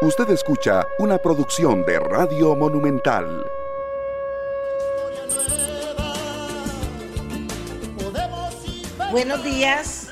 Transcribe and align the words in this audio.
Usted 0.00 0.30
escucha 0.30 0.86
una 1.00 1.18
producción 1.18 1.84
de 1.84 1.98
Radio 1.98 2.54
Monumental. 2.54 3.44
Buenos 9.10 9.42
días, 9.42 10.10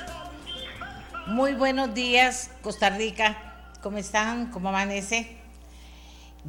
muy 1.27 1.53
buenos 1.53 1.93
días 1.93 2.51
Costa 2.61 2.89
Rica, 2.89 3.71
¿cómo 3.81 3.97
están? 3.97 4.51
¿Cómo 4.51 4.67
amanece? 4.67 5.37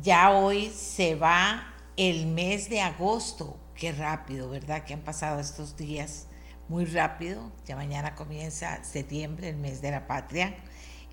Ya 0.03 0.33
hoy 0.33 0.71
se 0.71 1.15
va 1.15 1.75
el 1.97 2.27
mes 2.27 2.69
de 2.69 2.81
agosto, 2.81 3.57
qué 3.77 3.93
rápido, 3.93 4.51
¿verdad? 4.51 4.83
Que 4.83 4.95
han 4.95 5.03
pasado 5.03 5.39
estos 5.39 5.77
días 5.77 6.27
muy 6.69 6.87
rápido, 6.87 7.53
ya 7.65 7.77
mañana 7.77 8.17
comienza 8.17 8.83
septiembre, 8.83 9.51
el 9.51 9.59
mes 9.59 9.81
de 9.81 9.93
la 9.93 10.09
patria 10.09 10.57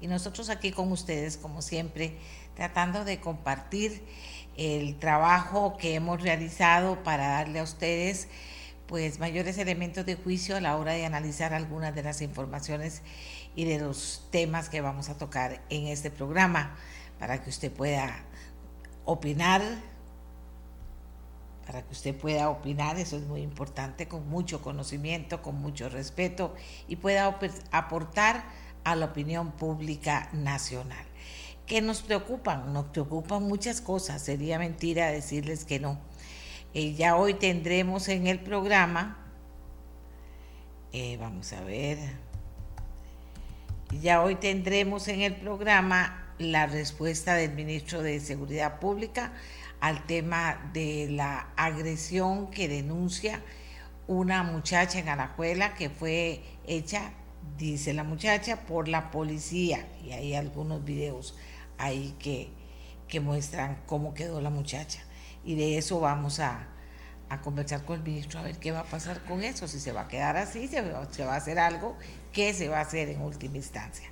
y 0.02 0.08
nosotros 0.08 0.50
aquí 0.50 0.72
con 0.72 0.92
ustedes, 0.92 1.38
como 1.38 1.62
siempre, 1.62 2.18
tratando 2.56 3.06
de 3.06 3.20
compartir 3.20 4.04
el 4.58 4.98
trabajo 4.98 5.78
que 5.78 5.96
hemos 5.96 6.22
realizado 6.22 7.04
para 7.04 7.28
darle 7.28 7.60
a 7.60 7.64
ustedes 7.64 8.28
pues 8.88 9.20
mayores 9.20 9.58
elementos 9.58 10.06
de 10.06 10.16
juicio 10.16 10.56
a 10.56 10.62
la 10.62 10.78
hora 10.78 10.94
de 10.94 11.06
analizar 11.06 11.54
algunas 11.54 11.96
de 11.96 12.04
las 12.04 12.22
informaciones 12.22 13.02
y 13.56 13.66
de 13.66 13.80
los 13.80 14.28
temas 14.32 14.70
que 14.70 14.82
vamos 14.82 15.10
a 15.10 15.18
tocar 15.18 15.62
en 15.70 15.88
este 15.88 16.12
programa 16.12 16.76
para 17.20 17.42
que 17.42 17.50
usted 17.50 17.72
pueda 17.72 18.24
opinar 19.06 19.62
para 21.66 21.82
que 21.82 21.94
usted 21.94 22.16
pueda 22.16 22.50
opinar, 22.50 23.00
eso 23.00 23.18
es 23.18 23.24
muy 23.24 23.42
importante, 23.42 24.08
con 24.08 24.30
mucho 24.30 24.62
conocimiento, 24.62 25.42
con 25.42 25.60
mucho 25.60 25.90
respeto 25.90 26.54
y 26.88 26.98
pueda 26.98 27.40
aportar 27.72 28.44
a 28.86 28.96
la 28.96 29.08
opinión 29.08 29.52
pública 29.52 30.30
nacional. 30.32 31.06
¿Qué 31.66 31.82
nos 31.82 32.02
preocupan? 32.02 32.72
Nos 32.72 32.86
preocupan 32.86 33.44
muchas 33.44 33.82
cosas, 33.82 34.22
sería 34.22 34.60
mentira 34.60 35.12
decirles 35.12 35.66
que 35.66 35.80
no. 35.80 36.00
Eh, 36.74 36.94
ya 36.94 37.18
hoy 37.18 37.34
tendremos 37.34 38.08
en 38.08 38.28
el 38.28 38.40
programa, 38.40 39.18
eh, 40.94 41.18
vamos 41.20 41.52
a 41.54 41.62
ver, 41.62 41.98
ya 44.02 44.22
hoy 44.22 44.36
tendremos 44.36 45.08
en 45.08 45.22
el 45.22 45.36
programa 45.36 46.34
la 46.38 46.68
respuesta 46.68 47.34
del 47.34 47.54
ministro 47.54 48.02
de 48.02 48.20
Seguridad 48.20 48.80
Pública 48.80 49.34
al 49.80 50.06
tema 50.06 50.70
de 50.74 51.08
la 51.10 51.48
agresión 51.56 52.52
que 52.52 52.68
denuncia 52.68 53.42
una 54.08 54.44
muchacha 54.44 55.00
en 55.00 55.10
Alajuela 55.10 55.74
que 55.74 55.90
fue 55.90 56.44
hecha 56.68 57.12
dice 57.58 57.94
la 57.94 58.04
muchacha, 58.04 58.62
por 58.66 58.88
la 58.88 59.12
policía. 59.12 59.88
Y 60.04 60.12
hay 60.12 60.36
algunos 60.36 60.84
videos 60.84 61.36
ahí 61.78 62.16
que, 62.20 62.50
que 63.08 63.20
muestran 63.20 63.82
cómo 63.86 64.14
quedó 64.14 64.42
la 64.42 64.50
muchacha. 64.50 65.04
Y 65.44 65.56
de 65.56 65.78
eso 65.78 66.00
vamos 66.00 66.40
a, 66.40 66.68
a, 67.30 67.42
conversar 67.42 67.86
con 67.86 67.98
el 67.98 68.04
ministro 68.04 68.40
a 68.40 68.44
ver 68.44 68.58
qué 68.58 68.72
va 68.72 68.80
a 68.80 68.86
pasar 68.86 69.24
con 69.24 69.44
eso, 69.44 69.68
si 69.68 69.80
se 69.80 69.92
va 69.92 70.02
a 70.02 70.08
quedar 70.08 70.38
así, 70.38 70.68
se 70.68 70.82
va, 70.82 71.08
se 71.12 71.24
va 71.24 71.34
a 71.34 71.38
hacer 71.38 71.60
algo, 71.60 71.96
qué 72.34 72.54
se 72.54 72.68
va 72.68 72.80
a 72.80 72.82
hacer 72.82 73.10
en 73.10 73.22
última 73.22 73.58
instancia. 73.58 74.10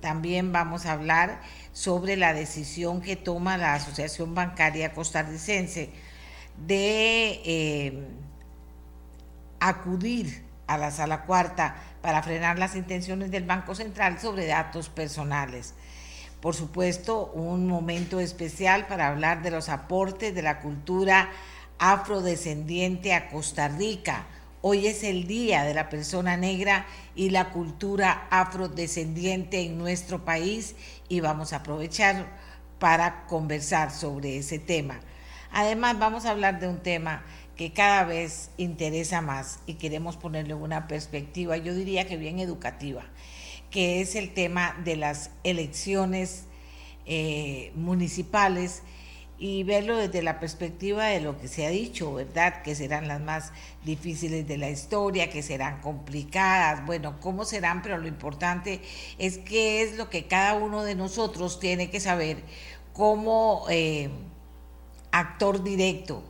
También 0.00 0.52
vamos 0.52 0.84
a 0.84 0.92
hablar 0.92 1.40
sobre 1.72 2.16
la 2.16 2.34
decisión 2.34 3.00
que 3.00 3.16
toma 3.16 3.56
la 3.56 3.72
Asociación 3.72 4.34
Bancaria 4.34 4.92
Costarricense 4.92 5.90
de 6.66 7.40
eh, 7.44 8.06
acudir 9.60 10.44
a 10.66 10.76
la 10.76 10.90
sala 10.90 11.24
cuarta 11.24 11.76
para 12.04 12.22
frenar 12.22 12.58
las 12.58 12.76
intenciones 12.76 13.30
del 13.30 13.44
Banco 13.44 13.74
Central 13.74 14.20
sobre 14.20 14.44
datos 14.44 14.90
personales. 14.90 15.72
Por 16.42 16.54
supuesto, 16.54 17.32
un 17.32 17.66
momento 17.66 18.20
especial 18.20 18.86
para 18.86 19.08
hablar 19.08 19.40
de 19.40 19.50
los 19.50 19.70
aportes 19.70 20.34
de 20.34 20.42
la 20.42 20.60
cultura 20.60 21.30
afrodescendiente 21.78 23.14
a 23.14 23.30
Costa 23.30 23.68
Rica. 23.68 24.26
Hoy 24.60 24.86
es 24.86 25.02
el 25.02 25.26
Día 25.26 25.64
de 25.64 25.72
la 25.72 25.88
Persona 25.88 26.36
Negra 26.36 26.84
y 27.14 27.30
la 27.30 27.48
cultura 27.48 28.26
afrodescendiente 28.28 29.62
en 29.62 29.78
nuestro 29.78 30.26
país 30.26 30.76
y 31.08 31.20
vamos 31.20 31.54
a 31.54 31.56
aprovechar 31.56 32.26
para 32.78 33.24
conversar 33.28 33.90
sobre 33.90 34.36
ese 34.36 34.58
tema. 34.58 35.00
Además, 35.52 35.98
vamos 35.98 36.26
a 36.26 36.32
hablar 36.32 36.60
de 36.60 36.68
un 36.68 36.80
tema 36.80 37.22
que 37.56 37.72
cada 37.72 38.04
vez 38.04 38.50
interesa 38.56 39.20
más 39.20 39.60
y 39.66 39.74
queremos 39.74 40.16
ponerle 40.16 40.54
una 40.54 40.88
perspectiva, 40.88 41.56
yo 41.56 41.74
diría 41.74 42.06
que 42.06 42.16
bien 42.16 42.40
educativa, 42.40 43.04
que 43.70 44.00
es 44.00 44.14
el 44.14 44.34
tema 44.34 44.76
de 44.84 44.96
las 44.96 45.30
elecciones 45.44 46.44
eh, 47.06 47.72
municipales 47.74 48.82
y 49.38 49.62
verlo 49.64 49.96
desde 49.96 50.22
la 50.22 50.40
perspectiva 50.40 51.06
de 51.06 51.20
lo 51.20 51.38
que 51.38 51.48
se 51.48 51.66
ha 51.66 51.70
dicho, 51.70 52.14
¿verdad? 52.14 52.62
Que 52.62 52.74
serán 52.74 53.08
las 53.08 53.20
más 53.20 53.52
difíciles 53.84 54.46
de 54.46 54.58
la 54.58 54.70
historia, 54.70 55.28
que 55.28 55.42
serán 55.42 55.80
complicadas, 55.80 56.84
bueno, 56.86 57.20
cómo 57.20 57.44
serán, 57.44 57.82
pero 57.82 57.98
lo 57.98 58.06
importante 58.08 58.80
es 59.18 59.38
qué 59.38 59.82
es 59.82 59.96
lo 59.96 60.08
que 60.08 60.26
cada 60.26 60.54
uno 60.54 60.82
de 60.82 60.94
nosotros 60.94 61.60
tiene 61.60 61.90
que 61.90 62.00
saber 62.00 62.42
como 62.92 63.66
eh, 63.68 64.08
actor 65.10 65.62
directo 65.62 66.22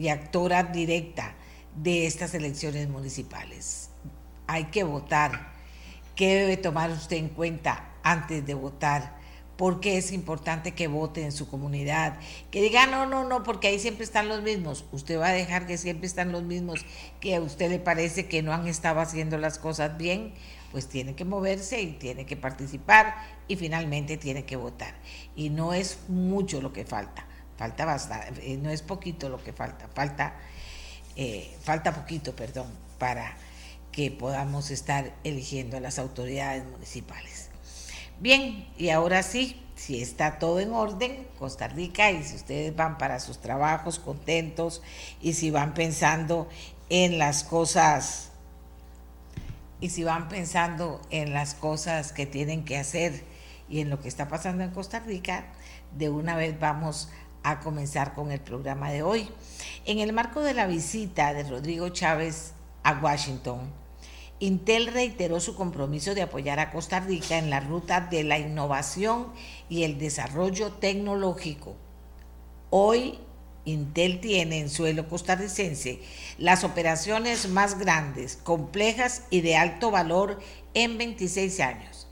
y 0.00 0.08
actora 0.08 0.62
directa 0.62 1.34
de 1.76 2.06
estas 2.06 2.32
elecciones 2.32 2.88
municipales. 2.88 3.90
Hay 4.46 4.64
que 4.64 4.82
votar. 4.82 5.52
¿Qué 6.16 6.36
debe 6.36 6.56
tomar 6.56 6.90
usted 6.90 7.18
en 7.18 7.28
cuenta 7.28 7.92
antes 8.02 8.46
de 8.46 8.54
votar? 8.54 9.18
¿Por 9.58 9.78
qué 9.78 9.98
es 9.98 10.12
importante 10.12 10.72
que 10.72 10.88
vote 10.88 11.22
en 11.22 11.32
su 11.32 11.50
comunidad? 11.50 12.18
Que 12.50 12.62
diga, 12.62 12.86
no, 12.86 13.04
no, 13.04 13.24
no, 13.24 13.42
porque 13.42 13.68
ahí 13.68 13.78
siempre 13.78 14.04
están 14.04 14.28
los 14.28 14.42
mismos. 14.42 14.86
Usted 14.90 15.20
va 15.20 15.28
a 15.28 15.32
dejar 15.32 15.66
que 15.66 15.76
siempre 15.76 16.06
están 16.06 16.32
los 16.32 16.44
mismos, 16.44 16.86
que 17.20 17.36
a 17.36 17.42
usted 17.42 17.68
le 17.68 17.78
parece 17.78 18.26
que 18.26 18.40
no 18.40 18.54
han 18.54 18.66
estado 18.68 19.00
haciendo 19.00 19.36
las 19.36 19.58
cosas 19.58 19.98
bien, 19.98 20.32
pues 20.72 20.88
tiene 20.88 21.14
que 21.14 21.26
moverse 21.26 21.82
y 21.82 21.92
tiene 21.92 22.24
que 22.24 22.38
participar 22.38 23.16
y 23.48 23.56
finalmente 23.56 24.16
tiene 24.16 24.46
que 24.46 24.56
votar. 24.56 24.94
Y 25.36 25.50
no 25.50 25.74
es 25.74 25.98
mucho 26.08 26.62
lo 26.62 26.72
que 26.72 26.86
falta 26.86 27.26
falta 27.60 27.84
bastante, 27.84 28.54
eh, 28.54 28.56
no 28.56 28.70
es 28.70 28.80
poquito 28.80 29.28
lo 29.28 29.44
que 29.44 29.52
falta, 29.52 29.86
falta, 29.94 30.32
eh, 31.14 31.54
falta 31.62 31.92
poquito, 31.92 32.34
perdón, 32.34 32.68
para 32.98 33.36
que 33.92 34.10
podamos 34.10 34.70
estar 34.70 35.12
eligiendo 35.24 35.76
a 35.76 35.80
las 35.80 35.98
autoridades 35.98 36.64
municipales. 36.64 37.50
Bien, 38.18 38.66
y 38.78 38.88
ahora 38.88 39.22
sí, 39.22 39.60
si 39.76 40.00
está 40.00 40.38
todo 40.38 40.58
en 40.58 40.72
orden, 40.72 41.28
Costa 41.38 41.68
Rica, 41.68 42.10
y 42.10 42.22
si 42.22 42.36
ustedes 42.36 42.74
van 42.74 42.96
para 42.96 43.20
sus 43.20 43.42
trabajos 43.42 43.98
contentos, 43.98 44.80
y 45.20 45.34
si 45.34 45.50
van 45.50 45.74
pensando 45.74 46.48
en 46.88 47.18
las 47.18 47.44
cosas, 47.44 48.30
y 49.82 49.90
si 49.90 50.02
van 50.02 50.30
pensando 50.30 51.02
en 51.10 51.34
las 51.34 51.54
cosas 51.54 52.12
que 52.12 52.24
tienen 52.24 52.64
que 52.64 52.78
hacer 52.78 53.22
y 53.68 53.80
en 53.80 53.90
lo 53.90 54.00
que 54.00 54.08
está 54.08 54.28
pasando 54.28 54.64
en 54.64 54.70
Costa 54.70 55.00
Rica, 55.00 55.44
de 55.96 56.08
una 56.08 56.36
vez 56.36 56.58
vamos 56.58 57.10
a 57.42 57.60
comenzar 57.60 58.14
con 58.14 58.30
el 58.32 58.40
programa 58.40 58.90
de 58.90 59.02
hoy. 59.02 59.28
En 59.84 59.98
el 59.98 60.12
marco 60.12 60.40
de 60.40 60.54
la 60.54 60.66
visita 60.66 61.32
de 61.34 61.44
Rodrigo 61.44 61.88
Chávez 61.88 62.52
a 62.82 62.92
Washington, 63.00 63.72
Intel 64.38 64.86
reiteró 64.86 65.38
su 65.38 65.54
compromiso 65.54 66.14
de 66.14 66.22
apoyar 66.22 66.60
a 66.60 66.70
Costa 66.70 67.00
Rica 67.00 67.36
en 67.36 67.50
la 67.50 67.60
ruta 67.60 68.00
de 68.00 68.24
la 68.24 68.38
innovación 68.38 69.28
y 69.68 69.84
el 69.84 69.98
desarrollo 69.98 70.72
tecnológico. 70.72 71.76
Hoy, 72.70 73.18
Intel 73.66 74.20
tiene 74.20 74.60
en 74.60 74.70
suelo 74.70 75.08
costarricense 75.08 76.00
las 76.38 76.64
operaciones 76.64 77.48
más 77.50 77.78
grandes, 77.78 78.36
complejas 78.36 79.24
y 79.28 79.42
de 79.42 79.56
alto 79.56 79.90
valor 79.90 80.38
en 80.72 80.96
26 80.96 81.60
años. 81.60 82.06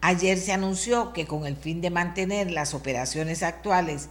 Ayer 0.00 0.38
se 0.38 0.52
anunció 0.52 1.12
que 1.12 1.26
con 1.26 1.46
el 1.46 1.56
fin 1.56 1.80
de 1.80 1.90
mantener 1.90 2.50
las 2.50 2.74
operaciones 2.74 3.42
actuales 3.42 4.08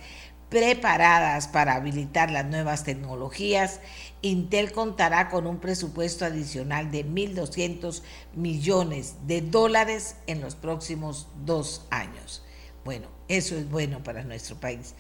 preparadas 0.51 1.47
para 1.47 1.75
habilitar 1.75 2.29
las 2.29 2.45
nuevas 2.45 2.83
tecnologías, 2.83 3.79
Intel 4.21 4.73
contará 4.73 5.29
con 5.29 5.47
un 5.47 5.59
presupuesto 5.59 6.25
adicional 6.25 6.91
de 6.91 7.05
1.200 7.05 8.03
millones 8.35 9.15
de 9.25 9.41
dólares 9.41 10.17
en 10.27 10.41
los 10.41 10.55
próximos 10.55 11.29
dos 11.45 11.87
años. 11.89 12.43
Bueno, 12.83 13.07
eso 13.29 13.55
es 13.55 13.69
bueno 13.71 14.03
para 14.03 14.25
nuestro 14.25 14.57
país. 14.57 14.93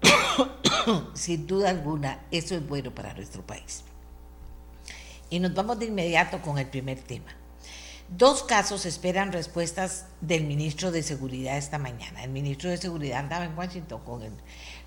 Sin 1.14 1.46
duda 1.46 1.68
alguna, 1.68 2.24
eso 2.30 2.54
es 2.54 2.66
bueno 2.66 2.94
para 2.94 3.12
nuestro 3.12 3.46
país. 3.46 3.84
Y 5.28 5.38
nos 5.38 5.52
vamos 5.52 5.78
de 5.78 5.84
inmediato 5.84 6.40
con 6.40 6.58
el 6.58 6.66
primer 6.66 6.98
tema. 6.98 7.36
Dos 8.16 8.42
casos 8.42 8.86
esperan 8.86 9.30
respuestas 9.30 10.06
del 10.20 10.42
ministro 10.42 10.90
de 10.90 11.04
Seguridad 11.04 11.56
esta 11.56 11.78
mañana. 11.78 12.24
El 12.24 12.30
ministro 12.30 12.68
de 12.68 12.76
Seguridad 12.76 13.20
andaba 13.20 13.44
en 13.44 13.56
Washington 13.56 14.00
con 14.04 14.22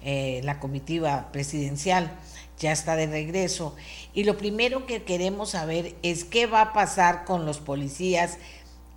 eh, 0.01 0.41
la 0.43 0.59
comitiva 0.59 1.31
presidencial, 1.31 2.11
ya 2.59 2.73
está 2.73 2.97
de 2.97 3.07
regreso. 3.07 3.77
Y 4.13 4.25
lo 4.25 4.37
primero 4.37 4.85
que 4.85 5.03
queremos 5.03 5.51
saber 5.51 5.95
es 6.03 6.25
qué 6.25 6.47
va 6.47 6.61
a 6.61 6.73
pasar 6.73 7.23
con 7.23 7.45
los 7.45 7.59
policías 7.59 8.39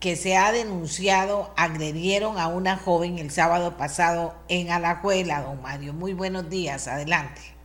que 0.00 0.16
se 0.16 0.36
ha 0.36 0.50
denunciado 0.50 1.54
agredieron 1.56 2.36
a 2.36 2.48
una 2.48 2.76
joven 2.76 3.20
el 3.20 3.30
sábado 3.30 3.76
pasado 3.76 4.34
en 4.48 4.72
Alajuela, 4.72 5.42
don 5.42 5.62
Mario. 5.62 5.92
Muy 5.92 6.14
buenos 6.14 6.50
días, 6.50 6.88
adelante. 6.88 7.55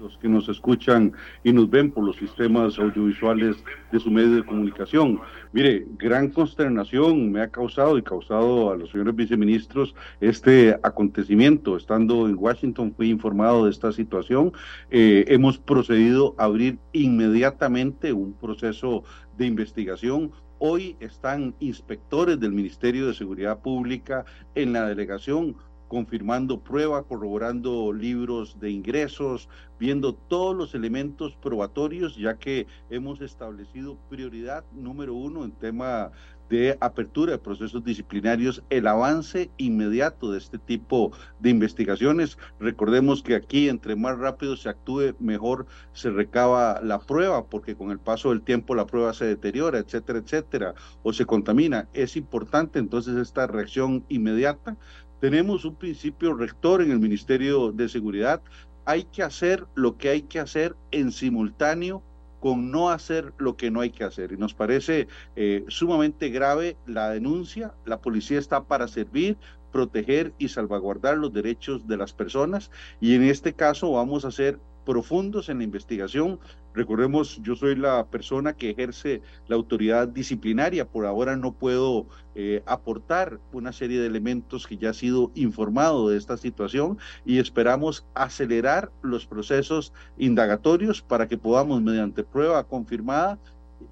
Los 0.00 0.16
que 0.18 0.28
nos 0.28 0.48
escuchan 0.48 1.12
y 1.44 1.52
nos 1.52 1.68
ven 1.68 1.90
por 1.90 2.04
los 2.04 2.16
sistemas 2.16 2.78
audiovisuales 2.78 3.56
de 3.92 4.00
su 4.00 4.10
medio 4.10 4.36
de 4.36 4.44
comunicación. 4.44 5.20
Mire, 5.52 5.86
gran 5.98 6.30
consternación 6.30 7.30
me 7.32 7.40
ha 7.40 7.48
causado 7.48 7.98
y 7.98 8.02
causado 8.02 8.70
a 8.70 8.76
los 8.76 8.90
señores 8.90 9.16
viceministros 9.16 9.94
este 10.20 10.78
acontecimiento. 10.82 11.76
Estando 11.76 12.28
en 12.28 12.36
Washington 12.38 12.94
fui 12.96 13.10
informado 13.10 13.64
de 13.64 13.70
esta 13.70 13.92
situación. 13.92 14.52
Eh, 14.90 15.24
hemos 15.28 15.58
procedido 15.58 16.34
a 16.38 16.44
abrir 16.44 16.78
inmediatamente 16.92 18.12
un 18.12 18.32
proceso 18.34 19.04
de 19.36 19.46
investigación 19.46 20.32
Hoy 20.60 20.96
están 20.98 21.54
inspectores 21.60 22.40
del 22.40 22.50
Ministerio 22.50 23.06
de 23.06 23.14
Seguridad 23.14 23.60
Pública 23.60 24.24
en 24.56 24.72
la 24.72 24.88
delegación 24.88 25.54
confirmando 25.88 26.60
prueba, 26.60 27.02
corroborando 27.02 27.92
libros 27.92 28.60
de 28.60 28.70
ingresos, 28.70 29.48
viendo 29.78 30.14
todos 30.14 30.54
los 30.54 30.74
elementos 30.74 31.36
probatorios, 31.36 32.16
ya 32.16 32.36
que 32.38 32.66
hemos 32.90 33.20
establecido 33.20 33.96
prioridad 34.08 34.64
número 34.72 35.14
uno 35.14 35.44
en 35.44 35.52
tema 35.52 36.12
de 36.48 36.78
apertura 36.80 37.32
de 37.32 37.38
procesos 37.38 37.84
disciplinarios, 37.84 38.62
el 38.70 38.86
avance 38.86 39.50
inmediato 39.58 40.32
de 40.32 40.38
este 40.38 40.58
tipo 40.58 41.12
de 41.40 41.50
investigaciones. 41.50 42.38
Recordemos 42.58 43.22
que 43.22 43.34
aquí, 43.34 43.68
entre 43.68 43.96
más 43.96 44.18
rápido 44.18 44.56
se 44.56 44.68
actúe, 44.68 45.14
mejor 45.18 45.66
se 45.92 46.10
recaba 46.10 46.80
la 46.82 47.00
prueba, 47.00 47.46
porque 47.46 47.76
con 47.76 47.90
el 47.90 47.98
paso 47.98 48.30
del 48.30 48.42
tiempo 48.42 48.74
la 48.74 48.86
prueba 48.86 49.12
se 49.12 49.26
deteriora, 49.26 49.78
etcétera, 49.78 50.20
etcétera, 50.20 50.74
o 51.02 51.12
se 51.12 51.26
contamina. 51.26 51.88
Es 51.92 52.16
importante 52.16 52.78
entonces 52.78 53.16
esta 53.16 53.46
reacción 53.46 54.04
inmediata. 54.08 54.76
Tenemos 55.20 55.64
un 55.64 55.74
principio 55.74 56.34
rector 56.34 56.80
en 56.80 56.92
el 56.92 57.00
Ministerio 57.00 57.72
de 57.72 57.88
Seguridad. 57.88 58.40
Hay 58.84 59.02
que 59.04 59.24
hacer 59.24 59.66
lo 59.74 59.96
que 59.96 60.10
hay 60.10 60.22
que 60.22 60.38
hacer 60.38 60.76
en 60.92 61.10
simultáneo 61.10 62.02
con 62.38 62.70
no 62.70 62.90
hacer 62.90 63.32
lo 63.36 63.56
que 63.56 63.72
no 63.72 63.80
hay 63.80 63.90
que 63.90 64.04
hacer. 64.04 64.30
Y 64.30 64.36
nos 64.36 64.54
parece 64.54 65.08
eh, 65.34 65.64
sumamente 65.66 66.28
grave 66.28 66.76
la 66.86 67.10
denuncia. 67.10 67.74
La 67.84 68.00
policía 68.00 68.38
está 68.38 68.62
para 68.62 68.86
servir, 68.86 69.36
proteger 69.72 70.32
y 70.38 70.48
salvaguardar 70.48 71.18
los 71.18 71.32
derechos 71.32 71.88
de 71.88 71.96
las 71.96 72.12
personas. 72.12 72.70
Y 73.00 73.16
en 73.16 73.24
este 73.24 73.54
caso 73.54 73.90
vamos 73.90 74.24
a 74.24 74.28
hacer 74.28 74.60
profundos 74.88 75.50
en 75.50 75.58
la 75.58 75.64
investigación. 75.64 76.40
Recordemos, 76.72 77.38
yo 77.42 77.54
soy 77.54 77.76
la 77.76 78.06
persona 78.06 78.54
que 78.54 78.70
ejerce 78.70 79.20
la 79.46 79.56
autoridad 79.56 80.08
disciplinaria. 80.08 80.88
Por 80.88 81.04
ahora 81.04 81.36
no 81.36 81.52
puedo 81.52 82.06
eh, 82.34 82.62
aportar 82.64 83.38
una 83.52 83.74
serie 83.74 84.00
de 84.00 84.06
elementos 84.06 84.66
que 84.66 84.78
ya 84.78 84.88
ha 84.88 84.94
sido 84.94 85.30
informado 85.34 86.08
de 86.08 86.16
esta 86.16 86.38
situación 86.38 86.96
y 87.26 87.38
esperamos 87.38 88.06
acelerar 88.14 88.90
los 89.02 89.26
procesos 89.26 89.92
indagatorios 90.16 91.02
para 91.02 91.28
que 91.28 91.36
podamos, 91.36 91.82
mediante 91.82 92.24
prueba 92.24 92.64
confirmada, 92.64 93.38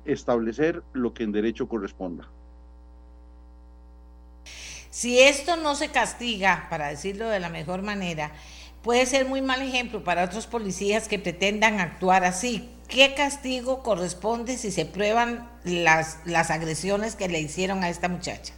establecer 0.06 0.82
lo 0.94 1.12
que 1.12 1.24
en 1.24 1.32
derecho 1.32 1.68
corresponda. 1.68 2.26
Si 4.88 5.18
esto 5.18 5.56
no 5.56 5.74
se 5.74 5.90
castiga, 5.90 6.68
para 6.70 6.88
decirlo 6.88 7.28
de 7.28 7.38
la 7.38 7.50
mejor 7.50 7.82
manera, 7.82 8.32
puede 8.86 9.04
ser 9.04 9.26
muy 9.26 9.42
mal 9.42 9.60
ejemplo 9.62 10.04
para 10.04 10.24
otros 10.24 10.46
policías 10.46 11.08
que 11.08 11.18
pretendan 11.18 11.80
actuar 11.80 12.22
así. 12.22 12.70
¿Qué 12.88 13.14
castigo 13.16 13.82
corresponde 13.82 14.56
si 14.56 14.70
se 14.70 14.86
prueban 14.86 15.50
las, 15.64 16.20
las 16.24 16.52
agresiones 16.52 17.16
que 17.16 17.28
le 17.28 17.40
hicieron 17.40 17.82
a 17.82 17.90
esta 17.90 18.08
muchacha? 18.08 18.54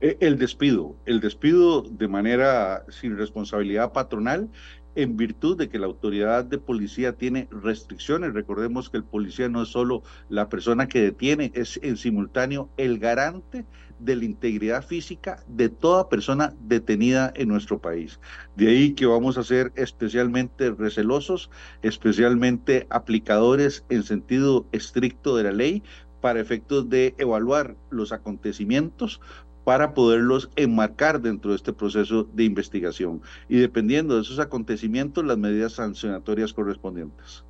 Eh, 0.00 0.16
el 0.18 0.38
despido, 0.38 0.96
el 1.06 1.20
despido 1.20 1.82
de 1.82 2.08
manera 2.08 2.84
sin 2.88 3.16
responsabilidad 3.16 3.92
patronal 3.92 4.48
en 4.96 5.16
virtud 5.16 5.56
de 5.56 5.68
que 5.68 5.78
la 5.78 5.86
autoridad 5.86 6.44
de 6.44 6.58
policía 6.58 7.12
tiene 7.12 7.46
restricciones. 7.52 8.34
Recordemos 8.34 8.90
que 8.90 8.96
el 8.96 9.04
policía 9.04 9.48
no 9.48 9.62
es 9.62 9.68
solo 9.68 10.02
la 10.28 10.48
persona 10.48 10.88
que 10.88 11.00
detiene, 11.00 11.52
es 11.54 11.78
en 11.84 11.96
simultáneo 11.96 12.70
el 12.76 12.98
garante 12.98 13.64
de 13.98 14.16
la 14.16 14.24
integridad 14.24 14.84
física 14.84 15.42
de 15.48 15.68
toda 15.68 16.08
persona 16.08 16.54
detenida 16.60 17.32
en 17.36 17.48
nuestro 17.48 17.80
país. 17.80 18.20
De 18.56 18.68
ahí 18.68 18.92
que 18.94 19.06
vamos 19.06 19.38
a 19.38 19.44
ser 19.44 19.72
especialmente 19.76 20.70
recelosos, 20.70 21.50
especialmente 21.82 22.86
aplicadores 22.90 23.84
en 23.88 24.02
sentido 24.02 24.66
estricto 24.72 25.36
de 25.36 25.44
la 25.44 25.52
ley 25.52 25.82
para 26.20 26.40
efectos 26.40 26.88
de 26.88 27.14
evaluar 27.18 27.76
los 27.90 28.12
acontecimientos 28.12 29.20
para 29.64 29.92
poderlos 29.92 30.48
enmarcar 30.56 31.20
dentro 31.20 31.50
de 31.50 31.56
este 31.56 31.74
proceso 31.74 32.26
de 32.32 32.44
investigación 32.44 33.20
y 33.50 33.58
dependiendo 33.58 34.14
de 34.14 34.22
esos 34.22 34.38
acontecimientos 34.38 35.26
las 35.26 35.36
medidas 35.36 35.74
sancionatorias 35.74 36.54
correspondientes. 36.54 37.44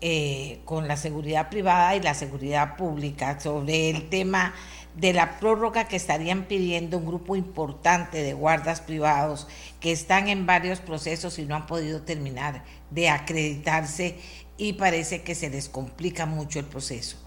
Eh, 0.00 0.60
con 0.64 0.88
la 0.88 0.96
seguridad 0.96 1.50
privada 1.50 1.94
y 1.94 2.00
la 2.00 2.14
seguridad 2.14 2.74
pública 2.76 3.38
sobre 3.38 3.90
el 3.90 4.08
tema 4.08 4.54
de 4.94 5.12
la 5.12 5.38
prórroga 5.38 5.88
que 5.88 5.96
estarían 5.96 6.44
pidiendo 6.44 6.96
un 6.96 7.04
grupo 7.04 7.36
importante 7.36 8.22
de 8.22 8.32
guardas 8.32 8.80
privados 8.80 9.46
que 9.78 9.92
están 9.92 10.28
en 10.28 10.46
varios 10.46 10.80
procesos 10.80 11.38
y 11.38 11.44
no 11.44 11.54
han 11.54 11.66
podido 11.66 12.00
terminar 12.00 12.64
de 12.90 13.10
acreditarse 13.10 14.16
y 14.56 14.72
parece 14.72 15.20
que 15.20 15.34
se 15.34 15.50
les 15.50 15.68
complica 15.68 16.24
mucho 16.24 16.58
el 16.58 16.64
proceso. 16.64 17.18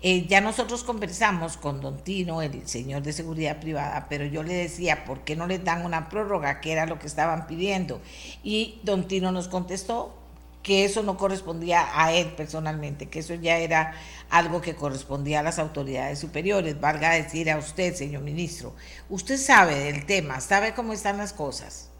Eh, 0.00 0.26
ya 0.26 0.40
nosotros 0.40 0.82
conversamos 0.82 1.56
con 1.56 1.80
Don 1.80 2.02
Tino, 2.02 2.42
el 2.42 2.66
señor 2.66 3.02
de 3.02 3.12
seguridad 3.12 3.60
privada, 3.60 4.06
pero 4.08 4.24
yo 4.24 4.42
le 4.42 4.54
decía, 4.54 5.04
¿por 5.04 5.20
qué 5.20 5.36
no 5.36 5.46
les 5.46 5.62
dan 5.62 5.84
una 5.84 6.08
prórroga? 6.08 6.60
que 6.60 6.72
era 6.72 6.86
lo 6.86 6.98
que 6.98 7.06
estaban 7.06 7.46
pidiendo? 7.46 8.00
Y 8.42 8.80
Don 8.82 9.06
Tino 9.06 9.30
nos 9.30 9.46
contestó, 9.46 10.21
que 10.62 10.84
eso 10.84 11.02
no 11.02 11.16
correspondía 11.16 11.86
a 11.94 12.12
él 12.12 12.32
personalmente, 12.36 13.08
que 13.08 13.18
eso 13.18 13.34
ya 13.34 13.58
era 13.58 13.94
algo 14.30 14.60
que 14.60 14.74
correspondía 14.74 15.40
a 15.40 15.42
las 15.42 15.58
autoridades 15.58 16.18
superiores, 16.18 16.80
valga 16.80 17.10
decir 17.10 17.50
a 17.50 17.58
usted, 17.58 17.94
señor 17.94 18.22
ministro. 18.22 18.74
Usted 19.08 19.36
sabe 19.36 19.74
del 19.76 20.06
tema, 20.06 20.40
sabe 20.40 20.74
cómo 20.74 20.92
están 20.92 21.18
las 21.18 21.32
cosas. 21.32 21.92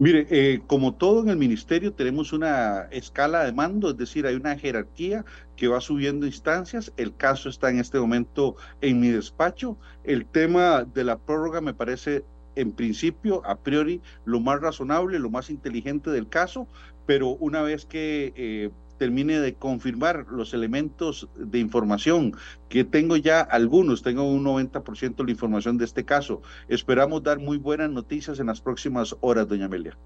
Mire, 0.00 0.26
eh, 0.28 0.60
como 0.66 0.94
todo 0.94 1.22
en 1.22 1.28
el 1.28 1.36
ministerio 1.36 1.92
tenemos 1.92 2.32
una 2.32 2.88
escala 2.90 3.44
de 3.44 3.52
mando, 3.52 3.90
es 3.90 3.96
decir, 3.96 4.26
hay 4.26 4.34
una 4.34 4.58
jerarquía 4.58 5.24
que 5.56 5.68
va 5.68 5.80
subiendo 5.80 6.26
instancias. 6.26 6.92
El 6.96 7.14
caso 7.14 7.48
está 7.48 7.70
en 7.70 7.78
este 7.78 8.00
momento 8.00 8.56
en 8.80 8.98
mi 8.98 9.08
despacho. 9.10 9.78
El 10.02 10.26
tema 10.26 10.82
de 10.82 11.04
la 11.04 11.16
prórroga 11.16 11.60
me 11.60 11.74
parece 11.74 12.24
en 12.56 12.72
principio, 12.72 13.42
a 13.46 13.56
priori, 13.56 14.00
lo 14.24 14.40
más 14.40 14.60
razonable, 14.60 15.18
lo 15.18 15.30
más 15.30 15.50
inteligente 15.50 16.10
del 16.10 16.28
caso, 16.28 16.68
pero 17.06 17.30
una 17.30 17.62
vez 17.62 17.86
que 17.86 18.32
eh, 18.36 18.70
termine 18.98 19.40
de 19.40 19.54
confirmar 19.54 20.26
los 20.30 20.54
elementos 20.54 21.28
de 21.36 21.58
información, 21.58 22.36
que 22.68 22.84
tengo 22.84 23.16
ya 23.16 23.40
algunos, 23.40 24.02
tengo 24.02 24.24
un 24.24 24.44
90% 24.44 25.16
de 25.16 25.24
la 25.24 25.30
información 25.30 25.78
de 25.78 25.84
este 25.84 26.04
caso, 26.04 26.42
esperamos 26.68 27.22
dar 27.22 27.38
muy 27.38 27.58
buenas 27.58 27.90
noticias 27.90 28.38
en 28.38 28.46
las 28.46 28.60
próximas 28.60 29.16
horas, 29.20 29.48
doña 29.48 29.66
Amelia. 29.66 29.96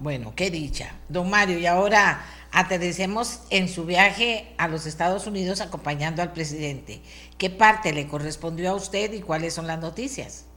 Bueno, 0.00 0.32
qué 0.36 0.50
dicha. 0.50 0.94
Don 1.08 1.28
Mario, 1.28 1.58
y 1.58 1.66
ahora 1.66 2.24
aterricemos 2.52 3.40
en 3.50 3.68
su 3.68 3.84
viaje 3.84 4.54
a 4.56 4.68
los 4.68 4.86
Estados 4.86 5.26
Unidos 5.26 5.60
acompañando 5.60 6.22
al 6.22 6.32
presidente. 6.32 7.02
¿Qué 7.36 7.50
parte 7.50 7.92
le 7.92 8.06
correspondió 8.06 8.70
a 8.70 8.74
usted 8.74 9.12
y 9.12 9.20
cuáles 9.20 9.54
son 9.54 9.66
las 9.66 9.80
noticias? 9.80 10.47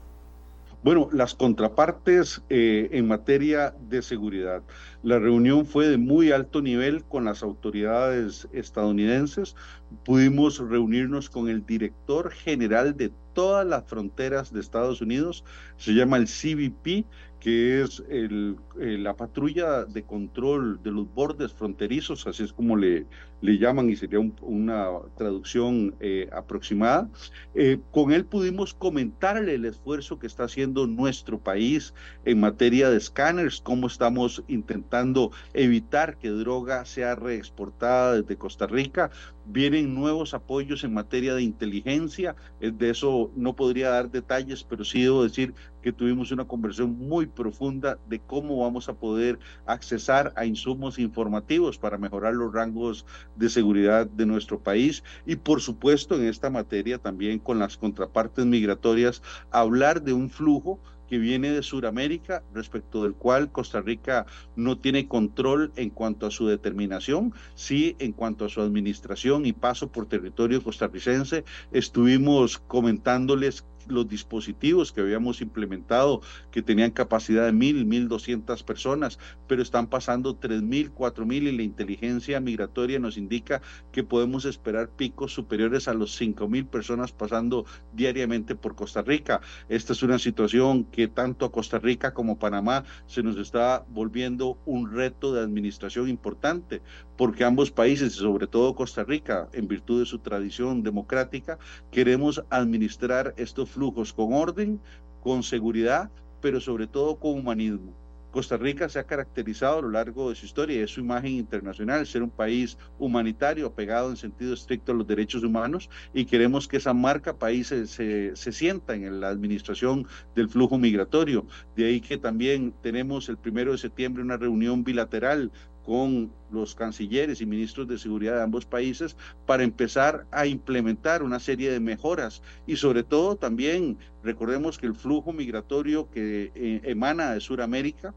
Bueno, 0.83 1.09
las 1.11 1.35
contrapartes 1.35 2.41
eh, 2.49 2.89
en 2.91 3.07
materia 3.07 3.75
de 3.87 4.01
seguridad. 4.01 4.63
La 5.03 5.19
reunión 5.19 5.67
fue 5.67 5.87
de 5.87 5.97
muy 5.97 6.31
alto 6.31 6.59
nivel 6.59 7.03
con 7.03 7.25
las 7.25 7.43
autoridades 7.43 8.47
estadounidenses. 8.51 9.55
Pudimos 10.03 10.57
reunirnos 10.57 11.29
con 11.29 11.49
el 11.49 11.63
director 11.67 12.31
general 12.31 12.97
de 12.97 13.11
todas 13.33 13.63
las 13.67 13.83
fronteras 13.85 14.51
de 14.51 14.59
Estados 14.59 15.01
Unidos. 15.01 15.43
Se 15.77 15.93
llama 15.93 16.17
el 16.17 16.25
CBP, 16.25 17.05
que 17.41 17.81
es 17.81 18.01
el, 18.07 18.55
eh, 18.79 18.97
la 18.99 19.15
patrulla 19.15 19.83
de 19.85 20.03
control 20.03 20.81
de 20.83 20.91
los 20.91 21.11
bordes 21.13 21.51
fronterizos, 21.51 22.27
así 22.27 22.43
es 22.43 22.53
como 22.53 22.77
le, 22.77 23.07
le 23.41 23.57
llaman 23.57 23.89
y 23.89 23.95
sería 23.95 24.19
una 24.41 24.87
traducción 25.17 25.95
eh, 25.99 26.29
aproximada. 26.31 27.09
Eh, 27.55 27.79
con 27.91 28.11
él 28.13 28.25
pudimos 28.25 28.73
comentarle 28.75 29.55
el 29.55 29.65
esfuerzo 29.65 30.19
que 30.19 30.27
está 30.27 30.43
haciendo 30.43 30.85
nuestro 30.85 31.39
país 31.39 31.93
en 32.23 32.39
materia 32.39 32.89
de 32.89 32.97
escáneres, 32.97 33.59
cómo 33.61 33.87
estamos 33.87 34.43
intentando 34.47 35.31
evitar 35.53 36.17
que 36.17 36.29
droga 36.29 36.85
sea 36.85 37.15
reexportada 37.15 38.21
desde 38.21 38.37
Costa 38.37 38.67
Rica. 38.67 39.09
Vienen 39.43 39.71
vienen 39.71 39.95
nuevos 39.95 40.33
apoyos 40.33 40.83
en 40.83 40.93
materia 40.93 41.33
de 41.33 41.43
inteligencia. 41.43 42.35
Eh, 42.59 42.71
de 42.71 42.89
eso 42.89 43.31
no 43.35 43.55
podría 43.55 43.89
dar 43.89 44.11
detalles, 44.11 44.63
pero 44.63 44.83
sí 44.83 45.01
debo 45.01 45.23
decir 45.23 45.53
que 45.81 45.91
tuvimos 45.91 46.31
una 46.31 46.45
conversación 46.45 46.97
muy 46.97 47.25
profunda 47.25 47.97
de 48.07 48.19
cómo 48.19 48.57
vamos 48.57 48.89
a 48.89 48.93
poder 48.93 49.39
accesar 49.65 50.33
a 50.35 50.45
insumos 50.45 50.99
informativos 50.99 51.77
para 51.77 51.97
mejorar 51.97 52.33
los 52.33 52.53
rangos 52.53 53.05
de 53.35 53.49
seguridad 53.49 54.07
de 54.07 54.25
nuestro 54.25 54.59
país 54.59 55.03
y 55.25 55.35
por 55.35 55.61
supuesto 55.61 56.15
en 56.15 56.25
esta 56.25 56.49
materia 56.49 56.97
también 56.97 57.39
con 57.39 57.59
las 57.59 57.77
contrapartes 57.77 58.45
migratorias 58.45 59.21
hablar 59.51 60.01
de 60.01 60.13
un 60.13 60.29
flujo 60.29 60.79
que 61.11 61.17
viene 61.17 61.51
de 61.51 61.61
Sudamérica, 61.61 62.41
respecto 62.53 63.03
del 63.03 63.15
cual 63.15 63.51
Costa 63.51 63.81
Rica 63.81 64.25
no 64.55 64.77
tiene 64.77 65.09
control 65.09 65.73
en 65.75 65.89
cuanto 65.89 66.25
a 66.25 66.31
su 66.31 66.47
determinación, 66.47 67.33
sí 67.53 67.97
en 67.99 68.13
cuanto 68.13 68.45
a 68.45 68.49
su 68.49 68.61
administración 68.61 69.45
y 69.45 69.51
paso 69.51 69.91
por 69.91 70.07
territorio 70.07 70.63
costarricense. 70.63 71.43
Estuvimos 71.73 72.59
comentándoles 72.59 73.65
los 73.87 74.07
dispositivos 74.07 74.91
que 74.91 75.01
habíamos 75.01 75.41
implementado, 75.41 76.21
que 76.51 76.61
tenían 76.61 76.91
capacidad 76.91 77.45
de 77.45 77.51
mil, 77.51 77.85
mil 77.85 78.07
doscientas 78.07 78.63
personas, 78.63 79.19
pero 79.47 79.61
están 79.61 79.87
pasando 79.87 80.35
tres 80.35 80.61
mil, 80.61 80.91
cuatro 80.91 81.25
mil 81.25 81.47
y 81.47 81.55
la 81.55 81.63
inteligencia 81.63 82.39
migratoria 82.39 82.99
nos 82.99 83.17
indica 83.17 83.61
que 83.91 84.03
podemos 84.03 84.45
esperar 84.45 84.89
picos 84.89 85.33
superiores 85.33 85.87
a 85.87 85.93
los 85.93 86.15
cinco 86.15 86.47
mil 86.47 86.65
personas 86.65 87.11
pasando 87.11 87.65
diariamente 87.93 88.55
por 88.55 88.75
Costa 88.75 89.01
Rica. 89.01 89.41
Esta 89.69 89.93
es 89.93 90.03
una 90.03 90.19
situación 90.19 90.85
que 90.85 91.07
tanto 91.07 91.45
a 91.45 91.51
Costa 91.51 91.79
Rica 91.79 92.13
como 92.13 92.39
Panamá 92.39 92.83
se 93.05 93.23
nos 93.23 93.37
está 93.37 93.85
volviendo 93.89 94.57
un 94.65 94.91
reto 94.91 95.33
de 95.33 95.41
administración 95.41 96.09
importante, 96.09 96.81
porque 97.21 97.43
ambos 97.43 97.69
países, 97.69 98.13
sobre 98.13 98.47
todo 98.47 98.73
Costa 98.73 99.03
Rica, 99.03 99.47
en 99.53 99.67
virtud 99.67 99.99
de 99.99 100.07
su 100.07 100.17
tradición 100.17 100.81
democrática, 100.81 101.59
queremos 101.91 102.43
administrar 102.49 103.35
estos 103.37 103.69
flujos 103.69 104.11
con 104.11 104.33
orden, 104.33 104.81
con 105.21 105.43
seguridad, 105.43 106.09
pero 106.41 106.59
sobre 106.59 106.87
todo 106.87 107.17
con 107.17 107.33
humanismo. 107.33 107.93
Costa 108.31 108.55
Rica 108.55 108.87
se 108.87 108.97
ha 108.97 109.03
caracterizado 109.03 109.79
a 109.79 109.81
lo 109.81 109.91
largo 109.91 110.29
de 110.29 110.35
su 110.35 110.45
historia 110.45 110.77
y 110.77 110.79
de 110.79 110.87
su 110.87 111.01
imagen 111.01 111.33
internacional, 111.33 112.07
ser 112.07 112.23
un 112.23 112.29
país 112.29 112.77
humanitario, 112.97 113.67
apegado 113.67 114.09
en 114.09 114.15
sentido 114.15 114.53
estricto 114.53 114.93
a 114.93 114.95
los 114.95 115.05
derechos 115.05 115.43
humanos, 115.43 115.89
y 116.13 116.25
queremos 116.25 116.67
que 116.67 116.77
esa 116.77 116.93
marca 116.93 117.37
país 117.37 117.67
se, 117.67 117.85
se, 117.85 118.51
sienta 118.51 118.95
en 118.95 119.19
la 119.19 119.27
administración 119.27 120.07
del 120.33 120.47
flujo 120.47 120.77
migratorio. 120.77 121.45
De 121.75 121.85
ahí 121.85 121.99
que 121.99 122.17
también 122.17 122.73
tenemos 122.81 123.27
el 123.27 123.37
primero 123.37 123.73
de 123.73 123.77
septiembre 123.77 124.23
una 124.23 124.37
reunión 124.37 124.83
bilateral 124.85 125.51
con 125.85 126.31
los 126.51 126.75
cancilleres 126.75 127.41
y 127.41 127.45
ministros 127.45 127.87
de 127.87 127.97
seguridad 127.97 128.35
de 128.35 128.43
ambos 128.43 128.65
países 128.65 129.15
para 129.45 129.63
empezar 129.63 130.25
a 130.31 130.45
implementar 130.45 131.23
una 131.23 131.39
serie 131.39 131.71
de 131.71 131.79
mejoras. 131.79 132.41
Y 132.67 132.75
sobre 132.75 133.03
todo 133.03 133.35
también 133.35 133.97
recordemos 134.23 134.77
que 134.77 134.87
el 134.87 134.95
flujo 134.95 135.33
migratorio 135.33 136.09
que 136.11 136.51
eh, 136.53 136.81
emana 136.83 137.31
de 137.31 137.39
Sudamérica 137.39 138.13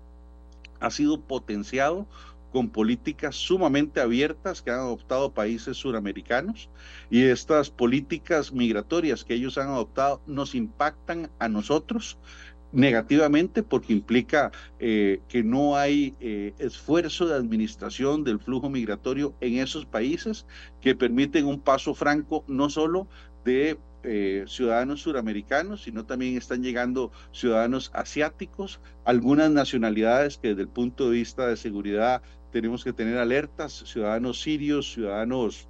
ha 0.80 0.90
sido 0.90 1.20
potenciado 1.20 2.06
con 2.54 2.68
políticas 2.68 3.34
sumamente 3.34 4.00
abiertas 4.00 4.62
que 4.62 4.70
han 4.70 4.78
adoptado 4.78 5.32
países 5.32 5.76
suramericanos. 5.76 6.68
Y 7.10 7.24
estas 7.24 7.68
políticas 7.68 8.52
migratorias 8.52 9.24
que 9.24 9.34
ellos 9.34 9.58
han 9.58 9.70
adoptado 9.70 10.20
nos 10.28 10.54
impactan 10.54 11.30
a 11.40 11.48
nosotros 11.48 12.16
negativamente 12.74 13.62
porque 13.62 13.92
implica 13.92 14.50
eh, 14.80 15.20
que 15.28 15.42
no 15.42 15.76
hay 15.76 16.14
eh, 16.20 16.52
esfuerzo 16.58 17.26
de 17.26 17.36
administración 17.36 18.24
del 18.24 18.40
flujo 18.40 18.68
migratorio 18.68 19.34
en 19.40 19.58
esos 19.58 19.86
países 19.86 20.44
que 20.80 20.94
permiten 20.94 21.46
un 21.46 21.60
paso 21.60 21.94
franco 21.94 22.44
no 22.48 22.68
solo 22.68 23.06
de 23.44 23.78
eh, 24.02 24.44
ciudadanos 24.48 25.02
suramericanos, 25.02 25.84
sino 25.84 26.04
también 26.04 26.36
están 26.36 26.62
llegando 26.62 27.10
ciudadanos 27.32 27.90
asiáticos, 27.94 28.80
algunas 29.04 29.50
nacionalidades 29.50 30.36
que 30.36 30.48
desde 30.48 30.62
el 30.62 30.68
punto 30.68 31.08
de 31.08 31.16
vista 31.16 31.46
de 31.46 31.56
seguridad 31.56 32.22
tenemos 32.52 32.84
que 32.84 32.92
tener 32.92 33.18
alertas, 33.18 33.84
ciudadanos 33.86 34.42
sirios, 34.42 34.92
ciudadanos 34.92 35.68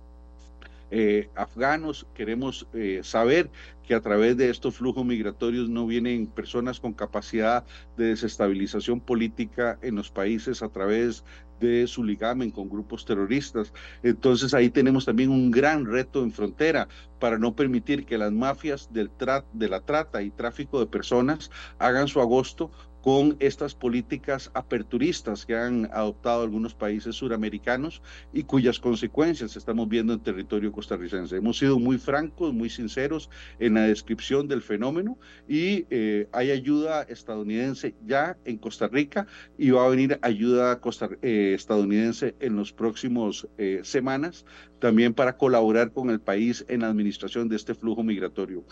eh, 0.91 1.29
afganos, 1.35 2.07
queremos 2.15 2.67
eh, 2.73 3.01
saber 3.03 3.51
que 3.87 3.95
a 3.95 4.01
través 4.01 4.37
de 4.37 4.51
estos 4.51 4.77
flujos 4.77 5.05
migratorios 5.05 5.69
no 5.69 5.87
vienen 5.87 6.27
personas 6.27 6.81
con 6.81 6.93
capacidad 6.93 7.65
de 7.97 8.07
desestabilización 8.07 9.01
política 9.01 9.79
en 9.83 9.97
los 9.97 10.11
países 10.11 10.63
a 10.63 10.69
través 10.69 11.25
de 11.61 11.87
su 11.87 12.05
ligamen 12.05 12.51
con 12.51 12.69
grupos 12.69 13.05
terroristas. 13.05 13.73
Entonces 14.03 14.55
ahí 14.55 14.71
tenemos 14.71 15.05
también 15.05 15.31
un 15.31 15.51
gran 15.51 15.87
reto 15.87 16.23
en 16.23 16.33
frontera 16.33 16.89
para 17.21 17.39
no 17.39 17.55
permitir 17.55 18.05
que 18.05 18.19
las 18.19 18.33
mafias 18.33 18.93
del 18.93 19.11
de 19.53 19.69
la 19.69 19.81
trata 19.81 20.23
y 20.23 20.31
tráfico 20.31 20.81
de 20.81 20.87
personas 20.87 21.51
hagan 21.79 22.09
su 22.09 22.21
agosto 22.21 22.71
con 23.05 23.37
estas 23.39 23.75
políticas 23.75 24.51
aperturistas 24.55 25.45
que 25.45 25.55
han 25.55 25.91
adoptado 25.93 26.41
algunos 26.41 26.75
países 26.75 27.17
suramericanos 27.17 28.01
y 28.33 28.45
cuyas 28.45 28.79
consecuencias 28.81 29.57
estamos 29.57 29.91
viendo 29.91 30.15
en 30.15 30.21
territorio 30.21 30.73
costarricense. 30.73 31.37
Hemos 31.37 31.59
sido 31.59 31.79
muy 31.79 31.99
francos, 31.99 32.55
muy 32.55 32.71
sinceros 32.71 33.29
en 33.59 33.75
la 33.75 33.83
descripción 33.83 34.49
del 34.49 34.63
fenómeno 34.63 35.19
y 35.47 35.85
eh, 35.91 36.29
hay 36.33 36.51
ayuda 36.51 37.03
estadounidense 37.03 37.95
ya 38.07 38.39
en 38.47 38.57
Costa 38.57 38.89
Rica 38.89 39.27
y 39.59 39.69
va 39.69 39.85
a 39.85 39.91
venir 39.91 40.19
ayuda 40.23 40.81
eh, 41.21 41.53
estadounidense 41.55 42.37
en 42.41 42.57
los 42.57 42.73
próximos 42.73 43.47
eh, 43.59 43.81
semanas 43.83 44.47
también 44.79 45.15
para 45.15 45.37
colaborar 45.37 45.93
con 45.93 46.11
el 46.11 46.21
país 46.21 46.65
en 46.69 46.81
la 46.81 46.89
administración 46.89 47.49
de 47.49 47.57
este 47.57 47.75
flujo 47.75 48.03
migratorio. 48.03 48.65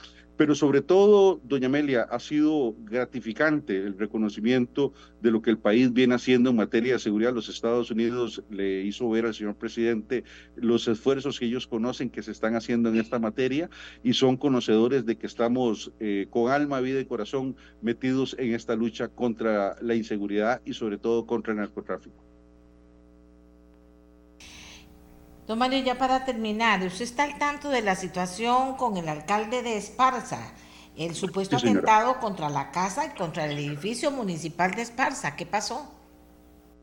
Pero 0.43 0.57
sobre 0.57 0.83
todo, 0.83 1.41
doña 1.45 1.69
Amelia, 1.69 2.03
ha 2.03 2.19
sido 2.19 2.75
gratificante 2.81 3.77
el 3.77 3.97
reconocimiento 3.97 4.93
de 5.21 5.31
lo 5.31 5.41
que 5.41 5.51
el 5.51 5.59
país 5.59 5.93
viene 5.93 6.17
haciendo 6.17 6.51
en 6.51 6.57
materia 6.57 6.95
de 6.95 6.99
seguridad. 6.99 7.33
Los 7.33 7.49
Estados 7.49 7.93
Unidos 7.93 8.43
le 8.51 8.83
hizo 8.83 9.09
ver 9.09 9.27
al 9.27 9.35
señor 9.35 9.55
presidente 9.55 10.25
los 10.57 10.89
esfuerzos 10.89 11.39
que 11.39 11.47
ellos 11.47 11.69
conocen 11.69 12.11
que 12.11 12.25
se 12.25 12.33
están 12.33 12.57
haciendo 12.57 12.89
en 12.89 12.97
esta 12.97 13.21
materia 13.21 13.71
y 14.03 14.15
son 14.15 14.37
conocedores 14.37 15.07
de 15.07 15.17
que 15.17 15.29
estamos 15.29 15.93
eh, 16.01 16.27
con 16.29 16.51
alma, 16.51 16.81
vida 16.81 16.99
y 16.99 17.05
corazón 17.05 17.55
metidos 17.81 18.35
en 18.37 18.53
esta 18.53 18.75
lucha 18.75 19.07
contra 19.07 19.77
la 19.81 19.95
inseguridad 19.95 20.61
y 20.65 20.73
sobre 20.73 20.99
todo 20.99 21.25
contra 21.25 21.53
el 21.53 21.61
narcotráfico. 21.61 22.32
Don 25.47 25.59
Mario, 25.59 25.83
ya 25.83 25.99
para 25.99 26.25
terminar, 26.25 26.83
¿usted 26.85 27.03
está 27.03 27.25
al 27.25 27.37
tanto 27.37 27.69
de 27.69 27.83
la 27.83 27.97
situación 27.97 28.77
con 28.77 28.97
el 28.97 29.09
alcalde 29.09 29.63
de 29.63 29.77
Esparza? 29.77 30.53
El 30.97 31.15
supuesto 31.15 31.57
atentado 31.57 32.21
contra 32.21 32.49
la 32.49 32.71
casa 32.71 33.07
y 33.07 33.19
contra 33.19 33.47
el 33.47 33.59
edificio 33.59 34.13
municipal 34.13 34.71
de 34.73 34.83
Esparza. 34.83 35.35
¿Qué 35.35 35.45
pasó? 35.45 35.93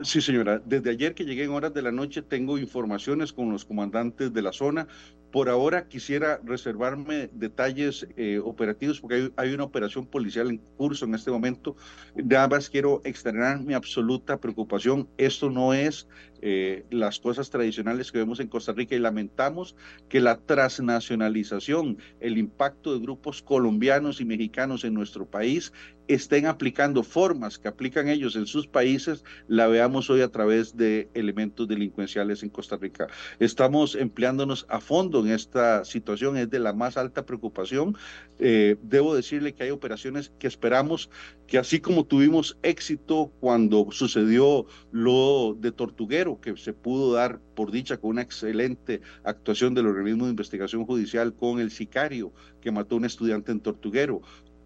Sí, 0.02 0.20
señora. 0.20 0.62
Desde 0.66 0.90
ayer 0.90 1.14
que 1.14 1.24
llegué 1.24 1.46
en 1.46 1.52
horas 1.52 1.74
de 1.74 1.82
la 1.82 1.92
noche 1.92 2.22
tengo 2.22 2.58
informaciones 2.58 3.32
con 3.32 3.50
los 3.50 3.64
comandantes 3.64 4.34
de 4.34 4.42
la 4.42 4.52
zona. 4.52 4.88
Por 5.32 5.50
ahora 5.50 5.88
quisiera 5.88 6.40
reservarme 6.44 7.30
detalles 7.34 8.08
eh, 8.18 8.40
operativos 8.44 9.00
porque 9.00 9.32
hay, 9.36 9.54
una 9.54 9.64
operación 9.64 10.06
policial 10.06 10.50
en 10.50 10.58
curso 10.78 11.06
en 11.06 11.14
este 11.14 11.30
momento. 11.30 11.76
Nada 12.16 12.48
más 12.48 12.70
quiero 12.70 13.02
externar 13.04 13.60
mi 13.62 13.74
absoluta 13.74 14.40
preocupación. 14.40 15.08
Esto 15.18 15.50
no 15.50 15.74
es 15.74 16.08
eh, 16.42 16.86
las 16.90 17.20
cosas 17.20 17.50
tradicionales 17.50 18.12
que 18.12 18.18
vemos 18.18 18.40
en 18.40 18.48
Costa 18.48 18.72
Rica 18.72 18.96
y 18.96 19.00
lamentamos 19.00 19.76
que 20.08 20.22
la 20.22 20.38
transnacionalización, 20.38 21.98
el 22.20 22.38
impacto 22.38 22.94
de 22.94 23.00
grupos 23.00 23.42
colombianos 23.42 24.22
y 24.22 24.26
mexicanos 24.26 24.84
en 24.84 24.94
nuestro 24.94 25.26
país 25.26 25.74
estén 26.10 26.48
aplicando 26.48 27.04
formas 27.04 27.60
que 27.60 27.68
aplican 27.68 28.10
ellos 28.10 28.36
en 28.36 28.48
sus 28.48 28.68
países, 28.68 29.24
la 29.48 29.68
veamos 29.68 30.10
hoy 30.10 30.22
a 30.22 30.30
través 30.30 30.76
de 30.76 31.08
elementos 31.14 31.68
delincuenciales 31.68 32.42
en 32.42 32.50
Costa 32.50 32.78
Rica. 32.78 33.08
Estamos 33.40 33.94
empleándonos 33.94 34.66
a 34.70 34.80
fondo 34.80 35.19
en 35.22 35.32
esta 35.32 35.86
situación, 35.86 36.38
es 36.38 36.50
de 36.50 36.60
la 36.60 36.74
más 36.74 36.98
alta 36.98 37.26
preocupación. 37.26 37.96
Eh, 38.40 38.78
debo 38.82 39.16
decirle 39.16 39.54
que 39.54 39.64
hay 39.64 39.72
operaciones 39.72 40.32
que 40.40 40.48
esperamos 40.48 41.10
que 41.48 41.58
así 41.58 41.80
como 41.80 42.06
tuvimos 42.06 42.58
éxito 42.62 43.32
cuando 43.40 43.88
sucedió 43.92 44.66
lo 44.92 45.56
de 45.60 45.72
Tortuguero, 45.72 46.40
que 46.40 46.56
se 46.58 46.74
pudo 46.74 47.14
dar 47.14 47.40
por 47.56 47.72
dicha 47.72 47.98
con 47.98 48.12
una 48.12 48.22
excelente 48.22 49.02
actuación 49.24 49.74
del 49.74 49.88
organismo 49.88 50.26
de 50.26 50.32
investigación 50.32 50.86
judicial 50.86 51.34
con 51.34 51.60
el 51.60 51.72
sicario 51.72 52.32
que 52.62 52.72
mató 52.72 52.96
a 52.96 52.98
un 53.00 53.06
estudiante 53.06 53.52
en 53.52 53.60
Tortuguero, 53.60 54.22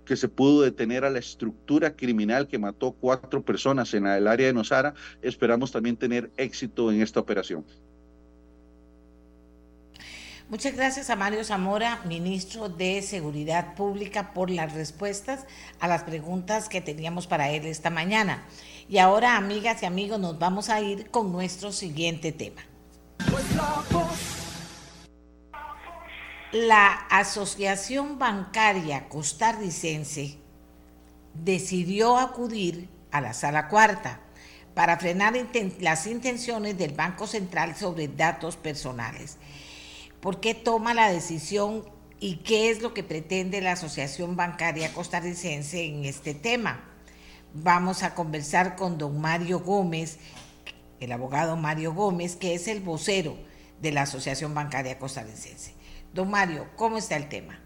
que 0.05 0.15
se 0.15 0.27
pudo 0.27 0.62
detener 0.62 1.05
a 1.05 1.10
la 1.10 1.19
estructura 1.19 1.95
criminal 1.95 2.48
que 2.48 2.60
mató 2.60 2.91
cuatro 2.91 3.43
personas 3.43 3.93
en 3.93 4.05
el 4.05 4.27
área 4.27 4.48
de 4.48 4.53
Nosara, 4.53 4.93
esperamos 5.22 5.72
también 5.72 5.98
tener 5.98 6.31
éxito 6.38 6.91
en 6.91 7.01
esta 7.01 7.19
operación. 7.19 7.65
Muchas 10.53 10.75
gracias 10.75 11.10
a 11.10 11.15
Mario 11.15 11.43
Zamora, 11.43 12.00
ministro 12.05 12.69
de 12.69 13.01
Seguridad 13.01 13.74
Pública, 13.74 14.36
por 14.36 14.51
las 14.51 14.74
respuestas 14.74 15.48
a 15.79 15.88
las 15.88 16.03
preguntas 16.03 16.69
que 16.69 16.79
teníamos 16.79 17.25
para 17.25 17.50
él 17.50 17.65
esta 17.65 17.89
mañana. 17.89 18.45
Y 18.88 19.00
ahora, 19.00 19.36
amigas 19.36 19.81
y 19.81 19.88
amigos, 19.88 20.19
nos 20.19 20.38
vamos 20.38 20.69
a 20.69 20.79
ir 20.79 21.10
con 21.10 21.31
nuestro 21.31 21.72
siguiente 21.72 22.31
tema. 22.31 22.62
La 26.51 26.91
Asociación 27.10 28.19
Bancaria 28.19 29.10
Costarricense 29.10 30.38
decidió 31.33 32.19
acudir 32.19 32.89
a 33.10 33.22
la 33.22 33.33
sala 33.33 33.69
cuarta 33.69 34.19
para 34.75 34.98
frenar 34.98 35.33
las 35.79 36.05
intenciones 36.05 36.77
del 36.77 36.93
Banco 36.93 37.25
Central 37.25 37.75
sobre 37.75 38.07
datos 38.07 38.55
personales. 38.55 39.39
¿Por 40.23 40.39
qué 40.39 40.55
toma 40.55 40.93
la 40.93 41.11
decisión 41.11 41.83
y 42.21 42.37
qué 42.37 42.69
es 42.69 42.81
lo 42.81 42.93
que 42.93 43.03
pretende 43.03 43.59
la 43.59 43.73
Asociación 43.73 44.37
Bancaria 44.37 44.93
Costarricense 44.93 45.83
en 45.83 46.05
este 46.05 46.33
tema? 46.33 46.79
Vamos 47.53 48.03
a 48.03 48.15
conversar 48.15 48.77
con 48.77 48.97
don 48.97 49.19
Mario 49.19 49.59
Gómez, 49.59 50.19
el 51.01 51.11
abogado 51.11 51.57
Mario 51.57 51.93
Gómez, 51.93 52.37
que 52.37 52.53
es 52.53 52.69
el 52.69 52.79
vocero 52.79 53.35
de 53.81 53.91
la 53.91 54.03
Asociación 54.03 54.55
Bancaria 54.55 54.97
Costarricense. 54.97 55.73
Don 56.13 56.31
Mario, 56.31 56.67
¿cómo 56.77 56.97
está 56.97 57.17
el 57.17 57.27
tema? 57.27 57.59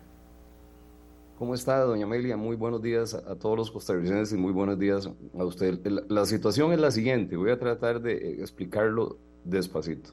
¿Cómo 1.37 1.53
está, 1.53 1.77
doña 1.81 2.05
Amelia? 2.05 2.37
Muy 2.37 2.55
buenos 2.55 2.81
días 2.81 3.13
a, 3.13 3.35
todos 3.35 3.55
los 3.55 3.69
costarricenses 3.69 4.33
y 4.33 4.41
muy 4.41 4.51
buenos 4.51 4.79
días 4.79 5.07
a 5.37 5.45
usted. 5.45 5.79
La, 6.09 6.25
situación 6.25 6.73
es 6.73 6.79
la 6.79 6.89
siguiente, 6.89 7.37
voy 7.37 7.51
a 7.51 7.59
tratar 7.59 8.01
de 8.01 8.13
eh, 8.13 8.37
explicarlo 8.39 9.19
despacito. 9.43 10.09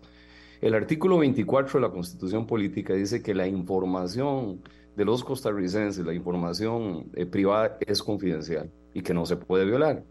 El 0.61 0.75
artículo 0.75 1.18
24 1.18 1.80
de 1.80 1.87
la 1.87 1.92
Constitución 1.92 2.46
Política 2.46 2.94
dice 2.94 3.23
que 3.23 3.34
la 3.34 3.46
información 3.46 4.61
de 4.96 5.04
los 5.04 5.25
costarricenses, 5.25 6.04
la 6.04 6.14
información 6.14 7.11
eh, 7.14 7.26
privada 7.26 7.78
es 7.80 8.02
confidencial 8.02 8.70
y 8.92 9.02
que 9.02 9.12
no 9.12 9.26
se 9.26 9.37
puede 9.37 9.64
violar. 9.64 10.04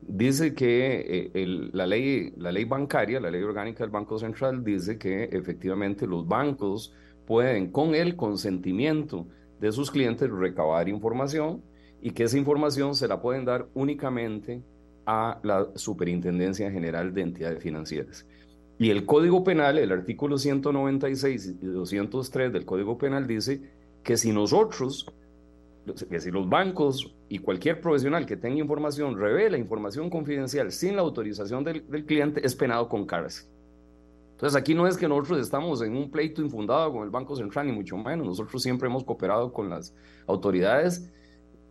Dice 0.00 0.54
que 0.54 1.30
eh, 1.34 1.46
la, 1.72 1.86
ley, 1.86 2.32
la 2.36 2.52
ley 2.52 2.64
bancaria, 2.64 3.20
la 3.20 3.30
ley 3.30 3.42
orgánica 3.42 3.84
del 3.84 3.90
Banco 3.90 4.18
Central, 4.18 4.64
dice 4.64 4.98
que 4.98 5.24
efectivamente 5.24 6.06
los 6.06 6.26
bancos 6.26 6.94
pueden, 7.26 7.70
con 7.70 7.94
el 7.94 8.16
consentimiento 8.16 9.26
de 9.60 9.72
sus 9.72 9.90
clientes, 9.90 10.30
recabar 10.30 10.88
información 10.88 11.62
y 12.00 12.10
que 12.12 12.24
esa 12.24 12.38
información 12.38 12.94
se 12.94 13.08
la 13.08 13.20
pueden 13.20 13.44
dar 13.44 13.66
únicamente 13.74 14.62
a 15.06 15.40
la 15.42 15.68
Superintendencia 15.74 16.70
General 16.70 17.12
de 17.12 17.22
Entidades 17.22 17.62
Financieras. 17.62 18.26
Y 18.78 18.90
el 18.90 19.06
Código 19.06 19.42
Penal, 19.42 19.78
el 19.78 19.90
artículo 19.90 20.36
196 20.36 21.56
y 21.62 21.66
203 21.66 22.52
del 22.52 22.64
Código 22.64 22.98
Penal 22.98 23.26
dice 23.26 23.62
que 24.02 24.16
si 24.16 24.32
nosotros, 24.32 25.06
que 26.10 26.20
si 26.20 26.30
los 26.30 26.48
bancos 26.48 27.14
y 27.28 27.38
cualquier 27.38 27.80
profesional 27.80 28.26
que 28.26 28.36
tenga 28.36 28.58
información 28.58 29.18
revela 29.18 29.56
información 29.56 30.10
confidencial 30.10 30.70
sin 30.72 30.96
la 30.96 31.02
autorización 31.02 31.64
del, 31.64 31.88
del 31.90 32.04
cliente, 32.04 32.44
es 32.44 32.54
penado 32.54 32.88
con 32.88 33.06
cárcel. 33.06 33.46
Entonces 34.32 34.54
aquí 34.54 34.74
no 34.74 34.86
es 34.86 34.98
que 34.98 35.08
nosotros 35.08 35.40
estamos 35.40 35.80
en 35.80 35.96
un 35.96 36.10
pleito 36.10 36.42
infundado 36.42 36.92
con 36.92 37.04
el 37.04 37.08
Banco 37.08 37.34
Central, 37.34 37.68
ni 37.68 37.72
mucho 37.72 37.96
menos. 37.96 38.26
Nosotros 38.26 38.62
siempre 38.62 38.86
hemos 38.86 39.02
cooperado 39.02 39.50
con 39.50 39.70
las 39.70 39.94
autoridades. 40.26 41.10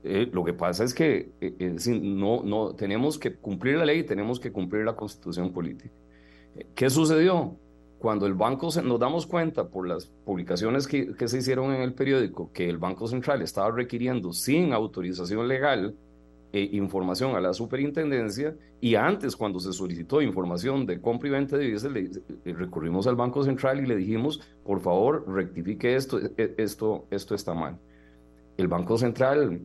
Eh, 0.03 0.27
lo 0.33 0.43
que 0.43 0.53
pasa 0.53 0.83
es 0.83 0.91
que 0.95 1.29
eh, 1.41 1.55
eh, 1.59 1.99
no, 2.01 2.41
no, 2.43 2.73
tenemos 2.73 3.19
que 3.19 3.35
cumplir 3.35 3.77
la 3.77 3.85
ley, 3.85 4.03
tenemos 4.03 4.39
que 4.39 4.51
cumplir 4.51 4.83
la 4.83 4.95
constitución 4.95 5.53
política. 5.53 5.93
¿Qué 6.75 6.89
sucedió? 6.89 7.55
Cuando 7.99 8.25
el 8.27 8.33
Banco, 8.33 8.69
nos 8.83 8.99
damos 8.99 9.25
cuenta 9.25 9.67
por 9.67 9.87
las 9.87 10.05
publicaciones 10.05 10.87
que, 10.87 11.13
que 11.15 11.27
se 11.27 11.39
hicieron 11.39 11.73
en 11.73 11.81
el 11.81 11.93
periódico 11.93 12.51
que 12.53 12.69
el 12.69 12.77
Banco 12.77 13.07
Central 13.07 13.41
estaba 13.41 13.71
requiriendo 13.71 14.31
sin 14.31 14.73
autorización 14.73 15.47
legal 15.47 15.95
eh, 16.55 16.69
información 16.71 17.35
a 17.35 17.41
la 17.41 17.51
superintendencia 17.51 18.55
y 18.79 18.95
antes 18.95 19.35
cuando 19.35 19.59
se 19.59 19.73
solicitó 19.73 20.21
información 20.21 20.85
de 20.85 21.01
compra 21.01 21.27
y 21.27 21.31
venta 21.31 21.57
de 21.57 21.65
divisas 21.65 21.91
le, 21.91 22.09
recurrimos 22.53 23.07
al 23.07 23.17
Banco 23.17 23.43
Central 23.43 23.81
y 23.81 23.85
le 23.85 23.97
dijimos 23.97 24.39
por 24.63 24.79
favor 24.79 25.25
rectifique 25.27 25.97
esto, 25.97 26.17
e, 26.17 26.31
e, 26.37 26.55
esto, 26.57 27.07
esto 27.11 27.35
está 27.35 27.53
mal. 27.53 27.77
El 28.55 28.69
Banco 28.69 28.97
Central 28.97 29.59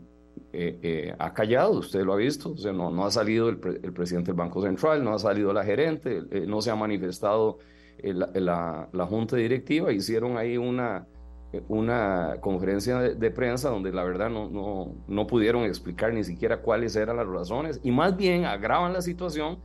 eh, 0.53 0.79
eh, 0.83 1.15
ha 1.19 1.33
callado, 1.33 1.73
usted 1.73 2.03
lo 2.03 2.13
ha 2.13 2.17
visto, 2.17 2.53
o 2.53 2.57
sea, 2.57 2.73
no, 2.73 2.91
no 2.91 3.05
ha 3.05 3.11
salido 3.11 3.49
el, 3.49 3.59
presidente 3.59 4.33
del 4.33 4.37
Banco 4.37 4.63
Central, 4.63 5.05
no 5.05 5.15
ha 5.15 5.19
salido 5.19 5.53
la 5.53 5.65
gerente, 5.65 6.23
no 6.47 6.61
se 6.61 6.71
ha 6.71 6.77
manifestado 6.77 7.59
la, 8.03 8.89
la 8.93 9.07
Junta 9.07 9.37
Directiva, 9.37 9.93
hicieron 9.93 10.37
ahí 10.37 10.57
una 10.57 11.07
una 11.69 12.37
conferencia 12.41 12.99
de, 13.01 13.31
prensa 13.31 13.71
donde 13.71 13.93
la 13.93 14.05
verdad 14.05 14.31
no, 14.31 14.49
no, 14.49 14.95
no, 15.09 15.27
pudieron 15.27 15.65
explicar 15.65 16.15
ni 16.15 16.23
siquiera 16.23 16.61
cuáles 16.61 16.95
eran 16.95 17.17
las 17.17 17.27
razones 17.27 17.81
y 17.83 17.91
más 17.91 18.17
bien 18.17 18.45
agravan 18.45 18.93
la 18.93 19.03
situación 19.03 19.59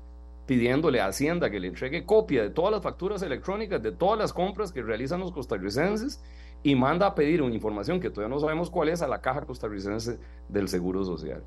pidiéndole 0.48 1.00
a 1.00 1.08
Hacienda 1.08 1.50
que 1.50 1.60
le 1.60 1.68
entregue 1.68 2.04
copia 2.04 2.42
de 2.42 2.50
todas 2.50 2.72
las 2.72 2.82
facturas 2.82 3.22
electrónicas 3.22 3.82
de 3.84 3.92
todas 3.92 4.18
las 4.18 4.34
compras 4.34 4.72
que 4.72 4.82
realizan 4.82 5.20
los 5.20 5.32
costarricenses 5.32 6.24
y 6.66 6.74
manda 6.74 7.06
a 7.06 7.14
pedir 7.14 7.44
una 7.44 7.54
información 7.54 8.00
que 8.00 8.10
todavía 8.10 8.34
no 8.34 8.42
sabemos 8.42 8.72
cuál 8.72 8.90
es 8.90 9.04
a 9.04 9.08
la 9.08 9.22
caja 9.22 9.42
costarricense 9.42 10.18
del 10.50 10.68
Seguro 10.68 11.06
Social. 11.06 11.44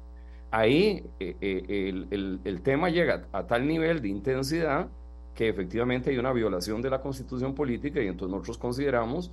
Ahí 0.52 1.04
eh, 1.18 1.36
eh, 1.40 1.88
el, 1.88 2.06
el, 2.10 2.40
el 2.44 2.60
tema 2.62 2.88
llega 2.88 3.26
a 3.32 3.46
tal 3.46 3.66
nivel 3.66 4.00
de 4.00 4.08
intensidad 4.08 4.88
que 5.34 5.48
efectivamente 5.48 6.10
hay 6.10 6.18
una 6.18 6.32
violación 6.32 6.80
de 6.82 6.90
la 6.90 7.00
constitución 7.00 7.52
política 7.52 8.00
y 8.00 8.06
entonces 8.06 8.30
nosotros 8.32 8.58
consideramos 8.58 9.32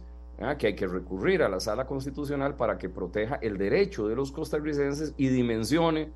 que 0.58 0.68
hay 0.68 0.76
que 0.76 0.88
recurrir 0.88 1.44
a 1.44 1.50
la 1.50 1.60
sala 1.60 1.86
constitucional 1.86 2.56
para 2.56 2.78
que 2.78 2.90
proteja 2.90 3.36
el 3.36 3.58
derecho 3.58 4.08
de 4.08 4.16
los 4.16 4.32
costarricenses 4.32 5.14
y 5.18 5.30
dimensione, 5.30 6.10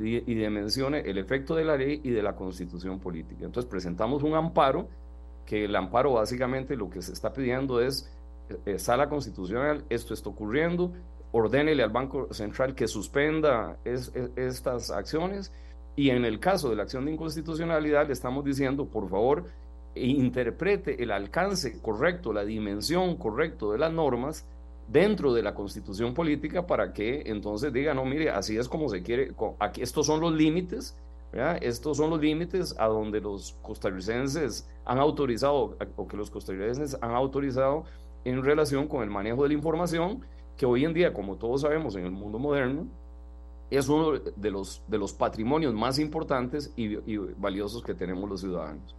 y, 0.00 0.20
dimensione 0.34 1.00
el 1.00 1.18
efecto 1.18 1.54
de 1.54 1.64
la 1.64 1.76
ley 1.76 2.00
y 2.02 2.10
de 2.10 2.22
la 2.22 2.34
constitución 2.36 3.00
política. 3.00 3.44
Entonces 3.44 3.68
presentamos 3.68 4.22
un 4.22 4.34
amparo, 4.34 4.88
que 5.44 5.66
el 5.66 5.76
amparo 5.76 6.14
básicamente 6.14 6.74
lo 6.74 6.88
que 6.88 7.02
se 7.02 7.12
está 7.12 7.32
pidiendo 7.32 7.80
es, 7.82 8.10
eh, 8.66 8.78
sala 8.78 9.08
constitucional, 9.08 9.84
esto 9.88 10.14
está 10.14 10.28
ocurriendo, 10.28 10.92
ordénele 11.32 11.82
al 11.82 11.90
Banco 11.90 12.32
Central 12.32 12.74
que 12.74 12.86
suspenda 12.86 13.76
estas 13.84 14.90
acciones 14.90 15.52
y 15.96 16.10
en 16.10 16.24
el 16.24 16.38
caso 16.40 16.70
de 16.70 16.76
la 16.76 16.84
acción 16.84 17.04
de 17.04 17.12
inconstitucionalidad 17.12 18.06
le 18.06 18.12
estamos 18.12 18.44
diciendo, 18.44 18.86
por 18.86 19.08
favor, 19.08 19.44
interprete 19.94 21.02
el 21.02 21.10
alcance 21.10 21.80
correcto, 21.80 22.32
la 22.32 22.44
dimensión 22.44 23.16
correcta 23.16 23.66
de 23.66 23.78
las 23.78 23.92
normas 23.92 24.46
dentro 24.88 25.32
de 25.32 25.42
la 25.42 25.54
constitución 25.54 26.14
política 26.14 26.66
para 26.66 26.92
que 26.92 27.22
entonces 27.26 27.72
diga, 27.72 27.94
no, 27.94 28.04
mire, 28.04 28.30
así 28.30 28.56
es 28.56 28.68
como 28.68 28.88
se 28.88 29.02
quiere, 29.02 29.32
aquí 29.58 29.82
estos 29.82 30.06
son 30.06 30.20
los 30.20 30.32
límites, 30.32 30.96
estos 31.60 31.96
son 31.96 32.10
los 32.10 32.20
límites 32.20 32.74
a 32.78 32.86
donde 32.86 33.20
los 33.20 33.56
costarricenses 33.62 34.68
han 34.84 34.98
autorizado, 34.98 35.76
o 35.96 36.06
que 36.06 36.16
los 36.16 36.30
costarricenses 36.30 36.96
han 37.00 37.12
autorizado 37.12 37.84
en 38.24 38.42
relación 38.42 38.88
con 38.88 39.02
el 39.02 39.10
manejo 39.10 39.42
de 39.42 39.48
la 39.48 39.54
información, 39.54 40.20
que 40.56 40.66
hoy 40.66 40.84
en 40.84 40.94
día, 40.94 41.12
como 41.12 41.36
todos 41.36 41.62
sabemos 41.62 41.96
en 41.96 42.04
el 42.04 42.10
mundo 42.12 42.38
moderno, 42.38 42.86
es 43.70 43.88
uno 43.88 44.12
de 44.12 44.50
los, 44.50 44.82
de 44.86 44.98
los 44.98 45.12
patrimonios 45.12 45.74
más 45.74 45.98
importantes 45.98 46.72
y 46.76 47.16
valiosos 47.16 47.82
que 47.82 47.94
tenemos 47.94 48.28
los 48.28 48.40
ciudadanos. 48.40 48.94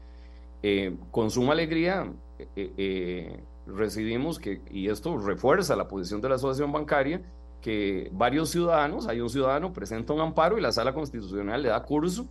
Eh, 0.68 0.98
con 1.12 1.30
suma 1.30 1.54
alegría 1.54 2.12
eh, 2.40 2.48
eh, 2.56 3.40
recibimos 3.68 4.40
que, 4.40 4.62
y 4.72 4.88
esto 4.90 5.16
refuerza 5.20 5.76
la 5.76 5.88
posición 5.88 6.22
de 6.22 6.30
la 6.30 6.36
asociación 6.36 6.72
bancaria, 6.72 7.22
que 7.62 8.10
varios 8.12 8.50
ciudadanos, 8.50 9.08
hay 9.08 9.22
un 9.22 9.30
ciudadano, 9.30 9.72
presenta 9.74 10.14
un 10.14 10.22
amparo 10.22 10.58
y 10.58 10.62
la 10.62 10.72
sala 10.72 10.94
constitucional 10.94 11.62
le 11.62 11.70
da 11.70 11.84
curso, 11.84 12.26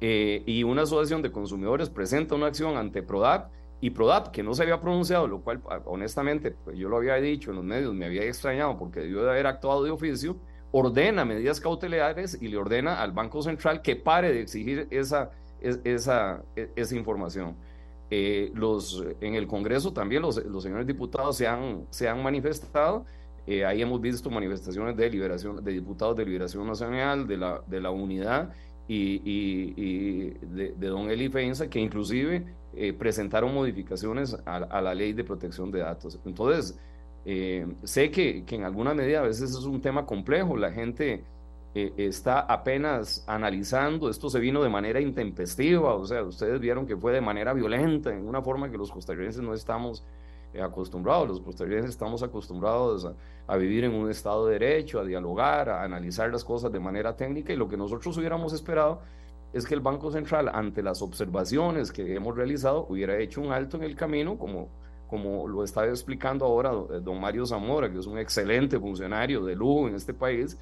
y 0.00 0.62
una 0.62 0.82
asociación 0.82 1.22
de 1.22 1.32
consumidores 1.32 1.88
presenta 1.88 2.34
una 2.34 2.46
acción 2.46 2.76
ante 2.76 3.02
PRODAP, 3.02 3.50
y 3.80 3.90
PRODAP, 3.90 4.28
que 4.28 4.42
no 4.42 4.54
se 4.54 4.62
había 4.62 4.80
pronunciado, 4.80 5.26
lo 5.26 5.40
cual 5.40 5.60
ah, 5.70 5.80
honestamente 5.84 6.50
pues, 6.50 6.78
yo 6.78 6.88
lo 6.88 6.96
había 6.96 7.16
dicho 7.16 7.50
en 7.50 7.56
los 7.56 7.64
medios, 7.64 7.94
me 7.94 8.06
había 8.06 8.24
extrañado 8.24 8.78
porque 8.78 9.00
debió 9.00 9.22
de 9.22 9.30
haber 9.30 9.46
actuado 9.46 9.84
de 9.84 9.90
oficio, 9.90 10.36
ordena 10.72 11.24
medidas 11.24 11.60
cautelares 11.60 12.38
y 12.40 12.48
le 12.48 12.56
ordena 12.56 13.02
al 13.02 13.12
Banco 13.12 13.42
Central 13.42 13.82
que 13.82 13.96
pare 13.96 14.32
de 14.32 14.40
exigir 14.40 14.88
esa 14.90 15.30
esa, 15.60 16.42
e, 16.54 16.70
esa 16.76 16.96
información. 16.96 17.56
Eh, 18.10 18.52
los, 18.54 19.04
en 19.20 19.34
el 19.34 19.46
Congreso 19.46 19.92
también 19.92 20.22
los, 20.22 20.36
los 20.44 20.62
señores 20.62 20.86
diputados 20.86 21.36
se 21.36 21.46
han, 21.46 21.86
se 21.90 22.08
han 22.08 22.22
manifestado. 22.22 23.04
Eh, 23.46 23.64
ahí 23.64 23.82
hemos 23.82 24.00
visto 24.00 24.30
manifestaciones 24.30 24.96
de 24.96 25.10
liberación 25.10 25.62
de 25.62 25.72
diputados 25.72 26.16
de 26.16 26.24
Liberación 26.24 26.66
Nacional, 26.66 27.26
de 27.26 27.36
la, 27.36 27.62
de 27.66 27.80
la 27.80 27.90
Unidad 27.90 28.52
y, 28.88 29.20
y, 29.24 30.30
de, 30.40 30.88
don 30.88 31.10
Eli 31.10 31.28
Feinza, 31.28 31.68
que 31.68 31.80
inclusive 31.80 32.44
eh, 32.76 32.92
presentaron 32.92 33.54
modificaciones 33.54 34.36
a, 34.44 34.80
la 34.80 34.94
ley 34.94 35.12
de 35.12 35.24
protección 35.24 35.70
de 35.70 35.80
datos. 35.80 36.18
Entonces, 36.24 36.78
sé 37.82 38.10
que, 38.10 38.44
que 38.44 38.54
en 38.54 38.64
alguna 38.64 38.94
medida 38.94 39.18
a 39.18 39.22
veces 39.22 39.50
es 39.50 39.64
un 39.64 39.80
tema 39.80 40.06
complejo. 40.06 40.56
La 40.56 40.70
gente 40.70 41.24
eh, 41.78 41.92
está 41.98 42.40
apenas 42.40 43.22
analizando, 43.26 44.08
esto 44.08 44.30
se 44.30 44.40
vino 44.40 44.62
de 44.62 44.70
manera 44.70 44.98
intempestiva, 44.98 45.92
o 45.94 46.06
sea, 46.06 46.22
ustedes 46.22 46.58
vieron 46.58 46.86
que 46.86 46.96
fue 46.96 47.12
de 47.12 47.20
manera 47.20 47.52
violenta, 47.52 48.14
en 48.14 48.26
una 48.26 48.40
forma 48.40 48.70
que 48.70 48.78
los 48.78 48.90
costarricenses 48.90 49.42
no 49.42 49.52
estamos 49.52 50.02
eh, 50.54 50.62
acostumbrados, 50.62 51.28
los 51.28 51.40
costarricenses 51.42 51.90
estamos 51.90 52.22
acostumbrados 52.22 53.06
a, 53.46 53.56
vivir 53.58 53.84
en 53.84 53.92
un 53.92 54.10
estado 54.10 54.46
de 54.46 54.58
derecho, 54.58 55.00
a 55.00 55.04
dialogar, 55.04 55.68
a 55.68 55.82
analizar 55.82 56.32
las 56.32 56.44
cosas 56.44 56.72
de 56.72 56.80
manera 56.80 57.14
técnica 57.14 57.52
y 57.52 57.56
lo 57.56 57.68
que 57.68 57.76
nosotros 57.76 58.16
hubiéramos 58.16 58.54
esperado 58.54 59.02
es 59.52 59.66
que 59.66 59.74
el 59.74 59.80
Banco 59.80 60.10
Central, 60.10 60.50
ante 60.52 60.82
las 60.82 61.02
observaciones 61.02 61.92
que 61.92 62.14
hemos 62.14 62.36
realizado, 62.36 62.86
hubiera 62.88 63.18
hecho 63.18 63.40
un 63.40 63.52
alto 63.52 63.76
en 63.76 63.84
el 63.84 63.96
camino, 63.96 64.38
como 64.38 64.68
como 65.06 65.46
lo 65.46 65.62
está 65.62 65.86
explicando 65.86 66.44
ahora 66.44 66.70
don 66.70 67.20
Mario 67.20 67.46
Zamora, 67.46 67.90
que 67.90 67.98
es 67.98 68.06
un 68.06 68.18
excelente 68.18 68.78
funcionario 68.78 69.44
de 69.44 69.54
lujo 69.54 69.88
en 69.88 69.94
este 69.94 70.12
país, 70.12 70.58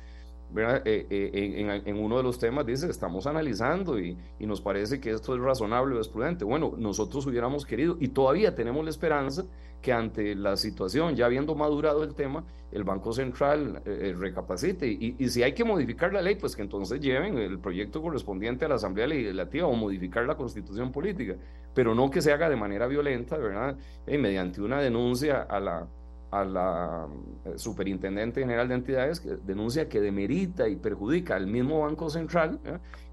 eh, 0.56 1.06
eh, 1.10 1.82
en, 1.84 1.98
uno 1.98 2.16
de 2.16 2.22
los 2.22 2.38
temas 2.38 2.64
dice, 2.64 2.88
estamos 2.88 3.26
analizando 3.26 3.98
y, 3.98 4.16
y, 4.38 4.46
nos 4.46 4.60
parece 4.60 5.00
que 5.00 5.10
esto 5.10 5.34
es 5.34 5.40
razonable 5.40 5.96
o 5.96 6.00
es 6.00 6.08
prudente. 6.08 6.44
Bueno, 6.44 6.74
nosotros 6.78 7.26
hubiéramos 7.26 7.66
querido 7.66 7.96
y 7.98 8.08
todavía 8.08 8.54
tenemos 8.54 8.84
la 8.84 8.90
esperanza 8.90 9.44
que 9.82 9.92
ante 9.92 10.34
la 10.34 10.56
situación, 10.56 11.16
ya 11.16 11.26
habiendo 11.26 11.54
madurado 11.54 12.04
el 12.04 12.14
tema, 12.14 12.44
el 12.72 12.84
Banco 12.84 13.12
Central 13.12 13.82
eh, 13.84 14.14
recapacite. 14.16 14.86
Y, 14.86 15.16
y, 15.18 15.28
si 15.28 15.42
hay 15.42 15.52
que 15.52 15.64
modificar 15.64 16.12
la 16.12 16.22
ley, 16.22 16.36
pues 16.36 16.54
que 16.54 16.62
entonces 16.62 17.00
lleven 17.00 17.36
el 17.36 17.58
proyecto 17.58 18.00
correspondiente 18.00 18.64
a 18.64 18.68
la 18.68 18.76
Asamblea 18.76 19.08
Legislativa 19.08 19.66
o 19.66 19.74
modificar 19.74 20.24
la 20.24 20.36
constitución 20.36 20.92
política, 20.92 21.34
pero 21.74 21.94
no 21.94 22.10
que 22.10 22.22
se 22.22 22.32
haga 22.32 22.48
de 22.48 22.56
manera 22.56 22.86
violenta, 22.86 23.36
¿verdad? 23.36 23.76
mediante 24.06 24.62
una 24.62 24.80
denuncia 24.80 25.42
a 25.42 25.60
la 25.60 25.88
a 26.30 26.44
la 26.44 27.06
eh, 27.44 27.52
Superintendente 27.56 28.40
General 28.40 28.68
de 28.68 28.74
Entidades 28.74 29.20
que 29.20 29.36
denuncia 29.36 29.88
que 29.88 30.00
demerita 30.00 30.68
y 30.68 30.76
perjudica 30.76 31.36
al 31.36 31.46
mismo 31.46 31.80
Banco 31.80 32.10
Central 32.10 32.58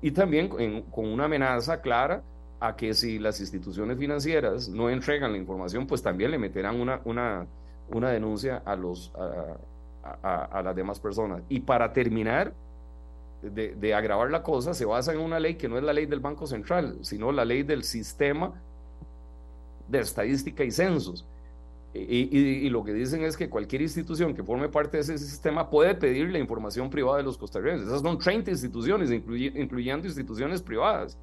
y 0.02 0.12
también 0.12 0.50
con 0.90 1.06
una 1.06 1.26
amenaza 1.26 1.82
clara 1.82 2.24
a 2.60 2.76
que 2.76 2.94
si 2.94 3.18
las 3.20 3.40
instituciones 3.40 3.98
financieras 3.98 4.70
no 4.70 4.90
entregan 4.90 5.32
la 5.32 5.38
información, 5.40 5.88
pues 5.88 6.04
también 6.04 6.30
le 6.30 6.38
meterán 6.38 6.80
una, 6.80 7.02
una, 7.06 7.48
una 7.90 8.10
denuncia 8.12 8.62
a, 8.64 8.76
los, 8.76 9.12
a, 10.04 10.46
a, 10.46 10.62
las 10.62 10.76
demás 10.76 11.00
personas. 11.00 11.42
Y 11.50 11.62
para 11.62 11.92
terminar 11.92 12.54
de, 13.42 13.74
de 13.74 13.94
agravar 13.96 14.30
la 14.30 14.44
cosa, 14.44 14.76
se 14.76 14.86
basa 14.86 15.12
en 15.12 15.20
una 15.20 15.40
ley 15.40 15.56
que 15.56 15.68
no 15.68 15.78
es 15.78 15.84
la 15.84 15.92
ley 15.92 16.06
del 16.06 16.20
Banco 16.20 16.46
Central, 16.46 17.00
sino 17.02 17.32
la 17.32 17.46
ley 17.46 17.64
del 17.64 17.84
sistema 17.84 18.54
de 19.88 20.00
estadística 20.00 20.64
y 20.64 20.70
censos 20.70 21.26
y, 21.94 22.70
lo 22.70 22.84
que 22.84 22.94
dicen 22.94 23.24
es 23.24 23.36
que 23.36 23.50
cualquier 23.50 23.82
institución 23.82 24.34
que 24.34 24.44
forme 24.44 24.70
parte 24.70 24.98
de 24.98 25.04
ese 25.04 25.18
sistema 25.18 25.70
puede 25.70 25.94
pedir 25.94 26.30
la 26.30 26.40
información 26.40 26.90
privada 26.90 27.18
de 27.18 27.24
los 27.24 27.38
costarricenses. 27.38 27.88
Esas 27.88 28.02
son 28.02 28.18
30 28.18 28.50
instituciones, 28.50 29.12
incluyendo 29.12 30.08
instituciones 30.08 30.62
privadas. 30.62 31.18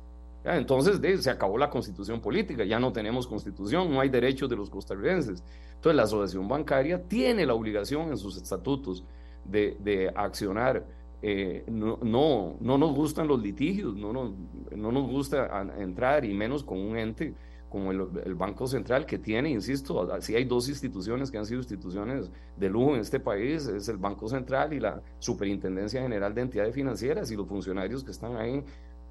Entonces 0.44 1.00
se 1.22 1.30
acabó 1.30 1.58
la 1.58 1.70
constitución 1.70 2.20
política, 2.20 2.64
ya 2.64 2.78
no 2.78 2.92
tenemos 2.92 3.26
constitución, 3.26 3.92
no 3.92 4.00
hay 4.00 4.08
derechos 4.08 4.48
de 4.48 4.56
los 4.56 4.68
costarricenses. 4.68 5.42
Entonces 5.76 5.96
la 5.96 6.02
asociación 6.02 6.46
bancaria 6.46 7.02
tiene 7.02 7.46
la 7.46 7.54
obligación 7.54 8.10
en 8.10 8.18
sus 8.18 8.36
estatutos 8.36 9.04
de, 9.44 10.12
accionar. 10.14 10.84
Eh, 11.20 11.64
no, 11.66 11.98
no, 12.02 12.56
no, 12.60 12.78
nos 12.78 12.94
gustan 12.94 13.26
los 13.26 13.42
litigios, 13.42 13.96
no, 13.96 14.12
no, 14.12 14.34
no 14.76 14.92
nos 14.92 15.10
gusta 15.10 15.66
entrar 15.78 16.24
y 16.24 16.32
menos 16.32 16.62
con 16.62 16.78
un 16.78 16.96
ente 16.96 17.34
como 17.68 17.92
el, 17.92 18.34
Banco 18.34 18.66
Central, 18.66 19.04
que 19.04 19.18
tiene, 19.18 19.50
insisto, 19.50 20.08
si 20.20 20.34
hay 20.34 20.44
dos 20.44 20.68
instituciones 20.68 21.30
que 21.30 21.38
han 21.38 21.46
sido 21.46 21.60
instituciones 21.60 22.30
de 22.56 22.68
lujo 22.68 22.94
en 22.94 23.00
este 23.00 23.20
país, 23.20 23.66
es 23.66 23.88
el 23.88 23.98
Banco 23.98 24.28
Central 24.28 24.72
y 24.72 24.80
la 24.80 25.02
Superintendencia 25.18 26.00
General 26.00 26.34
de 26.34 26.42
Entidades 26.42 26.74
Financieras, 26.74 27.30
y 27.30 27.36
los 27.36 27.46
funcionarios 27.46 28.02
que 28.02 28.10
están 28.10 28.36
ahí 28.36 28.64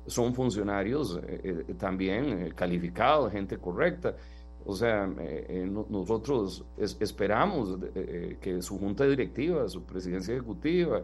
son 0.08 0.34
funcionarios 0.34 1.20
eh, 1.28 1.66
eh, 1.68 1.74
también 1.78 2.26
eh, 2.32 2.52
calificados, 2.56 3.32
gente 3.32 3.58
correcta. 3.58 4.16
O 4.66 4.76
sea, 4.76 5.08
nosotros 5.88 6.66
esperamos 7.00 7.78
que 8.42 8.62
su 8.62 8.78
junta 8.78 9.06
directiva, 9.06 9.70
su 9.70 9.86
presidencia 9.86 10.34
ejecutiva 10.34 11.04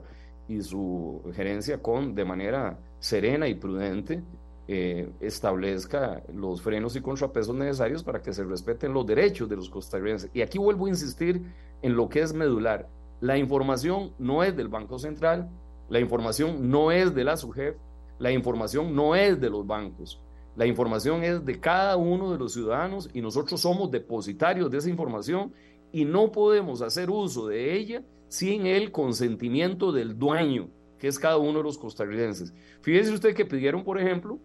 y 0.49 0.61
su 0.61 1.21
gerencia 1.33 1.81
con 1.81 2.13
de 2.13 2.25
manera 2.25 2.77
serena 2.99 3.47
y 3.47 3.55
prudente 3.55 4.21
eh, 4.67 5.09
establezca 5.19 6.23
los 6.33 6.61
frenos 6.61 6.95
y 6.95 7.01
contrapesos 7.01 7.53
necesarios 7.55 8.03
para 8.03 8.21
que 8.21 8.33
se 8.33 8.43
respeten 8.43 8.93
los 8.93 9.05
derechos 9.05 9.49
de 9.49 9.57
los 9.57 9.69
costarricenses. 9.69 10.31
Y 10.33 10.41
aquí 10.41 10.57
vuelvo 10.57 10.85
a 10.85 10.89
insistir 10.89 11.41
en 11.81 11.95
lo 11.95 12.07
que 12.07 12.21
es 12.21 12.33
medular. 12.33 12.87
La 13.19 13.37
información 13.37 14.13
no 14.19 14.43
es 14.43 14.55
del 14.55 14.69
Banco 14.69 14.99
Central, 14.99 15.49
la 15.89 15.99
información 15.99 16.69
no 16.69 16.91
es 16.91 17.13
de 17.13 17.23
la 17.23 17.37
SUGEF, 17.37 17.75
la 18.19 18.31
información 18.31 18.95
no 18.95 19.15
es 19.15 19.39
de 19.39 19.49
los 19.49 19.67
bancos. 19.67 20.21
La 20.55 20.65
información 20.65 21.23
es 21.23 21.43
de 21.43 21.59
cada 21.59 21.97
uno 21.97 22.31
de 22.31 22.37
los 22.37 22.53
ciudadanos 22.53 23.09
y 23.13 23.21
nosotros 23.21 23.59
somos 23.59 23.91
depositarios 23.91 24.69
de 24.69 24.77
esa 24.77 24.89
información 24.89 25.51
y 25.91 26.05
no 26.05 26.31
podemos 26.31 26.81
hacer 26.81 27.09
uso 27.09 27.47
de 27.47 27.75
ella 27.75 28.03
sin 28.27 28.65
el 28.65 28.91
consentimiento 28.91 29.91
del 29.91 30.17
dueño, 30.17 30.69
que 30.99 31.07
es 31.07 31.19
cada 31.19 31.37
uno 31.37 31.59
de 31.59 31.63
los 31.63 31.77
costarricenses. 31.77 32.53
Fíjese 32.81 33.13
usted 33.13 33.35
que 33.35 33.45
pidieron, 33.45 33.83
por 33.83 33.99
ejemplo, 33.99 34.39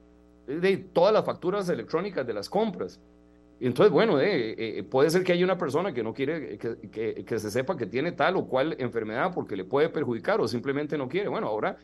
de 0.49 0.79
todas 0.79 1.13
las 1.13 1.25
facturas 1.25 1.69
electrónicas 1.69 2.27
de 2.27 2.33
las 2.33 2.49
compras. 2.49 3.01
Entonces, 3.61 3.93
bueno, 3.93 4.21
eh, 4.21 4.55
eh, 4.57 4.83
puede 4.85 5.11
ser 5.11 5.25
que 5.25 5.33
haya 5.33 5.45
una 5.45 5.59
persona 5.59 5.93
que 5.93 6.03
no 6.03 6.15
quiere 6.15 6.57
que, 6.59 7.39
se 7.39 7.51
sepa 7.51 7.77
que 7.77 7.87
tiene 7.87 8.13
tal 8.13 8.37
o 8.37 8.47
cual 8.47 8.77
enfermedad 8.79 9.33
porque 9.35 9.57
le 9.57 9.65
puede 9.65 9.89
perjudicar 9.89 10.41
o 10.41 10.47
simplemente 10.47 10.97
no 10.97 11.09
quiere. 11.09 11.29
Bueno, 11.29 11.49
ahora, 11.49 11.77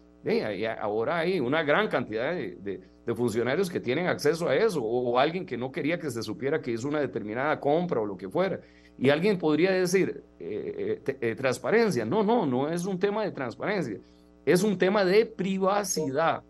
ahora 0.80 1.18
hay 1.18 1.40
una 1.40 1.64
gran 1.64 1.88
cantidad 1.88 2.32
de, 2.32 2.80
funcionarios 3.14 3.68
que 3.68 3.80
tienen 3.80 4.06
acceso 4.06 4.48
a 4.48 4.56
eso 4.56 4.82
o, 4.82 5.18
alguien 5.18 5.44
que 5.44 5.58
no 5.58 5.70
quería 5.70 5.98
que 5.98 6.10
se 6.10 6.22
supiera 6.22 6.60
que 6.62 6.70
hizo 6.70 6.88
una 6.88 7.00
determinada 7.00 7.58
compra 7.58 8.00
o 8.00 8.06
lo 8.06 8.16
que 8.16 8.28
fuera. 8.28 8.60
Y 8.96 9.10
alguien 9.10 9.36
podría 9.36 9.72
decir, 9.72 10.22
eh, 10.38 11.34
transparencia. 11.36 12.04
No, 12.04 12.22
no, 12.22 12.46
no 12.46 12.70
es 12.70 12.86
un 12.86 13.00
tema 13.00 13.24
de 13.24 13.32
transparencia, 13.32 13.98
es 14.46 14.62
un 14.62 14.78
tema 14.78 15.04
de 15.04 15.26
privacidad 15.26 16.44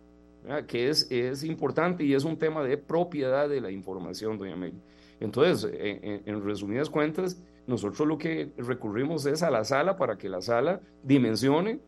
que 0.66 0.88
es, 0.88 1.11
es 1.11 1.44
importante 1.44 2.04
y 2.04 2.14
es 2.14 2.24
un 2.24 2.37
tema 2.37 2.62
de 2.62 2.76
propiedad 2.76 3.48
de 3.48 3.61
la 3.61 3.70
información, 3.70 4.38
doña 4.38 4.57
Meli. 4.57 4.80
Entonces, 5.20 5.70
en, 5.72 6.44
resumidas 6.44 6.90
cuentas, 6.90 7.40
nosotros 7.66 8.07
lo 8.07 8.18
que 8.18 8.50
recurrimos 8.59 9.24
es 9.26 9.42
a 9.42 9.50
la 9.50 9.64
sala 9.64 9.96
para 9.96 10.18
que 10.18 10.28
la 10.28 10.42
sala 10.42 10.80
dimensione 11.02 11.80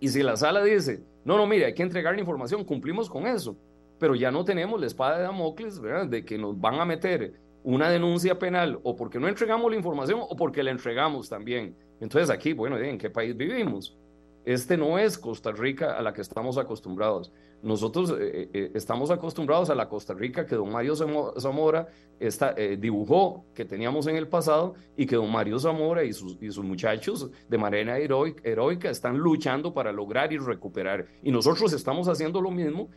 y 0.00 0.08
si 0.08 0.22
la 0.22 0.36
sala 0.36 0.62
dice, 0.62 1.02
no, 1.24 1.36
no, 1.36 1.46
mire, 1.46 1.66
hay 1.66 1.74
que 1.74 1.82
entregar 1.82 2.14
la 2.14 2.20
información, 2.20 2.64
cumplimos 2.64 3.08
con 3.08 3.26
eso, 3.26 3.56
pero 3.98 4.14
ya 4.14 4.30
no 4.30 4.44
tenemos 4.44 4.80
la 4.80 4.86
espada 4.86 5.18
de 5.18 5.24
Damocles, 5.24 5.80
¿verdad? 5.80 6.06
De 6.06 6.24
que 6.24 6.38
nos 6.38 6.58
van 6.60 6.80
a 6.80 6.84
meter 6.84 7.34
una 7.64 7.90
denuncia 7.90 8.38
penal 8.38 8.78
o 8.84 8.94
porque 8.94 9.18
no 9.18 9.26
entregamos 9.26 9.70
la 9.70 9.76
información 9.76 10.20
o 10.22 10.36
porque 10.36 10.62
la 10.62 10.70
entregamos 10.70 11.28
también. 11.28 11.74
Entonces 12.00 12.30
aquí, 12.30 12.52
bueno, 12.52 12.78
¿en 12.78 12.98
qué 12.98 13.10
país 13.10 13.36
vivimos? 13.36 13.96
Este 14.44 14.76
no 14.76 14.98
es 14.98 15.18
Costa 15.18 15.50
Rica 15.50 15.98
a 15.98 16.02
la 16.02 16.12
que 16.12 16.20
estamos 16.20 16.58
acostumbrados. 16.58 17.32
Nosotros 17.62 18.10
eh, 18.10 18.14
eh, 18.20 18.50
eh, 18.52 18.70
estamos 18.74 19.10
acostumbrados 19.10 19.70
a 19.70 19.74
la 19.74 19.88
Costa 19.88 20.14
Rica 20.14 20.46
que 20.46 20.54
don 20.54 20.70
Mario 20.70 20.94
Zamora 20.94 21.88
está, 22.20 22.52
dibujó 22.52 23.44
que 23.54 23.64
teníamos 23.64 24.06
en 24.06 24.16
el 24.16 24.28
pasado 24.28 24.74
y 24.96 25.06
que 25.06 25.16
don 25.16 25.30
Mario 25.30 25.58
Zamora 25.58 26.04
y 26.04 26.12
sus, 26.12 26.38
y 26.40 26.48
muchachos 26.60 27.30
de 27.48 27.58
manera 27.58 27.98
heroica, 27.98 28.40
heroica, 28.48 28.90
están 28.90 29.18
luchando 29.18 29.72
para 29.72 29.92
lograr 29.92 30.32
y 30.32 30.38
recuperar. 30.38 31.06
Y 31.22 31.30
nosotros 31.30 31.72
estamos 31.72 32.08
haciendo 32.08 32.40
lo 32.40 32.50
mismo 32.50 32.88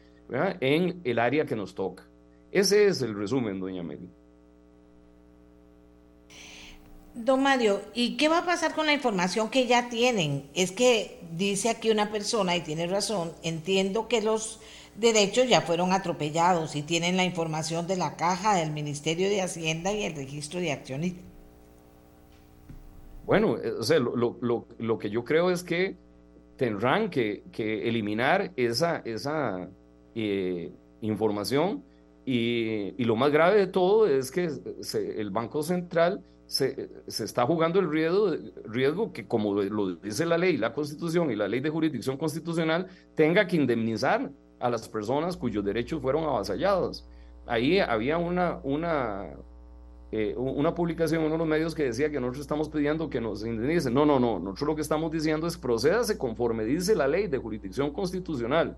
en 0.60 1.02
el 1.04 1.20
área 1.20 1.46
que 1.46 1.56
nos 1.56 1.74
toca. 1.74 2.08
Ese 2.52 2.88
es 2.88 3.02
el 3.02 3.16
resumen, 3.16 3.60
doña 3.60 3.84
Meli. 3.84 4.10
Don 7.16 7.42
Mario, 7.42 7.82
¿y 7.94 8.18
qué 8.18 8.30
va 8.30 8.40
a 8.40 8.46
pasar 8.46 8.76
con 8.76 8.86
la 8.86 8.94
información 8.94 9.50
que 9.50 9.68
ya 9.68 9.90
tienen? 9.90 10.50
Es 10.54 10.72
que 10.72 11.20
dice 11.32 11.70
aquí 11.70 11.90
una 11.90 12.12
persona, 12.12 12.56
y 12.56 12.62
tiene 12.62 12.88
razón, 12.88 13.34
entiendo 13.44 14.08
que 14.08 14.22
los 14.22 14.60
derechos 14.96 15.48
ya 15.48 15.62
fueron 15.62 15.92
atropellados 15.92 16.76
y 16.76 16.84
tienen 16.84 17.18
la 17.18 17.24
información 17.24 17.88
de 17.88 17.98
la 17.98 18.16
caja 18.16 18.56
del 18.56 18.72
Ministerio 18.72 19.30
de 19.30 19.42
Hacienda 19.42 19.92
y 19.92 20.04
el 20.04 20.16
registro 20.16 20.60
de 20.60 20.72
acciones. 20.72 21.14
Bueno, 23.26 23.58
eh, 23.58 23.72
o 23.72 23.84
sea, 23.84 24.00
lo, 24.00 24.98
que 25.00 25.10
yo 25.10 25.24
creo 25.24 25.52
es 25.52 25.64
que 25.64 25.96
tendrán 26.58 27.10
que, 27.10 27.44
eliminar 27.58 28.52
esa, 28.56 28.98
esa 29.06 29.70
eh, 30.16 30.72
información 31.02 31.84
y, 32.26 33.04
lo 33.04 33.16
más 33.16 33.32
grave 33.32 33.60
de 33.60 33.68
todo 33.68 34.06
es 34.06 34.32
que 34.32 34.50
el 35.18 35.32
Banco 35.32 35.64
Central 35.64 36.24
se, 36.50 36.90
está 37.08 37.46
jugando 37.46 37.80
el 37.80 37.92
riesgo, 37.92 38.32
riesgo 38.66 39.14
que, 39.14 39.28
como 39.28 39.54
lo 39.54 39.96
dice 39.98 40.26
la 40.26 40.36
ley, 40.36 40.58
la 40.58 40.74
constitución 40.74 41.30
y 41.30 41.36
la 41.36 41.48
ley 41.48 41.60
de 41.60 41.70
jurisdicción 41.70 42.18
constitucional, 42.18 42.88
tenga 43.14 43.46
que 43.46 43.56
indemnizar 43.56 44.32
a 44.60 44.70
las 44.72 44.90
personas 44.90 45.38
cuyos 45.38 45.64
derechos 45.64 46.02
fueron 46.02 46.24
avasallados. 46.24 47.08
Ahí 47.46 47.78
había 47.78 48.18
una, 48.18 48.60
una, 48.64 49.28
eh, 50.12 50.34
una 50.36 50.74
publicación 50.74 51.22
uno 51.22 51.34
de 51.34 51.38
los 51.38 51.48
medios 51.48 51.76
que 51.76 51.84
decía 51.84 52.10
que 52.10 52.20
nosotros 52.20 52.42
estamos 52.42 52.68
pidiendo 52.68 53.12
que 53.12 53.22
nos 53.22 53.46
indemnicen. 53.46 53.94
No, 53.94 54.08
no, 54.08 54.20
no. 54.20 54.40
Nosotros 54.40 54.70
lo 54.70 54.76
que 54.76 54.82
estamos 54.82 55.12
diciendo 55.12 55.46
es 55.46 55.56
procédase 55.56 56.18
conforme 56.18 56.66
dice 56.66 56.96
la 56.96 57.08
ley 57.08 57.28
de 57.28 57.38
jurisdicción 57.38 57.94
constitucional. 57.94 58.76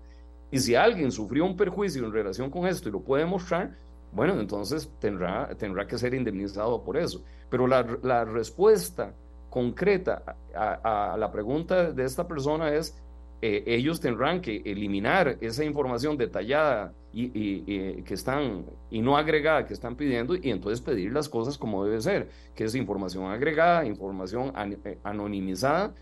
Y 0.50 0.58
si 0.58 0.74
alguien 0.74 1.10
sufrió 1.10 1.46
un 1.46 1.56
perjuicio 1.56 2.04
en 2.04 2.12
relación 2.12 2.50
con 2.50 2.66
esto 2.66 2.90
y 2.90 2.92
lo 2.92 3.00
puede 3.00 3.24
mostrar, 3.24 3.74
bueno, 4.12 4.38
entonces 4.38 4.90
tendrá, 5.00 5.48
tendrá 5.56 5.86
que 5.86 5.96
ser 5.96 6.12
indemnizado 6.12 6.84
por 6.84 6.98
eso. 6.98 7.24
Pero 7.52 7.66
la, 7.66 8.24
respuesta 8.24 9.12
concreta 9.50 10.22
a, 10.54 11.14
la 11.18 11.30
pregunta 11.30 11.92
de 11.92 12.02
esta 12.02 12.26
persona 12.26 12.72
es, 12.72 12.98
eh, 13.42 13.62
ellos 13.66 14.00
tendrán 14.00 14.40
que 14.40 14.62
eliminar 14.64 15.36
esa 15.38 15.62
información 15.62 16.16
detallada 16.16 16.94
y, 17.12 18.00
que 18.04 18.14
están 18.14 18.64
y 18.90 19.02
no 19.02 19.18
agregada 19.18 19.66
que 19.66 19.74
están 19.74 19.96
pidiendo 19.96 20.34
y 20.34 20.48
entonces 20.48 20.80
pedir 20.80 21.12
las 21.12 21.28
cosas 21.28 21.58
como 21.58 21.84
debe 21.84 22.00
ser, 22.00 22.30
que 22.54 22.64
es 22.64 22.74
información 22.74 23.26
agregada, 23.26 23.84
información 23.84 24.50
eh, 24.86 24.96
anonimizada 25.04 25.92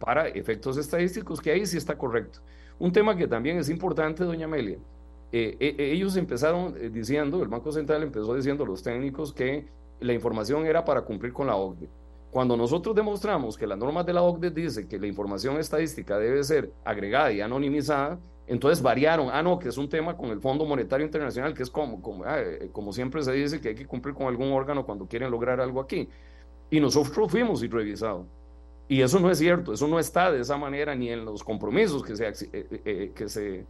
para 0.00 0.26
efectos 0.26 0.76
estadísticos, 0.76 1.40
que 1.40 1.52
ahí 1.52 1.64
sí 1.66 1.76
está 1.76 1.96
correcto. 1.96 2.40
Un 2.80 2.90
tema 2.90 3.16
que 3.16 3.28
también 3.28 3.58
es 3.58 3.70
importante, 3.70 4.24
doña 4.24 4.46
Amelia, 4.46 4.78
eh, 5.30 5.76
ellos 5.78 6.16
empezaron 6.16 6.74
diciendo, 6.92 7.44
el 7.44 7.48
Banco 7.48 7.70
Central 7.70 8.02
empezó 8.02 8.34
diciendo 8.34 8.64
a 8.64 8.66
los 8.66 8.82
técnicos 8.82 9.32
que 9.32 9.78
la 10.00 10.12
información 10.12 10.66
era 10.66 10.84
para 10.84 11.02
cumplir 11.02 11.32
con 11.32 11.46
la 11.46 11.56
OCDE. 11.56 11.88
Cuando 12.30 12.56
nosotros 12.56 12.94
demostramos 12.94 13.56
que 13.56 13.66
las 13.66 13.78
normas 13.78 14.04
de 14.04 14.12
la 14.12 14.22
OCDE 14.22 14.50
dice 14.50 14.86
que 14.86 14.98
la 14.98 15.06
información 15.06 15.58
estadística 15.58 16.18
debe 16.18 16.44
ser 16.44 16.70
agregada 16.84 17.32
y 17.32 17.40
anonimizada, 17.40 18.18
entonces 18.46 18.82
variaron. 18.82 19.28
Ah, 19.32 19.42
no, 19.42 19.58
que 19.58 19.68
es 19.68 19.78
un 19.78 19.88
tema 19.88 20.16
con 20.16 20.30
el 20.30 20.40
Fondo 20.40 20.64
Monetario 20.64 21.06
Internacional, 21.06 21.54
que 21.54 21.62
es 21.62 21.70
como, 21.70 22.02
como, 22.02 22.24
ah, 22.24 22.40
eh, 22.40 22.68
como 22.72 22.92
siempre 22.92 23.22
se 23.22 23.32
dice 23.32 23.60
que 23.60 23.70
hay 23.70 23.74
que 23.74 23.86
cumplir 23.86 24.14
con 24.14 24.26
algún 24.26 24.52
órgano 24.52 24.84
cuando 24.84 25.06
quieren 25.06 25.30
lograr 25.30 25.60
algo 25.60 25.80
aquí. 25.80 26.08
Y 26.70 26.80
nosotros 26.80 27.30
fuimos 27.30 27.62
y 27.62 27.68
revisado. 27.68 28.26
Y 28.88 29.02
eso 29.02 29.20
no 29.20 29.30
es 29.30 29.38
cierto, 29.38 29.72
eso 29.72 29.86
no 29.86 29.98
está 29.98 30.32
de 30.32 30.40
esa 30.40 30.56
manera 30.56 30.94
ni 30.94 31.10
en 31.10 31.24
los 31.24 31.44
compromisos 31.44 32.02
que 32.02 32.16
se, 32.16 32.26
eh, 32.26 32.36
eh, 32.52 33.12
que 33.14 33.28
se 33.28 33.66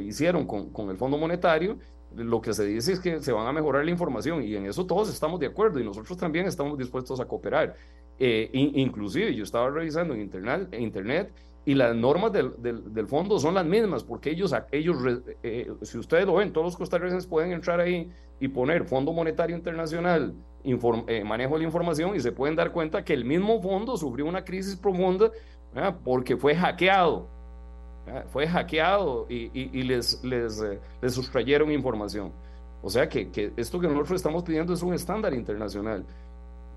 hicieron 0.00 0.46
con, 0.46 0.70
con 0.70 0.90
el 0.90 0.96
Fondo 0.98 1.16
Monetario, 1.16 1.78
lo 2.16 2.40
que 2.40 2.52
se 2.52 2.64
dice 2.64 2.92
es 2.92 3.00
que 3.00 3.20
se 3.20 3.32
van 3.32 3.46
a 3.46 3.52
mejorar 3.52 3.84
la 3.84 3.90
información 3.90 4.42
y 4.42 4.54
en 4.54 4.66
eso 4.66 4.86
todos 4.86 5.08
estamos 5.08 5.40
de 5.40 5.46
acuerdo 5.46 5.80
y 5.80 5.84
nosotros 5.84 6.16
también 6.18 6.46
estamos 6.46 6.78
dispuestos 6.78 7.20
a 7.20 7.24
cooperar. 7.24 7.74
Eh, 8.18 8.50
inclusive 8.52 9.34
yo 9.34 9.42
estaba 9.42 9.70
revisando 9.70 10.14
en 10.14 10.20
internet, 10.20 11.32
y 11.64 11.74
las 11.74 11.94
normas 11.94 12.32
del, 12.32 12.52
del, 12.60 13.06
fondo 13.06 13.38
son 13.38 13.54
las 13.54 13.64
mismas 13.64 14.02
porque 14.02 14.30
ellos, 14.30 14.52
ellos 14.72 14.96
eh, 15.44 15.70
si 15.82 15.96
ustedes 15.96 16.26
lo 16.26 16.34
ven, 16.34 16.52
todos 16.52 16.66
los 16.66 16.76
costarricenses 16.76 17.26
pueden 17.26 17.52
entrar 17.52 17.78
ahí 17.78 18.10
y 18.40 18.48
poner 18.48 18.84
Fondo 18.84 19.12
Monetario 19.12 19.54
Internacional, 19.54 20.34
eh, 20.64 21.24
manejo 21.24 21.54
de 21.54 21.60
la 21.60 21.64
información 21.64 22.16
y 22.16 22.20
se 22.20 22.32
pueden 22.32 22.56
dar 22.56 22.72
cuenta 22.72 23.04
que 23.04 23.12
el 23.12 23.24
mismo 23.24 23.62
fondo 23.62 23.96
sufrió 23.96 24.26
una 24.26 24.44
crisis 24.44 24.74
profunda 24.74 25.30
porque 26.04 26.36
fue 26.36 26.56
hackeado 26.56 27.28
fue 28.32 28.46
hackeado 28.46 29.26
y, 29.28 29.82
les, 29.82 30.22
les, 30.24 30.60
eh, 30.60 30.78
les, 31.00 31.14
sustrayeron 31.14 31.70
información. 31.70 32.32
O 32.82 32.90
sea 32.90 33.08
que, 33.08 33.30
que, 33.30 33.52
esto 33.56 33.78
que 33.78 33.86
nosotros 33.86 34.16
estamos 34.16 34.42
pidiendo 34.42 34.72
es 34.74 34.82
un 34.82 34.92
estándar 34.92 35.32
internacional. 35.34 36.04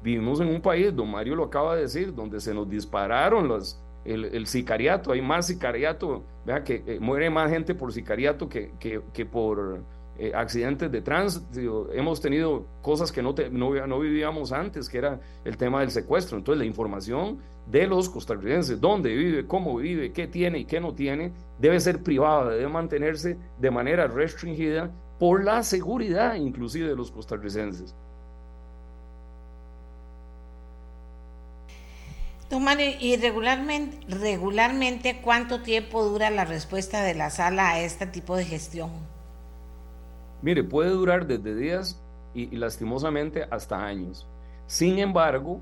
Vivimos 0.04 0.40
en 0.40 0.50
un 0.50 0.62
país, 0.62 0.96
don 0.96 1.10
Mario 1.10 1.36
lo 1.36 1.46
acaba 1.46 1.76
de 1.76 1.82
decir, 1.82 2.14
donde 2.14 2.40
se 2.40 2.54
nos 2.54 2.70
dispararon 2.70 3.48
los, 3.48 3.80
el, 4.06 4.46
sicariato, 4.46 5.12
hay 5.12 5.22
más 5.22 5.48
sicariato, 5.48 6.24
vea 6.46 6.64
que 6.64 6.84
eh, 6.86 7.00
muere 7.00 7.30
más 7.30 7.50
gente 7.50 7.74
por 7.74 7.92
sicariato 7.92 8.48
que, 8.48 8.72
que, 8.80 9.02
que 9.12 9.26
por 9.26 9.82
eh, 10.18 10.32
accidentes 10.34 10.92
de 10.92 11.02
tránsito, 11.02 11.92
hemos 11.92 12.22
tenido 12.22 12.66
cosas 12.82 13.12
que 13.12 13.22
no, 13.22 13.36
no, 13.52 13.88
no, 13.88 14.00
vivíamos 14.00 14.52
antes, 14.52 14.88
que 14.88 15.00
era 15.00 15.20
el 15.44 15.58
tema 15.58 15.82
del 15.82 15.92
secuestro. 15.92 16.38
Entonces 16.38 16.60
la 16.60 16.66
información 16.66 17.40
de 17.68 17.88
los 17.88 18.10
costarricenses, 18.10 18.80
dónde 18.80 19.16
vive, 19.16 19.48
cómo 19.48 19.76
vive, 19.78 20.12
qué 20.12 20.28
tiene 20.28 20.60
y 20.60 20.66
qué 20.66 20.80
no 20.80 20.94
tiene, 20.94 21.32
debe 21.60 21.80
ser 21.80 22.04
privada, 22.04 22.52
debe 22.52 22.68
mantenerse 22.68 23.38
de 23.60 23.72
manera 23.72 24.08
restringida 24.08 24.92
por 25.20 25.44
la 25.44 25.64
seguridad 25.64 26.36
inclusive 26.36 26.90
de 26.90 26.96
los 26.96 27.12
costarricenses. 27.12 27.96
y 33.00 33.18
regularmente, 33.18 33.98
regularmente, 34.08 35.20
¿cuánto 35.22 35.62
tiempo 35.62 36.04
dura 36.06 36.30
la 36.30 36.46
respuesta 36.46 37.04
de 37.04 37.14
la 37.14 37.30
sala 37.30 37.72
a 37.72 37.80
este 37.80 38.06
tipo 38.08 38.36
de 38.36 38.46
gestión? 38.46 38.92
Mire, 40.42 40.64
puede 40.64 40.92
durar 40.92 41.28
desde 41.28 41.56
días 41.56 42.00
y, 42.34 42.56
lastimosamente 42.56 43.46
hasta 43.50 43.84
años. 43.84 44.26
Sin 44.68 45.00
embargo, 45.00 45.60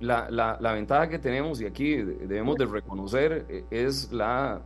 la, 0.00 0.56
la, 0.60 0.72
ventaja 0.72 1.08
que 1.08 1.18
tenemos, 1.18 1.60
y 1.60 1.66
aquí 1.66 1.96
debemos 1.96 2.56
de 2.56 2.66
reconocer, 2.66 3.46
eh, 3.48 3.64
es 3.70 4.10
la, 4.12 4.60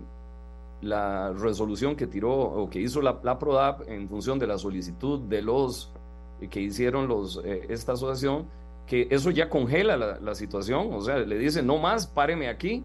la 0.80 1.32
resolución 1.32 1.96
que 1.96 2.06
tiró 2.06 2.32
o 2.32 2.70
que 2.70 2.80
hizo 2.80 3.02
la, 3.02 3.18
la 3.22 3.38
PRODAP 3.38 3.88
en 3.88 4.08
función 4.08 4.38
de 4.38 4.46
la 4.46 4.58
solicitud 4.58 5.20
de 5.20 5.42
los 5.42 5.92
eh, 6.40 6.48
que 6.48 6.60
hicieron 6.60 7.08
los, 7.08 7.40
eh, 7.44 7.66
esta 7.68 7.92
asociación, 7.92 8.46
que 8.86 9.08
eso 9.10 9.30
ya 9.30 9.48
congela 9.48 9.96
la, 9.96 10.20
la, 10.20 10.34
situación, 10.34 10.92
o 10.92 11.00
sea, 11.00 11.18
le 11.18 11.38
dice, 11.38 11.62
no 11.62 11.78
más, 11.78 12.06
páreme 12.06 12.48
aquí, 12.48 12.84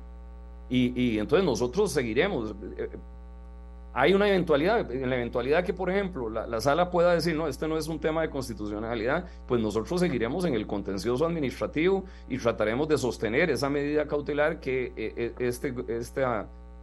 y, 0.70 1.00
y 1.00 1.20
entonces 1.20 1.46
nosotros 1.46 1.92
seguiremos 1.92 2.56
hay 3.94 4.14
una 4.14 4.28
eventualidad, 4.30 4.92
en 4.92 5.10
la 5.10 5.16
eventualidad 5.16 5.64
que, 5.64 5.74
por 5.74 5.90
ejemplo, 5.90 6.30
la, 6.30 6.62
sala 6.62 6.92
pueda 6.92 7.14
decir, 7.14 7.36
no, 7.36 7.48
este 7.48 7.68
no 7.68 7.78
es 7.78 7.88
un 7.88 8.00
tema 8.00 8.22
de 8.22 8.30
constitucionalidad, 8.30 9.26
pues 9.48 9.62
nosotros 9.62 10.00
seguiremos 10.00 10.46
en 10.46 10.54
el 10.54 10.68
contencioso 10.68 11.26
administrativo 11.26 12.04
y 12.30 12.38
trataremos 12.38 12.88
de 12.88 12.98
sostener 12.98 13.50
esa 13.50 13.70
medida 13.70 14.08
cautelar 14.08 14.60
que 14.60 14.94
eh, 14.96 15.14
eh, 15.16 15.34
este, 15.40 15.74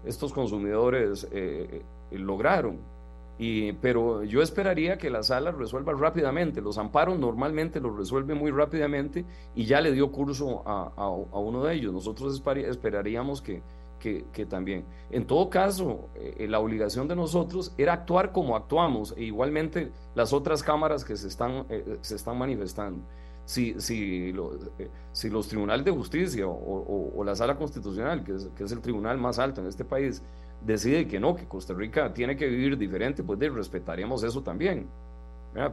estos 0.04 0.32
consumidores 0.32 1.28
eh, 1.30 1.82
lograron. 2.10 2.78
Y, 3.38 3.72
pero 3.74 4.24
yo 4.24 4.40
esperaría 4.40 4.96
que 4.96 5.10
la 5.10 5.22
sala 5.22 5.52
resuelva 5.52 5.92
rápidamente. 5.92 6.62
Los 6.62 6.78
amparos 6.78 7.18
normalmente 7.18 7.80
los 7.80 7.96
resuelve 7.96 8.34
muy 8.34 8.50
rápidamente 8.50 9.26
y 9.54 9.66
ya 9.66 9.82
le 9.82 9.92
dio 9.92 10.10
curso 10.10 10.62
a, 10.66 10.90
a, 10.96 11.04
a 11.04 11.38
uno 11.38 11.62
de 11.64 11.74
ellos. 11.74 11.92
Nosotros 11.92 12.42
esperaríamos 12.56 13.42
que, 13.42 13.60
que, 13.98 14.46
también. 14.46 14.84
En 15.10 15.26
todo 15.26 15.50
caso, 15.50 16.08
eh, 16.14 16.46
la 16.48 16.60
obligación 16.60 17.08
de 17.08 17.16
nosotros 17.16 17.72
era 17.76 17.92
actuar 17.92 18.32
como 18.32 18.56
actuamos, 18.56 19.14
e 19.16 19.24
igualmente 19.24 19.90
las 20.14 20.32
otras 20.32 20.62
cámaras 20.62 21.04
que 21.04 21.16
se 21.16 21.28
están, 21.28 21.66
eh, 21.68 21.98
se 22.00 22.16
están 22.16 22.38
manifestando. 22.38 23.02
Si, 23.44 23.80
si, 23.80 24.34
eh, 24.78 25.30
los 25.30 25.48
tribunales 25.48 25.84
de 25.84 25.92
justicia 25.92 26.46
o, 26.46 27.22
la 27.24 27.34
sala 27.34 27.56
constitucional, 27.56 28.24
que 28.24 28.34
es, 28.34 28.48
que 28.56 28.64
es, 28.64 28.72
el 28.72 28.80
tribunal 28.80 29.18
más 29.18 29.38
alto 29.38 29.60
en 29.60 29.68
este 29.68 29.84
país, 29.84 30.22
decide 30.60 31.06
que 31.06 31.20
no, 31.20 31.34
que 31.34 31.46
Costa 31.46 31.74
Rica 31.74 32.12
tiene 32.12 32.36
que 32.36 32.46
vivir 32.46 32.76
diferente, 32.76 33.22
pues 33.22 33.38
respetaremos 33.38 34.22
eso 34.22 34.42
también. 34.42 34.88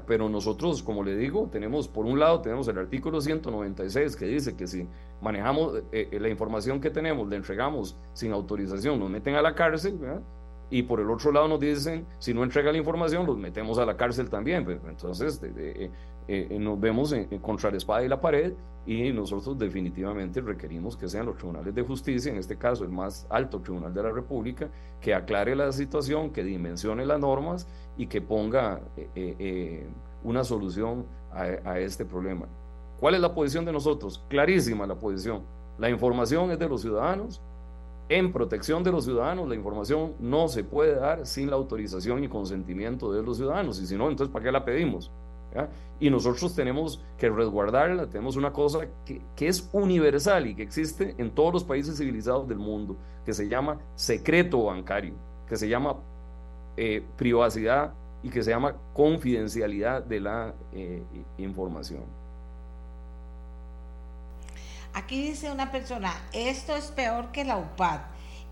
Pero 0.08 0.30
nosotros, 0.30 0.82
como 0.82 1.04
le 1.04 1.16
digo, 1.16 1.50
tenemos, 1.52 1.88
por 1.88 2.06
un 2.06 2.20
lado, 2.20 2.42
tenemos 2.42 2.68
el 2.68 2.78
artículo 2.78 3.20
196 3.20 4.16
que 4.16 4.26
dice 4.26 4.56
que 4.56 4.68
si 4.68 4.88
manejamos 5.22 5.78
eh, 5.92 6.10
eh, 6.12 6.20
la 6.20 6.30
información 6.30 6.80
que 6.80 6.90
tenemos, 6.90 7.28
le 7.28 7.36
entregamos 7.36 7.98
sin 8.14 8.32
autorización, 8.32 9.00
nos 9.00 9.10
meten 9.10 9.36
a 9.36 9.42
la 9.42 9.56
cárcel, 9.56 10.00
y 10.70 10.84
por 10.84 11.00
el 11.00 11.10
otro 11.10 11.32
lado 11.32 11.48
nos 11.48 11.60
dicen, 11.60 12.06
si 12.18 12.34
no 12.34 12.44
entrega 12.44 12.72
la 12.72 12.78
información, 12.78 13.26
los 13.26 13.38
metemos 13.38 13.78
a 13.78 13.86
la 13.86 13.96
cárcel 13.96 14.30
también. 14.30 14.64
Pues, 14.64 14.80
entonces, 14.88 15.42
eh, 16.28 16.58
nos 16.60 16.80
vemos 16.80 17.12
en, 17.12 17.26
contra 17.40 17.70
la 17.70 17.78
espada 17.78 18.04
y 18.04 18.08
la 18.08 18.22
pared 18.22 18.54
y 18.86 19.12
nosotros 19.12 19.58
definitivamente 19.58 20.42
requerimos 20.42 20.98
que 20.98 21.08
sean 21.08 21.26
los 21.26 21.38
tribunales 21.38 21.74
de 21.74 21.82
justicia, 21.84 22.32
en 22.32 22.38
este 22.38 22.58
caso 22.58 22.84
el 22.84 22.90
más 22.90 23.26
alto 23.30 23.60
tribunal 23.60 23.94
de 23.94 24.04
la 24.04 24.12
República, 24.12 24.70
que 25.00 25.14
aclare 25.14 25.56
la 25.56 25.72
situación, 25.72 26.32
que 26.32 26.44
dimensione 26.44 27.06
las 27.06 27.20
normas 27.20 27.68
y 27.98 28.08
que 28.08 28.22
ponga 28.22 28.82
eh, 28.98 29.10
eh, 29.16 29.36
eh, 29.40 29.88
una 30.24 30.44
solución 30.44 31.06
a, 31.32 31.80
este 31.80 32.06
problema. 32.06 32.46
¿Cuál 33.00 33.16
es 33.16 33.22
la 33.22 33.34
posición 33.34 33.66
de 33.66 33.72
nosotros? 33.72 34.24
Clarísima 34.30 34.86
la 34.86 34.96
posición. 34.96 35.42
La 35.80 35.90
información 35.90 36.52
es 36.52 36.60
de 36.60 36.70
los 36.70 36.82
ciudadanos. 36.82 37.42
En 38.08 38.32
protección 38.32 38.84
de 38.84 38.92
los 38.92 39.06
ciudadanos, 39.06 39.50
la 39.50 39.56
información 39.56 40.14
no 40.20 40.48
se 40.48 40.64
puede 40.64 40.96
dar 40.96 41.26
sin 41.26 41.50
la 41.50 41.56
autorización 41.56 42.24
y 42.24 42.28
consentimiento 42.28 43.12
de 43.12 43.24
los 43.24 43.38
ciudadanos. 43.38 43.82
Y 43.82 43.88
si 43.88 43.98
no, 43.98 44.10
entonces, 44.10 44.32
¿para 44.32 44.46
qué 44.46 44.52
la 44.52 44.64
pedimos? 44.64 45.10
Y 46.00 46.10
nosotros 46.10 46.56
tenemos 46.56 47.04
que 47.18 47.30
resguardarla, 47.30 48.08
tenemos 48.08 48.36
una 48.36 48.54
cosa 48.54 48.88
que, 49.06 49.22
que, 49.36 49.48
es 49.48 49.70
universal 49.72 50.48
y 50.48 50.56
que 50.56 50.64
existe 50.64 51.16
en 51.18 51.32
todos 51.32 51.54
los 51.54 51.64
países 51.64 51.98
civilizados 51.98 52.48
del 52.48 52.58
mundo, 52.58 52.96
que 53.26 53.34
se 53.34 53.48
llama 53.48 53.80
secreto 53.96 54.64
bancario, 54.66 55.14
que 55.48 55.56
se 55.56 55.68
llama 55.68 55.96
eh, 56.78 57.04
privacidad 57.18 57.94
y 58.22 58.30
que 58.30 58.42
se 58.42 58.52
llama 58.52 58.76
confidencialidad 58.94 60.04
de 60.04 60.20
la 60.20 60.54
eh, 60.74 61.04
información. 61.38 62.04
Aquí 64.94 65.22
dice 65.22 65.52
una 65.52 65.72
persona, 65.72 66.14
esto 66.32 66.76
es 66.76 66.92
peor 66.92 67.32
que 67.32 67.44
la 67.44 67.58
UPAD. 67.58 68.02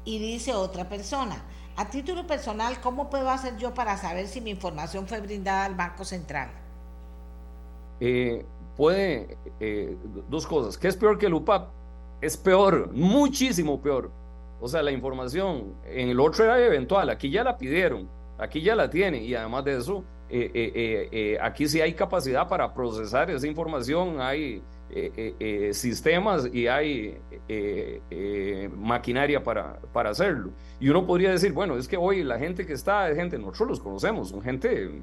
Y 0.03 0.17
dice 0.19 0.53
otra 0.53 0.89
persona, 0.89 1.43
a 1.75 1.89
título 1.89 2.25
personal, 2.25 2.81
¿cómo 2.81 3.09
puedo 3.09 3.29
hacer 3.29 3.57
yo 3.57 3.73
para 3.73 3.97
saber 3.97 4.27
si 4.27 4.41
mi 4.41 4.49
información 4.49 5.07
fue 5.07 5.21
brindada 5.21 5.65
al 5.65 5.75
Banco 5.75 6.03
Central? 6.03 6.49
Eh, 7.99 8.43
puede, 8.75 9.37
dos 10.27 10.47
cosas, 10.47 10.77
¿qué 10.77 10.87
es 10.87 10.97
peor 10.97 11.19
que 11.19 11.27
el 11.27 11.35
UPAD? 11.35 11.67
Es 12.19 12.35
peor, 12.35 12.91
muchísimo 12.91 13.79
peor. 13.79 14.11
O 14.61 14.67
sea, 14.67 14.83
la 14.83 14.91
información 14.91 15.73
en 15.85 16.09
el 16.09 16.19
otro 16.19 16.45
era 16.45 16.63
eventual, 16.63 17.09
aquí 17.09 17.31
ya 17.31 17.43
la 17.43 17.57
pidieron, 17.57 18.07
aquí 18.37 18.61
ya 18.61 18.75
la 18.75 18.89
tienen 18.89 19.23
y 19.23 19.33
además 19.33 19.65
de 19.65 19.77
eso, 19.77 20.03
eh, 20.29 20.49
eh, 20.53 21.09
eh, 21.11 21.37
aquí 21.41 21.67
sí 21.67 21.81
hay 21.81 21.93
capacidad 21.93 22.47
para 22.47 22.73
procesar 22.73 23.29
esa 23.31 23.47
información, 23.47 24.21
hay 24.21 24.61
sistemas 25.71 26.49
y 26.53 26.67
hay 26.67 27.17
maquinaria 28.77 29.43
para, 29.43 29.79
para 29.91 30.11
hacerlo. 30.11 30.51
Y 30.79 30.89
uno 30.89 31.07
podría 31.07 31.31
decir, 31.31 31.53
bueno, 31.53 31.75
es 31.77 31.87
que 31.87 31.97
hoy 31.97 32.23
la 32.23 32.37
gente 32.37 32.65
que 32.65 32.73
está 32.73 33.09
es 33.09 33.15
gente, 33.15 33.37
nosotros 33.39 33.69
los 33.69 33.79
conocemos, 33.79 34.29
son 34.29 34.41
gente 34.41 35.01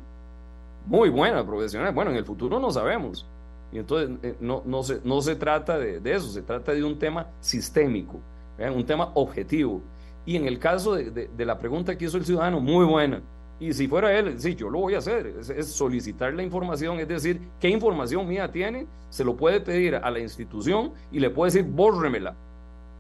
muy 0.87 1.09
buena, 1.09 1.45
profesional. 1.45 1.93
Bueno, 1.93 2.11
en 2.13 2.19
el 2.19 2.25
futuro 2.25 2.61
no 2.61 2.71
sabemos. 2.71 3.27
Y 3.73 3.79
entonces 3.79 4.37
no, 4.41 4.63
no, 4.65 4.83
se, 4.83 5.01
no 5.05 5.21
se 5.21 5.37
trata 5.37 5.79
de, 5.79 6.01
de 6.01 6.15
eso, 6.15 6.29
se 6.29 6.43
trata 6.43 6.73
de 6.73 6.85
un 6.85 6.99
tema 6.99 7.27
sistémico, 7.41 8.21
un 8.59 8.85
tema 8.85 9.11
objetivo. 9.15 9.83
Y 10.27 10.37
en 10.37 10.47
el 10.47 10.59
caso 10.59 10.95
de, 10.95 11.29
de, 11.29 11.47
la 11.47 11.59
pregunta 11.59 11.97
que 11.97 12.05
hizo 12.05 12.19
el 12.19 12.25
ciudadano, 12.25 12.61
muy 12.61 12.85
buena. 12.85 13.23
Y 13.61 13.73
si 13.73 13.89
fuera 13.89 14.17
él, 14.17 14.39
sí, 14.39 14.55
yo 14.55 14.69
lo 14.71 14.81
voy 14.81 14.95
a 14.95 14.99
hacer, 14.99 15.35
es, 15.57 15.67
solicitar 15.69 16.33
la 16.35 16.43
información, 16.43 17.01
es 17.01 17.09
decir, 17.09 17.41
qué 17.59 17.69
información 17.69 18.29
mía 18.29 18.53
tiene, 18.53 18.87
se 19.09 19.25
lo 19.25 19.37
puede 19.37 19.61
pedir 19.61 19.97
a 19.97 20.11
la 20.11 20.21
institución 20.21 20.93
y 21.11 21.19
le 21.19 21.31
puede 21.31 21.53
decir, 21.53 21.69
bórremela. 21.69 22.37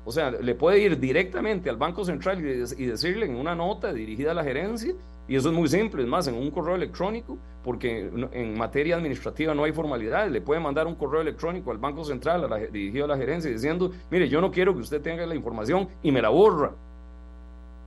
O 0.08 0.10
sea, 0.10 0.30
le 0.30 0.54
puede 0.54 0.78
ir 0.78 0.98
directamente 0.98 1.68
al 1.68 1.76
Banco 1.76 2.02
Central 2.02 2.40
y, 2.40 2.86
decirle 2.86 3.26
en 3.26 3.36
una 3.36 3.54
nota 3.54 3.92
dirigida 3.92 4.30
a 4.30 4.34
la 4.34 4.42
gerencia, 4.42 4.94
y 5.28 5.36
eso 5.36 5.50
es 5.50 5.54
muy 5.54 5.68
simple, 5.68 6.02
es 6.02 6.08
más, 6.08 6.26
en 6.28 6.34
un 6.34 6.50
correo 6.50 6.76
electrónico, 6.76 7.36
porque 7.62 8.10
en 8.32 8.56
materia 8.56 8.96
administrativa 8.96 9.54
no 9.54 9.64
hay 9.64 9.72
formalidades, 9.72 10.32
le 10.32 10.40
puede 10.40 10.60
mandar 10.60 10.86
un 10.86 10.94
correo 10.94 11.20
electrónico 11.20 11.72
al 11.72 11.76
Banco 11.76 12.04
Central, 12.04 12.48
dirigido 12.72 13.04
a 13.04 13.08
la 13.08 13.18
gerencia, 13.18 13.50
diciendo, 13.50 13.92
mire, 14.10 14.30
yo 14.30 14.40
no 14.40 14.50
quiero 14.50 14.72
que 14.72 14.80
usted 14.80 15.02
tenga 15.02 15.26
la 15.26 15.34
información 15.34 15.86
y 16.02 16.10
me 16.10 16.22
la 16.22 16.30
borra 16.30 16.72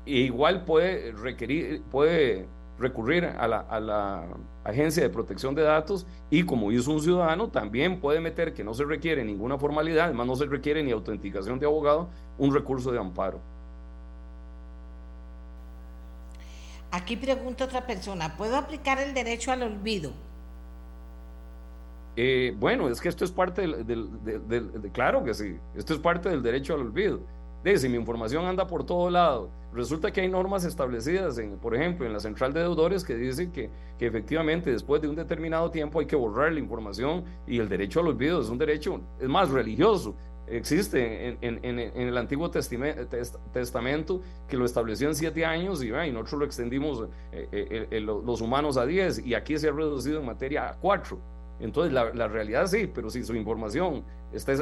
igual 0.05 0.63
puede 0.63 1.11
requerir, 1.11 1.81
puede 1.89 2.45
recurrir 2.81 3.25
a 3.25 3.47
la, 3.47 3.59
a 3.59 3.79
la, 3.79 4.23
Agencia 4.63 5.01
de 5.01 5.09
Protección 5.09 5.55
de 5.55 5.63
Datos 5.63 6.05
y 6.29 6.43
como 6.43 6.71
hizo 6.71 6.91
un 6.91 7.01
ciudadano, 7.01 7.49
también 7.49 7.99
puede 7.99 8.19
meter 8.19 8.53
que 8.53 8.63
no 8.63 8.75
se 8.75 8.83
requiere 8.83 9.25
ninguna 9.25 9.57
formalidad, 9.57 10.05
además 10.05 10.27
no 10.27 10.35
se 10.35 10.45
requiere 10.45 10.83
ni 10.83 10.91
autenticación 10.91 11.57
de 11.57 11.65
abogado, 11.65 12.09
un 12.37 12.53
recurso 12.53 12.91
de 12.91 12.99
amparo. 12.99 13.39
Aquí 16.91 17.15
pregunta 17.15 17.65
otra 17.65 17.87
persona, 17.87 18.37
¿puedo 18.37 18.55
aplicar 18.55 18.99
el 18.99 19.13
derecho 19.13 19.51
al 19.51 19.63
olvido? 19.63 20.11
Eh, 22.15 22.53
bueno, 22.59 22.89
es 22.89 22.99
que 23.01 23.09
esto 23.09 23.25
es 23.25 23.31
parte 23.31 23.61
del, 23.61 23.87
del, 24.27 24.91
claro 24.91 25.23
que 25.23 25.33
sí, 25.33 25.57
esto 25.75 25.93
es 25.93 25.99
parte 25.99 26.29
del 26.29 26.43
derecho 26.43 26.75
al 26.75 26.81
olvido 26.81 27.21
de 27.63 27.77
si 27.77 27.89
mi 27.89 27.97
información 27.97 28.45
anda 28.45 28.67
por 28.67 28.85
todo 28.85 29.09
lado, 29.09 29.49
resulta 29.73 30.11
que 30.11 30.21
hay 30.21 30.29
normas 30.29 30.65
establecidas, 30.65 31.39
por 31.61 31.75
ejemplo, 31.75 32.05
en 32.05 32.13
la 32.13 32.19
central 32.19 32.53
de 32.53 32.61
deudores 32.61 33.03
que 33.03 33.15
dicen 33.15 33.51
que, 33.51 33.69
que 33.97 34.07
efectivamente 34.07 34.71
después 34.71 35.01
de 35.01 35.07
un 35.07 35.15
determinado 35.15 35.71
tiempo 35.71 35.99
hay 35.99 36.05
que 36.05 36.15
borrar 36.15 36.51
la 36.51 36.59
información 36.59 37.23
y 37.47 37.59
el 37.59 37.69
derecho 37.69 38.01
al 38.01 38.07
olvido 38.07 38.41
es 38.41 38.49
un 38.49 38.57
derecho, 38.57 39.01
es 39.19 39.29
más 39.29 39.49
religioso. 39.49 40.15
Existe 40.47 41.29
en, 41.29 41.37
en, 41.41 41.79
en, 41.79 42.07
el 42.07 42.17
Antiguo 42.17 42.51
Testamento 42.51 44.21
que 44.49 44.57
lo 44.57 44.65
estableció 44.65 45.07
en 45.07 45.15
siete 45.15 45.45
años 45.45 45.81
y, 45.81 45.87
y 45.87 46.11
nosotros 46.11 46.39
lo 46.39 46.45
extendimos 46.45 47.07
eh, 47.31 47.87
eh, 47.89 48.01
los 48.01 48.41
humanos 48.41 48.75
a 48.75 48.85
diez 48.85 49.25
y 49.25 49.33
aquí 49.33 49.57
se 49.57 49.69
ha 49.69 49.71
reducido 49.71 50.19
en 50.19 50.25
materia 50.25 50.67
a 50.67 50.73
cuatro. 50.73 51.19
Entonces, 51.61 51.93
la, 51.93 52.11
la, 52.13 52.27
realidad 52.27 52.65
sí, 52.67 52.91
pero 52.93 53.09
si 53.09 53.23
su 53.23 53.35
información 53.35 54.03
está 54.33 54.53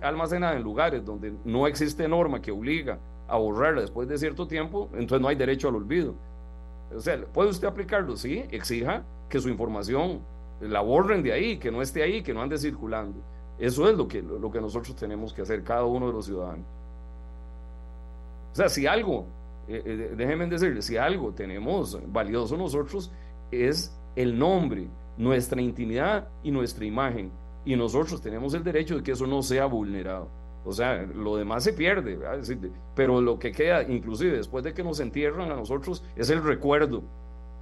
almacenada 0.00 0.56
en 0.56 0.62
lugares 0.62 1.04
donde 1.04 1.32
no 1.44 1.66
existe 1.68 2.08
norma 2.08 2.40
que 2.40 2.50
obliga 2.50 2.98
a 3.28 3.36
borrarla 3.36 3.82
después 3.82 4.08
de 4.08 4.18
cierto 4.18 4.48
tiempo, 4.48 4.88
entonces 4.94 5.20
no 5.20 5.28
hay 5.28 5.36
derecho 5.36 5.68
al 5.68 5.76
olvido. 5.76 6.14
O 6.94 7.00
sea, 7.00 7.22
¿puede 7.26 7.50
usted 7.50 7.68
aplicarlo? 7.68 8.16
Sí, 8.16 8.44
exija 8.50 9.04
que 9.28 9.38
su 9.40 9.48
información 9.48 10.20
la 10.60 10.80
borren 10.80 11.22
de 11.22 11.32
ahí, 11.32 11.58
que 11.58 11.70
no 11.70 11.82
esté 11.82 12.02
ahí, 12.02 12.22
que 12.22 12.32
no 12.32 12.42
ande 12.42 12.58
circulando. 12.58 13.18
Eso 13.58 13.88
es 13.88 13.96
lo 13.96 14.08
que, 14.08 14.22
lo 14.22 14.50
que 14.50 14.60
nosotros 14.60 14.96
tenemos 14.96 15.32
que 15.32 15.42
hacer, 15.42 15.62
cada 15.62 15.84
uno 15.84 16.06
de 16.06 16.12
los 16.12 16.26
ciudadanos. 16.26 16.64
O 18.52 18.54
sea, 18.54 18.68
si 18.68 18.86
algo, 18.86 19.26
eh, 19.68 19.82
eh, 19.84 20.14
déjenme 20.16 20.46
decirles, 20.46 20.86
si 20.86 20.96
algo 20.96 21.32
tenemos 21.32 21.98
valioso 22.10 22.56
nosotros 22.56 23.12
es 23.50 23.96
el 24.16 24.38
nombre, 24.38 24.88
nuestra 25.16 25.60
intimidad 25.60 26.28
y 26.42 26.50
nuestra 26.50 26.84
imagen. 26.84 27.30
Y 27.64 27.76
nosotros 27.76 28.20
tenemos 28.22 28.54
el 28.54 28.64
derecho 28.64 28.96
de 28.96 29.02
que 29.02 29.12
eso 29.12 29.26
no 29.26 29.42
sea 29.42 29.66
vulnerado. 29.66 30.28
O 30.64 30.72
sea, 30.72 31.02
lo 31.02 31.36
demás 31.36 31.64
se 31.64 31.72
pierde, 31.72 32.18
pero 32.94 33.20
lo 33.20 33.38
que 33.38 33.52
queda, 33.52 33.82
inclusive 33.82 34.36
después 34.36 34.64
de 34.64 34.74
que 34.74 34.82
nos 34.82 35.00
entierran 35.00 35.50
a 35.50 35.56
nosotros, 35.56 36.04
es 36.16 36.30
el 36.30 36.42
recuerdo. 36.42 37.02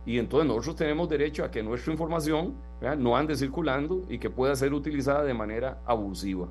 Y 0.04 0.18
entonces 0.18 0.48
nosotros 0.48 0.76
tenemos 0.76 1.08
derecho 1.08 1.44
a 1.44 1.50
que 1.50 1.62
nuestra 1.62 1.92
información 1.92 2.54
no 2.98 3.16
ande 3.16 3.36
circulando 3.36 4.04
y 4.08 4.18
que 4.18 4.30
pueda 4.30 4.54
ser 4.56 4.72
utilizada 4.72 5.24
de 5.24 5.34
manera 5.34 5.78
abusiva. 5.84 6.48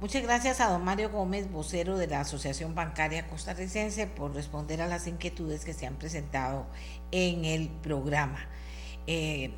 Muchas 0.00 0.22
gracias 0.22 0.60
a 0.60 0.70
don 0.70 0.84
Mario 0.84 1.10
Gómez, 1.10 1.50
vocero 1.50 1.98
de 1.98 2.06
la 2.06 2.20
Asociación 2.20 2.72
Bancaria 2.76 3.26
Costarricense, 3.26 4.06
por 4.06 4.32
responder 4.32 4.80
a 4.80 4.86
las 4.86 5.08
inquietudes 5.08 5.64
que 5.64 5.72
se 5.72 5.88
han 5.88 5.96
presentado 5.96 6.66
en 7.10 7.44
el 7.44 7.68
programa. 7.82 8.38
Eh, 9.08 9.50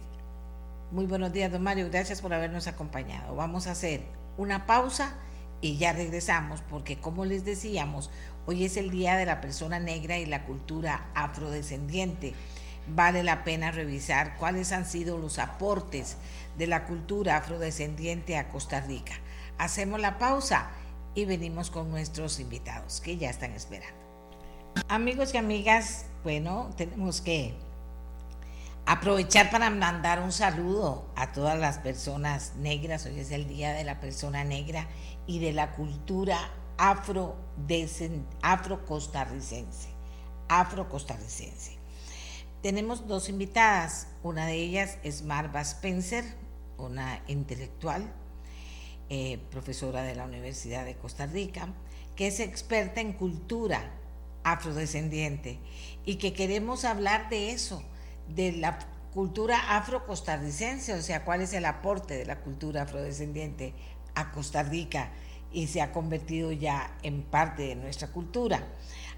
muy 0.91 1.07
buenos 1.07 1.33
días, 1.33 1.53
don 1.53 1.63
Mario, 1.63 1.89
gracias 1.91 2.21
por 2.21 2.33
habernos 2.35 2.67
acompañado. 2.67 3.35
Vamos 3.35 3.67
a 3.67 3.73
hacer 3.73 4.03
una 4.37 4.67
pausa 4.67 5.15
y 5.61 5.77
ya 5.77 5.93
regresamos, 5.93 6.63
porque 6.63 6.99
como 6.99 7.25
les 7.25 7.45
decíamos, 7.45 8.11
hoy 8.47 8.65
es 8.65 8.77
el 8.77 8.91
Día 8.91 9.17
de 9.17 9.27
la 9.27 9.41
Persona 9.41 9.79
Negra 9.79 10.19
y 10.19 10.27
la 10.27 10.45
Cultura 10.45 11.11
Afrodescendiente. 11.15 12.35
Vale 12.89 13.23
la 13.23 13.45
pena 13.45 13.71
revisar 13.71 14.37
cuáles 14.37 14.73
han 14.73 14.87
sido 14.87 15.19
los 15.19 15.39
aportes 15.39 16.17
de 16.59 16.67
la 16.67 16.87
cultura 16.87 17.37
afrodescendiente 17.37 18.37
a 18.37 18.49
Costa 18.49 18.81
Rica 18.81 19.15
hacemos 19.61 20.01
la 20.01 20.19
pausa 20.19 20.71
y 21.15 21.27
venimos 21.27 21.71
con 21.71 21.91
nuestros 21.91 22.41
invitados 22.41 23.01
que 23.01 23.19
ya 23.19 23.29
están 23.29 23.53
esperando. 23.53 24.01
Amigos 24.89 25.35
y 25.35 25.37
amigas, 25.37 26.07
bueno, 26.25 26.71
tenemos 26.77 27.21
que 27.21 27.55
aprovechar 28.91 29.53
para 29.53 29.71
mandar 29.71 30.19
un 30.19 30.33
saludo 30.33 31.07
a 31.15 31.31
todas 31.31 31.57
las 31.57 31.79
personas 31.79 32.55
negras. 32.57 33.07
Hoy 33.07 33.21
es 33.21 33.31
el 33.31 33.47
Día 33.47 33.73
de 33.73 33.85
la 33.85 34.01
Persona 34.01 34.43
Negra 34.43 34.89
y 35.29 35.39
de 35.39 35.53
la 35.53 35.71
cultura 35.77 36.37
afro, 36.77 37.37
afro 38.43 38.85
costarricense. 38.87 39.91
Afro 40.49 40.89
costarricense. 40.89 41.79
Tenemos 42.63 43.07
dos 43.07 43.29
invitadas. 43.29 44.09
Una 44.25 44.47
de 44.47 44.55
ellas 44.55 44.99
es 45.05 45.23
Marva 45.23 45.61
Spencer, 45.61 46.25
una 46.77 47.23
intelectual 47.29 48.13
eh, 49.09 49.39
profesora 49.53 50.03
de 50.03 50.17
la 50.17 50.25
Universidad 50.25 50.85
de 50.85 50.97
Costa 50.97 51.27
Rica, 51.27 51.69
que 52.17 52.27
es 52.27 52.41
experta 52.41 53.01
en 53.01 53.13
cultura 53.13 53.89
afrodescendiente 54.43 55.61
y 56.05 56.17
que 56.17 56.33
queremos 56.33 56.85
hablar 56.85 57.29
de 57.29 57.53
eso, 57.53 57.85
de 58.35 58.53
la 58.53 58.79
cultura 59.13 59.77
afro-costarricense, 59.77 60.95
o 60.95 61.03
sea, 61.03 61.25
cuál 61.25 61.43
es 61.43 61.53
el 61.53 61.65
aporte 61.65 62.15
de 62.17 62.27
la 62.27 62.41
cultura 62.41 62.83
afrodescendiente 62.83 63.75
a 64.15 64.31
Costa 64.31 64.63
Rica 64.63 65.11
y 65.53 65.67
se 65.67 65.83
ha 65.83 65.93
convertido 65.93 66.53
ya 66.53 66.97
en 67.03 67.23
parte 67.23 67.63
de 67.63 67.75
nuestra 67.77 68.09
cultura. 68.09 68.63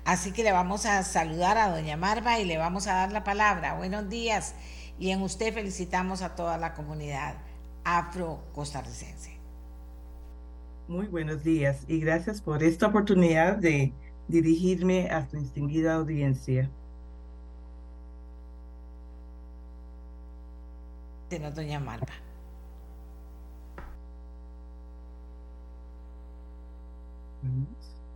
Así 0.05 0.33
que 0.33 0.43
le 0.43 0.53
vamos 0.53 0.87
a 0.87 1.03
saludar 1.03 1.59
a 1.59 1.69
doña 1.69 1.97
Marva 1.97 2.39
y 2.41 2.45
le 2.45 2.59
vamos 2.59 2.87
a 2.87 2.95
dar 2.95 3.13
la 3.13 3.23
palabra. 3.23 3.75
Buenos 3.75 4.09
días 4.09 4.55
y 4.99 5.11
en 5.11 5.23
usted 5.23 5.53
felicitamos 5.53 6.23
a 6.23 6.35
toda 6.35 6.59
la 6.59 6.75
comunidad 6.75 7.37
afro-costarricense. 7.85 9.39
Muy 10.89 11.07
buenos 11.07 11.45
días 11.45 11.85
y 11.87 12.01
gracias 12.01 12.41
por 12.41 12.63
esta 12.63 12.89
oportunidad 12.89 13.57
de 13.57 13.93
dirigirme 14.29 15.11
a 15.11 15.29
su 15.29 15.39
distinguida 15.39 15.95
audiencia. 15.95 16.71
Tenemos 21.33 21.55
doña 21.55 21.81
Marva. 21.81 22.13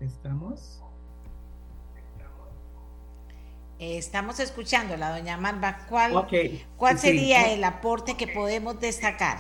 ¿Estamos? 0.01 0.83
Estamos 3.79 4.39
escuchando 4.39 4.99
la 4.99 5.17
doña 5.17 5.39
Marva. 5.39 5.87
¿Cuál, 5.89 6.29
¿cuál 6.77 6.99
sería 6.99 7.51
el 7.55 7.65
aporte 7.65 8.19
que 8.19 8.29
podemos 8.29 8.79
destacar? 8.81 9.39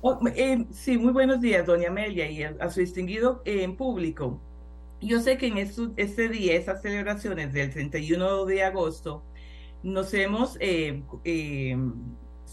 Oh, 0.00 0.20
eh, 0.28 0.64
sí, 0.70 0.96
muy 0.96 1.12
buenos 1.12 1.40
días, 1.40 1.66
doña 1.66 1.88
Amelia, 1.88 2.30
y 2.30 2.44
a, 2.44 2.70
su 2.70 2.78
distinguido 2.78 3.42
en 3.44 3.72
eh, 3.72 3.74
público. 3.74 4.40
Yo 5.00 5.18
sé 5.18 5.36
que 5.36 5.48
en 5.48 5.58
este 5.58 6.28
día, 6.28 6.54
esas 6.54 6.80
celebraciones 6.80 7.52
del 7.52 7.72
31 7.72 8.44
de 8.44 8.62
agosto, 8.62 9.24
nos 9.82 10.14
hemos 10.14 10.56
eh, 10.60 11.02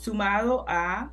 sumado 0.02 0.66
a 0.68 1.12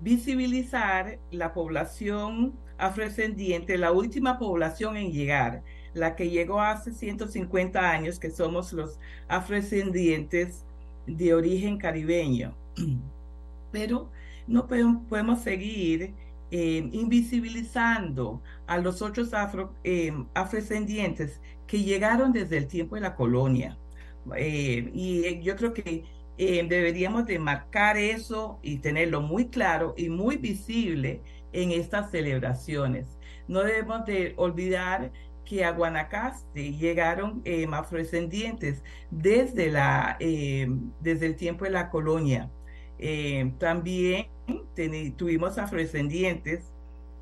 visibilizar 0.00 1.18
la 1.30 1.52
población 1.52 2.54
afrodescendiente, 2.78 3.76
la 3.76 3.92
última 3.92 4.38
población 4.38 4.96
en 4.96 5.12
llegar, 5.12 5.62
la 5.92 6.16
que 6.16 6.30
llegó 6.30 6.60
hace 6.60 6.92
150 6.92 7.90
años, 7.90 8.18
que 8.18 8.30
somos 8.30 8.72
los 8.72 8.98
afrodescendientes 9.28 10.64
de 11.06 11.34
origen 11.34 11.78
caribeño 11.78 12.54
Pero 13.72 14.10
no 14.46 14.66
podemos 14.66 15.42
seguir 15.42 16.14
eh, 16.50 16.88
invisibilizando 16.92 18.40
a 18.66 18.78
los 18.78 19.02
otros 19.02 19.34
afro, 19.34 19.74
eh, 19.84 20.12
afrodescendientes 20.34 21.40
que 21.66 21.82
llegaron 21.82 22.32
desde 22.32 22.56
el 22.58 22.68
tiempo 22.68 22.94
de 22.94 23.00
la 23.02 23.16
colonia. 23.16 23.76
Eh, 24.36 24.90
y 24.94 25.42
yo 25.42 25.56
creo 25.56 25.72
que 25.72 26.04
deberíamos 26.38 27.26
de 27.26 27.38
marcar 27.38 27.96
eso 27.96 28.58
y 28.62 28.78
tenerlo 28.78 29.20
muy 29.22 29.48
claro 29.48 29.94
y 29.96 30.08
muy 30.08 30.36
visible 30.36 31.22
en 31.52 31.72
estas 31.72 32.10
celebraciones. 32.10 33.18
No 33.48 33.62
debemos 33.62 34.04
de 34.04 34.34
olvidar 34.36 35.12
que 35.44 35.64
a 35.64 35.70
Guanacaste 35.70 36.72
llegaron 36.72 37.42
afrodescendientes 37.72 38.82
desde, 39.10 39.70
la, 39.70 40.18
desde 40.18 41.26
el 41.26 41.36
tiempo 41.36 41.64
de 41.64 41.70
la 41.70 41.88
colonia. 41.90 42.50
también 43.58 44.26
tuvimos 45.16 45.58
afrodescendientes 45.58 46.72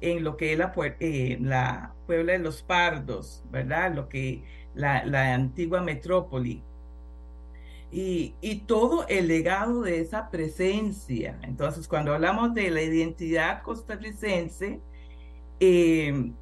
en 0.00 0.24
lo 0.24 0.36
que 0.36 0.52
es 0.52 0.58
la, 0.58 0.72
eh, 1.00 1.38
la 1.40 1.94
Puebla 2.06 2.34
de 2.34 2.38
los 2.40 2.62
Pardos, 2.62 3.42
¿verdad? 3.50 3.94
Lo 3.94 4.08
que 4.08 4.44
la, 4.74 5.04
la 5.06 5.34
antigua 5.34 5.80
metrópoli. 5.82 6.62
Y, 7.96 8.64
todo 8.66 9.06
el 9.06 9.28
legado 9.28 9.82
de 9.82 10.00
esa 10.00 10.28
presencia. 10.28 11.38
Entonces, 11.42 11.86
cuando 11.86 12.12
hablamos 12.12 12.52
de 12.52 12.68
la 12.70 12.82
identidad 12.82 13.62
costarricense, 13.62 14.80
eh, 15.60 16.32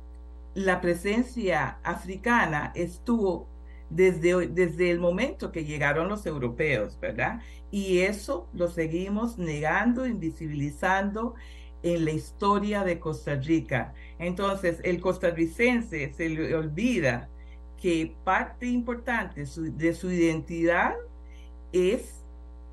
la 0.54 0.80
presencia 0.80 1.78
africana 1.82 2.72
estuvo 2.74 3.48
desde, 3.90 4.48
desde 4.48 4.90
el 4.90 4.98
momento 4.98 5.52
que 5.52 5.66
llegaron 5.66 6.08
los 6.08 6.24
europeos, 6.24 6.98
¿verdad? 6.98 7.42
Y 7.70 7.98
eso 7.98 8.48
lo 8.54 8.68
seguimos 8.68 9.36
negando, 9.36 10.06
invisibilizando 10.06 11.34
en 11.82 12.06
la 12.06 12.12
historia 12.12 12.82
de 12.82 12.98
Costa 12.98 13.34
Rica. 13.34 13.92
Entonces, 14.18 14.80
el 14.84 15.02
costarricense 15.02 16.14
se 16.14 16.30
le 16.30 16.54
olvida 16.54 17.28
que 17.76 18.14
parte 18.24 18.66
importante 18.66 19.44
de 19.44 19.94
su 19.94 20.10
identidad 20.10 20.94
es 21.72 22.24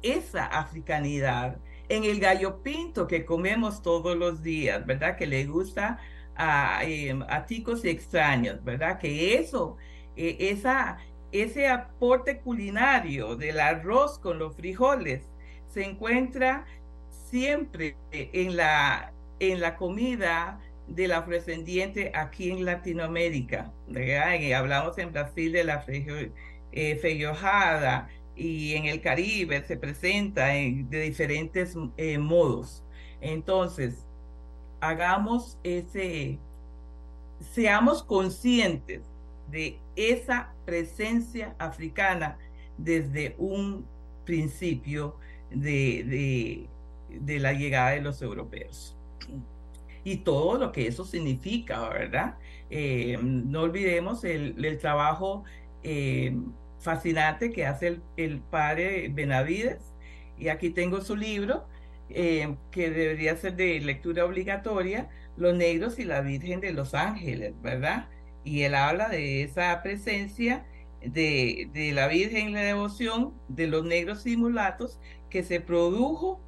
esa 0.02 0.46
africanidad. 0.46 1.58
En 1.90 2.04
el 2.04 2.20
gallo 2.20 2.62
pinto 2.62 3.08
que 3.08 3.26
comemos 3.26 3.82
todos 3.82 4.16
los 4.16 4.44
días, 4.44 4.86
¿verdad? 4.86 5.18
Que 5.18 5.26
le 5.28 5.46
gusta 5.46 6.00
a, 6.36 6.82
eh, 6.86 7.18
a 7.28 7.46
ticos 7.46 7.84
y 7.84 7.90
extraños, 7.90 8.64
¿verdad? 8.64 9.00
Que 9.00 9.36
eso, 9.36 9.78
eh, 10.16 10.38
esa, 10.40 11.00
ese 11.32 11.68
aporte 11.68 12.40
culinario 12.40 13.36
del 13.36 13.60
arroz 13.60 14.20
con 14.20 14.40
los 14.40 14.56
frijoles 14.56 15.24
se 15.68 15.84
encuentra 15.84 16.66
siempre 17.30 17.96
en 18.12 18.56
la, 18.56 19.12
en 19.40 19.60
la 19.60 19.76
comida 19.76 20.60
del 20.88 21.12
afrodescendiente 21.12 22.12
aquí 22.16 22.52
en 22.52 22.66
Latinoamérica. 22.66 23.72
hablamos 24.56 24.98
en 24.98 25.12
Brasil 25.12 25.52
de 25.52 25.64
la 25.64 25.82
feijoada 25.82 26.32
eh, 26.72 28.19
y 28.40 28.76
en 28.76 28.86
el 28.86 29.02
Caribe 29.02 29.62
se 29.64 29.76
presenta 29.76 30.48
de 30.48 31.02
diferentes 31.02 31.76
eh, 31.98 32.18
modos. 32.18 32.84
Entonces, 33.20 34.06
hagamos 34.80 35.58
ese, 35.64 36.40
seamos 37.52 38.02
conscientes 38.02 39.02
de 39.52 39.78
esa 39.96 40.54
presencia 40.66 41.54
africana 41.60 42.38
desde 42.78 43.36
un 43.38 43.86
principio 44.26 45.16
de, 45.52 46.68
de, 47.10 47.40
la 47.40 47.52
llegada 47.52 47.90
de 47.92 48.02
los 48.02 48.22
europeos. 48.22 48.96
Y 50.06 50.18
todo 50.18 50.58
lo 50.58 50.72
que 50.72 50.88
eso 50.88 51.04
significa, 51.04 51.90
¿verdad? 51.90 52.38
Eh, 52.70 53.18
no 53.22 53.64
olvidemos 53.64 54.24
el, 54.24 54.64
el 54.64 54.78
trabajo 54.78 55.44
eh, 55.84 56.36
fascinante 56.80 57.52
que 57.52 57.66
hace 57.66 57.88
el, 57.88 58.02
el, 58.18 58.40
padre 58.40 59.10
Benavides. 59.10 59.94
Y 60.38 60.50
aquí 60.50 60.70
tengo 60.70 61.02
su 61.02 61.16
libro, 61.16 61.68
eh, 62.10 62.56
que 62.72 62.90
debería 62.90 63.36
ser 63.36 63.56
de 63.56 63.80
lectura 63.82 64.26
obligatoria, 64.26 65.10
Los 65.38 65.56
Negros 65.56 66.00
y 66.00 66.06
la 66.06 66.22
Virgen 66.22 66.62
de 66.62 66.74
los 66.74 66.94
Ángeles, 66.94 67.54
¿verdad? 67.62 68.08
y 68.44 68.64
él 68.64 68.76
habla 68.76 69.10
de 69.10 69.44
esa 69.44 69.82
presencia 69.84 70.66
de, 71.02 71.70
de, 71.74 71.92
la 71.92 72.08
Virgen 72.08 72.48
en 72.48 72.54
la 72.54 72.62
devoción 72.62 73.34
de 73.48 73.68
los 73.68 73.86
negros 73.86 74.26
y 74.26 74.38
mulatos 74.38 75.00
que 75.30 75.44
se 75.44 75.62
produjo 75.62 76.42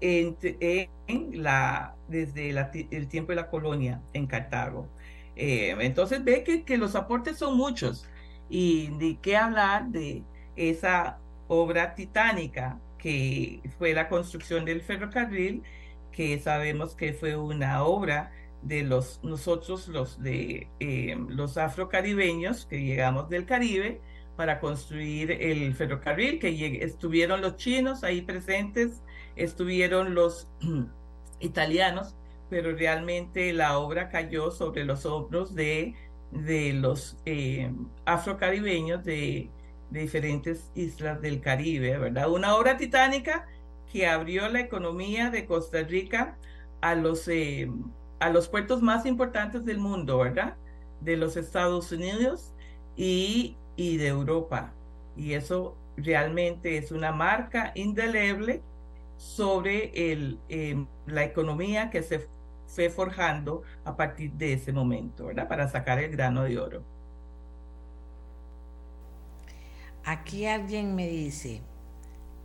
en, 0.00 0.36
en 0.40 1.42
la, 1.42 1.94
desde 2.08 2.50
el 2.50 3.08
tiempo 3.08 3.32
de 3.32 3.36
la 3.36 3.48
colonia 3.48 4.00
en 4.12 4.26
Cartago. 4.26 4.88
Eh, 5.36 5.76
entonces 5.80 6.22
ve 6.24 6.44
que, 6.44 6.64
que, 6.64 6.78
los 6.78 6.94
aportes 6.94 7.38
son 7.38 7.56
muchos 7.56 8.08
y 8.54 8.86
de 8.98 9.18
qué 9.20 9.36
hablar 9.36 9.88
de 9.88 10.22
esa 10.54 11.18
obra 11.48 11.96
titánica 11.96 12.78
que 12.98 13.60
fue 13.78 13.94
la 13.94 14.08
construcción 14.08 14.64
del 14.64 14.80
ferrocarril, 14.80 15.64
que 16.12 16.38
sabemos 16.38 16.94
que 16.94 17.12
fue 17.14 17.34
una 17.34 17.82
obra 17.82 18.30
de 18.62 18.84
los 18.84 19.18
nosotros 19.24 19.88
los 19.88 20.22
de 20.22 20.68
eh, 20.78 21.16
los 21.30 21.58
afrocaribeños 21.58 22.64
que 22.66 22.80
llegamos 22.80 23.28
del 23.28 23.44
Caribe 23.44 24.00
para 24.36 24.60
construir 24.60 25.32
el 25.32 25.74
ferrocarril 25.74 26.38
que 26.38 26.78
estuvieron 26.84 27.40
los 27.40 27.56
chinos 27.56 28.04
ahí 28.04 28.22
presentes 28.22 29.02
estuvieron 29.34 30.14
los 30.14 30.48
italianos 31.40 32.14
pero 32.48 32.72
realmente 32.76 33.52
la 33.52 33.78
obra 33.78 34.08
cayó 34.08 34.50
sobre 34.52 34.84
los 34.84 35.04
hombros 35.04 35.54
de 35.54 35.94
de 36.34 36.72
los 36.72 37.16
eh, 37.24 37.72
afrocaribeños 38.04 39.04
de, 39.04 39.50
diferentes 39.90 40.72
islas 40.74 41.20
del 41.20 41.40
Caribe 41.40 41.96
verdad 41.98 42.28
una 42.28 42.56
obra 42.56 42.76
titánica 42.76 43.46
que 43.92 44.08
abrió 44.08 44.48
la 44.48 44.58
economía 44.58 45.30
de 45.30 45.46
Costa 45.46 45.82
Rica 45.82 46.36
a 46.80 46.96
los 46.96 47.28
eh, 47.28 47.70
a 48.24 48.30
los 48.30 48.48
puertos 48.48 48.82
más 48.82 49.06
importantes 49.06 49.64
del 49.64 49.78
mundo, 49.78 50.18
¿verdad? 50.18 50.56
De 51.00 51.16
los 51.16 51.36
Estados 51.36 51.92
Unidos 51.92 52.54
y, 52.96 53.56
y 53.76 53.98
de 53.98 54.08
Europa. 54.08 54.72
Y 55.16 55.34
eso 55.34 55.76
realmente 55.96 56.78
es 56.78 56.90
una 56.90 57.12
marca 57.12 57.72
indeleble 57.74 58.62
sobre 59.18 60.12
el, 60.12 60.38
em, 60.48 60.86
la 61.06 61.24
economía 61.24 61.90
que 61.90 62.02
se 62.02 62.26
fue 62.74 62.90
forjando 62.90 63.62
a 63.84 63.96
partir 63.96 64.32
de 64.32 64.54
ese 64.54 64.72
momento, 64.72 65.26
¿verdad? 65.26 65.48
Para 65.48 65.68
sacar 65.68 65.98
el 65.98 66.10
grano 66.10 66.42
de 66.42 66.58
oro. 66.58 66.82
Aquí 70.04 70.46
alguien 70.46 70.94
me 70.94 71.08
dice, 71.08 71.62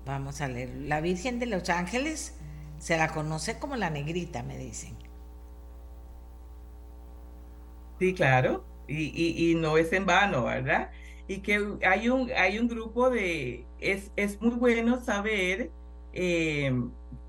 vamos 0.05 0.39
a 0.41 0.47
leer, 0.47 0.69
la 0.75 1.01
Virgen 1.01 1.39
de 1.39 1.47
los 1.47 1.69
Ángeles 1.69 2.37
se 2.77 2.97
la 2.97 3.09
conoce 3.09 3.59
como 3.59 3.75
la 3.75 3.89
negrita, 3.89 4.43
me 4.43 4.57
dicen. 4.57 4.95
Sí, 7.99 8.13
claro, 8.13 8.63
y, 8.87 9.51
y, 9.51 9.55
no 9.55 9.77
es 9.77 9.91
en 9.91 10.05
vano, 10.05 10.45
¿verdad? 10.45 10.91
Y 11.27 11.39
que 11.39 11.77
hay 11.85 12.07
un, 12.09 12.31
hay 12.31 12.57
un 12.59 12.67
grupo 12.69 13.09
de, 13.09 13.65
es, 13.79 14.11
es 14.15 14.41
muy 14.41 14.55
bueno 14.55 15.01
saber 15.01 15.71
eh, 16.13 16.71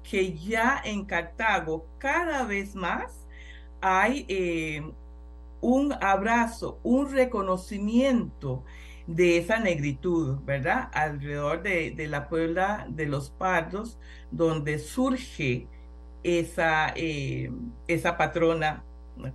que 0.03 0.37
ya 0.37 0.81
en 0.85 1.05
Cartago 1.05 1.87
cada 1.99 2.45
vez 2.45 2.75
más 2.75 3.27
hay 3.81 4.27
eh, 4.29 4.83
un 5.61 5.93
abrazo, 6.01 6.79
un 6.83 7.11
reconocimiento 7.13 8.65
de 9.07 9.39
esa 9.39 9.59
negritud, 9.59 10.39
¿verdad? 10.45 10.89
Alrededor 10.93 11.63
de, 11.63 11.91
de 11.91 12.07
la 12.07 12.29
Puebla 12.29 12.87
de 12.89 13.07
los 13.07 13.31
Pardos, 13.31 13.99
donde 14.31 14.79
surge 14.79 15.67
esa, 16.23 16.93
eh, 16.97 17.51
esa 17.89 18.17
patrona 18.17 18.85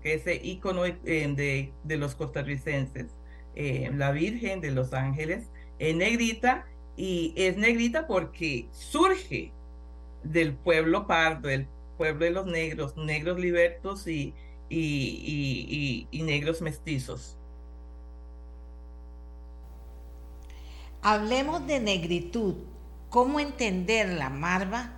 que 0.01 0.15
ese 0.15 0.35
icono 0.35 0.85
eh, 0.85 0.95
de, 1.03 1.73
de, 1.83 1.97
los 1.97 2.15
costarricenses, 2.15 3.07
eh, 3.55 3.91
la 3.93 4.11
Virgen 4.11 4.61
de 4.61 4.71
los 4.71 4.93
Ángeles, 4.93 5.49
es 5.77 5.95
negrita 5.95 6.65
y 6.97 7.33
es 7.35 7.57
negrita 7.57 8.07
porque 8.07 8.67
surge 8.71 9.51
del 10.25 10.55
pueblo 10.55 11.07
pardo, 11.07 11.47
del 11.49 11.67
pueblo 11.97 12.25
de 12.25 12.31
los 12.31 12.45
negros, 12.45 12.97
negros 12.97 13.39
libertos 13.39 14.07
y, 14.07 14.33
y, 14.69 16.07
y, 16.09 16.09
y 16.11 16.23
negros 16.23 16.61
mestizos. 16.61 17.39
Hablemos 21.01 21.65
de 21.67 21.79
negritud. 21.79 22.55
¿Cómo 23.09 23.39
entenderla, 23.39 24.29
Marva? 24.29 24.91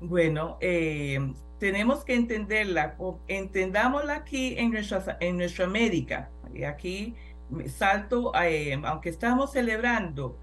Bueno, 0.00 0.56
eh, 0.60 1.18
tenemos 1.58 2.04
que 2.04 2.14
entenderla, 2.14 2.96
entendámosla 3.28 4.14
aquí 4.14 4.54
en 4.56 4.70
nuestra, 4.70 5.18
en 5.20 5.36
nuestra 5.36 5.66
América. 5.66 6.30
Y 6.54 6.64
aquí 6.64 7.14
salto, 7.66 8.32
eh, 8.34 8.80
aunque 8.84 9.10
estamos 9.10 9.52
celebrando 9.52 10.38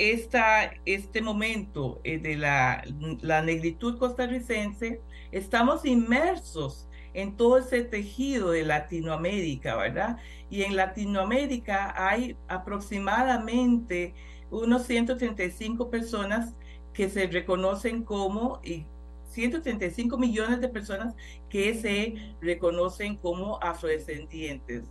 esta, 0.00 0.72
este 0.86 1.20
momento 1.20 2.00
eh, 2.04 2.18
de 2.18 2.36
la, 2.36 2.82
la 3.20 3.42
negritud 3.42 3.98
costarricense, 3.98 5.02
estamos 5.30 5.84
inmersos 5.84 6.88
en 7.12 7.36
todo 7.36 7.58
ese 7.58 7.82
tejido 7.82 8.52
de 8.52 8.64
Latinoamérica, 8.64 9.76
¿verdad? 9.76 10.16
Y 10.48 10.62
en 10.62 10.74
Latinoamérica 10.74 11.92
hay 11.96 12.34
aproximadamente 12.48 14.14
unos 14.50 14.86
135 14.86 15.90
personas 15.90 16.54
que 16.94 17.10
se 17.10 17.26
reconocen 17.26 18.02
como, 18.02 18.58
y 18.64 18.86
135 19.28 20.16
millones 20.16 20.62
de 20.62 20.68
personas 20.68 21.14
que 21.50 21.74
se 21.74 22.14
reconocen 22.40 23.16
como 23.16 23.62
afrodescendientes. 23.62 24.84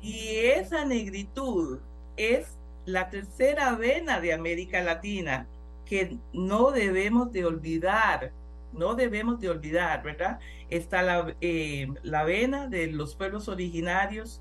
Y 0.00 0.36
esa 0.36 0.86
negritud 0.86 1.80
es 2.16 2.61
la 2.84 3.10
tercera 3.10 3.74
vena 3.74 4.20
de 4.20 4.32
América 4.32 4.82
Latina 4.82 5.46
que 5.84 6.16
no 6.32 6.70
debemos 6.70 7.32
de 7.32 7.44
olvidar, 7.44 8.32
no 8.72 8.94
debemos 8.94 9.40
de 9.40 9.50
olvidar, 9.50 10.02
¿verdad? 10.02 10.38
Está 10.70 11.02
la, 11.02 11.34
eh, 11.40 11.88
la 12.02 12.24
vena 12.24 12.66
de 12.66 12.86
los 12.88 13.14
pueblos 13.14 13.48
originarios, 13.48 14.40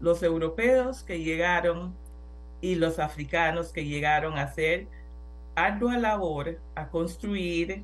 los 0.00 0.22
europeos 0.22 1.02
que 1.02 1.20
llegaron 1.20 1.94
y 2.60 2.76
los 2.76 2.98
africanos 2.98 3.72
que 3.72 3.84
llegaron 3.84 4.38
a 4.38 4.42
hacer 4.42 4.86
ardua 5.54 5.98
labor 5.98 6.58
a 6.74 6.88
construir 6.88 7.82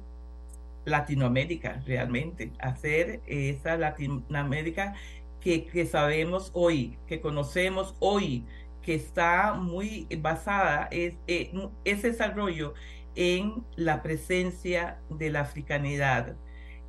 Latinoamérica 0.85 1.83
realmente, 1.87 2.53
hacer 2.59 3.21
esa 3.27 3.77
Latinoamérica 3.77 4.95
que, 5.41 5.67
que 5.67 5.87
sabemos 5.87 6.51
hoy, 6.55 6.99
que 7.07 7.21
conocemos 7.21 7.95
hoy, 8.01 8.45
que 8.85 8.95
está 8.95 9.55
muy 9.55 10.07
basada, 10.21 10.89
es, 10.91 11.17
eh, 11.27 11.53
ese 11.85 12.09
desarrollo 12.13 12.75
en 13.17 13.65
la 13.77 14.03
presencia 14.03 14.99
de 15.11 15.31
la 15.31 15.41
africanidad. 15.43 16.37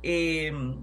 Em, 0.02 0.76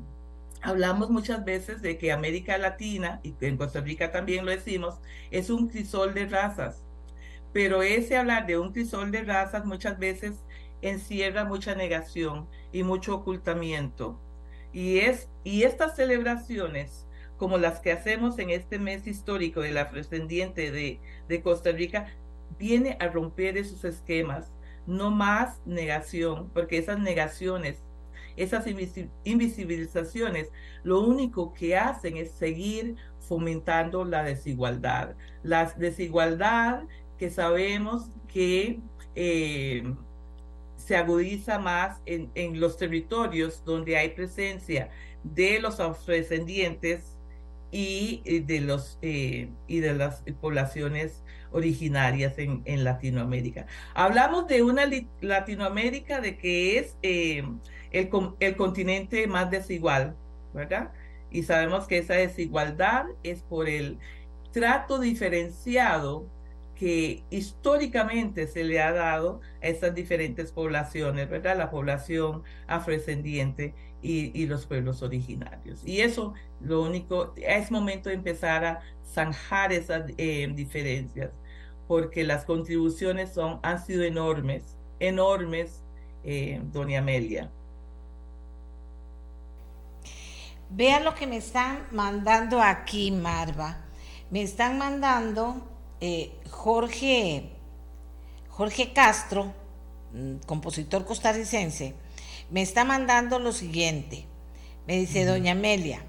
hablamos 0.61 1.09
muchas 1.09 1.45
veces 1.45 1.81
de 1.81 1.97
que 1.97 2.11
América 2.11 2.57
Latina, 2.57 3.19
y 3.23 3.35
en 3.41 3.57
Costa 3.57 3.81
Rica 3.81 4.11
también 4.11 4.45
lo 4.45 4.51
decimos, 4.51 4.99
es 5.31 5.49
un 5.49 5.69
crisol 5.69 6.13
de 6.13 6.27
razas, 6.27 6.83
pero 7.53 7.83
ese 7.83 8.17
hablar 8.17 8.47
de 8.47 8.57
un 8.57 8.73
crisol 8.73 9.11
de 9.11 9.23
razas 9.23 9.65
muchas 9.65 9.99
veces 9.99 10.43
encierra 10.81 11.45
mucha 11.45 11.75
negación 11.75 12.47
y 12.71 12.83
mucho 12.83 13.15
ocultamiento. 13.15 14.19
Y, 14.73 14.99
es, 14.99 15.29
y 15.43 15.63
estas 15.63 15.95
celebraciones, 15.95 17.07
como 17.37 17.57
las 17.57 17.79
que 17.79 17.91
hacemos 17.91 18.39
en 18.39 18.49
este 18.49 18.79
mes 18.79 19.07
histórico 19.07 19.61
del 19.61 19.77
afrodescendiente 19.77 20.71
de, 20.71 21.41
Costa 21.41 21.71
Rica, 21.71 22.07
viene 22.59 22.97
a 22.99 23.07
romper 23.07 23.57
esos 23.57 23.83
esquemas. 23.83 24.51
No 24.85 25.11
más 25.11 25.61
negación, 25.65 26.49
porque 26.53 26.77
esas 26.77 26.99
negaciones, 26.99 27.83
esas 28.35 28.65
invisibilizaciones, 29.23 30.51
lo 30.83 31.01
único 31.01 31.53
que 31.53 31.77
hacen 31.77 32.17
es 32.17 32.31
seguir 32.31 32.95
fomentando 33.19 34.03
la 34.03 34.23
desigualdad. 34.23 35.15
La 35.41 35.65
desigualdad 35.77 36.83
que 37.17 37.29
sabemos 37.29 38.09
que 38.27 38.79
eh, 39.15 39.83
se 40.75 40.95
agudiza 40.97 41.59
más 41.59 42.01
en, 42.05 42.29
en, 42.35 42.59
los 42.59 42.77
territorios 42.77 43.63
donde 43.63 43.95
hay 43.95 44.09
presencia 44.09 44.89
de 45.23 45.59
los 45.59 45.79
afrodescendientes 45.79 47.12
y 47.73 48.41
de, 48.41 48.61
los, 48.61 48.99
eh, 49.01 49.49
y 49.67 49.79
de 49.79 49.95
las 49.95 50.21
poblaciones 50.39 51.23
originarias 51.51 52.37
en, 52.37 52.61
en, 52.65 52.83
Latinoamérica. 52.83 53.65
Hablamos 53.95 54.47
de 54.47 54.61
una 54.61 54.83
Latinoamérica 55.21 56.21
de 56.21 56.37
que 56.37 56.77
es 56.77 56.95
eh, 57.01 57.43
el, 57.91 58.09
el 58.39 58.55
continente 58.55 59.25
más 59.25 59.49
desigual, 59.49 60.15
¿verdad? 60.53 60.91
Y 61.31 61.43
sabemos 61.43 61.87
que 61.87 61.97
esa 61.97 62.13
desigualdad 62.13 63.05
es 63.23 63.41
por 63.41 63.67
el 63.67 63.97
trato 64.51 64.99
diferenciado 64.99 66.27
que 66.75 67.23
históricamente 67.31 68.45
se 68.45 68.63
le 68.63 68.81
ha 68.81 68.91
dado 68.91 69.41
a 69.63 69.67
esas 69.67 69.95
diferentes 69.95 70.51
poblaciones, 70.51 71.27
¿verdad? 71.27 71.57
La 71.57 71.71
población 71.71 72.43
afrodescendiente 72.67 73.73
y, 74.03 74.45
los 74.45 74.65
pueblos 74.65 75.01
originarios. 75.01 75.81
Y 75.85 76.01
eso, 76.01 76.33
lo 76.59 76.81
único, 76.81 77.33
es 77.37 77.71
momento 77.71 78.09
de 78.09 78.15
empezar 78.15 78.65
a 78.65 78.81
zanjar 79.05 79.71
esas 79.71 80.11
eh, 80.17 80.51
diferencias, 80.53 81.31
porque 81.87 82.23
las 82.23 82.45
contribuciones 82.45 83.33
son, 83.33 83.59
han 83.63 83.83
sido 83.83 84.03
enormes, 84.03 84.77
enormes, 84.99 85.81
eh, 86.23 86.61
doña 86.71 86.99
Amelia. 86.99 87.49
Vean 90.69 91.03
lo 91.03 91.15
que 91.15 91.27
me 91.27 91.37
están 91.37 91.87
mandando 91.91 92.61
aquí, 92.61 93.11
Marva. 93.11 93.77
Me 94.31 94.41
están 94.41 94.77
mandando 94.77 95.61
eh, 96.01 96.33
Jorge, 96.49 97.51
Jorge 98.49 98.91
Castro, 98.91 99.53
mm, 100.13 100.37
compositor 100.47 101.05
costarricense, 101.05 101.93
me 102.53 102.61
está 102.61 102.85
mandando 102.85 103.39
lo 103.39 103.51
siguiente. 103.51 104.25
Me 104.87 104.97
dice, 104.97 105.25
doña 105.25 105.53
Amelia, 105.53 106.05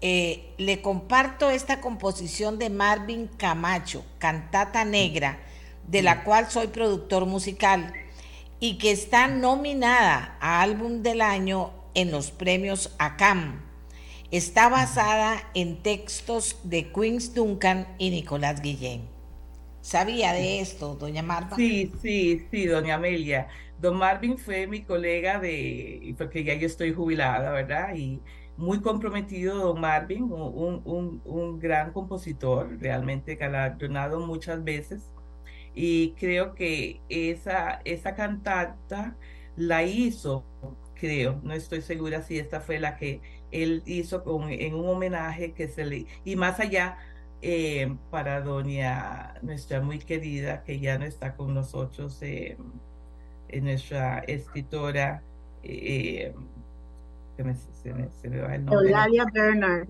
eh, 0.00 0.54
le 0.56 0.80
comparto 0.80 1.50
esta 1.50 1.80
composición 1.80 2.58
de 2.58 2.70
Marvin 2.70 3.26
Camacho, 3.26 4.04
Cantata 4.18 4.84
Negra, 4.86 5.40
de 5.86 6.02
la 6.02 6.24
cual 6.24 6.50
soy 6.50 6.68
productor 6.68 7.26
musical 7.26 7.92
y 8.60 8.78
que 8.78 8.92
está 8.92 9.26
nominada 9.26 10.38
a 10.40 10.62
Álbum 10.62 11.02
del 11.02 11.20
Año 11.20 11.72
en 11.94 12.12
los 12.12 12.30
premios 12.30 12.94
ACAM 12.98 13.68
Está 14.30 14.68
basada 14.68 15.42
en 15.54 15.82
textos 15.82 16.60
de 16.62 16.92
Queens 16.92 17.34
Duncan 17.34 17.88
y 17.98 18.10
Nicolás 18.10 18.62
Guillén. 18.62 19.08
¿Sabía 19.80 20.32
de 20.32 20.60
esto, 20.60 20.94
doña 20.94 21.22
Marva? 21.22 21.56
Sí, 21.56 21.90
sí, 22.00 22.46
sí, 22.48 22.66
doña 22.66 22.94
Amelia. 22.94 23.48
Don 23.80 23.96
Marvin 23.96 24.38
fue 24.38 24.66
mi 24.66 24.84
colega 24.84 25.40
de, 25.40 26.14
porque 26.18 26.44
ya 26.44 26.54
yo 26.54 26.66
estoy 26.66 26.92
jubilada, 26.92 27.50
¿verdad? 27.52 27.94
Y 27.94 28.20
muy 28.56 28.80
comprometido, 28.80 29.56
don 29.56 29.80
Marvin, 29.80 30.24
un, 30.24 30.82
un, 30.84 31.22
un 31.24 31.58
gran 31.58 31.92
compositor, 31.92 32.78
realmente 32.80 33.36
galardonado 33.36 34.20
muchas 34.20 34.62
veces. 34.64 35.14
Y 35.74 36.14
creo 36.14 36.54
que 36.54 37.00
esa, 37.08 37.80
esa 37.84 38.14
cantata 38.14 39.16
la 39.56 39.82
hizo, 39.84 40.44
creo, 40.94 41.40
no 41.42 41.54
estoy 41.54 41.80
segura 41.82 42.22
si 42.22 42.38
esta 42.38 42.60
fue 42.60 42.80
la 42.80 42.96
que 42.96 43.22
él 43.50 43.82
hizo 43.86 44.22
con, 44.24 44.50
en 44.50 44.74
un 44.74 44.88
homenaje 44.88 45.52
que 45.54 45.68
se 45.68 45.84
le, 45.86 46.06
y 46.24 46.36
más 46.36 46.60
allá, 46.60 46.98
eh, 47.42 47.96
para 48.10 48.42
doña, 48.42 49.34
nuestra 49.42 49.80
muy 49.80 49.98
querida, 49.98 50.62
que 50.64 50.80
ya 50.80 50.98
no 50.98 51.04
está 51.06 51.36
con 51.36 51.54
nosotros, 51.54 52.20
eh, 52.22 52.58
nuestra 53.60 54.20
escritora, 54.20 55.22
eh, 55.62 56.32
se, 57.36 57.44
me, 57.44 57.54
se, 57.54 58.28
me, 58.28 58.40
va 58.40 58.54
el 58.54 58.64
nombre. 58.64 58.88
Eulalia 58.88 59.26
Bernard. 59.32 59.88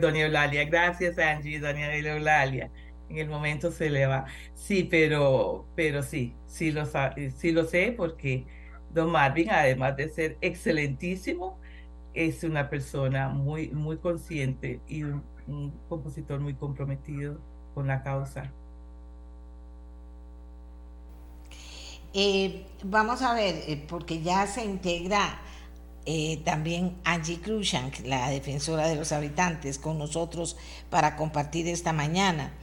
doña 0.00 0.26
Eulalia, 0.26 0.64
gracias 0.64 1.18
Angie, 1.18 1.60
doña 1.60 1.94
Eulalia. 1.94 2.70
En 3.08 3.18
el 3.18 3.28
momento 3.28 3.70
se 3.70 3.88
le 3.88 4.06
va. 4.06 4.26
Sí, 4.54 4.84
pero, 4.84 5.66
pero 5.74 6.02
sí, 6.02 6.34
sí 6.46 6.70
lo, 6.70 6.84
sí 7.36 7.52
lo 7.52 7.64
sé 7.64 7.94
porque 7.96 8.46
Don 8.92 9.10
Marvin, 9.10 9.50
además 9.50 9.96
de 9.96 10.08
ser 10.08 10.36
excelentísimo, 10.40 11.58
es 12.14 12.42
una 12.42 12.68
persona 12.68 13.28
muy, 13.28 13.68
muy 13.70 13.98
consciente 13.98 14.80
y 14.88 15.04
un, 15.04 15.22
compositor 15.88 16.40
muy 16.40 16.54
comprometido 16.54 17.40
con 17.74 17.86
la 17.86 18.02
causa. 18.02 18.52
Eh, 22.14 22.66
vamos 22.84 23.22
a 23.22 23.34
ver, 23.34 23.56
eh, 23.66 23.84
porque 23.88 24.22
ya 24.22 24.46
se 24.46 24.64
integra 24.64 25.40
eh, 26.06 26.38
también 26.44 26.96
Angie 27.04 27.40
Krushank, 27.40 28.00
la 28.04 28.30
defensora 28.30 28.88
de 28.88 28.96
los 28.96 29.12
habitantes, 29.12 29.78
con 29.78 29.98
nosotros 29.98 30.56
para 30.90 31.16
compartir 31.16 31.68
esta 31.68 31.92
mañana. 31.92 32.54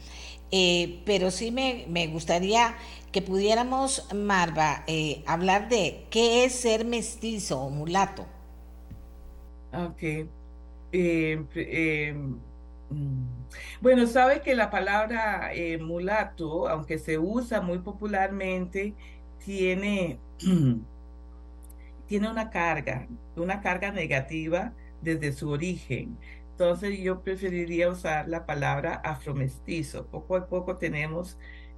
pero 1.05 1.31
sí 1.31 1.51
me, 1.51 1.85
me, 1.89 2.07
gustaría 2.07 2.75
que 3.11 3.21
pudiéramos, 3.21 4.07
Marva, 4.13 4.85
hablar 5.25 5.69
de 5.69 6.05
qué 6.09 6.45
es 6.45 6.53
ser 6.55 6.85
mestizo 6.85 7.61
o 7.61 7.69
mulato. 7.69 8.25
Ok. 9.73 10.03
Eh, 10.97 11.43
eh, 11.55 12.13
mm, 12.89 13.25
bueno, 13.81 14.07
sabe 14.07 14.41
que 14.41 14.55
la 14.55 14.69
palabra 14.69 15.53
eh, 15.53 15.77
mulato, 15.77 16.69
aunque 16.69 16.97
se 16.99 17.19
usa 17.19 17.59
muy 17.61 17.79
popularmente, 17.79 18.93
tiene, 19.45 20.19
tiene 22.07 22.29
una 22.29 22.49
carga, 22.49 23.07
una 23.35 23.61
carga 23.61 23.91
negativa 23.91 24.73
desde 25.01 25.31
su 25.33 25.49
origen. 25.49 26.17
Entonces 26.51 26.99
yo 26.99 27.21
preferiría 27.21 27.89
usar 27.89 28.27
la 28.27 28.45
palabra 28.45 28.95
afromestizo. 28.95 30.07
Poco 30.07 30.35
a 30.35 30.47
poco 30.47 30.77
tenemos 30.77 31.37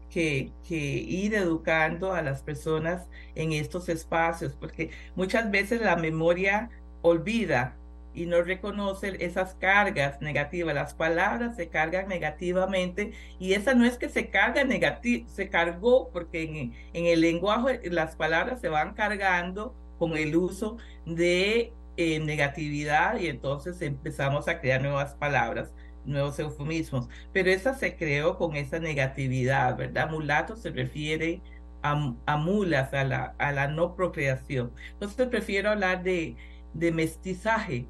que, 0.10 0.52
que, 0.68 0.76
ir 0.78 1.34
educando 1.34 2.14
a 2.14 2.22
las 2.22 2.42
personas 2.42 3.10
en 3.36 3.52
estos 3.52 3.90
espacios, 3.90 4.54
porque 4.54 4.92
muchas 5.16 5.52
veces 5.52 5.82
la 5.82 5.98
memoria 5.98 6.70
olvida 7.02 7.77
y 8.18 8.26
no 8.26 8.42
reconoce 8.42 9.16
esas 9.24 9.54
cargas 9.56 10.20
negativas. 10.22 10.74
Las 10.74 10.96
palabras 10.96 11.56
se 11.56 11.70
cargan 11.70 12.08
negativamente 12.08 13.12
y 13.40 13.54
esa 13.54 13.76
no 13.76 13.86
es 13.86 13.98
que 13.98 14.10
se 14.10 14.30
carga 14.30 14.64
negativo, 14.64 15.30
se 15.30 15.50
cargó 15.50 16.10
porque 16.12 16.44
en, 16.44 16.74
en, 16.94 17.06
el 17.06 17.22
lenguaje 17.22 17.80
las 17.92 18.16
palabras 18.16 18.60
se 18.60 18.70
van 18.70 18.96
cargando 18.96 19.76
con 20.00 20.18
el 20.18 20.36
uso 20.36 20.78
de 21.06 21.74
eh, 21.98 22.20
negatividad 22.20 23.20
y 23.20 23.28
entonces 23.28 23.82
empezamos 23.84 24.48
a 24.48 24.60
crear 24.60 24.82
nuevas 24.82 25.14
palabras 25.16 25.72
nuevos 26.06 26.40
eufemismos, 26.40 27.10
pero 27.34 27.52
esa 27.52 27.74
se 27.76 27.98
creó 27.98 28.38
con 28.38 28.56
esa 28.56 28.80
negatividad, 28.80 29.76
¿verdad? 29.78 30.10
Mulato 30.10 30.56
se 30.56 30.70
refiere 30.72 31.42
a, 31.84 32.16
a 32.26 32.38
mulas, 32.38 32.94
a 32.94 33.04
la, 33.04 33.36
a 33.38 33.52
la 33.52 33.68
no 33.68 33.94
procreación. 33.96 34.74
Entonces 34.94 35.28
prefiero 35.28 35.72
hablar 35.72 36.04
de, 36.04 36.38
de 36.74 36.92
mestizaje, 36.92 37.88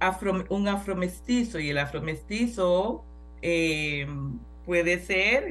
afro, 0.00 0.44
un 0.48 0.68
afromestizo 0.68 1.58
y 1.58 1.70
el 1.70 1.78
afromestizo 1.78 3.04
eh, 3.42 4.06
puede 4.64 5.00
ser 5.00 5.48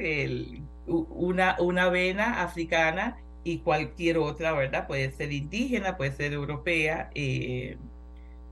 una, 0.86 1.56
una 1.60 1.88
vena 1.88 2.42
africana 2.42 3.16
y 3.44 3.58
cualquier 3.58 4.18
otra, 4.18 4.52
¿verdad? 4.52 4.86
Puede 4.86 5.10
ser 5.12 5.32
indígena, 5.32 5.96
puede 5.96 6.12
ser 6.12 6.32
europea, 6.32 7.10
eh, 7.14 7.76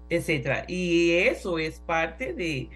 etcétera. 0.08 0.64
Y 0.68 1.12
eso 1.12 1.58
es 1.58 1.80
parte 1.80 2.32
de, 2.32 2.68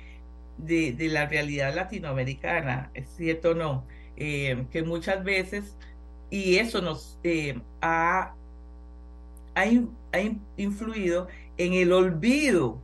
de, 0.59 0.93
de, 0.93 1.09
la 1.09 1.27
realidad 1.27 1.75
latinoamericana, 1.75 2.91
¿es 2.95 3.09
cierto 3.17 3.51
o 3.51 3.55
no? 3.55 3.85
Eh, 4.17 4.67
que 4.73 4.83
muchas 4.83 5.23
veces, 5.25 5.77
y 6.31 6.57
eso 6.57 6.83
nos 6.83 7.19
eh, 7.23 7.61
ha, 7.81 8.35
ha, 9.55 9.63
ha 9.63 10.21
influido 10.57 11.29
en 11.57 11.75
el 11.75 11.93
olvido 11.93 12.81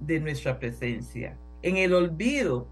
de 0.00 0.20
nuestra 0.20 0.58
presencia, 0.58 1.36
en 1.62 1.76
el 1.76 1.94
olvido 1.94 2.66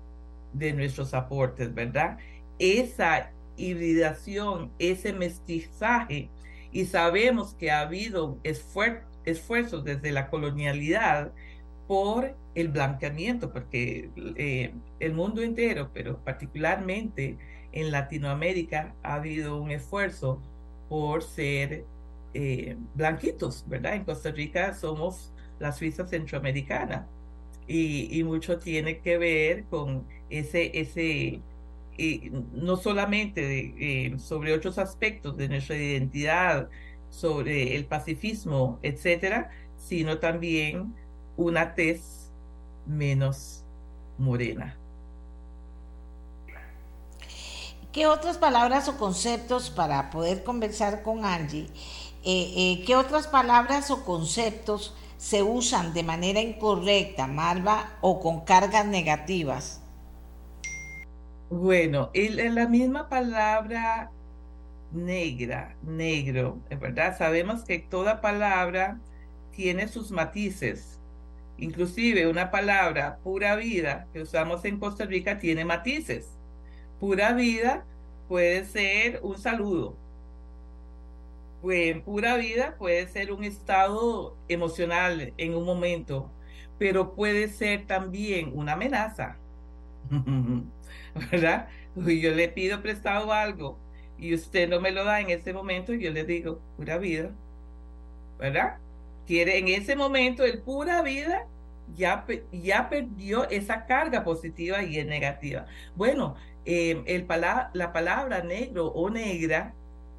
de 0.52 0.72
nuestros 0.72 1.14
aportes, 1.14 1.74
¿verdad? 1.74 2.18
Esa 2.58 3.30
hibridación, 3.56 4.70
ese 4.78 5.12
mestizaje, 5.12 6.28
y 6.72 6.86
sabemos 6.86 7.54
que 7.54 7.70
ha 7.70 7.80
habido 7.80 8.38
esfuer 8.42 9.04
esfuerzos 9.24 9.84
desde 9.84 10.12
la 10.12 10.28
colonialidad 10.28 11.32
por 11.86 12.34
el 12.54 12.68
blanqueamiento, 12.68 13.52
porque 13.52 14.10
eh, 14.36 14.72
el 15.00 15.14
mundo 15.14 15.42
entero, 15.42 15.90
pero 15.92 16.18
particularmente 16.18 17.38
en 17.72 17.90
Latinoamérica, 17.90 18.94
ha 19.02 19.14
habido 19.14 19.60
un 19.60 19.70
esfuerzo 19.70 20.40
por 20.88 21.22
ser 21.22 21.84
eh, 22.32 22.76
blanquitos, 22.94 23.64
¿verdad? 23.66 23.94
En 23.94 24.04
Costa 24.04 24.30
Rica 24.30 24.74
somos 24.74 25.32
la 25.58 25.72
Suiza 25.72 26.06
centroamericana 26.06 27.06
y, 27.66 28.18
y 28.18 28.24
mucho 28.24 28.58
tiene 28.58 28.98
que 28.98 29.18
ver 29.18 29.64
con 29.64 30.06
ese, 30.30 30.78
ese 30.78 31.40
eh, 31.96 32.30
no 32.52 32.76
solamente 32.76 33.74
eh, 33.78 34.18
sobre 34.18 34.52
otros 34.52 34.78
aspectos 34.78 35.36
de 35.36 35.48
nuestra 35.48 35.76
identidad, 35.76 36.68
sobre 37.08 37.76
el 37.76 37.84
pacifismo, 37.84 38.80
etcétera, 38.82 39.50
sino 39.76 40.18
también 40.18 40.92
una 41.36 41.74
tez 41.74 42.32
menos 42.86 43.62
morena. 44.18 44.76
¿Qué 47.92 48.08
otras 48.08 48.38
palabras 48.38 48.88
o 48.88 48.98
conceptos 48.98 49.70
para 49.70 50.10
poder 50.10 50.42
conversar 50.42 51.04
con 51.04 51.24
Angie? 51.24 51.68
Eh, 52.24 52.82
¿Qué 52.84 52.96
otras 52.96 53.28
palabras 53.28 53.92
o 53.92 54.04
conceptos 54.04 54.94
se 55.24 55.42
usan 55.42 55.94
de 55.94 56.02
manera 56.02 56.38
incorrecta, 56.38 57.26
Marva, 57.26 57.96
o 58.02 58.20
con 58.20 58.44
cargas 58.44 58.84
negativas? 58.84 59.82
Bueno, 61.48 62.10
el, 62.12 62.54
la 62.54 62.68
misma 62.68 63.08
palabra 63.08 64.10
negra, 64.92 65.78
negro, 65.80 66.58
¿verdad? 66.78 67.16
Sabemos 67.16 67.64
que 67.64 67.78
toda 67.78 68.20
palabra 68.20 69.00
tiene 69.50 69.88
sus 69.88 70.10
matices. 70.10 71.00
Inclusive 71.56 72.28
una 72.28 72.50
palabra 72.50 73.16
pura 73.24 73.56
vida 73.56 74.06
que 74.12 74.20
usamos 74.20 74.62
en 74.66 74.78
Costa 74.78 75.06
Rica 75.06 75.38
tiene 75.38 75.64
matices. 75.64 76.38
Pura 77.00 77.32
vida 77.32 77.86
puede 78.28 78.66
ser 78.66 79.20
un 79.22 79.38
saludo, 79.38 79.96
pues, 81.64 81.98
pura 82.02 82.36
vida 82.36 82.76
puede 82.76 83.08
ser 83.08 83.32
un 83.32 83.42
estado 83.42 84.36
emocional 84.48 85.32
en 85.38 85.54
un 85.54 85.64
momento, 85.64 86.30
pero 86.78 87.14
puede 87.14 87.48
ser 87.48 87.86
también 87.86 88.50
una 88.52 88.74
amenaza. 88.74 89.38
¿Verdad? 91.32 91.68
Yo 91.96 92.32
le 92.32 92.48
pido 92.50 92.82
prestado 92.82 93.32
algo 93.32 93.78
y 94.18 94.34
usted 94.34 94.68
no 94.68 94.78
me 94.78 94.90
lo 94.90 95.04
da 95.04 95.22
en 95.22 95.30
ese 95.30 95.54
momento, 95.54 95.94
yo 95.94 96.10
le 96.10 96.24
digo, 96.24 96.60
pura 96.76 96.98
vida. 96.98 97.30
¿Verdad? 98.38 98.76
Quiere 99.26 99.56
en 99.56 99.68
ese 99.68 99.96
momento 99.96 100.44
el 100.44 100.60
pura 100.60 101.00
vida 101.00 101.46
ya, 101.96 102.26
ya 102.52 102.90
perdió 102.90 103.48
esa 103.48 103.86
carga 103.86 104.22
positiva 104.22 104.82
y 104.82 104.98
es 104.98 105.06
negativa. 105.06 105.64
Bueno, 105.94 106.36
eh, 106.66 107.02
el 107.06 107.26
la 107.72 107.92
palabra 107.94 108.42
negro 108.42 108.88
o 108.88 109.08
negra 109.08 109.74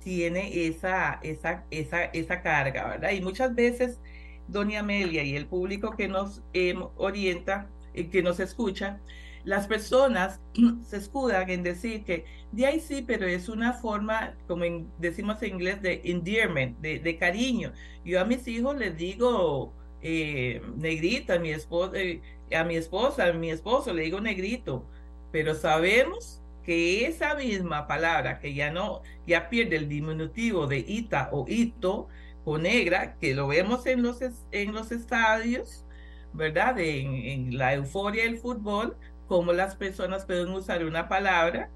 tiene 0.06 0.68
esa, 0.68 1.20
esa, 1.24 1.66
esa, 1.72 2.04
esa 2.06 2.42
carga, 2.44 2.90
¿verdad? 2.90 3.12
Y 3.12 3.22
muchas 3.22 3.56
veces, 3.56 4.00
doña 4.48 4.82
Amelia 4.82 5.24
y 5.24 5.36
el 5.36 5.48
público 5.48 5.96
que 5.98 6.08
nos 6.08 6.44
eh, 6.54 6.76
orienta, 6.96 7.68
eh, 7.96 8.08
que 8.12 8.22
nos 8.22 8.40
escucha, 8.40 9.00
las 9.46 9.66
personas 9.66 10.40
se 10.86 10.98
escudan 10.98 11.50
en 11.50 11.64
decir 11.64 12.04
que 12.04 12.26
de 12.52 12.68
ahí 12.68 12.80
sí, 12.80 13.02
pero 13.02 13.26
es 13.26 13.50
una 13.50 13.74
forma, 13.74 14.36
como 14.48 14.64
decimos 15.00 15.42
en 15.42 15.56
inglés, 15.56 15.82
de 15.82 16.02
endearment, 16.04 16.78
de, 16.82 17.00
de, 17.00 17.18
cariño. 17.18 17.74
Yo 18.06 18.22
a 18.22 18.26
mis 18.26 18.48
hijos 18.48 18.78
les 18.78 18.96
digo 18.96 19.74
eh, 20.04 20.62
negrita, 20.78 21.34
a 21.34 21.40
mi, 21.40 21.50
esposa, 21.50 21.98
eh, 21.98 22.22
a 22.56 22.64
mi 22.64 22.76
esposa, 22.76 23.26
a 23.26 23.34
mi 23.34 23.50
esposo 23.50 23.92
le 23.92 24.04
digo 24.04 24.22
negrito, 24.22 24.86
pero 25.32 25.56
sabemos 25.56 26.44
que 26.66 27.06
esa 27.08 27.36
misma 27.36 27.88
palabra 27.88 28.40
que 28.40 28.54
ya 28.54 28.72
no, 28.72 29.02
ya 29.28 29.50
pierde 29.50 29.78
el 29.78 29.90
diminutivo 29.90 30.68
de 30.68 30.80
ita 30.80 31.30
o 31.32 31.46
ito 31.48 32.08
o 32.44 32.58
negra, 32.58 33.16
que 33.20 33.34
lo 33.36 33.48
vemos 33.48 33.86
en 33.86 34.04
los, 34.04 34.20
en 34.52 34.74
los 34.74 34.92
estadios, 34.92 35.86
¿verdad? 36.34 36.80
En, 36.80 37.14
en 37.16 37.58
la 37.58 37.74
euforia 37.74 38.24
del 38.24 38.38
fútbol, 38.38 38.98
cómo 39.28 39.54
las 39.54 39.76
personas 39.76 40.26
pueden 40.26 40.50
usar 40.50 40.84
una 40.86 41.08
palabra 41.08 41.70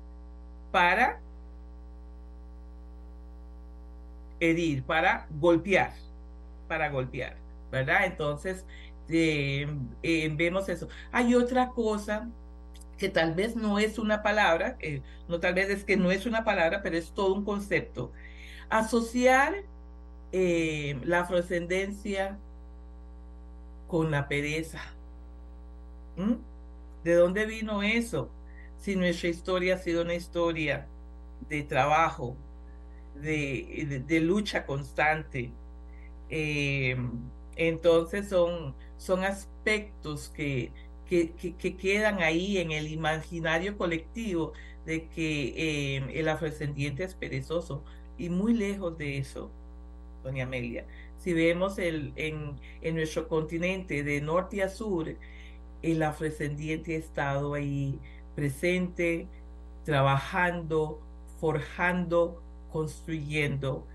para 0.71 1.19
herir, 4.39 4.83
para 4.83 5.27
golpear, 5.39 5.93
para 6.67 6.89
golpear, 6.89 7.35
¿verdad? 7.71 8.05
Entonces, 8.05 8.65
eh, 9.09 9.67
eh, 10.03 10.31
vemos 10.35 10.69
eso. 10.69 10.87
Hay 11.11 11.35
otra 11.35 11.69
cosa 11.69 12.29
que 12.99 13.09
tal 13.09 13.33
vez 13.33 13.55
no 13.55 13.79
es 13.79 13.97
una 13.97 14.21
palabra, 14.21 14.77
no 15.27 15.39
tal 15.39 15.55
vez 15.55 15.69
es 15.69 15.83
que 15.83 15.97
no 15.97 16.11
es 16.11 16.25
una 16.25 16.43
palabra, 16.43 16.81
pero 16.83 16.97
es 16.97 17.11
todo 17.11 17.33
un 17.33 17.45
concepto. 17.45 18.11
Asociar 18.69 19.63
eh, 20.31 20.99
la 21.03 21.21
afrodescendencia 21.21 22.37
con 23.87 24.11
la 24.11 24.27
pereza. 24.27 24.81
¿Mm? 26.17 26.33
¿De 27.03 27.13
dónde 27.15 27.45
vino 27.45 27.81
eso? 27.81 28.29
Si 28.77 28.95
nuestra 28.95 29.29
historia 29.29 29.75
ha 29.75 29.77
sido 29.79 30.03
una 30.03 30.13
historia 30.13 30.85
de 31.47 31.63
trabajo, 31.63 32.35
de, 33.15 34.03
de, 34.05 34.19
lucha 34.19 34.65
constante. 34.65 35.51
Eh, 36.29 36.97
entonces 37.55 38.29
son, 38.29 38.75
son 38.97 39.23
aspectos 39.23 40.29
que, 41.09 41.31
que, 41.31 41.55
que, 41.55 41.75
quedan 41.75 42.21
ahí 42.21 42.59
en 42.59 42.71
el 42.71 42.87
imaginario 42.87 43.77
colectivo 43.77 44.53
de 44.85 45.07
que 45.07 45.97
eh, 45.97 46.03
el 46.13 46.29
afrodescendiente 46.29 47.03
es 47.03 47.15
perezoso 47.15 47.83
y 48.17 48.29
muy 48.29 48.53
lejos 48.53 48.97
de 48.97 49.17
eso, 49.17 49.49
doña 50.23 50.43
Amelia. 50.43 50.85
Si 51.17 51.33
vemos 51.33 51.79
el, 51.79 52.13
en, 52.15 52.55
en 52.81 52.95
nuestro 52.95 53.27
continente 53.27 54.03
de 54.03 54.21
norte 54.21 54.61
a 54.61 54.69
sur, 54.69 55.15
el 55.81 56.03
afrodescendiente 56.03 56.95
ha 56.95 56.99
estado 56.99 57.55
ahí 57.55 57.99
presente, 58.35 59.27
trabajando, 59.85 61.01
forjando, 61.39 62.41
construyendo 62.71 63.85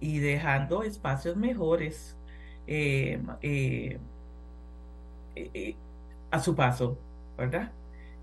y 0.00 0.18
dejando 0.18 0.82
espacios 0.82 1.36
mejores. 1.36 2.16
Eh, 2.66 3.20
eh, 3.42 3.98
eh, 5.34 5.74
a 6.32 6.40
su 6.40 6.56
paso, 6.56 6.98
¿verdad? 7.38 7.70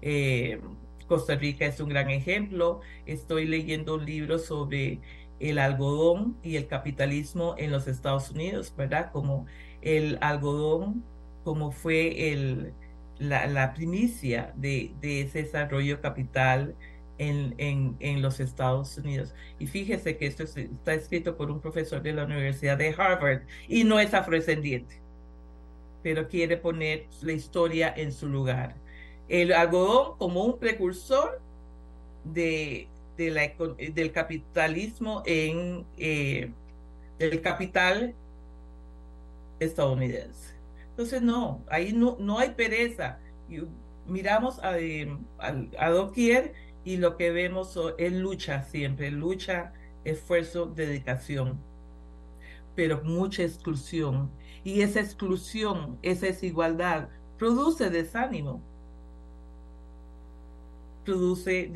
Eh, 0.02 0.60
Costa 1.08 1.36
Rica 1.36 1.66
es 1.66 1.80
un 1.80 1.90
gran 1.90 2.10
ejemplo. 2.10 2.82
Estoy 3.06 3.46
leyendo 3.46 3.96
un 3.96 4.06
libro 4.06 4.40
sobre 4.40 5.00
el 5.40 5.58
algodón 5.60 6.38
y 6.44 6.58
el 6.58 6.68
capitalismo 6.68 7.56
en 7.58 7.72
los 7.72 7.88
Estados 7.88 8.32
Unidos, 8.32 8.74
¿verdad? 8.76 9.12
Como 9.12 9.46
el 9.82 10.18
algodón, 10.22 11.04
como 11.44 11.72
fue 11.72 12.34
el, 12.34 12.74
la, 13.20 13.74
primicia 13.74 14.54
de, 14.56 14.94
ese 15.02 15.44
desarrollo 15.44 16.02
capital 16.02 16.76
en, 17.18 17.54
en, 17.58 17.96
en, 18.00 18.22
los 18.22 18.40
Estados 18.40 18.98
Unidos. 18.98 19.36
Y 19.60 19.68
fíjese 19.68 20.18
que 20.18 20.28
esto 20.28 20.44
está 20.44 20.94
escrito 20.94 21.38
por 21.38 21.52
un 21.52 21.62
profesor 21.62 22.02
de 22.02 22.14
la 22.14 22.26
Universidad 22.26 22.78
de 22.78 22.90
Harvard 22.98 23.44
y 23.68 23.84
no 23.84 24.00
es 24.00 24.14
afrodescendiente, 24.14 24.99
pero 26.04 26.28
quiere 26.28 26.58
poner 26.58 27.08
la 27.22 27.34
historia 27.34 27.94
en 27.96 28.12
su 28.12 28.28
lugar. 28.28 28.76
El 29.28 29.54
algodón 29.54 30.18
como 30.18 30.44
un 30.44 30.58
precursor 30.58 31.42
de, 32.24 32.88
de 33.18 33.32
la, 33.32 33.52
del 33.94 34.12
capitalismo 34.12 35.24
en 35.26 35.86
el 35.98 36.54
eh, 37.20 37.42
capital 37.42 38.16
estadounidense. 39.60 40.56
Entonces, 40.92 41.22
no, 41.22 41.64
ahí 41.70 41.94
no, 41.94 42.18
no 42.20 42.40
hay 42.40 42.52
pereza. 42.52 43.20
miramos 44.08 44.60
a, 44.60 44.76
a, 45.78 45.90
doquier 45.90 46.54
y 46.84 46.98
lo 46.98 47.18
que 47.18 47.32
vemos 47.32 47.78
es 47.98 48.14
lucha 48.14 48.64
siempre, 48.64 49.12
lucha, 49.12 49.74
esfuerzo, 50.04 50.66
dedicación, 50.66 51.60
pero 52.76 53.02
mucha 53.04 53.44
exclusión. 53.44 54.30
Y 54.70 54.84
esa 54.84 55.00
exclusión, 55.00 55.98
esa 56.04 56.28
desigualdad, 56.28 57.10
produce 57.40 57.90
desánimo, 57.90 58.62
produce 61.04 61.72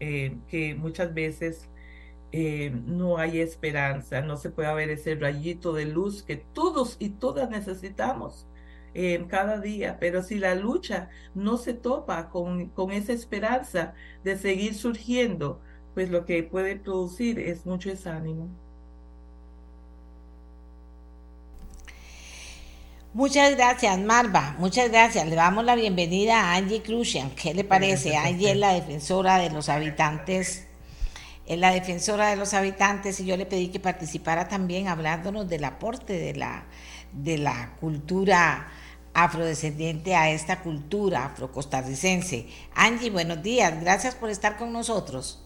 eh, 0.00 0.34
que 0.48 0.74
muchas 0.74 1.12
veces 1.12 1.68
eh, 2.32 2.70
no 2.86 3.18
hay 3.18 3.40
esperanza, 3.40 4.22
no 4.22 4.38
se 4.38 4.48
puede 4.48 4.72
ver 4.74 4.88
ese 4.88 5.16
rayito 5.16 5.74
de 5.74 5.84
luz 5.84 6.22
que 6.22 6.36
todos 6.36 6.96
y 6.98 7.10
todas 7.10 7.50
necesitamos 7.50 8.46
eh, 8.94 9.26
cada 9.28 9.60
día. 9.60 9.98
Pero 10.00 10.22
si 10.22 10.38
la 10.38 10.54
lucha 10.54 11.10
no 11.34 11.58
se 11.58 11.74
topa 11.74 12.30
con, 12.30 12.70
con 12.70 12.90
esa 12.90 13.12
esperanza 13.12 13.92
de 14.24 14.38
seguir 14.38 14.74
surgiendo, 14.74 15.60
pues 15.92 16.08
lo 16.08 16.24
que 16.24 16.42
puede 16.42 16.76
producir 16.76 17.38
es 17.38 17.66
mucho 17.66 17.90
desánimo. 17.90 18.48
Muchas 23.14 23.56
gracias, 23.56 23.98
Marva. 24.00 24.56
Muchas 24.58 24.90
gracias. 24.90 25.26
Le 25.26 25.36
damos 25.36 25.64
la 25.64 25.74
bienvenida 25.76 26.40
a 26.40 26.56
Angie 26.56 26.82
Crucian. 26.82 27.30
¿Qué 27.30 27.54
le 27.54 27.64
parece? 27.64 28.16
Angie 28.16 28.50
es 28.50 28.56
la 28.56 28.74
defensora 28.74 29.38
de 29.38 29.50
los 29.50 29.68
habitantes 29.68 30.66
es 31.46 31.58
la 31.58 31.72
defensora 31.72 32.30
de 32.30 32.36
los 32.36 32.54
habitantes 32.54 33.20
y 33.20 33.26
yo 33.26 33.36
le 33.36 33.46
pedí 33.46 33.68
que 33.68 33.80
participara 33.80 34.48
también 34.48 34.88
hablándonos 34.88 35.48
del 35.48 35.64
aporte 35.64 36.14
de 36.14 36.34
la, 36.34 36.64
de 37.12 37.38
la 37.38 37.76
cultura 37.80 38.68
afrodescendiente 39.12 40.14
a 40.16 40.30
esta 40.30 40.62
cultura 40.62 41.26
afrocostarricense. 41.26 42.48
Angie, 42.74 43.10
buenos 43.10 43.42
días, 43.42 43.78
gracias 43.80 44.14
por 44.14 44.30
estar 44.30 44.56
con 44.56 44.72
nosotros. 44.72 45.40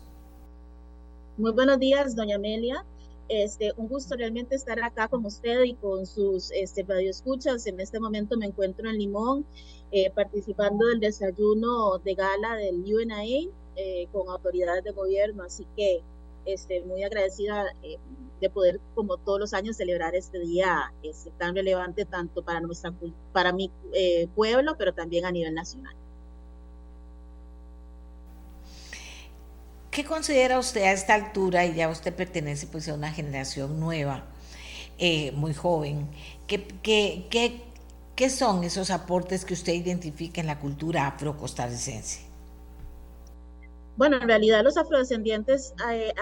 Muy 1.36 1.52
buenos 1.52 1.78
días, 1.78 2.14
doña 2.14 2.36
Amelia. 2.36 2.84
Este, 3.28 3.72
un 3.76 3.88
gusto 3.88 4.16
realmente 4.16 4.54
estar 4.54 4.82
acá 4.82 5.08
con 5.08 5.24
usted 5.26 5.62
y 5.64 5.74
con 5.74 6.06
sus 6.06 6.50
este, 6.50 6.82
radioescuchas. 6.82 7.66
En 7.66 7.78
este 7.78 8.00
momento 8.00 8.36
me 8.38 8.46
encuentro 8.46 8.88
en 8.88 8.98
Limón, 8.98 9.46
eh, 9.92 10.10
participando 10.10 10.86
del 10.86 11.00
desayuno 11.00 11.98
de 11.98 12.14
gala 12.14 12.54
del 12.56 12.82
UNA 12.82 13.24
eh, 13.24 14.08
con 14.12 14.28
autoridades 14.28 14.82
de 14.84 14.92
gobierno, 14.92 15.42
así 15.42 15.66
que 15.76 16.02
este, 16.46 16.82
muy 16.82 17.02
agradecida 17.02 17.66
eh, 17.82 17.98
de 18.40 18.50
poder, 18.50 18.80
como 18.94 19.18
todos 19.18 19.38
los 19.38 19.54
años, 19.54 19.76
celebrar 19.76 20.14
este 20.14 20.38
día 20.38 20.92
este, 21.02 21.30
tan 21.32 21.54
relevante 21.54 22.04
tanto 22.04 22.42
para, 22.42 22.60
nuestra, 22.60 22.92
para 23.32 23.52
mi 23.52 23.70
eh, 23.92 24.28
pueblo, 24.34 24.76
pero 24.78 24.94
también 24.94 25.26
a 25.26 25.32
nivel 25.32 25.54
nacional. 25.54 25.94
¿Qué 29.98 30.04
considera 30.04 30.60
usted 30.60 30.82
a 30.82 30.92
esta 30.92 31.12
altura, 31.14 31.66
y 31.66 31.74
ya 31.74 31.88
usted 31.88 32.14
pertenece 32.14 32.68
pues, 32.68 32.88
a 32.88 32.94
una 32.94 33.10
generación 33.10 33.80
nueva, 33.80 34.26
muy 35.34 35.54
joven, 35.54 36.08
¿qué, 36.46 36.64
qué, 36.84 37.26
qué, 37.28 37.64
qué 38.14 38.30
son 38.30 38.62
esos 38.62 38.92
aportes 38.92 39.44
que 39.44 39.54
usted 39.54 39.72
identifica 39.72 40.40
en 40.40 40.46
la 40.46 40.60
cultura 40.60 41.08
afrocostarricense? 41.08 42.20
Bueno, 43.96 44.18
en 44.18 44.28
realidad 44.28 44.62
los 44.62 44.76
afrodescendientes 44.76 45.74
eh, 45.90 46.12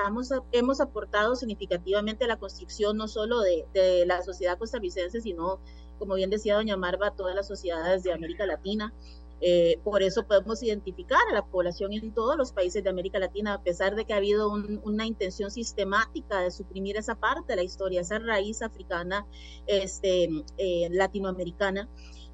hemos, 0.54 0.80
aportado 0.80 1.36
significativamente 1.36 2.24
a 2.24 2.28
la 2.28 2.38
construcción 2.38 2.96
no 2.96 3.08
solo 3.08 3.40
de, 3.42 4.04
la 4.06 4.22
sociedad 4.22 4.56
costarricense, 4.56 5.20
sino, 5.20 5.60
como 5.98 6.14
bien 6.14 6.30
decía 6.30 6.54
doña 6.54 6.78
Marva, 6.78 7.10
todas 7.10 7.34
las 7.34 7.46
sociedades 7.46 8.04
de 8.04 8.14
América 8.14 8.46
Latina. 8.46 8.94
Eh, 9.40 9.78
por 9.84 10.02
eso 10.02 10.26
podemos 10.26 10.62
identificar 10.62 11.20
a 11.30 11.34
la 11.34 11.44
población 11.44 11.92
en 11.92 12.12
todos 12.12 12.36
los 12.36 12.52
países 12.52 12.82
de 12.82 12.90
América 12.90 13.18
Latina, 13.18 13.54
a 13.54 13.62
pesar 13.62 13.94
de 13.94 14.04
que 14.04 14.14
ha 14.14 14.16
habido 14.16 14.50
una 14.50 15.06
intención 15.06 15.50
sistemática 15.50 16.40
de 16.40 16.50
suprimir 16.50 16.96
esa 16.96 17.14
parte 17.14 17.52
de 17.52 17.56
la 17.56 17.62
historia, 17.62 18.00
esa 18.00 18.18
raíz 18.18 18.62
africana, 18.62 19.26
este, 19.66 20.30
eh, 20.56 20.88
latinoamericana. 20.90 21.88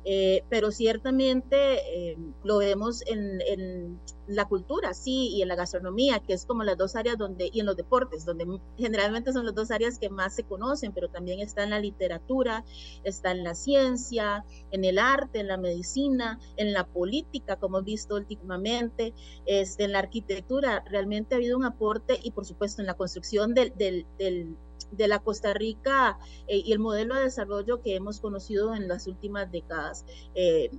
Eh, 0.04 0.42
pero 0.48 0.72
ciertamente 0.72 2.10
eh, 2.10 2.18
lo 2.42 2.58
vemos 2.58 3.02
en, 3.06 4.00
la 4.28 4.46
cultura, 4.46 4.94
sí, 4.94 5.30
y 5.34 5.42
en 5.42 5.48
la 5.48 5.56
gastronomía, 5.56 6.20
que 6.20 6.32
es 6.32 6.46
como 6.46 6.62
las 6.62 6.78
dos 6.78 6.96
áreas 6.96 7.18
donde, 7.18 7.50
y 7.52 7.60
en 7.60 7.66
los 7.66 7.76
deportes, 7.76 8.24
donde 8.24 8.46
generalmente 8.78 9.32
son 9.32 9.44
las 9.44 9.54
dos 9.54 9.70
áreas 9.70 9.98
que 9.98 10.08
más 10.08 10.34
se 10.34 10.44
conocen, 10.44 10.92
pero 10.92 11.08
también 11.08 11.40
está 11.40 11.64
en 11.64 11.70
la 11.70 11.80
literatura, 11.80 12.64
está 13.04 13.32
en 13.32 13.42
la 13.42 13.54
ciencia, 13.54 14.44
en 14.70 14.84
el 14.84 14.98
arte, 14.98 15.40
en 15.40 15.48
la 15.48 15.58
medicina, 15.58 16.38
en 16.56 16.72
la 16.72 16.86
política, 16.86 17.56
como 17.56 17.78
hemos 17.78 17.86
visto 17.86 18.14
últimamente, 18.14 19.12
este, 19.44 19.84
en 19.84 19.92
la 19.92 19.98
arquitectura, 19.98 20.84
realmente 20.88 21.34
ha 21.34 21.38
habido 21.38 21.58
un 21.58 21.64
aporte 21.64 22.18
y 22.22 22.30
por 22.30 22.46
supuesto 22.46 22.80
en 22.80 22.86
la 22.86 22.94
construcción 22.94 23.54
del, 23.54 23.74
del 23.76 24.56
de 24.92 25.08
la 25.08 25.18
Costa 25.20 25.52
Rica 25.54 26.18
eh, 26.46 26.58
y 26.58 26.72
el 26.72 26.78
modelo 26.78 27.14
de 27.14 27.22
desarrollo 27.22 27.82
que 27.82 27.96
hemos 27.96 28.20
conocido 28.20 28.74
en 28.74 28.88
las 28.88 29.06
últimas 29.06 29.50
décadas. 29.50 30.04
Eh, 30.34 30.70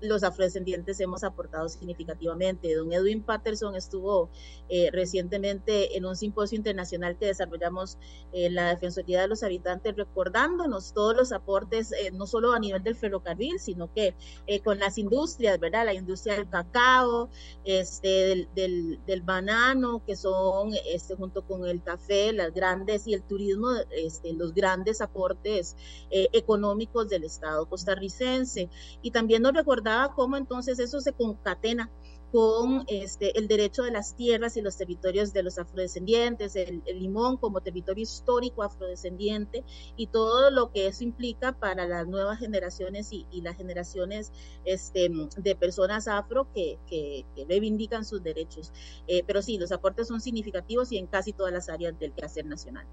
los 0.00 0.22
afrodescendientes 0.22 1.00
hemos 1.00 1.24
aportado 1.24 1.68
significativamente. 1.68 2.74
Don 2.74 2.92
Edwin 2.92 3.22
Patterson 3.22 3.74
estuvo 3.74 4.30
eh, 4.68 4.90
recientemente 4.92 5.96
en 5.96 6.04
un 6.04 6.16
simposio 6.16 6.56
internacional 6.56 7.16
que 7.16 7.26
desarrollamos 7.26 7.98
en 8.32 8.54
la 8.54 8.68
Defensoría 8.68 9.20
de 9.20 9.28
los 9.28 9.42
Habitantes, 9.42 9.96
recordándonos 9.96 10.92
todos 10.92 11.16
los 11.16 11.32
aportes, 11.32 11.92
eh, 11.92 12.10
no 12.12 12.26
solo 12.26 12.52
a 12.52 12.58
nivel 12.58 12.82
del 12.82 12.94
ferrocarril, 12.94 13.58
sino 13.58 13.92
que 13.92 14.14
eh, 14.46 14.60
con 14.60 14.78
las 14.78 14.98
industrias, 14.98 15.58
¿verdad? 15.58 15.84
La 15.86 15.94
industria 15.94 16.34
del 16.34 16.48
cacao, 16.48 17.28
este, 17.64 18.48
del, 18.54 19.00
del, 19.06 19.22
banano, 19.22 20.02
que 20.06 20.16
son, 20.16 20.72
este, 20.86 21.16
junto 21.16 21.42
con 21.42 21.66
el 21.66 21.82
café, 21.82 22.32
las 22.32 22.54
grandes 22.54 23.06
y 23.06 23.14
el 23.14 23.22
turismo, 23.22 23.68
este, 23.90 24.32
los 24.32 24.54
grandes 24.54 25.00
aportes 25.00 25.76
económicos 26.10 27.08
del 27.08 27.24
Estado 27.24 27.68
costarricense. 27.68 28.70
Y 29.02 29.10
también 29.10 29.42
nos 29.42 29.52
recordamos 29.52 29.87
cómo 30.14 30.36
entonces 30.36 30.78
eso 30.78 31.00
se 31.00 31.12
concatena 31.12 31.90
con 32.32 32.84
este, 32.88 33.38
el 33.38 33.48
derecho 33.48 33.82
de 33.82 33.90
las 33.90 34.14
tierras 34.14 34.56
y 34.56 34.60
los 34.60 34.76
territorios 34.76 35.32
de 35.32 35.42
los 35.42 35.58
afrodescendientes, 35.58 36.56
el, 36.56 36.82
limón 36.86 37.38
como 37.38 37.62
territorio 37.62 38.02
histórico 38.02 38.62
afrodescendiente 38.62 39.64
y 39.96 40.08
todo 40.08 40.50
lo 40.50 40.70
que 40.70 40.88
eso 40.88 41.04
implica 41.04 41.52
para 41.52 41.86
las 41.86 42.06
nuevas 42.06 42.38
generaciones 42.38 43.12
y, 43.12 43.26
las 43.40 43.56
generaciones 43.56 44.32
este, 44.64 45.10
de 45.36 45.56
personas 45.56 46.06
afro 46.06 46.48
que, 46.52 46.78
que, 46.86 47.24
reivindican 47.48 48.04
sus 48.04 48.22
derechos. 48.22 48.72
Eh, 49.06 49.22
pero 49.26 49.40
sí, 49.40 49.56
los 49.56 49.72
aportes 49.72 50.08
son 50.08 50.20
significativos 50.20 50.92
y 50.92 50.98
en 50.98 51.06
casi 51.06 51.32
todas 51.32 51.52
las 51.52 51.68
áreas 51.68 51.98
del 51.98 52.12
quehacer 52.12 52.44
nacional. 52.44 52.86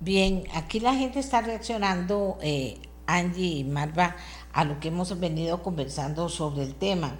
Bien, 0.00 0.44
aquí 0.54 0.80
la 0.80 0.94
gente 0.94 1.18
está 1.18 1.40
reaccionando 1.40 2.38
eh, 2.40 2.80
Angie 3.08 3.58
y 3.58 3.64
Marva 3.64 4.14
a 4.52 4.64
lo 4.64 4.78
que 4.78 4.88
hemos 4.88 5.18
venido 5.18 5.62
conversando 5.64 6.28
sobre 6.28 6.62
el 6.62 6.76
tema. 6.76 7.16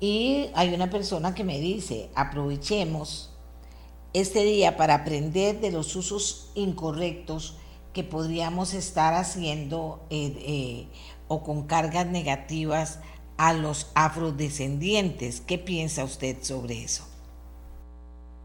Y 0.00 0.48
hay 0.54 0.74
una 0.74 0.90
persona 0.90 1.34
que 1.34 1.44
me 1.44 1.60
dice, 1.60 2.10
aprovechemos 2.16 3.30
este 4.12 4.42
día 4.42 4.76
para 4.76 4.94
aprender 4.94 5.60
de 5.60 5.70
los 5.70 5.94
usos 5.94 6.50
incorrectos 6.56 7.56
que 7.92 8.02
podríamos 8.02 8.74
estar 8.74 9.14
haciendo 9.14 10.00
eh, 10.10 10.34
eh, 10.38 10.88
o 11.28 11.42
con 11.42 11.66
cargas 11.66 12.06
negativas 12.06 13.00
a 13.36 13.52
los 13.52 13.90
afrodescendientes. 13.94 15.40
¿Qué 15.40 15.58
piensa 15.58 16.04
usted 16.04 16.42
sobre 16.42 16.82
eso? 16.82 17.04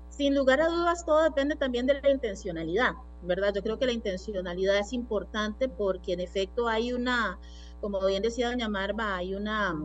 Sin 0.09 0.35
lugar 0.35 0.61
a 0.61 0.67
dudas, 0.67 1.05
todo 1.05 1.23
depende 1.23 1.55
también 1.55 1.85
de 1.85 2.01
la 2.01 2.09
intencionalidad. 2.09 2.93
¿Verdad? 3.23 3.53
Yo 3.53 3.63
creo 3.63 3.79
que 3.79 3.85
la 3.85 3.91
intencionalidad 3.91 4.77
es 4.77 4.93
importante 4.93 5.69
porque 5.69 6.13
en 6.13 6.19
efecto 6.19 6.67
hay 6.67 6.93
una, 6.93 7.39
como 7.81 8.05
bien 8.05 8.23
decía 8.23 8.49
doña 8.49 8.69
Marva, 8.69 9.15
hay 9.15 9.35
una 9.35 9.75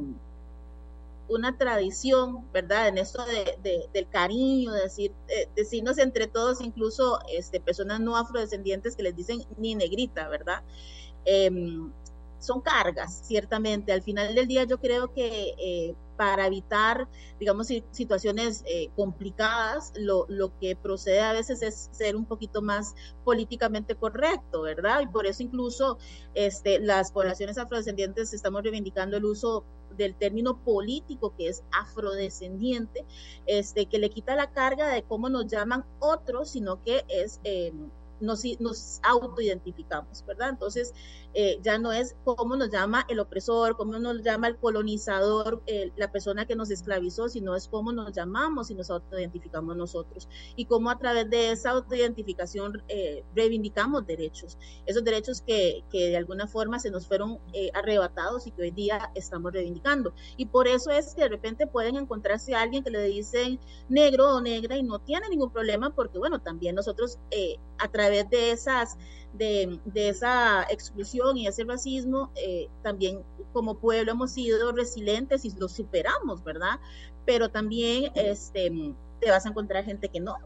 una 1.31 1.57
tradición, 1.57 2.45
¿verdad? 2.53 2.89
En 2.89 2.99
esto 2.99 3.25
de, 3.25 3.89
del 3.93 4.09
cariño, 4.09 4.73
de 4.73 4.83
decir, 4.83 5.13
decirnos 5.55 5.99
entre 5.99 6.27
todos, 6.27 6.61
incluso 6.61 7.21
este, 7.33 7.61
personas 7.61 8.01
no 8.01 8.17
afrodescendientes 8.17 8.97
que 8.97 9.05
les 9.05 9.15
dicen 9.15 9.45
ni 9.57 9.75
negrita, 9.77 10.29
¿verdad? 10.29 10.63
Em, 11.25 11.93
son 12.41 12.61
cargas, 12.61 13.21
ciertamente. 13.25 13.93
Al 13.93 14.03
final 14.03 14.35
del 14.35 14.49
día 14.49 14.65
yo 14.65 14.79
creo 14.81 15.13
que 15.13 15.55
eh, 15.59 15.95
para 16.21 16.47
evitar, 16.47 17.09
digamos, 17.39 17.69
situaciones 17.93 18.63
eh, 18.67 18.91
complicadas, 18.95 19.91
lo, 19.97 20.27
lo, 20.29 20.55
que 20.59 20.77
procede 20.77 21.21
a 21.21 21.33
veces 21.33 21.63
es 21.63 21.89
ser 21.93 22.15
un 22.15 22.27
poquito 22.27 22.61
más 22.61 22.95
políticamente 23.25 23.95
correcto, 23.95 24.61
¿verdad? 24.61 25.01
Y 25.01 25.07
por 25.07 25.25
eso 25.25 25.43
incluso 25.43 25.97
este, 26.35 26.79
las 26.79 27.11
poblaciones 27.11 27.57
afrodescendientes 27.57 28.35
estamos 28.35 28.63
reivindicando 28.63 29.17
el 29.17 29.25
uso 29.25 29.65
del 29.97 30.15
término 30.15 30.63
político 30.63 31.35
que 31.39 31.49
es 31.49 31.65
afrodescendiente, 31.73 33.07
este, 33.47 33.87
que 33.87 33.99
le 33.99 34.11
quita 34.11 34.35
la 34.35 34.51
carga 34.51 34.89
de 34.89 35.03
cómo 35.05 35.31
nos 35.31 35.47
llaman 35.47 35.87
otros, 36.01 36.51
sino 36.51 36.85
que 36.85 37.07
es... 37.09 37.41
Eh, 37.45 37.73
nos, 38.21 38.45
nos 38.61 39.01
autoidentificamos, 39.03 40.25
¿verdad? 40.27 40.51
Entonces, 40.51 40.93
eh, 41.33 41.61
ya 41.63 41.79
no 41.79 41.93
es 41.93 42.17
cómo 42.25 42.57
nos 42.57 42.71
llama 42.71 43.07
el 43.09 43.21
opresor, 43.21 43.77
cómo 43.77 43.99
nos 43.99 44.23
llama 44.23 44.49
el 44.49 44.57
colonizador, 44.57 45.63
eh, 45.67 45.93
la 45.97 46.11
persona 46.11 46.47
que 46.47 46.57
nos 46.57 46.71
esclavizó, 46.71 47.29
sino 47.29 47.55
es 47.55 47.69
cómo 47.69 47.93
nos 47.93 48.13
llamamos 48.13 48.71
y 48.71 48.75
nos 48.75 48.91
autoidentificamos 48.91 49.77
nosotros. 49.77 50.29
Y 50.57 50.65
cómo 50.65 50.91
a 50.91 50.99
través 50.99 51.31
de 51.31 51.53
esa 51.53 51.71
autoidentificación 51.71 52.83
eh, 52.89 53.25
reivindicamos 53.35 54.07
derechos, 54.07 54.59
esos 54.87 55.05
derechos 55.05 55.43
que, 55.43 55.85
que, 55.91 56.09
de 56.09 56.17
alguna 56.17 56.47
forma 56.49 56.79
se 56.79 56.91
nos 56.91 57.07
fueron 57.07 57.39
arrebatados 57.75 58.47
y 58.47 58.51
que 58.51 58.63
hoy 58.63 58.71
día 58.71 59.11
estamos 59.15 59.53
reivindicando. 59.53 60.13
Y 60.37 60.47
por 60.47 60.67
eso 60.67 60.91
es 60.91 61.15
que 61.15 61.23
de 61.23 61.29
repente 61.29 61.67
pueden 61.67 61.97
encontrarse 61.97 62.55
a 62.55 62.63
alguien 62.63 62.83
que 62.83 62.91
le 62.91 63.03
dicen 63.05 63.61
negro 63.89 64.37
o 64.37 64.41
negra 64.41 64.77
y 64.77 64.83
no 64.83 64.99
tiene 64.99 65.29
ningún 65.29 65.53
problema 65.53 65.95
porque, 65.95 66.19
bueno, 66.19 66.41
también 66.41 66.75
nosotros 66.75 67.19
a 67.79 67.89
través 67.89 68.29
de 68.31 68.51
esas 68.51 68.97
de, 69.33 69.81
esa 69.95 70.65
exclusión 70.65 71.37
y 71.37 71.47
ese 71.47 71.65
racismo, 71.65 72.31
eh, 72.37 72.69
también 72.83 73.23
como 73.53 73.79
pueblo 73.79 74.13
hemos 74.13 74.33
sido 74.33 74.73
resilientes 74.73 75.45
y 75.45 75.51
lo 75.59 75.69
superamos, 75.69 76.43
¿verdad? 76.45 76.81
Pero 77.27 77.49
también 77.49 78.13
este, 78.15 78.95
te 79.21 79.31
vas 79.31 79.47
a 79.47 79.51
encontrar 79.51 79.85
gente 79.85 80.09
que 80.09 80.21
no, 80.21 80.37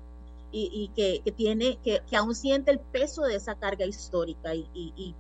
y, 0.57 0.91
que, 0.95 1.33
tiene, 1.33 1.79
que, 1.83 2.01
que, 2.09 2.17
aún 2.17 2.35
siente 2.35 2.71
el 2.71 2.79
peso 2.79 3.23
de 3.23 3.35
esa 3.35 3.57
carga 3.57 3.87
histórica 3.87 4.55
y, 4.55 4.69
y, 4.75 5.15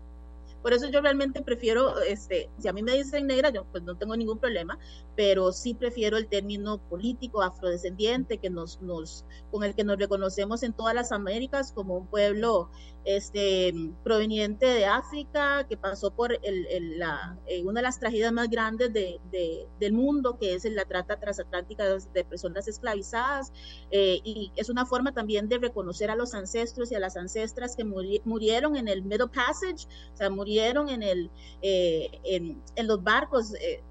por 0.62 0.73
eso 0.73 0.89
yo 0.89 1.03
realmente 1.03 1.43
prefiero, 1.43 2.01
este, 2.01 2.49
si 2.59 2.69
a 2.69 2.73
mí 2.73 2.83
me 2.83 2.93
dicen 2.93 3.27
negra, 3.27 3.51
yo 3.51 3.67
pues 3.71 3.83
no 3.83 3.99
tengo 3.99 4.17
ningún 4.17 4.39
problema, 4.39 4.79
pero 5.15 5.53
sí 5.53 5.75
prefiero 5.75 6.17
el 6.17 6.27
término 6.27 6.79
político 6.79 7.43
afrodescendiente 7.43 8.39
que 8.39 8.49
nos, 8.49 8.81
nos, 8.81 9.27
con 9.51 9.62
el 9.62 9.75
que 9.75 9.85
nos 9.85 9.99
reconocemos 9.99 10.62
en 10.62 10.73
todas 10.73 10.95
las 10.95 11.12
Américas 11.12 11.71
como 11.71 11.99
un 11.99 12.07
pueblo 12.07 12.71
este, 13.05 13.74
proveniente 14.02 14.66
de 14.66 14.86
África, 14.86 15.66
que 15.68 15.76
pasó 15.76 16.11
por 16.11 16.32
el, 16.42 16.98
la, 16.98 17.38
eh, 17.46 17.62
una 17.62 17.80
de 17.80 17.82
las 17.82 18.00
tragedias 18.00 18.32
más 18.32 18.48
grandes 18.48 18.92
de, 18.92 19.20
del 19.78 19.92
mundo, 19.92 20.38
que 20.38 20.55
es 20.55 20.64
la 20.64 20.84
trata 20.84 21.18
transatlántica 21.18 21.84
de, 21.84 22.24
personas 22.24 22.66
esclavizadas, 22.68 23.52
eh, 23.90 24.20
y 24.24 24.52
es 24.57 24.68
una 24.68 24.86
forma 24.86 25.12
también 25.12 25.48
de 25.48 25.59
reconocer 25.59 26.11
a 26.11 26.16
los 26.16 26.34
ancestros 26.34 26.90
y 26.92 26.94
a 26.94 27.00
las 27.00 27.16
ancestras 27.16 27.76
que 27.76 27.84
murieron 27.84 28.76
en 28.76 28.88
el 28.88 29.02
Middle 29.02 29.28
Passage, 29.28 29.86
o 30.14 30.16
sea, 30.16 30.30
murieron 30.30 30.88
en, 30.88 31.02
el, 31.02 31.30
eh, 31.62 32.11
en, 32.24 32.62
en, 32.76 32.86
los 32.86 33.02
barcos. 33.02 33.55
Eh, 33.55 33.82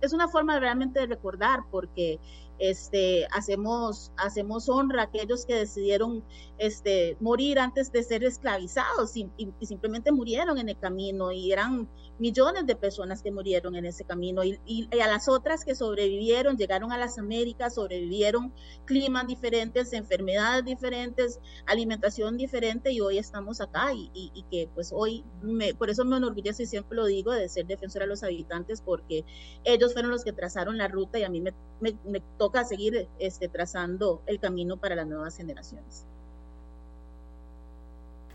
es 0.00 0.12
una 0.12 0.28
forma 0.28 0.58
realmente 0.60 1.00
de 1.00 1.06
recordar 1.06 1.60
porque 1.70 2.18
este, 2.58 3.26
hacemos, 3.32 4.12
hacemos 4.16 4.68
honra 4.68 5.02
a 5.02 5.04
aquellos 5.04 5.44
que 5.44 5.54
decidieron 5.54 6.24
este, 6.58 7.16
morir 7.20 7.58
antes 7.58 7.92
de 7.92 8.02
ser 8.02 8.24
esclavizados 8.24 9.16
y, 9.16 9.28
simplemente 9.62 10.12
murieron 10.12 10.58
en 10.58 10.68
el 10.68 10.78
camino 10.78 11.32
y 11.32 11.52
eran 11.52 11.88
millones 12.18 12.66
de 12.66 12.76
personas 12.76 13.22
que 13.22 13.30
murieron 13.30 13.76
en 13.76 13.84
ese 13.84 14.04
camino 14.04 14.42
y, 14.42 14.58
y, 14.64 14.88
a 15.00 15.06
las 15.06 15.28
otras 15.28 15.64
que 15.64 15.74
sobrevivieron, 15.74 16.56
llegaron 16.56 16.92
a 16.92 16.98
las 16.98 17.18
Américas, 17.18 17.74
sobrevivieron 17.74 18.52
climas 18.84 19.26
diferentes, 19.26 19.92
enfermedades 19.92 20.64
diferentes, 20.64 21.40
alimentación 21.66 22.36
diferente 22.36 22.92
y 22.92 23.00
hoy 23.00 23.18
estamos 23.18 23.60
acá 23.60 23.92
y, 23.92 24.10
y 24.14 24.44
que 24.50 24.68
pues 24.74 24.92
hoy, 24.94 25.24
me, 25.42 25.74
por 25.74 25.90
eso 25.90 26.04
me 26.04 26.16
enorgullece 26.16 26.62
y 26.62 26.66
siempre 26.66 26.96
lo 26.96 27.06
digo 27.06 27.32
de 27.32 27.48
ser 27.48 27.66
defensora 27.66 28.04
de 28.04 28.10
los 28.10 28.22
habitantes 28.22 28.80
porque 28.80 29.24
ellos 29.64 29.92
fueron 29.92 30.10
los 30.10 30.24
que 30.24 30.32
trazaron 30.32 30.78
la 30.78 30.88
ruta 30.88 31.18
y 31.18 31.24
a 31.24 31.28
mí 31.28 31.40
me, 31.40 31.52
me, 31.80 31.96
me 32.04 32.20
toca 32.46 32.64
seguir 32.64 33.08
este, 33.18 33.48
trazando 33.48 34.22
el 34.26 34.38
camino 34.38 34.76
para 34.76 34.94
las 34.94 35.08
nuevas 35.08 35.36
generaciones. 35.36 36.04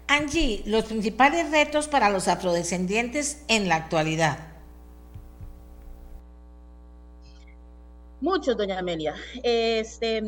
Angie, 0.08 0.64
los 0.66 0.84
principales 0.84 1.50
retos 1.50 1.88
para 1.88 2.10
los 2.10 2.28
afrodescendientes 2.28 3.46
en 3.48 3.70
la 3.70 3.76
actualidad. 3.76 4.40
Muchos, 8.20 8.58
doña 8.58 8.80
Amelia. 8.80 9.16
Este, 9.44 10.22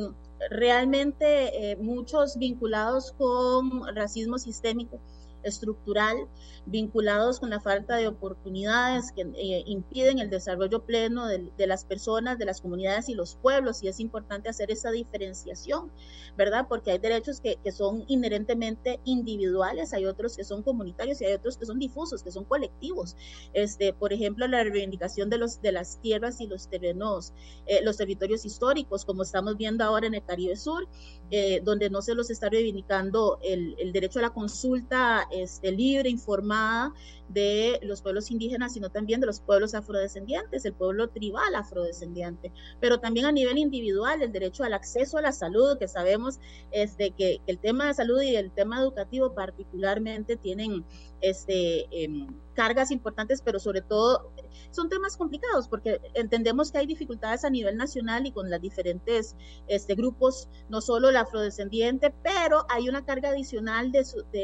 realmente 0.49 1.71
eh, 1.71 1.75
muchos 1.75 2.37
vinculados 2.37 3.11
con 3.11 3.93
racismo 3.93 4.39
sistémico 4.39 4.97
estructural 5.43 6.27
vinculados 6.65 7.39
con 7.39 7.49
la 7.49 7.59
falta 7.59 7.97
de 7.97 8.07
oportunidades 8.07 9.11
que 9.11 9.21
eh, 9.21 9.63
impiden 9.65 10.19
el 10.19 10.29
desarrollo 10.29 10.83
pleno 10.85 11.27
de, 11.27 11.51
las 11.67 11.85
personas, 11.85 12.37
de 12.37 12.45
las 12.45 12.61
comunidades 12.61 13.09
y 13.09 13.13
los 13.13 13.35
pueblos. 13.35 13.83
Y 13.83 13.87
es 13.87 13.99
importante 13.99 14.49
hacer 14.49 14.71
esa 14.71 14.91
diferenciación, 14.91 15.91
¿verdad? 16.37 16.67
Porque 16.67 16.91
hay 16.91 16.99
derechos 16.99 17.41
que, 17.41 17.57
que, 17.57 17.71
son 17.71 18.05
inherentemente 18.07 18.99
individuales, 19.03 19.93
hay 19.93 20.05
otros 20.05 20.37
que 20.37 20.43
son 20.43 20.63
comunitarios 20.63 21.21
y 21.21 21.25
hay 21.25 21.33
otros 21.33 21.57
que 21.57 21.65
son 21.65 21.79
difusos, 21.79 22.23
que 22.23 22.31
son 22.31 22.45
colectivos. 22.45 23.15
Este, 23.53 23.93
por 23.93 24.13
ejemplo, 24.13 24.47
la 24.47 24.63
reivindicación 24.63 25.29
de, 25.29 25.37
los, 25.37 25.61
de 25.61 25.71
las 25.71 25.99
tierras 25.99 26.39
y 26.39 26.47
los 26.47 26.69
terrenos, 26.69 27.33
eh, 27.65 27.83
los 27.83 27.97
territorios 27.97 28.45
históricos, 28.45 29.05
como 29.05 29.23
estamos 29.23 29.57
viendo 29.57 29.83
ahora 29.83 30.07
en 30.07 30.13
el 30.13 30.23
Caribe 30.23 30.55
Sur, 30.55 30.87
eh, 31.31 31.61
donde 31.63 31.89
no 31.89 32.01
se 32.01 32.15
los 32.15 32.29
está 32.29 32.49
reivindicando 32.49 33.39
el, 33.43 33.75
el 33.79 33.91
derecho 33.91 34.19
a 34.19 34.21
la 34.21 34.29
consulta 34.29 35.27
este, 35.33 35.71
libre, 35.71 36.09
informada 36.09 36.93
de 37.33 37.79
los 37.81 38.01
pueblos 38.01 38.31
indígenas, 38.31 38.73
sino 38.73 38.89
también 38.89 39.19
de 39.19 39.27
los 39.27 39.41
pueblos 39.41 39.73
afrodescendientes, 39.73 40.65
el 40.65 40.73
pueblo 40.73 41.09
tribal 41.09 41.55
afrodescendiente, 41.55 42.51
pero 42.79 42.99
también 42.99 43.25
a 43.25 43.31
nivel 43.31 43.57
individual, 43.57 44.21
el 44.21 44.31
derecho 44.31 44.63
al 44.63 44.73
acceso 44.73 45.17
a 45.17 45.21
la 45.21 45.31
salud, 45.31 45.77
que 45.77 45.87
sabemos 45.87 46.39
este, 46.71 47.11
que, 47.11 47.41
el 47.47 47.59
tema 47.59 47.87
de 47.87 47.93
salud 47.93 48.21
y 48.21 48.35
el 48.35 48.51
tema 48.51 48.79
educativo 48.79 49.33
particularmente 49.33 50.35
tienen 50.37 50.85
este, 51.21 51.87
em, 51.91 52.27
cargas 52.53 52.91
importantes, 52.91 53.41
pero 53.41 53.59
sobre 53.59 53.81
todo 53.81 54.31
son 54.71 54.89
temas 54.89 55.17
complicados 55.17 55.67
porque 55.67 56.01
entendemos 56.13 56.71
que 56.71 56.79
hay 56.79 56.85
dificultades 56.85 57.43
a 57.45 57.49
nivel 57.49 57.77
nacional 57.77 58.25
y 58.25 58.31
con 58.31 58.49
las 58.49 58.61
diferentes 58.61 59.35
este, 59.67 59.95
grupos, 59.95 60.49
no 60.69 60.81
solo 60.81 61.09
el 61.09 61.17
afrodescendiente, 61.17 62.13
pero 62.23 62.65
hay 62.69 62.89
una 62.89 63.05
carga 63.05 63.29
adicional 63.29 63.91
de, 63.91 64.03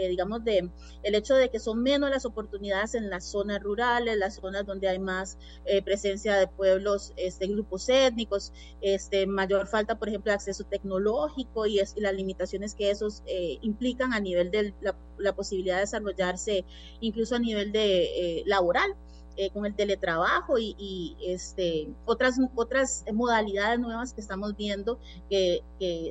digamos, 0.10 0.44
de 0.44 0.70
el 1.04 1.16
hecho 1.16 1.36
de 1.36 1.50
que 1.50 1.60
son 1.60 1.82
menos 1.82 2.10
las 2.10 2.26
oportunidades 2.26 2.79
en 2.94 3.10
las 3.10 3.26
zonas 3.26 3.62
rurales, 3.62 4.18
las 4.18 4.36
zonas 4.36 4.66
donde 4.66 4.88
hay 4.88 5.00
más 5.00 5.38
eh, 5.66 5.82
presencia 5.82 6.36
de 6.38 6.48
pueblos, 6.48 7.14
este, 7.18 7.48
grupos 7.48 7.90
étnicos, 7.90 8.54
este, 8.82 9.28
mayor 9.28 9.68
falta, 9.68 10.00
por 10.00 10.08
ejemplo, 10.08 10.32
de 10.32 10.36
acceso 10.36 10.64
tecnológico 10.64 11.66
y, 11.66 11.80
las 11.98 12.14
limitaciones 12.14 12.76
que 12.76 12.90
esos 12.90 13.24
eh, 13.26 13.58
implican 13.62 14.14
a 14.14 14.20
nivel 14.20 14.52
de 14.52 14.74
la, 14.82 14.96
la 15.18 15.36
posibilidad 15.36 15.76
de 15.76 15.82
desarrollarse 15.82 16.66
incluso 17.02 17.36
a 17.36 17.40
nivel 17.40 17.72
de 17.72 18.40
eh, 18.40 18.44
laboral. 18.46 18.96
Eh, 19.42 19.52
con 19.52 19.66
el 19.66 19.74
teletrabajo 19.74 20.58
y, 20.60 21.16
este, 21.22 21.88
otras, 22.04 22.36
otras 22.56 23.06
modalidades 23.14 23.80
nuevas 23.80 24.12
que 24.12 24.20
estamos 24.20 24.58
viendo 24.58 25.00
que, 25.30 25.64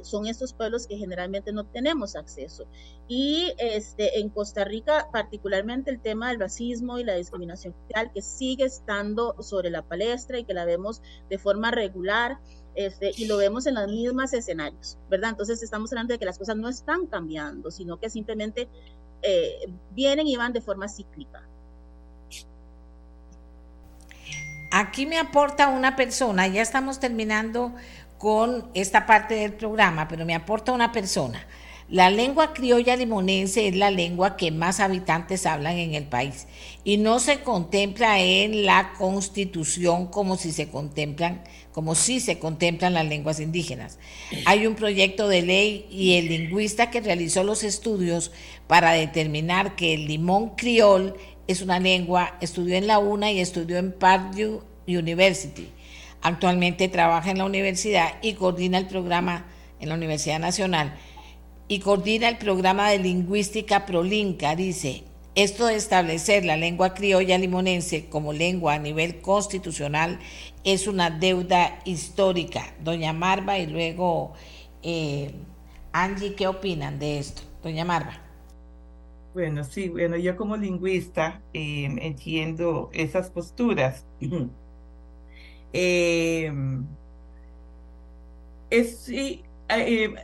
son 0.02 0.26
estos 0.26 0.54
pueblos 0.54 0.86
que 0.86 0.96
generalmente 0.96 1.52
no 1.52 1.66
tenemos 1.66 2.16
acceso. 2.16 2.64
Y 3.06 3.52
este, 3.58 4.20
en 4.20 4.30
Costa 4.30 4.64
Rica, 4.64 5.08
particularmente 5.12 5.90
el 5.90 6.00
tema 6.00 6.30
del 6.30 6.40
racismo 6.40 6.98
y 6.98 7.04
la 7.04 7.16
discriminación 7.16 7.74
social 7.82 8.10
que 8.14 8.22
sigue 8.22 8.64
estando 8.64 9.36
sobre 9.42 9.68
la 9.68 9.82
palestra 9.82 10.38
y 10.38 10.44
que 10.44 10.54
la 10.54 10.64
vemos 10.64 11.02
de 11.28 11.36
forma 11.36 11.70
regular. 11.70 12.38
Este, 12.76 13.10
y 13.14 13.26
lo 13.26 13.36
vemos 13.36 13.66
en 13.66 13.74
los 13.74 13.88
mismos 13.88 14.32
escenarios, 14.32 14.96
¿verdad? 15.10 15.32
Entonces 15.32 15.62
estamos 15.62 15.92
hablando 15.92 16.14
de 16.14 16.18
que 16.18 16.24
las 16.24 16.38
cosas 16.38 16.56
no 16.56 16.70
están 16.70 17.06
cambiando, 17.08 17.70
sino 17.70 18.00
que 18.00 18.08
simplemente 18.08 18.70
eh, 19.20 19.70
vienen 19.90 20.26
y 20.28 20.36
van 20.38 20.54
de 20.54 20.62
forma 20.62 20.88
cíclica. 20.88 21.46
Aquí 24.70 25.06
me 25.06 25.18
aporta 25.18 25.68
una 25.68 25.96
persona, 25.96 26.46
ya 26.46 26.60
estamos 26.60 27.00
terminando 27.00 27.74
con 28.18 28.68
esta 28.74 29.06
parte 29.06 29.34
del 29.34 29.54
programa, 29.54 30.08
pero 30.08 30.26
me 30.26 30.34
aporta 30.34 30.72
una 30.72 30.92
persona. 30.92 31.46
La 31.88 32.10
lengua 32.10 32.52
criolla 32.52 32.96
limonense 32.96 33.66
es 33.66 33.74
la 33.74 33.90
lengua 33.90 34.36
que 34.36 34.50
más 34.50 34.78
habitantes 34.78 35.46
hablan 35.46 35.78
en 35.78 35.94
el 35.94 36.04
país 36.04 36.46
y 36.84 36.98
no 36.98 37.18
se 37.18 37.40
contempla 37.40 38.20
en 38.20 38.66
la 38.66 38.92
constitución 38.98 40.08
como 40.08 40.36
si 40.36 40.52
se 40.52 40.68
contemplan 40.68 41.42
como 41.72 41.94
si 41.94 42.18
se 42.20 42.38
contemplan 42.40 42.92
las 42.92 43.06
lenguas 43.06 43.38
indígenas. 43.38 43.98
Hay 44.46 44.66
un 44.66 44.74
proyecto 44.74 45.28
de 45.28 45.42
ley 45.42 45.86
y 45.90 46.16
el 46.16 46.26
lingüista 46.26 46.90
que 46.90 47.00
realizó 47.00 47.44
los 47.44 47.62
estudios 47.62 48.32
para 48.66 48.90
determinar 48.92 49.76
que 49.76 49.94
el 49.94 50.08
limón 50.08 50.56
criol 50.56 51.14
es 51.48 51.62
una 51.62 51.80
lengua, 51.80 52.36
estudió 52.40 52.76
en 52.76 52.86
la 52.86 53.00
UNA 53.00 53.32
y 53.32 53.40
estudió 53.40 53.78
en 53.78 53.92
Purdue 53.92 54.60
University. 54.86 55.68
Actualmente 56.22 56.88
trabaja 56.88 57.30
en 57.30 57.38
la 57.38 57.44
universidad 57.44 58.14
y 58.22 58.34
coordina 58.34 58.78
el 58.78 58.86
programa 58.86 59.46
en 59.80 59.88
la 59.88 59.94
Universidad 59.96 60.38
Nacional 60.38 60.94
y 61.66 61.80
coordina 61.80 62.28
el 62.28 62.38
programa 62.38 62.90
de 62.90 62.98
lingüística 62.98 63.86
Prolinca, 63.86 64.54
dice, 64.54 65.04
esto 65.34 65.66
de 65.66 65.76
establecer 65.76 66.44
la 66.44 66.56
lengua 66.56 66.94
criolla 66.94 67.38
limonense 67.38 68.06
como 68.06 68.32
lengua 68.32 68.74
a 68.74 68.78
nivel 68.78 69.20
constitucional 69.20 70.18
es 70.64 70.86
una 70.86 71.10
deuda 71.10 71.78
histórica. 71.84 72.74
Doña 72.82 73.12
Marva 73.12 73.58
y 73.58 73.66
luego 73.66 74.32
eh, 74.82 75.32
Angie, 75.92 76.34
¿qué 76.34 76.48
opinan 76.48 76.98
de 76.98 77.20
esto? 77.20 77.42
Doña 77.62 77.84
Marva. 77.84 78.27
Bueno, 79.38 79.62
sí, 79.62 79.88
bueno, 79.88 80.16
yo 80.16 80.36
como 80.36 80.56
lingüista 80.56 81.40
em, 81.52 81.96
entiendo 82.00 82.90
esas 82.92 83.30
posturas. 83.30 84.04
Em, 85.72 86.84
es, 88.70 88.98
sí, 89.00 89.44
eh, 89.68 90.14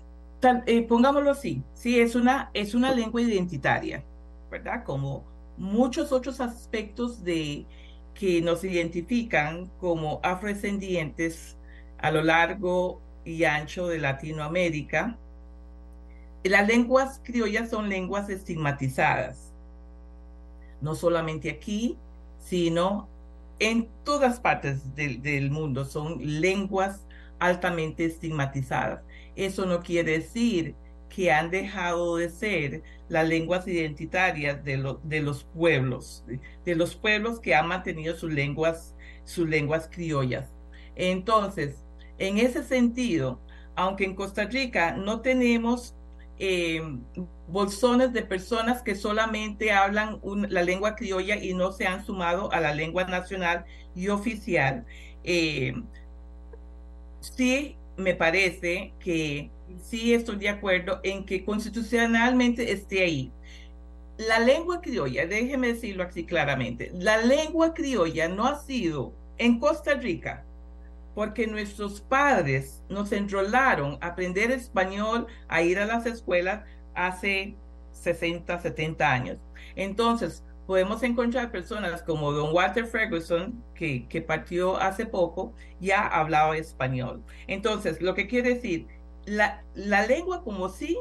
eh, 0.67 0.83
pongámoslo 0.83 1.31
así, 1.31 1.63
sí, 1.75 2.01
es 2.01 2.15
una, 2.15 2.51
es 2.55 2.75
una 2.75 2.93
lengua 2.95 3.23
identitaria, 3.23 4.05
¿verdad? 4.51 4.85
Como 4.85 5.25
muchos 5.57 6.13
otros 6.13 6.41
aspectos 6.41 7.23
de 7.25 7.67
que 8.15 8.41
nos 8.43 8.65
identifican 8.65 9.71
como 9.79 10.21
afrodescendientes 10.23 11.57
a 11.99 12.11
lo 12.11 12.23
largo 12.23 13.01
y 13.25 13.45
ancho 13.45 13.87
de 13.89 13.99
Latinoamérica. 13.99 15.19
Las 16.45 16.69
lenguas 16.69 17.23
criollas 17.25 17.71
son 17.71 17.89
lenguas 17.89 18.29
estigmatizadas, 18.29 19.55
no 20.83 20.95
solamente 20.95 21.51
aquí, 21.51 21.97
sino 22.39 23.09
en 23.59 23.89
todas 24.05 24.41
partes 24.41 24.95
del, 24.95 25.51
mundo. 25.51 25.87
Son 25.87 26.19
lenguas 26.21 27.07
altamente 27.39 28.05
estigmatizadas. 28.05 29.01
Eso 29.37 29.65
no 29.65 29.81
quiere 29.81 30.19
decir 30.19 30.75
que 31.09 31.33
han 31.33 31.51
dejado 31.51 32.17
de 32.17 32.29
ser 32.29 32.83
las 33.09 33.27
lenguas 33.27 33.67
identitarias 33.67 34.63
de, 34.65 34.97
de 35.03 35.23
los 35.23 35.45
pueblos, 35.45 36.25
de 36.65 36.75
los 36.75 36.95
pueblos 36.95 37.41
que 37.41 37.55
han 37.55 37.69
mantenido 37.69 38.17
sus 38.17 38.31
lenguas, 38.31 38.95
sus 39.25 39.49
lenguas 39.49 39.89
criollas. 39.91 40.53
Entonces, 40.95 41.85
en 42.19 42.37
ese 42.37 42.63
sentido, 42.63 43.41
aunque 43.77 44.05
en 44.05 44.15
Costa 44.15 44.45
Rica 44.45 44.93
no 44.93 45.21
tenemos 45.21 45.95
eh, 46.39 46.83
bolsones 47.49 48.13
de 48.13 48.23
personas 48.23 48.83
que 48.83 48.95
solamente 48.95 49.73
hablan 49.73 50.21
la 50.49 50.63
lengua 50.63 50.97
criolla 50.97 51.37
y 51.37 51.55
no 51.55 51.73
se 51.73 51.87
han 51.87 52.05
sumado 52.05 52.53
a 52.53 52.61
la 52.61 52.75
lengua 52.75 53.05
nacional 53.05 53.65
y 53.95 54.09
oficial, 54.09 54.85
eh, 55.23 55.75
sí 57.21 57.77
me 57.97 58.15
parece 58.15 58.93
que 58.99 59.51
sí 59.83 60.15
estoy 60.15 60.37
de 60.37 60.49
acuerdo 60.49 61.01
en 61.03 61.25
que 61.25 61.45
constitucionalmente 61.45 62.73
esté 62.73 63.03
ahí. 63.03 63.33
La 64.17 64.39
lengua 64.39 64.81
criolla, 64.81 65.27
déjeme 65.27 65.69
decirlo 65.69 66.05
así 66.05 66.25
claramente, 66.25 66.91
la 66.95 67.19
lengua 67.19 67.75
criolla 67.75 68.29
no 68.29 68.47
ha 68.47 68.61
sido 68.61 69.13
en 69.39 69.59
Costa 69.59 69.95
Rica 69.95 70.45
porque 71.15 71.47
nuestros 71.47 72.01
padres 72.01 72.83
nos 72.89 73.13
enrolaron 73.13 73.99
a 74.01 74.09
aprender 74.09 74.51
español, 74.51 75.27
a 75.49 75.63
ir 75.63 75.79
a 75.79 75.87
las 75.87 76.07
escuelas 76.07 76.65
hace 76.95 77.57
60, 77.93 78.59
70 78.59 79.13
años. 79.13 79.39
Entonces, 79.77 80.45
podemos 80.67 81.03
encontrar 81.03 81.51
personas 81.51 82.03
como 82.03 82.33
don 82.33 82.55
Walter 82.55 82.87
Ferguson, 82.87 83.63
que, 83.75 84.07
que 84.09 84.23
partió 84.23 84.77
hace 84.77 85.07
poco, 85.07 85.55
ya 85.81 86.07
hablaba 86.07 86.57
español. 86.57 87.23
Entonces, 87.47 88.01
lo 88.01 88.15
que 88.15 88.27
quiere 88.27 88.55
decir, 88.55 88.87
la, 89.27 89.63
la 89.75 90.07
lengua 90.07 90.43
como 90.43 90.69
sí, 90.69 90.99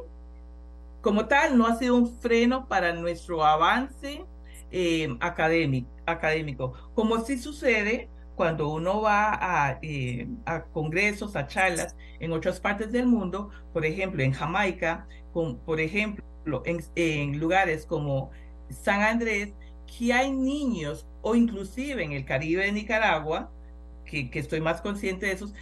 como 1.01 1.27
tal, 1.27 1.57
no 1.57 1.67
ha 1.67 1.75
sido 1.75 1.95
un 1.95 2.19
freno 2.19 2.67
para 2.67 2.93
nuestro 2.93 3.43
avance 3.43 4.25
eh, 4.71 5.15
académico, 5.19 5.89
académico, 6.05 6.73
como 6.95 7.19
sí 7.19 7.37
sucede 7.37 8.09
cuando 8.35 8.69
uno 8.69 9.01
va 9.01 9.33
a, 9.33 9.79
eh, 9.81 10.27
a, 10.45 10.63
congresos, 10.63 11.35
a 11.35 11.47
charlas 11.47 11.95
en 12.19 12.31
otras 12.31 12.59
partes 12.59 12.91
del 12.91 13.05
mundo, 13.05 13.49
por 13.71 13.85
ejemplo, 13.85 14.23
en 14.23 14.31
Jamaica, 14.31 15.07
con, 15.33 15.57
por 15.57 15.79
ejemplo, 15.79 16.23
en, 16.65 16.83
en 16.95 17.39
lugares 17.39 17.85
como 17.85 18.31
San 18.69 19.01
Andrés, 19.01 19.53
que 19.85 20.13
hay 20.13 20.31
niños, 20.31 21.07
o 21.21 21.35
inclusive 21.35 22.03
en 22.03 22.11
el 22.13 22.25
Caribe 22.25 22.65
de 22.65 22.71
Nicaragua, 22.71 23.51
que, 24.05 24.29
que 24.29 24.39
estoy 24.39 24.61
más 24.61 24.81
consciente 24.81 25.27
de 25.27 25.33
esos, 25.33 25.53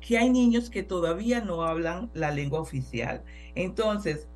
que 0.00 0.18
hay 0.18 0.30
niños 0.30 0.70
que 0.70 0.82
todavía 0.82 1.40
no 1.40 1.62
hablan 1.62 2.10
la 2.14 2.30
lengua 2.30 2.60
oficial. 2.60 3.24
Entonces, 3.54 4.28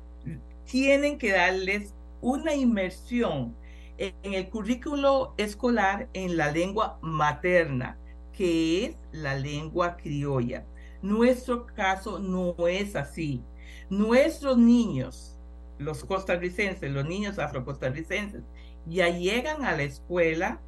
tienen 0.65 1.17
que 1.17 1.31
darles 1.31 1.93
una 2.21 2.55
inmersión 2.55 3.55
en 4.03 4.33
el 4.33 4.49
currículo 4.49 5.33
escolar 5.37 6.09
en 6.13 6.35
la 6.35 6.51
lengua 6.51 6.99
materna, 7.01 7.97
que 8.33 8.85
es 8.85 8.97
la 9.11 9.35
lengua 9.35 9.95
criolla. 9.95 10.65
Nuestro 11.01 11.65
caso 11.67 12.19
no 12.19 12.55
es 12.67 12.95
así. 12.95 13.41
Nuestros 13.89 14.57
niños, 14.57 15.39
los 15.77 16.03
costarricenses, 16.03 16.91
los 16.91 17.05
niños 17.05 17.39
afrocostarricenses, 17.39 18.43
ya 18.85 19.07
llegan 19.09 19.63
a 19.63 19.77
la 19.77 19.83
escuela 19.83 20.59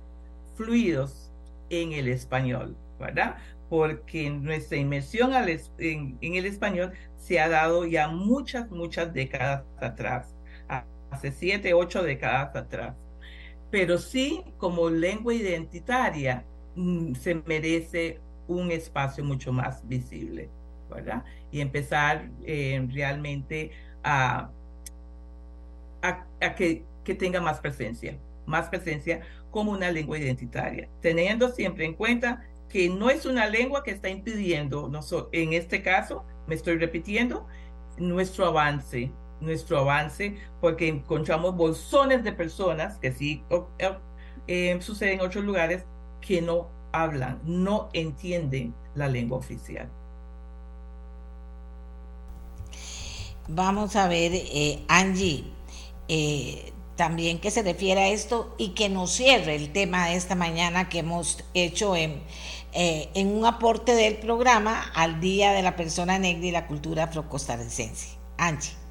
fluidos 0.56 1.32
en 1.70 1.92
el 1.92 2.08
español, 2.08 2.78
¿verdad? 3.00 3.36
Porque 3.70 4.30
nuestra 4.30 4.78
inmersión 4.78 5.34
en, 5.34 6.18
el 6.22 6.46
español 6.46 6.94
se 7.18 7.40
ha 7.40 7.50
dado 7.50 7.86
ya 7.86 8.08
muchas, 8.08 8.70
muchas 8.72 9.14
décadas 9.14 9.64
atrás, 9.80 10.36
hace 11.10 11.32
siete, 11.32 11.74
ocho 11.74 12.04
décadas 12.04 12.56
atrás. 12.56 12.96
Pero 13.76 13.98
sí, 13.98 14.42
como 14.58 14.90
lengua 14.90 15.34
identitaria, 15.34 16.46
mm, 16.76 17.14
se 17.16 17.36
merece 17.36 18.22
un 18.48 18.72
espacio 18.72 19.22
mucho 19.22 19.52
más 19.52 19.86
visible, 19.86 20.50
¿verdad? 20.90 21.26
Y 21.52 21.60
empezar 21.60 22.30
eh, 22.46 22.88
realmente 22.90 23.72
a, 24.02 24.50
a 26.02 26.56
que 26.56 26.86
que 27.04 27.16
tenga 27.16 27.42
más 27.42 27.60
presencia, 27.60 28.18
más 28.46 28.70
presencia 28.70 29.20
como 29.52 29.74
una 29.74 29.92
lengua 29.92 30.18
identitaria, 30.18 30.88
teniendo 31.02 31.50
siempre 31.50 31.84
en 31.84 31.96
cuenta 31.96 32.46
que 32.70 32.90
no 32.90 33.10
es 33.10 33.26
una 33.26 33.46
lengua 33.46 33.84
que 33.84 33.92
está 33.92 34.08
impidiendo, 34.08 34.90
en 35.34 35.52
este 35.52 35.82
caso, 35.82 36.24
me 36.48 36.56
estoy 36.56 36.78
repitiendo, 36.78 37.46
nuestro 37.98 38.46
avance, 38.46 39.12
nuestro 39.40 39.80
avance, 39.80 40.38
porque 40.62 40.88
encontramos 40.88 41.56
bolsones 41.56 42.24
de 42.24 42.32
personas 42.32 42.98
que 42.98 43.12
sí 43.12 43.44
eh, 44.48 44.78
sucede 44.82 45.14
en 45.14 45.22
otros 45.22 45.44
lugares 45.44 45.86
que 46.22 46.42
no 46.42 46.68
hablan, 46.92 47.42
no 47.44 47.90
entienden 47.94 48.74
la 48.96 49.08
lengua 49.08 49.38
oficial. 49.38 49.90
Vamos 53.48 53.96
a 53.96 54.08
ver, 54.08 54.32
eh, 54.34 54.84
Angie, 54.88 55.44
eh, 56.08 56.74
también 56.96 57.40
que 57.40 57.52
se 57.52 57.62
refiere 57.62 58.02
a 58.02 58.08
esto 58.08 58.56
y 58.58 58.70
que 58.70 58.90
nos 58.90 59.12
cierre 59.12 59.56
el 59.56 59.72
tema 59.72 60.08
de 60.08 60.16
esta 60.16 60.34
mañana 60.34 60.90
que 60.90 61.00
hemos 61.00 61.44
hecho 61.54 61.96
en, 61.96 62.24
eh, 62.74 63.10
en 63.14 63.28
un 63.28 63.46
aporte 63.46 63.94
del 63.94 64.18
programa 64.18 64.82
al 64.96 65.20
Día 65.20 65.52
de 65.52 65.62
la 65.62 65.76
Persona 65.76 66.18
Negra 66.18 66.46
y 66.46 66.52
la 66.52 66.68
Cultura 66.68 67.04
Afrocostarricense. 67.04 68.18
Angie. 68.38 68.85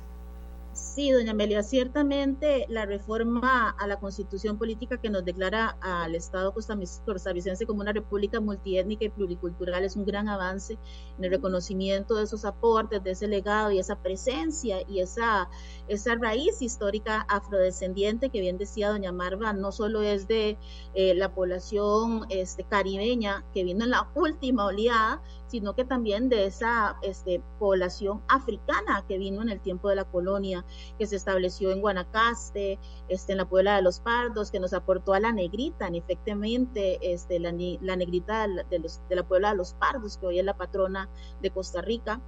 Sí, 0.95 1.11
doña 1.11 1.33
Amelia, 1.33 1.65
ciertamente 1.65 2.67
la 2.69 2.87
reforma 2.87 3.71
a 3.71 3.87
la 3.89 3.99
constitución 3.99 4.59
política 4.59 5.01
que 5.01 5.11
nos 5.11 5.25
declara 5.25 5.77
al 5.81 6.15
Estado 6.15 6.55
costarricense 6.55 7.67
como 7.67 7.81
una 7.81 7.93
república 7.93 8.39
multiétnica 8.39 9.05
y 9.05 9.09
pluricultural 9.09 9.83
es 9.83 9.97
un 9.97 10.05
gran 10.05 10.29
avance 10.29 10.79
en 11.19 11.25
el 11.25 11.33
reconocimiento 11.33 12.15
de 12.15 12.23
esos 12.23 12.45
aportes, 12.45 13.03
de 13.03 13.11
ese 13.11 13.27
legado 13.27 13.73
y 13.73 13.81
esa 13.81 13.97
presencia 13.97 14.83
y 14.87 15.01
esa, 15.01 15.49
esa 15.89 16.15
raíz 16.15 16.63
histórica 16.63 17.27
afrodescendiente 17.29 18.31
que 18.31 18.41
bien 18.41 18.59
decía 18.59 18.91
doña 18.91 19.13
Marva, 19.13 19.53
no 19.53 19.73
solo 19.73 20.03
es 20.03 20.27
de 20.29 20.57
eh, 20.95 21.15
la 21.15 21.35
población 21.35 22.27
este, 22.29 22.65
caribeña 22.65 23.45
que 23.53 23.65
vino 23.65 23.85
en 23.85 23.91
la 23.91 24.09
última 24.15 24.67
oleada, 24.67 25.23
sino 25.47 25.75
que 25.75 25.85
también 25.85 26.29
de 26.29 26.47
esa 26.47 26.97
este, 27.03 27.41
población 27.59 28.23
africana 28.29 29.05
que 29.07 29.19
vino 29.19 29.43
en 29.43 29.51
el 29.51 29.61
tiempo 29.61 29.89
de 29.89 29.97
la 29.97 30.05
colonia, 30.05 30.65
que 30.99 31.07
se 31.07 31.17
estableció 31.17 31.71
en 31.71 31.81
Guanacaste, 31.81 32.79
este, 33.09 33.33
en 33.33 33.39
la 33.39 33.49
Puebla 33.49 33.77
de 33.77 33.83
los 33.83 34.01
Pardos, 34.01 34.51
que 34.51 34.59
nos 34.59 34.73
aportó 34.73 35.15
a 35.15 35.21
la 35.21 35.33
negrita, 35.33 35.87
en 35.87 35.95
efectivamente, 35.95 37.13
este, 37.13 37.39
la, 37.39 37.53
negrita 37.53 38.49
de, 38.69 38.79
los, 38.79 39.01
de, 39.09 39.17
la 39.17 39.23
Puebla 39.23 39.51
de 39.51 39.57
los 39.57 39.75
Pardos, 39.75 40.17
que 40.19 40.27
hoy 40.27 40.39
es 40.41 40.45
la 40.45 40.57
patrona 40.57 41.09
de 41.41 41.51
Costa 41.51 41.83
Rica. 41.83 42.21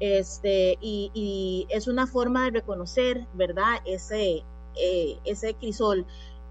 Este, 0.00 0.76
y, 0.80 1.66
es 1.70 1.86
una 1.88 2.06
forma 2.06 2.44
de 2.44 2.50
reconocer, 2.50 3.26
¿verdad? 3.34 3.80
Ese, 3.84 4.44
eh, 4.76 5.18
ese 5.24 5.54
crisol 5.54 6.06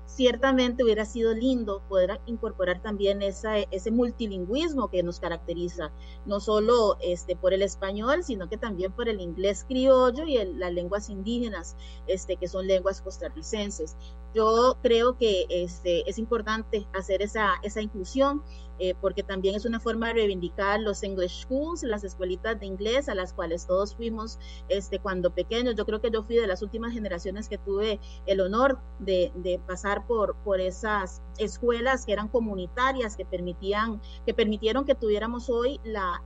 ciertamente 0.06 0.84
hubiera 0.84 1.06
sido 1.06 1.34
lindo 1.34 1.82
poder 1.90 2.20
incorporar 2.26 2.82
también 2.82 3.22
esa, 3.22 3.58
ese 3.58 3.90
multilingüismo 3.90 4.90
que 4.90 5.02
nos 5.02 5.20
caracteriza, 5.20 5.92
no 6.26 6.40
solo 6.40 6.98
este, 7.02 7.36
por 7.36 7.54
el 7.54 7.64
español, 7.64 8.24
sino 8.24 8.48
que 8.48 8.58
también 8.58 8.92
por 8.92 9.10
el 9.10 9.22
inglés 9.22 9.66
criollo 9.68 10.26
y 10.26 10.38
las 10.54 10.74
lenguas 10.74 11.10
indígenas, 11.10 11.76
este, 12.08 12.38
que 12.38 12.48
son 12.48 12.68
lenguas 12.68 13.02
costarricenses. 13.02 13.96
Yo 14.34 14.78
creo 14.82 15.18
que 15.18 15.46
este, 15.50 16.10
es 16.10 16.18
importante 16.18 16.88
hacer 16.94 17.22
esa, 17.22 17.60
inclusión 17.80 18.44
eh, 18.80 18.96
porque 19.00 19.22
también 19.22 19.54
es 19.56 19.66
una 19.66 19.80
forma 19.80 20.08
de 20.08 20.14
reivindicar 20.14 20.80
los 20.80 21.04
English 21.04 21.44
Schools, 21.44 21.84
las 21.84 22.04
escuelitas 22.04 22.60
de 22.60 22.66
inglés 22.66 23.08
a 23.08 23.14
las 23.14 23.32
cuales 23.32 23.68
todos 23.68 23.96
fuimos 23.96 24.40
este, 24.68 24.98
cuando 24.98 25.30
pequeños. 25.30 25.76
Yo 25.76 25.86
creo 25.86 26.02
que 26.02 26.10
yo 26.10 26.24
fui 26.24 26.38
de 26.38 26.48
las 26.48 26.64
últimas 26.64 26.94
generaciones 26.94 27.48
que 27.48 27.60
tuve 27.60 28.00
el 28.26 28.42
honor 28.42 28.80
de, 29.00 29.32
pasar 29.68 30.08
por, 30.08 30.36
esas 30.60 31.22
escuelas 31.38 32.06
que 32.06 32.14
eran 32.14 32.28
comunitarias, 32.28 33.16
que 33.16 33.26
permitían, 33.26 34.02
que 34.26 34.34
permitieron 34.34 34.86
que 34.86 34.96
tuviéramos 34.96 35.50
hoy 35.50 35.80
la, 35.84 36.22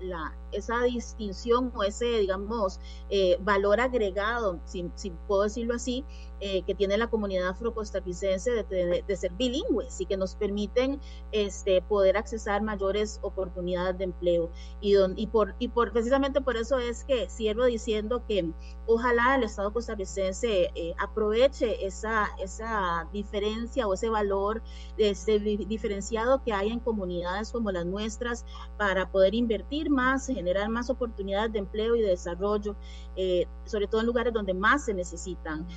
esa 0.51 0.81
distinción 0.83 1.71
o 1.75 1.83
ese, 1.83 2.05
digamos, 2.19 2.79
eh, 3.09 3.37
valor 3.41 3.79
agregado, 3.79 4.59
si, 4.65 4.89
puedo 5.27 5.43
decirlo 5.43 5.75
así, 5.75 6.05
eh, 6.39 6.61
que 6.63 6.75
tiene 6.75 6.97
la 6.97 7.07
comunidad 7.07 7.47
afrocostarricense 7.49 8.51
de, 8.51 9.03
de, 9.07 9.15
ser 9.15 9.31
bilingües 9.33 9.99
y 9.99 10.05
que 10.05 10.17
nos 10.17 10.35
permiten 10.35 10.99
este, 11.31 11.81
poder 11.81 12.15
accesar 12.15 12.61
mayores 12.61 13.19
oportunidades 13.23 13.97
de 13.97 14.03
empleo. 14.03 14.51
Y, 14.79 14.95
y, 15.15 15.27
por, 15.27 15.55
y 15.57 15.69
por, 15.69 15.91
precisamente 15.91 16.41
por 16.41 16.55
eso 16.57 16.77
es 16.77 17.03
que 17.03 17.27
cierro 17.29 17.65
diciendo 17.65 18.23
que 18.27 18.51
ojalá 18.85 19.35
el 19.35 19.43
Estado 19.43 19.73
costarricense 19.73 20.71
eh, 20.75 20.93
aproveche 20.99 21.85
esa, 21.85 22.27
esa 22.39 23.07
diferencia 23.11 23.87
o 23.87 23.93
ese 23.93 24.09
valor 24.09 24.61
este, 24.97 25.39
diferenciado 25.39 26.43
que 26.43 26.53
hay 26.53 26.69
en 26.69 26.79
comunidades 26.79 27.51
como 27.51 27.71
las 27.71 27.85
nuestras 27.85 28.45
para 28.77 29.09
poder 29.09 29.33
invertir 29.33 29.89
más, 29.89 30.27
generar 30.27 30.69
más 30.69 30.89
oportunidades 30.89 31.51
de 31.51 31.59
empleo 31.59 31.95
y 31.95 32.01
de 32.01 32.09
desarrollo, 32.09 32.75
eh, 33.15 33.47
sobre 33.65 33.87
todo 33.87 34.01
en 34.01 34.07
lugares 34.07 34.33
donde 34.33 34.53
más 34.53 34.85
se 34.85 34.93
necesitan. 34.93 35.67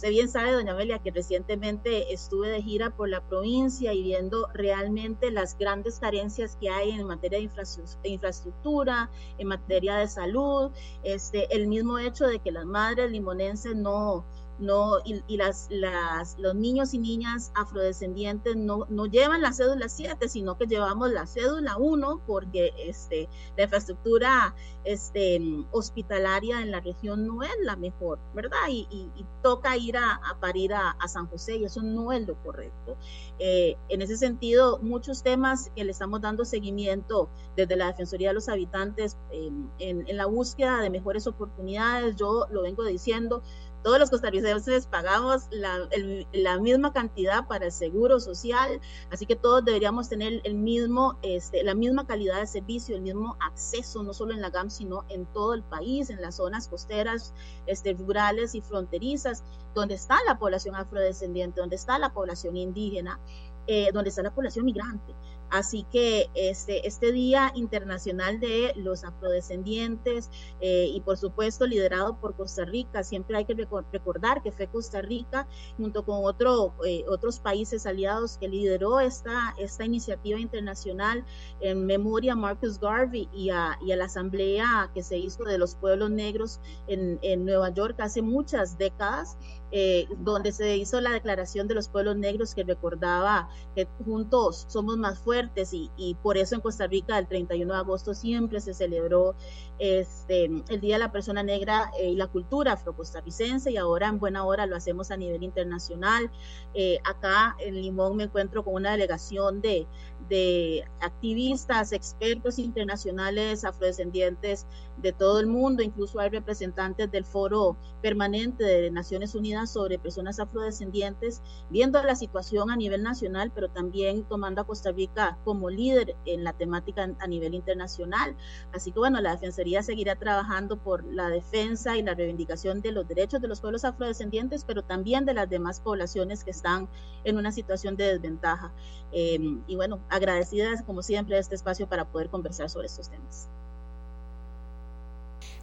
Usted 0.00 0.12
bien 0.12 0.30
sabe, 0.30 0.52
doña 0.52 0.72
Amelia, 0.72 0.98
que 0.98 1.10
recientemente 1.10 2.14
estuve 2.14 2.48
de 2.48 2.62
gira 2.62 2.88
por 2.88 3.10
la 3.10 3.20
provincia 3.20 3.92
y 3.92 4.02
viendo 4.02 4.48
realmente 4.54 5.30
las 5.30 5.58
grandes 5.58 6.00
carencias 6.00 6.56
que 6.58 6.70
hay 6.70 6.92
en 6.92 7.06
materia 7.06 7.38
de 7.38 8.08
infraestructura, 8.08 9.10
en 9.36 9.46
materia 9.46 9.96
de 9.96 10.08
salud, 10.08 10.70
este, 11.02 11.54
el 11.54 11.66
mismo 11.66 11.98
hecho 11.98 12.26
de 12.26 12.38
que 12.38 12.50
las 12.50 12.64
madres 12.64 13.10
limonenses 13.10 13.76
no 13.76 14.24
no, 14.60 14.98
y, 15.04 15.36
las, 15.36 15.68
las, 15.70 16.38
los 16.38 16.54
niños 16.54 16.92
y 16.94 16.98
niñas 16.98 17.50
afrodescendientes 17.54 18.56
no, 18.56 18.86
no 18.90 19.06
llevan 19.06 19.40
la 19.40 19.52
cédula 19.52 19.88
7, 19.88 20.28
sino 20.28 20.58
que 20.58 20.66
llevamos 20.66 21.10
la 21.10 21.26
cédula 21.26 21.76
1 21.78 22.22
porque 22.26 22.72
este, 22.76 23.28
la 23.56 23.64
infraestructura 23.64 24.54
este, 24.84 25.40
hospitalaria 25.72 26.60
en 26.60 26.70
la 26.70 26.80
región 26.80 27.26
no 27.26 27.42
es 27.42 27.50
la 27.62 27.76
mejor, 27.76 28.18
¿verdad? 28.34 28.68
Y, 28.68 29.10
toca 29.42 29.74
ir 29.78 29.96
a, 29.96 30.20
parir 30.38 30.74
a, 30.74 30.96
San 31.08 31.26
José 31.26 31.56
y 31.56 31.64
eso 31.64 31.82
no 31.82 32.12
es 32.12 32.26
lo 32.26 32.34
correcto. 32.42 32.98
Eh, 33.38 33.76
en 33.88 34.02
ese 34.02 34.18
sentido, 34.18 34.78
muchos 34.82 35.22
temas 35.22 35.70
que 35.74 35.82
le 35.82 35.92
estamos 35.92 36.20
dando 36.20 36.44
seguimiento 36.44 37.30
desde 37.56 37.76
la 37.76 37.86
Defensoría 37.86 38.28
de 38.28 38.34
los 38.34 38.50
Habitantes 38.50 39.16
en, 39.32 39.70
en 39.78 40.16
la 40.16 40.26
búsqueda 40.26 40.82
de 40.82 40.90
mejores 40.90 41.26
oportunidades, 41.26 42.16
yo 42.16 42.46
lo 42.50 42.62
vengo 42.62 42.84
diciendo, 42.84 43.42
todos 43.82 43.98
los 43.98 44.10
costarricenses 44.10 44.86
pagamos 44.86 45.48
la, 45.50 46.58
misma 46.58 46.92
cantidad 46.92 47.46
para 47.46 47.66
el 47.66 47.72
seguro 47.72 48.20
social, 48.20 48.80
así 49.10 49.26
que 49.26 49.36
todos 49.36 49.64
deberíamos 49.64 50.08
tener 50.08 50.40
el 50.44 50.54
mismo, 50.54 51.18
este, 51.22 51.62
la 51.64 51.74
misma 51.74 52.06
calidad 52.06 52.40
de 52.40 52.46
servicio, 52.46 52.96
el 52.96 53.02
mismo 53.02 53.36
acceso, 53.40 54.02
no 54.02 54.12
solo 54.12 54.34
en 54.34 54.40
la 54.40 54.50
GAM, 54.50 54.70
sino 54.70 55.04
en 55.08 55.26
todo 55.26 55.54
el 55.54 55.62
país, 55.62 56.10
en 56.10 56.20
las 56.20 56.36
zonas 56.36 56.68
costeras, 56.68 57.32
este, 57.66 57.94
rurales 57.94 58.54
y 58.54 58.60
fronterizas, 58.60 59.42
donde 59.74 59.94
está 59.94 60.18
la 60.26 60.38
población 60.38 60.74
afrodescendiente, 60.76 61.60
donde 61.60 61.76
está 61.76 61.98
la 61.98 62.12
población 62.12 62.56
indígena, 62.56 63.18
eh, 63.66 63.90
donde 63.92 64.10
está 64.10 64.22
la 64.22 64.34
población 64.34 64.64
migrante. 64.64 65.14
Así 65.50 65.84
que 65.90 66.30
este, 66.34 66.86
este 66.86 67.12
Día 67.12 67.52
Internacional 67.54 68.40
de 68.40 68.72
los 68.76 69.04
Afrodescendientes 69.04 70.30
eh, 70.60 70.90
y 70.92 71.00
por 71.00 71.16
supuesto 71.16 71.66
liderado 71.66 72.16
por 72.20 72.36
Costa 72.36 72.64
Rica, 72.64 73.02
siempre 73.02 73.36
hay 73.36 73.44
que 73.44 73.54
recordar 73.54 74.42
que 74.42 74.52
fue 74.52 74.68
Costa 74.68 75.02
Rica 75.02 75.48
junto 75.76 76.04
con 76.04 76.24
otro, 76.24 76.74
eh, 76.86 77.04
otros 77.08 77.40
países 77.40 77.86
aliados 77.86 78.38
que 78.38 78.48
lideró 78.48 79.00
esta, 79.00 79.54
esta 79.58 79.84
iniciativa 79.84 80.38
internacional 80.38 81.24
en 81.60 81.86
memoria 81.86 82.32
a 82.32 82.36
Marcus 82.36 82.78
Garvey 82.78 83.28
y 83.32 83.50
a, 83.50 83.78
la 83.84 84.04
asamblea 84.04 84.90
que 84.94 85.02
se 85.02 85.18
hizo 85.18 85.44
de 85.44 85.58
los 85.58 85.74
pueblos 85.74 86.10
negros 86.10 86.60
en 86.86 87.44
Nueva 87.44 87.70
York 87.70 87.96
hace 87.98 88.22
muchas 88.22 88.78
décadas. 88.78 89.36
Eh, 89.72 90.08
donde 90.18 90.50
se 90.50 90.76
hizo 90.76 91.00
la 91.00 91.12
declaración 91.12 91.68
de 91.68 91.76
los 91.76 91.88
pueblos 91.88 92.16
negros 92.16 92.56
que 92.56 92.64
recordaba 92.64 93.48
que 93.76 93.86
juntos 94.04 94.66
somos 94.68 94.96
más 94.96 95.20
fuertes 95.20 95.70
y, 95.72 96.16
por 96.24 96.36
eso 96.38 96.56
en 96.56 96.60
Costa 96.60 96.88
Rica 96.88 97.16
el 97.16 97.28
31 97.28 97.72
de 97.72 97.78
agosto 97.78 98.12
siempre 98.12 98.60
se 98.60 98.74
celebró 98.74 99.36
este, 99.78 100.46
el 100.68 100.80
Día 100.80 100.96
de 100.96 100.98
la 100.98 101.12
Persona 101.12 101.44
Negra 101.44 101.92
eh, 102.00 102.10
y 102.10 102.16
la 102.16 102.26
cultura 102.26 102.72
afrocostarricense 102.72 103.70
y 103.70 103.76
ahora 103.76 104.08
en 104.08 104.18
buena 104.18 104.44
hora 104.44 104.66
lo 104.66 104.74
hacemos 104.74 105.12
a 105.12 105.16
nivel 105.16 105.44
internacional. 105.44 106.32
Eh, 106.74 106.98
acá 107.04 107.56
en 107.60 107.80
Limón 107.80 108.16
me 108.16 108.24
encuentro 108.24 108.64
con 108.64 108.74
una 108.74 108.90
delegación 108.90 109.60
de, 109.60 109.86
de 110.28 110.84
activistas, 111.00 111.92
expertos 111.92 112.58
internacionales 112.58 113.64
afrodescendientes 113.64 114.66
de 114.96 115.12
todo 115.12 115.40
el 115.40 115.46
mundo, 115.46 115.82
incluso 115.82 116.20
hay 116.20 116.28
representantes 116.28 117.10
del 117.10 117.24
Foro 117.24 117.76
Permanente 118.02 118.64
de 118.64 118.90
Naciones 118.90 119.34
Unidas 119.34 119.70
sobre 119.72 119.98
Personas 119.98 120.38
Afrodescendientes, 120.40 121.42
viendo 121.70 122.02
la 122.02 122.14
situación 122.14 122.70
a 122.70 122.76
nivel 122.76 123.02
nacional, 123.02 123.50
pero 123.54 123.68
también 123.70 124.24
tomando 124.24 124.60
a 124.60 124.66
Costa 124.66 124.92
Rica 124.92 125.38
como 125.44 125.70
líder 125.70 126.16
en 126.26 126.44
la 126.44 126.52
temática 126.52 127.10
a 127.18 127.26
nivel 127.26 127.54
internacional. 127.54 128.36
Así 128.72 128.92
que 128.92 128.98
bueno, 128.98 129.20
la 129.20 129.32
Defensoría 129.32 129.82
seguirá 129.82 130.16
trabajando 130.16 130.76
por 130.76 131.04
la 131.04 131.28
defensa 131.28 131.96
y 131.96 132.02
la 132.02 132.14
reivindicación 132.14 132.82
de 132.82 132.92
los 132.92 133.08
derechos 133.08 133.40
de 133.40 133.48
los 133.48 133.60
pueblos 133.60 133.84
afrodescendientes, 133.84 134.64
pero 134.64 134.82
también 134.82 135.24
de 135.24 135.34
las 135.34 135.48
demás 135.48 135.80
poblaciones 135.80 136.44
que 136.44 136.50
están 136.50 136.88
en 137.24 137.36
una 137.36 137.52
situación 137.52 137.96
de 137.96 138.04
desventaja. 138.04 138.72
Eh, 139.12 139.38
y 139.66 139.76
bueno, 139.76 140.00
agradecidas 140.10 140.82
como 140.82 141.02
siempre 141.02 141.36
de 141.36 141.40
este 141.40 141.54
espacio 141.54 141.88
para 141.88 142.04
poder 142.04 142.28
conversar 142.28 142.68
sobre 142.68 142.86
estos 142.86 143.08
temas. 143.08 143.48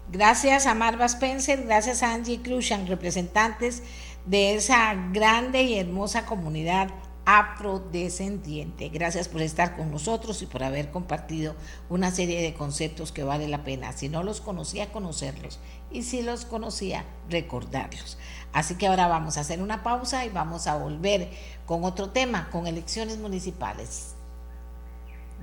Gracias 0.10 0.66
a 0.66 0.74
Marva 0.74 1.06
Spencer, 1.06 1.64
gracias 1.66 2.02
a 2.02 2.14
Angie 2.14 2.42
Clushan, 2.42 2.88
representantes 2.88 3.84
de 4.26 4.56
esa 4.56 4.94
grande 5.12 5.64
y 5.64 5.78
hermosa 5.78 6.26
comunidad 6.26 6.90
afrodescendiente. 7.26 8.88
Gracias 8.88 9.28
por 9.28 9.42
estar 9.42 9.76
con 9.76 9.92
nosotros 9.92 10.42
y 10.42 10.46
por 10.46 10.64
haber 10.64 10.92
compartido 10.92 11.56
una 11.90 12.10
serie 12.10 12.42
de 12.42 12.54
conceptos 12.54 13.12
que 13.12 13.26
vale 13.26 13.50
la 13.50 13.66
pena, 13.66 13.92
si 13.92 14.08
no 14.08 14.24
los 14.24 14.40
conocía, 14.40 14.94
conocerlos 14.94 15.60
y 15.92 16.04
si 16.04 16.22
los 16.22 16.46
conocía, 16.46 17.04
recordarlos. 17.30 18.18
Así 18.54 18.76
que 18.76 18.88
ahora 18.88 19.08
vamos 19.08 19.38
a 19.38 19.42
hacer 19.42 19.62
una 19.62 19.84
pausa 19.84 20.26
y 20.26 20.30
vamos 20.30 20.68
a 20.68 20.78
volver 20.78 21.30
con 21.66 21.84
otro 21.84 22.12
tema, 22.12 22.50
con 22.50 22.66
elecciones 22.66 23.18
municipales. 23.18 24.17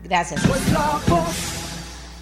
Gracias. 0.05 0.43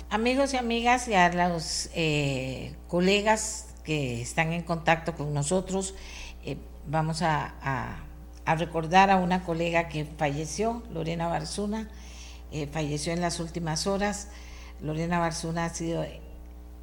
Amigos 0.09 0.55
y 0.55 0.57
amigas 0.57 1.09
y 1.09 1.15
a 1.15 1.49
los 1.49 1.91
eh, 1.95 2.77
colegas 2.87 3.75
que 3.83 4.23
están 4.23 4.53
en 4.53 4.63
contacto 4.63 5.17
con 5.17 5.35
nosotros. 5.35 5.97
Eh, 6.45 6.59
vamos 6.87 7.23
a, 7.23 7.55
a, 8.47 8.55
recordar 8.55 9.11
a 9.11 9.17
una 9.17 9.43
colega 9.43 9.89
que 9.89 10.05
falleció, 10.05 10.85
Lorena 10.93 11.27
Barzuna, 11.27 11.91
eh, 12.53 12.69
falleció 12.71 13.13
en 13.13 13.21
las 13.21 13.41
últimas 13.41 13.89
horas. 13.89 14.29
Lorena 14.81 15.19
Barzuna 15.19 15.65
ha 15.65 15.71
sido 15.71 16.07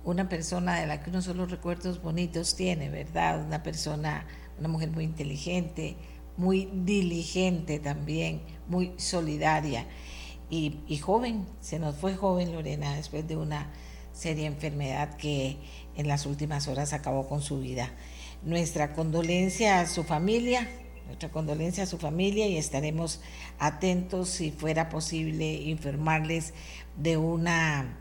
una 0.03 0.27
persona 0.27 0.81
de 0.81 0.87
la 0.87 1.01
que 1.01 1.11
uno 1.11 1.21
solo 1.21 1.45
recuerdos 1.45 2.01
bonitos 2.01 2.57
tiene, 2.57 2.89
¿verdad? 2.89 3.45
Una 3.45 3.63
persona, 3.63 4.25
una 4.59 4.67
mujer 4.67 4.89
muy 4.89 5.05
inteligente, 5.05 5.95
muy 6.35 6.69
diligente 6.73 7.79
también, 7.79 8.41
muy 8.67 8.91
solidaria 8.97 9.85
y, 10.49 10.97
joven. 10.97 11.45
Se 11.61 11.79
nos 11.79 11.95
fue 11.95 12.15
joven 12.15 12.53
Lorena 12.53 12.95
después 12.95 13.27
de 13.27 13.37
una 13.37 13.67
seria 14.13 14.47
enfermedad 14.47 15.15
que 15.15 15.57
en 15.95 16.07
las 16.07 16.25
últimas 16.25 16.67
horas 16.67 16.93
acabó 16.93 17.27
con 17.27 17.41
su 17.41 17.59
vida. 17.59 17.91
Nuestra 18.43 18.93
condolencia 18.93 19.79
a 19.79 19.87
su 19.87 20.03
familia, 20.03 20.67
nuestra 21.05 21.29
condolencia 21.29 21.83
a 21.83 21.87
su 21.87 21.97
familia 21.97 22.47
y 22.47 22.57
estaremos 22.57 23.21
atentos 23.59 24.29
si 24.29 24.51
fuera 24.51 24.89
posible 24.89 25.53
informarles 25.53 26.53
de 26.97 27.17
una 27.17 27.97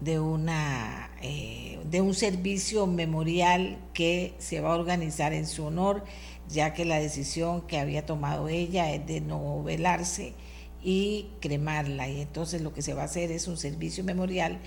de 0.00 0.20
una 0.20 1.10
eh, 1.22 1.80
de 1.90 2.02
un 2.02 2.12
servicio 2.12 2.86
memorial 2.86 3.78
que 3.94 4.34
se 4.38 4.60
va 4.60 4.72
a 4.72 4.76
organizar 4.76 5.32
en 5.32 5.46
su 5.46 5.64
honor 5.64 6.04
ya 6.50 6.74
que 6.74 6.84
la 6.84 7.00
decisión 7.00 7.62
que 7.62 7.78
había 7.78 8.04
tomado 8.04 8.48
ella 8.48 8.92
es 8.92 9.06
de 9.06 9.22
no 9.22 9.62
velarse 9.62 10.34
y 10.86 11.32
cremarla 11.40 12.08
y 12.08 12.20
entonces 12.20 12.62
lo 12.62 12.72
que 12.72 12.80
se 12.80 12.94
va 12.94 13.02
a 13.02 13.06
hacer 13.06 13.32
es 13.32 13.48
un 13.48 13.56
servicio 13.56 14.04
memorial 14.04 14.60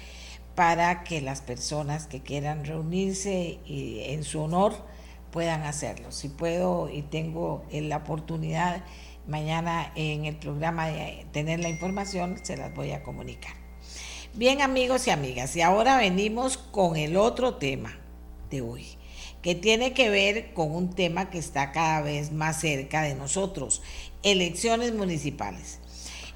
para 0.53 1.05
que 1.05 1.21
las 1.21 1.39
personas 1.39 2.07
que 2.07 2.19
quieran 2.19 2.65
reunirse 2.65 3.59
en 3.65 4.25
su 4.25 4.41
honor 4.41 4.73
puedan 5.31 5.63
hacerlo. 5.63 6.11
Si 6.11 6.27
puedo 6.27 6.89
y 6.89 7.03
tengo 7.03 7.63
la 7.71 7.95
oportunidad 7.95 8.83
mañana 9.29 9.93
en 9.95 10.25
el 10.25 10.35
programa 10.35 10.87
de 10.87 11.25
tener 11.31 11.61
la 11.61 11.69
información, 11.69 12.37
se 12.43 12.57
las 12.57 12.75
voy 12.75 12.91
a 12.91 13.01
comunicar. 13.01 13.53
Bien 14.33 14.61
amigos 14.61 15.07
y 15.07 15.11
amigas, 15.11 15.55
y 15.55 15.61
ahora 15.61 15.95
venimos 15.95 16.57
con 16.57 16.97
el 16.97 17.15
otro 17.15 17.55
tema 17.55 17.97
de 18.49 18.61
hoy, 18.61 18.85
que 19.41 19.55
tiene 19.55 19.93
que 19.93 20.09
ver 20.09 20.53
con 20.53 20.75
un 20.75 20.93
tema 20.93 21.29
que 21.29 21.37
está 21.37 21.71
cada 21.71 22.01
vez 22.01 22.33
más 22.33 22.59
cerca 22.59 23.03
de 23.03 23.15
nosotros, 23.15 23.81
elecciones 24.21 24.93
municipales. 24.93 25.78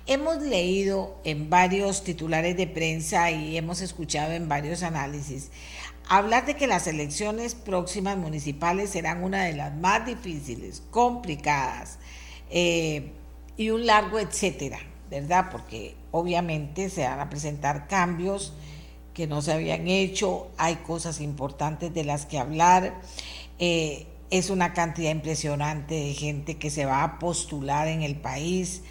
Hemos 0.05 0.41
leído 0.41 1.17
en 1.23 1.49
varios 1.49 2.03
titulares 2.03 2.57
de 2.57 2.67
prensa 2.67 3.31
y 3.31 3.55
hemos 3.57 3.81
escuchado 3.81 4.33
en 4.33 4.49
varios 4.49 4.83
análisis 4.83 5.49
hablar 6.07 6.45
de 6.45 6.55
que 6.55 6.67
las 6.67 6.87
elecciones 6.87 7.55
próximas 7.55 8.17
municipales 8.17 8.89
serán 8.89 9.23
una 9.23 9.43
de 9.43 9.53
las 9.53 9.73
más 9.75 10.05
difíciles, 10.05 10.83
complicadas 10.91 11.99
eh, 12.49 13.11
y 13.57 13.69
un 13.69 13.85
largo 13.85 14.19
etcétera, 14.19 14.79
¿verdad? 15.09 15.49
Porque 15.51 15.95
obviamente 16.11 16.89
se 16.89 17.03
van 17.03 17.19
a 17.19 17.29
presentar 17.29 17.87
cambios 17.87 18.53
que 19.13 19.27
no 19.27 19.41
se 19.41 19.53
habían 19.53 19.87
hecho, 19.87 20.49
hay 20.57 20.77
cosas 20.77 21.21
importantes 21.21 21.93
de 21.93 22.03
las 22.03 22.25
que 22.25 22.39
hablar. 22.39 22.99
Eh, 23.59 24.07
es 24.31 24.49
una 24.49 24.73
cantidad 24.73 25.11
impresionante 25.11 25.93
de 25.93 26.13
gente 26.13 26.57
que 26.57 26.71
se 26.71 26.85
va 26.85 27.03
a 27.03 27.19
postular 27.19 27.87
en 27.87 28.01
el 28.01 28.15
país. 28.15 28.81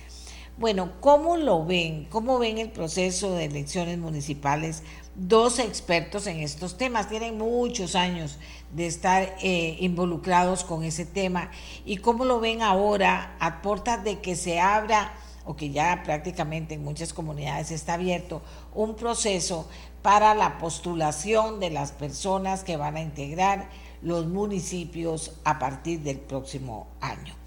Bueno, 0.62 0.92
¿cómo 1.00 1.36
lo 1.36 1.64
ven? 1.64 2.04
¿Cómo 2.08 2.38
ven 2.38 2.58
el 2.58 2.70
proceso 2.70 3.34
de 3.34 3.46
elecciones 3.46 3.98
municipales? 3.98 4.84
Dos 5.16 5.58
expertos 5.58 6.28
en 6.28 6.38
estos 6.38 6.78
temas, 6.78 7.08
tienen 7.08 7.36
muchos 7.36 7.96
años 7.96 8.38
de 8.72 8.86
estar 8.86 9.34
eh, 9.42 9.76
involucrados 9.80 10.62
con 10.62 10.84
ese 10.84 11.04
tema. 11.04 11.50
¿Y 11.84 11.96
cómo 11.96 12.24
lo 12.24 12.38
ven 12.38 12.62
ahora 12.62 13.34
a 13.40 13.60
puertas 13.60 14.04
de 14.04 14.20
que 14.20 14.36
se 14.36 14.60
abra, 14.60 15.12
o 15.44 15.56
que 15.56 15.70
ya 15.70 16.04
prácticamente 16.04 16.74
en 16.74 16.84
muchas 16.84 17.12
comunidades 17.12 17.72
está 17.72 17.94
abierto, 17.94 18.40
un 18.72 18.94
proceso 18.94 19.68
para 20.00 20.32
la 20.32 20.58
postulación 20.58 21.58
de 21.58 21.70
las 21.70 21.90
personas 21.90 22.62
que 22.62 22.76
van 22.76 22.94
a 22.94 23.02
integrar 23.02 23.68
los 24.00 24.28
municipios 24.28 25.32
a 25.42 25.58
partir 25.58 26.02
del 26.02 26.20
próximo 26.20 26.86
año? 27.00 27.41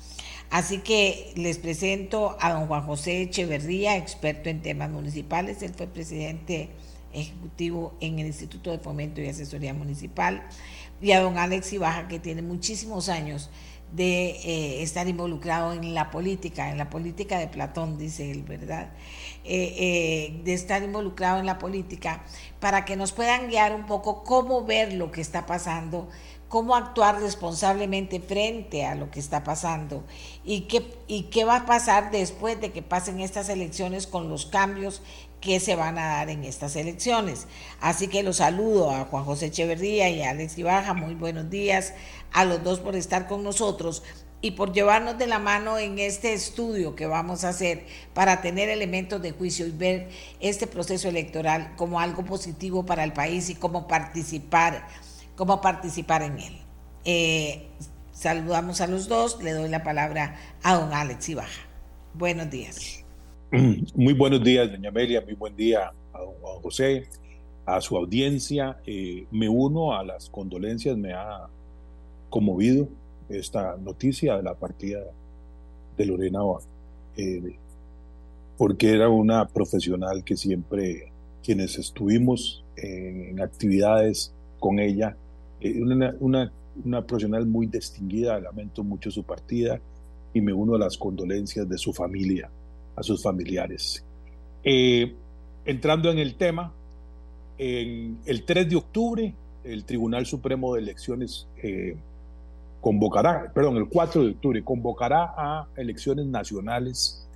Así 0.49 0.79
que 0.79 1.33
les 1.35 1.57
presento 1.57 2.37
a 2.39 2.53
don 2.53 2.67
Juan 2.67 2.85
José 2.85 3.21
Echeverría, 3.21 3.97
experto 3.97 4.49
en 4.49 4.61
temas 4.61 4.89
municipales. 4.89 5.61
Él 5.63 5.73
fue 5.75 5.87
presidente 5.87 6.69
ejecutivo 7.13 7.93
en 7.99 8.19
el 8.19 8.27
Instituto 8.27 8.71
de 8.71 8.79
Fomento 8.79 9.21
y 9.21 9.27
Asesoría 9.27 9.73
Municipal. 9.73 10.43
Y 11.01 11.11
a 11.11 11.19
don 11.19 11.37
Alex 11.37 11.73
Ibaja, 11.73 12.07
que 12.07 12.19
tiene 12.19 12.41
muchísimos 12.41 13.09
años 13.09 13.49
de 13.91 14.31
eh, 14.43 14.81
estar 14.81 15.07
involucrado 15.07 15.73
en 15.73 15.93
la 15.93 16.11
política, 16.11 16.69
en 16.71 16.77
la 16.77 16.89
política 16.89 17.39
de 17.39 17.47
Platón, 17.47 17.97
dice 17.97 18.31
él, 18.31 18.43
¿verdad? 18.43 18.89
Eh, 19.43 19.75
eh, 19.77 20.41
de 20.43 20.53
estar 20.53 20.83
involucrado 20.83 21.39
en 21.39 21.45
la 21.45 21.59
política, 21.59 22.23
para 22.59 22.83
que 22.83 22.95
nos 22.95 23.13
puedan 23.13 23.47
guiar 23.47 23.73
un 23.73 23.85
poco 23.85 24.23
cómo 24.23 24.65
ver 24.65 24.93
lo 24.93 25.11
que 25.11 25.21
está 25.21 25.45
pasando 25.45 26.09
cómo 26.49 26.75
actuar 26.75 27.19
responsablemente 27.21 28.19
frente 28.19 28.85
a 28.85 28.95
lo 28.95 29.11
que 29.11 29.19
está 29.19 29.43
pasando 29.43 30.03
y 30.43 30.61
qué, 30.61 30.85
y 31.07 31.23
qué 31.23 31.43
va 31.43 31.57
a 31.57 31.65
pasar 31.65 32.11
después 32.11 32.59
de 32.61 32.71
que 32.71 32.81
pasen 32.81 33.19
estas 33.19 33.49
elecciones 33.49 34.07
con 34.07 34.29
los 34.29 34.45
cambios 34.45 35.01
que 35.41 35.59
se 35.59 35.75
van 35.75 35.97
a 35.99 36.07
dar 36.07 36.29
en 36.29 36.43
estas 36.43 36.75
elecciones. 36.75 37.47
Así 37.79 38.07
que 38.07 38.23
los 38.23 38.37
saludo 38.37 38.91
a 38.91 39.05
Juan 39.05 39.25
José 39.25 39.47
Echeverría 39.47 40.09
y 40.09 40.21
a 40.23 40.31
Alex 40.31 40.57
Ibaja, 40.57 40.93
muy 40.93 41.13
buenos 41.13 41.49
días 41.49 41.93
a 42.31 42.45
los 42.45 42.63
dos 42.63 42.79
por 42.79 42.95
estar 42.95 43.27
con 43.27 43.43
nosotros 43.43 44.01
y 44.41 44.51
por 44.51 44.73
llevarnos 44.73 45.17
de 45.17 45.27
la 45.27 45.39
mano 45.39 45.79
en 45.79 45.97
este 45.97 46.33
estudio 46.33 46.95
que 46.95 47.07
vamos 47.07 47.43
a 47.43 47.49
hacer 47.49 47.85
para 48.13 48.41
tener 48.41 48.69
elementos 48.69 49.21
de 49.21 49.31
juicio 49.31 49.65
y 49.65 49.71
ver 49.71 50.09
este 50.39 50.67
proceso 50.67 51.09
electoral 51.09 51.73
como 51.77 51.99
algo 51.99 52.23
positivo 52.25 52.85
para 52.85 53.03
el 53.03 53.13
país 53.13 53.49
y 53.49 53.55
cómo 53.55 53.87
participar 53.87 54.87
cómo 55.35 55.61
participar 55.61 56.21
en 56.21 56.39
él. 56.39 56.53
Eh, 57.03 57.67
saludamos 58.11 58.81
a 58.81 58.87
los 58.87 59.07
dos, 59.07 59.41
le 59.43 59.51
doy 59.51 59.69
la 59.69 59.83
palabra 59.83 60.37
a 60.63 60.75
don 60.75 60.93
Alex 60.93 61.29
Ibaja. 61.29 61.61
Buenos 62.13 62.49
días. 62.49 63.03
Muy 63.95 64.13
buenos 64.13 64.43
días, 64.43 64.71
doña 64.71 64.89
Amelia, 64.89 65.21
muy 65.21 65.35
buen 65.35 65.55
día 65.55 65.91
a 66.13 66.19
don 66.19 66.33
José, 66.61 67.07
a 67.65 67.79
su 67.79 67.95
audiencia. 67.95 68.77
Eh, 68.85 69.27
me 69.31 69.47
uno 69.47 69.93
a 69.93 70.03
las 70.03 70.29
condolencias, 70.29 70.97
me 70.97 71.13
ha 71.13 71.47
conmovido 72.29 72.87
esta 73.29 73.77
noticia 73.77 74.37
de 74.37 74.43
la 74.43 74.55
partida 74.55 74.99
de 75.95 76.05
Lorena, 76.05 76.39
eh, 77.17 77.55
porque 78.57 78.93
era 78.93 79.09
una 79.09 79.47
profesional 79.47 80.23
que 80.23 80.35
siempre, 80.35 81.11
quienes 81.43 81.77
estuvimos 81.77 82.63
en 82.75 83.39
actividades 83.41 84.33
con 84.59 84.79
ella, 84.79 85.15
una, 85.81 86.15
una, 86.19 86.51
una, 86.83 87.05
profesional 87.05 87.45
muy 87.45 87.67
distinguida, 87.67 88.39
lamento 88.39 88.83
mucho 88.83 89.11
su 89.11 89.23
partida 89.23 89.79
y 90.33 90.41
me 90.41 90.53
uno 90.53 90.75
a 90.75 90.79
las 90.79 90.97
condolencias 90.97 91.67
de 91.67 91.77
su 91.77 91.93
familia, 91.93 92.49
a 92.95 93.03
sus 93.03 93.21
familiares. 93.21 94.03
Eh, 94.63 95.13
entrando 95.65 96.11
en 96.11 96.19
el 96.19 96.35
tema, 96.35 96.71
el 97.57 98.43
3 98.45 98.69
de 98.69 98.75
octubre 98.75 99.33
el 99.65 99.83
Tribunal 99.83 100.25
Supremo 100.25 100.75
de 100.75 100.81
Elecciones 100.81 101.47
eh, 101.61 101.97
convocará, 102.81 103.51
perdón, 103.53 103.77
el 103.77 103.87
4 103.87 104.23
de 104.23 104.31
octubre 104.31 104.63
convocará 104.63 105.33
a 105.35 105.67
elecciones 105.75 106.25
nacionales 106.27 107.27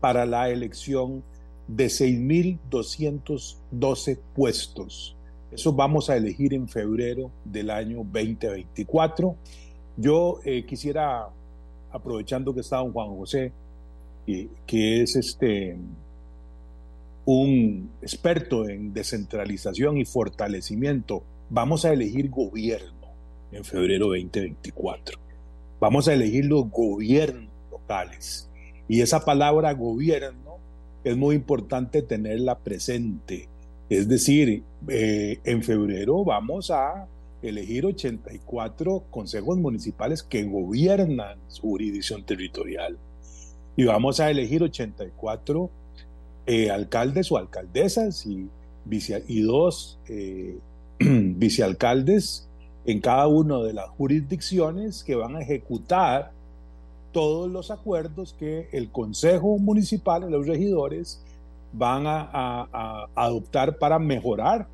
para 0.00 0.26
la 0.26 0.50
elección 0.50 1.22
de 1.68 1.86
6.212 1.86 4.18
puestos 4.34 5.14
eso 5.52 5.72
vamos 5.72 6.10
a 6.10 6.16
elegir 6.16 6.54
en 6.54 6.68
febrero 6.68 7.30
del 7.44 7.70
año 7.70 7.98
2024. 7.98 9.36
Yo 9.96 10.40
eh, 10.44 10.64
quisiera, 10.66 11.28
aprovechando 11.92 12.54
que 12.54 12.60
está 12.60 12.78
don 12.78 12.92
Juan 12.92 13.16
José, 13.16 13.52
que 14.66 15.02
es 15.02 15.16
este 15.16 15.76
un 17.26 17.90
experto 18.02 18.68
en 18.68 18.92
descentralización 18.92 19.96
y 19.96 20.04
fortalecimiento, 20.04 21.22
vamos 21.48 21.84
a 21.84 21.92
elegir 21.92 22.28
gobierno 22.28 23.08
en 23.52 23.64
febrero 23.64 24.08
2024. 24.08 25.18
Vamos 25.80 26.08
a 26.08 26.14
elegir 26.14 26.46
los 26.46 26.70
gobiernos 26.70 27.48
locales. 27.70 28.48
Y 28.88 29.00
esa 29.00 29.24
palabra 29.24 29.72
gobierno 29.72 30.58
es 31.02 31.16
muy 31.16 31.36
importante 31.36 32.02
tenerla 32.02 32.58
presente 32.58 33.48
es 33.88 34.08
decir, 34.08 34.62
eh, 34.88 35.38
en 35.44 35.62
febrero 35.62 36.24
vamos 36.24 36.70
a 36.70 37.06
elegir 37.42 37.84
84 37.84 39.04
consejos 39.10 39.58
municipales 39.58 40.22
que 40.22 40.44
gobiernan 40.44 41.38
su 41.48 41.62
jurisdicción 41.62 42.24
territorial. 42.24 42.98
Y 43.76 43.84
vamos 43.84 44.20
a 44.20 44.30
elegir 44.30 44.62
84 44.62 45.70
eh, 46.46 46.70
alcaldes 46.70 47.30
o 47.32 47.36
alcaldesas 47.36 48.26
y, 48.26 48.48
dos 49.42 49.98
eh, 50.08 50.58
vicealcaldes 50.98 52.48
en 52.86 53.00
cada 53.00 53.26
una 53.26 53.58
de 53.62 53.72
las 53.72 53.88
jurisdicciones 53.90 55.04
que 55.04 55.14
van 55.14 55.36
a 55.36 55.40
ejecutar 55.40 56.32
todos 57.12 57.50
los 57.50 57.70
acuerdos 57.70 58.34
que 58.38 58.68
el 58.72 58.90
Consejo 58.90 59.56
Municipal 59.58 60.30
los 60.30 60.46
regidores 60.46 61.22
van 61.76 62.04
a, 62.06 63.08
adoptar 63.14 63.78
para 63.78 63.98
mejorar, 63.98 64.66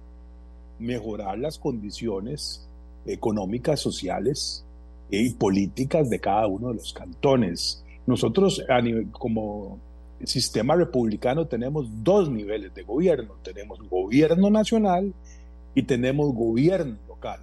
mejorar 0.79 1.39
las 1.39 1.59
condiciones 1.59 2.67
económicas, 3.07 3.81
sociales 3.81 4.65
y 5.11 5.31
políticas 5.31 6.11
de 6.11 6.21
cada 6.21 6.47
uno 6.47 6.69
de 6.69 6.75
los 6.75 6.93
cantones. 6.93 7.83
Nosotros 8.07 8.63
a 8.69 8.81
nivel, 8.81 9.11
como 9.11 9.79
sistema 10.25 10.77
republicano 10.77 11.47
tenemos 11.47 11.87
dos 12.05 12.31
niveles 12.31 12.75
de 12.75 12.83
gobierno. 12.83 13.35
Tenemos 13.43 13.81
gobierno 13.89 14.51
nacional 14.51 15.15
y 15.75 15.83
tenemos 15.83 16.35
gobierno 16.35 16.97
local. 17.09 17.41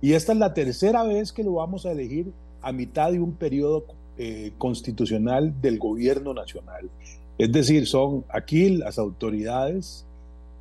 Y 0.00 0.12
esta 0.12 0.32
es 0.32 0.38
la 0.38 0.52
tercera 0.52 1.04
vez 1.04 1.32
que 1.32 1.44
lo 1.44 1.54
vamos 1.54 1.86
a 1.86 1.92
elegir 1.92 2.32
a 2.60 2.72
mitad 2.72 3.12
de 3.12 3.20
un 3.20 3.32
periodo 3.32 3.84
eh, 4.18 4.52
constitucional 4.58 5.60
del 5.62 5.78
gobierno 5.78 6.34
nacional. 6.34 6.90
Es 7.42 7.50
decir, 7.50 7.88
son 7.88 8.24
aquí 8.28 8.68
las 8.68 9.00
autoridades 9.00 10.06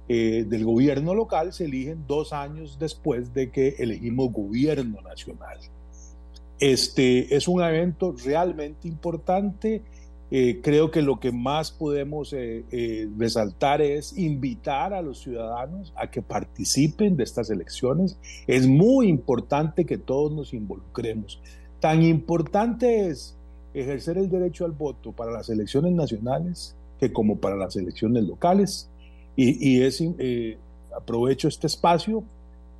eh, 0.09 0.45
del 0.49 0.65
gobierno 0.65 1.13
local 1.13 1.53
se 1.53 1.65
eligen 1.65 2.07
dos 2.07 2.33
años 2.33 2.79
después 2.79 3.35
de 3.35 3.51
que 3.51 3.75
elegimos 3.77 4.33
gobierno 4.33 4.99
nacional. 5.01 5.59
Este 6.59 7.35
es 7.35 7.47
un 7.47 7.61
evento 7.61 8.15
realmente 8.25 8.87
importante 8.87 9.83
eh, 10.31 10.59
creo 10.63 10.89
que 10.89 11.03
lo 11.03 11.19
que 11.19 11.31
más 11.31 11.69
podemos 11.71 12.33
eh, 12.33 13.07
resaltar 13.15 13.83
es 13.83 14.17
invitar 14.17 14.95
a 14.95 15.03
los 15.03 15.19
ciudadanos 15.19 15.93
a 15.95 16.09
que 16.09 16.23
participen 16.23 17.15
de 17.15 17.25
estas 17.25 17.51
elecciones. 17.51 18.17
Es 18.47 18.65
muy 18.65 19.07
importante 19.07 19.85
que 19.85 19.99
todos 19.99 20.31
nos 20.31 20.51
involucremos. 20.51 21.39
Tan 21.79 22.01
importante 22.01 23.07
es 23.07 23.37
ejercer 23.73 24.17
el 24.17 24.29
derecho 24.29 24.65
al 24.65 24.71
voto 24.71 25.11
para 25.11 25.31
las 25.31 25.49
elecciones 25.49 25.93
nacionales 25.93 26.75
que 26.99 27.11
como 27.11 27.37
para 27.37 27.55
las 27.55 27.75
elecciones 27.75 28.23
locales. 28.25 28.89
Y, 29.35 29.81
es, 29.81 30.03
aprovecho 30.95 31.47
este 31.47 31.67
espacio 31.67 32.23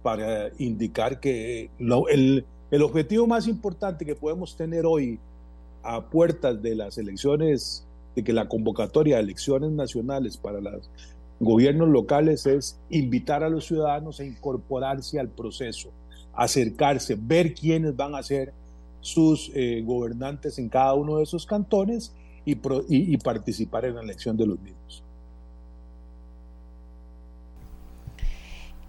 para 0.03 0.51
indicar 0.59 1.19
que 1.19 1.69
el, 1.79 2.45
el 2.69 2.81
objetivo 2.81 3.25
más 3.25 3.47
importante 3.47 4.05
que 4.05 4.15
podemos 4.15 4.55
tener 4.55 4.85
hoy 4.85 5.17
a 5.83 6.01
puertas 6.01 6.61
de 6.61 6.75
las 6.75 6.97
elecciones, 6.97 7.85
de 8.15 8.23
que 8.23 8.33
la 8.33 8.47
convocatoria 8.47 9.15
de 9.15 9.23
elecciones 9.23 9.71
nacionales 9.71 10.37
para 10.37 10.61
los 10.61 10.89
gobiernos 11.39 11.89
locales 11.89 12.45
es 12.45 12.77
invitar 12.89 13.43
a 13.43 13.49
los 13.49 13.65
ciudadanos 13.65 14.19
a 14.19 14.25
incorporarse 14.25 15.19
al 15.19 15.29
proceso, 15.29 15.89
acercarse, 16.33 17.17
ver 17.19 17.55
quiénes 17.55 17.95
van 17.95 18.13
a 18.13 18.21
ser 18.21 18.53
sus 19.01 19.51
eh, 19.53 19.81
gobernantes 19.85 20.57
en 20.57 20.69
cada 20.69 20.93
uno 20.93 21.17
de 21.17 21.23
esos 21.23 21.45
cantones 21.45 22.13
y, 22.45 22.57
y 22.89 23.17
participar 23.17 23.85
en 23.85 23.95
la 23.95 24.01
elección 24.01 24.37
de 24.37 24.47
los 24.47 24.59
mismos. 24.59 25.03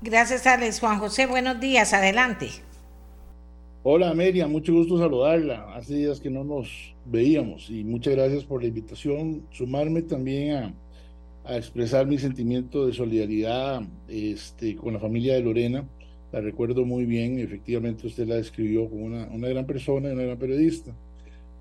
Gracias, 0.00 0.46
Alex. 0.46 0.80
Juan 0.80 0.98
José, 0.98 1.26
buenos 1.26 1.60
días. 1.60 1.92
Adelante. 1.92 2.48
Hola 3.84 4.10
Amelia, 4.10 4.46
mucho 4.46 4.72
gusto 4.72 4.96
saludarla. 4.96 5.74
Hace 5.74 5.94
días 5.94 6.20
que 6.20 6.30
no 6.30 6.44
nos 6.44 6.94
veíamos 7.04 7.68
y 7.68 7.82
muchas 7.82 8.14
gracias 8.14 8.44
por 8.44 8.62
la 8.62 8.68
invitación. 8.68 9.42
Sumarme 9.50 10.02
también 10.02 10.56
a, 10.56 10.74
a 11.44 11.56
expresar 11.56 12.06
mi 12.06 12.16
sentimiento 12.16 12.86
de 12.86 12.92
solidaridad 12.92 13.82
este, 14.06 14.76
con 14.76 14.92
la 14.92 15.00
familia 15.00 15.34
de 15.34 15.40
Lorena. 15.40 15.84
La 16.32 16.40
recuerdo 16.40 16.86
muy 16.86 17.04
bien, 17.04 17.38
efectivamente 17.38 18.06
usted 18.06 18.26
la 18.26 18.36
describió 18.36 18.88
como 18.88 19.04
una, 19.04 19.28
una 19.28 19.48
gran 19.48 19.66
persona 19.66 20.08
y 20.08 20.12
una 20.12 20.22
gran 20.22 20.38
periodista. 20.38 20.96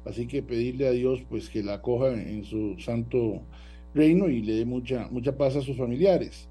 Así 0.06 0.28
que 0.28 0.42
pedirle 0.42 0.88
a 0.88 0.92
Dios 0.92 1.22
pues 1.30 1.50
que 1.50 1.62
la 1.62 1.76
acoja 1.76 2.14
en 2.14 2.46
su 2.46 2.80
santo 2.80 3.42
reino 3.94 4.30
y 4.30 4.42
le 4.42 4.54
dé 4.54 4.66
mucha, 4.66 5.10
mucha 5.12 5.36
paz 5.36 5.58
a 5.58 5.62
sus 5.62 5.76
familiares. 5.76 6.48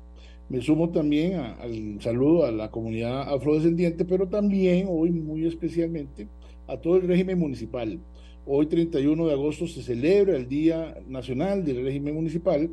Me 0.50 0.60
sumo 0.60 0.90
también 0.90 1.34
al 1.34 2.00
saludo 2.00 2.44
a 2.44 2.52
la 2.52 2.70
comunidad 2.70 3.32
afrodescendiente, 3.32 4.04
pero 4.04 4.28
también 4.28 4.86
hoy 4.88 5.10
muy 5.10 5.46
especialmente 5.46 6.28
a 6.66 6.76
todo 6.76 6.96
el 6.96 7.08
régimen 7.08 7.38
municipal. 7.38 7.98
Hoy 8.46 8.66
31 8.66 9.26
de 9.26 9.32
agosto 9.32 9.66
se 9.66 9.82
celebra 9.82 10.36
el 10.36 10.48
Día 10.48 10.96
Nacional 11.08 11.64
del 11.64 11.84
Régimen 11.84 12.14
Municipal 12.14 12.70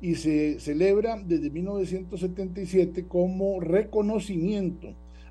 y 0.00 0.16
se 0.16 0.60
celebra 0.60 1.20
desde 1.24 1.50
1977 1.50 3.06
como 3.06 3.60
reconocimiento 3.60 4.88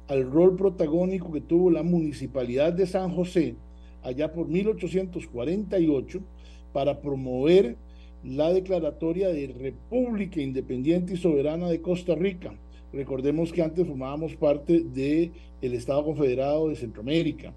al 0.07 0.29
rol 0.31 0.55
protagónico 0.55 1.31
que 1.31 1.41
tuvo 1.41 1.69
la 1.69 1.83
municipalidad 1.83 2.73
de 2.73 2.87
San 2.87 3.13
José 3.13 3.55
allá 4.03 4.31
por 4.31 4.47
1848 4.47 6.19
para 6.73 7.01
promover 7.01 7.75
la 8.23 8.51
declaratoria 8.51 9.29
de 9.29 9.47
República 9.47 10.41
Independiente 10.41 11.13
y 11.13 11.17
Soberana 11.17 11.69
de 11.69 11.81
Costa 11.81 12.15
Rica. 12.15 12.53
Recordemos 12.91 13.51
que 13.51 13.61
antes 13.61 13.85
formábamos 13.87 14.35
parte 14.35 14.81
del 14.81 15.31
el 15.61 15.73
Estado 15.73 16.03
Confederado 16.03 16.69
de 16.69 16.75
Centroamérica 16.75 17.53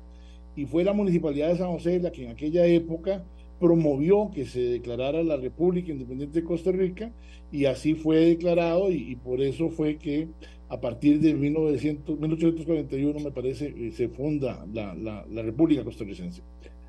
y 0.56 0.66
fue 0.66 0.84
la 0.84 0.92
Municipalidad 0.92 1.48
de 1.50 1.58
San 1.58 1.70
José 1.72 2.00
la 2.00 2.10
que 2.10 2.24
en 2.24 2.30
aquella 2.30 2.66
época 2.66 3.22
promovió 3.58 4.30
que 4.32 4.46
se 4.46 4.60
declarara 4.60 5.22
la 5.22 5.36
República 5.36 5.92
Independiente 5.92 6.40
de 6.40 6.46
Costa 6.46 6.70
Rica 6.70 7.12
y 7.50 7.64
así 7.64 7.94
fue 7.94 8.18
declarado 8.20 8.90
y, 8.92 9.16
por 9.16 9.40
eso 9.40 9.70
fue 9.70 9.96
que 9.96 10.28
a 10.68 10.80
partir 10.80 11.20
de 11.20 11.34
1900, 11.34 12.18
1841 12.18 13.20
me 13.20 13.30
parece 13.30 13.74
eh, 13.76 13.90
se 13.92 14.08
funda 14.08 14.66
la, 14.72 14.94
la, 14.94 15.42
República 15.42 15.82
Costarricense. 15.82 16.42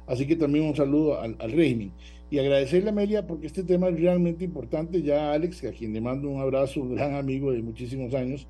Así 0.06 0.26
que 0.26 0.36
también 0.36 0.66
un 0.66 0.76
saludo 0.76 1.20
al, 1.20 1.36
al 1.40 1.52
régimen. 1.52 1.92
Y 2.32 2.40
agradecerle 2.40 2.90
a 2.90 2.92
Amelia 2.92 3.26
porque 3.26 3.48
este 3.48 3.64
tema 3.64 3.90
es 3.90 4.00
realmente 4.00 4.44
importante. 4.44 5.02
Ya 5.02 5.32
Alex, 5.32 5.64
a 5.64 5.72
quien 5.72 5.94
le 5.94 6.02
mando 6.02 6.30
un 6.30 6.42
abrazo, 6.42 6.82
un 6.82 6.96
gran 6.96 7.16
amigo 7.16 7.52
de 7.52 7.62
muchísimos 7.62 8.14
años, 8.14 8.48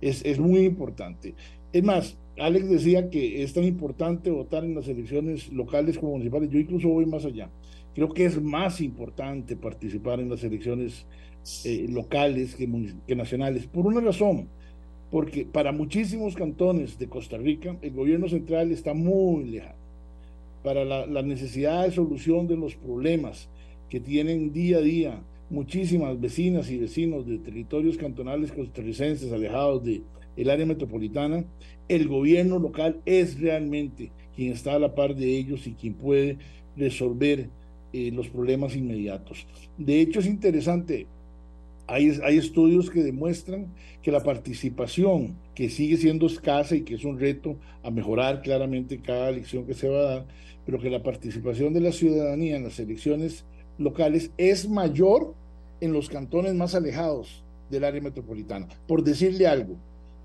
es, 0.00 0.24
es 0.24 0.38
muy 0.38 0.60
importante. 0.60 1.34
Es 1.72 1.82
más, 1.82 2.16
Alex 2.38 2.68
decía 2.68 3.10
que 3.10 3.42
es 3.42 3.52
tan 3.52 3.64
importante 3.64 4.30
votar 4.30 4.64
en 4.64 4.74
las 4.74 4.88
elecciones 4.88 5.52
locales 5.52 5.98
como 5.98 6.12
municipales. 6.12 6.50
Yo 6.50 6.58
incluso 6.58 6.88
voy 6.88 7.06
más 7.06 7.24
allá. 7.24 7.50
Creo 7.94 8.10
que 8.10 8.24
es 8.24 8.40
más 8.40 8.80
importante 8.80 9.56
participar 9.56 10.20
en 10.20 10.30
las 10.30 10.44
elecciones 10.44 11.06
eh, 11.64 11.86
locales 11.88 12.54
que, 12.54 12.68
que 13.06 13.16
nacionales, 13.16 13.66
por 13.66 13.86
una 13.86 14.00
razón, 14.00 14.48
porque 15.10 15.46
para 15.46 15.72
muchísimos 15.72 16.34
cantones 16.34 16.98
de 16.98 17.08
Costa 17.08 17.38
Rica 17.38 17.76
el 17.80 17.92
gobierno 17.92 18.28
central 18.28 18.70
está 18.70 18.94
muy 18.94 19.44
lejano 19.44 19.88
para 20.62 20.84
la, 20.84 21.22
necesidad 21.22 21.84
de 21.84 21.92
solución 21.92 22.46
de 22.46 22.56
los 22.56 22.74
problemas 22.74 23.48
que 23.88 24.00
tienen 24.00 24.52
día 24.52 24.78
a 24.78 24.80
día 24.80 25.22
muchísimas 25.50 26.20
vecinas 26.20 26.70
y 26.70 26.76
vecinos 26.76 27.26
de 27.26 27.38
territorios 27.38 27.96
cantonales 27.96 28.52
costarricenses 28.52 29.32
alejados 29.32 29.84
del 29.84 30.02
el 30.36 30.50
área 30.50 30.66
metropolitana, 30.66 31.44
el 31.88 32.08
gobierno 32.08 32.58
local 32.58 33.00
es 33.06 33.40
realmente 33.40 34.10
quien 34.34 34.52
está 34.52 34.74
a 34.74 34.78
la 34.78 34.94
par 34.94 35.14
de 35.14 35.36
ellos 35.36 35.66
y 35.66 35.72
quien 35.72 35.94
puede 35.94 36.38
resolver 36.76 37.48
eh, 37.92 38.10
los 38.12 38.28
problemas 38.28 38.76
inmediatos. 38.76 39.46
De 39.76 40.00
hecho, 40.00 40.20
es 40.20 40.26
interesante, 40.26 41.06
hay, 41.86 42.18
hay, 42.22 42.36
estudios 42.36 42.90
que 42.90 43.02
demuestran 43.02 43.68
que 44.02 44.12
la 44.12 44.22
participación, 44.22 45.36
que 45.54 45.70
sigue 45.70 45.96
siendo 45.96 46.26
escasa 46.26 46.76
y 46.76 46.82
que 46.82 46.94
es 46.94 47.04
un 47.04 47.18
reto 47.18 47.56
a 47.82 47.90
mejorar 47.90 48.42
claramente 48.42 49.00
cada 49.00 49.30
elección 49.30 49.64
que 49.64 49.74
se 49.74 49.88
va 49.88 50.00
a 50.00 50.14
dar, 50.14 50.26
pero 50.66 50.78
que 50.78 50.90
la 50.90 51.02
participación 51.02 51.72
de 51.72 51.80
la 51.80 51.92
ciudadanía 51.92 52.56
en 52.56 52.64
las 52.64 52.78
elecciones 52.78 53.44
locales 53.78 54.30
es 54.36 54.68
mayor 54.68 55.34
en 55.80 55.92
los 55.92 56.08
cantones 56.08 56.54
más 56.54 56.74
alejados 56.74 57.42
del 57.70 57.84
área 57.84 58.02
metropolitana. 58.02 58.68
Por 58.86 59.02
decirle 59.02 59.46
algo, 59.46 59.76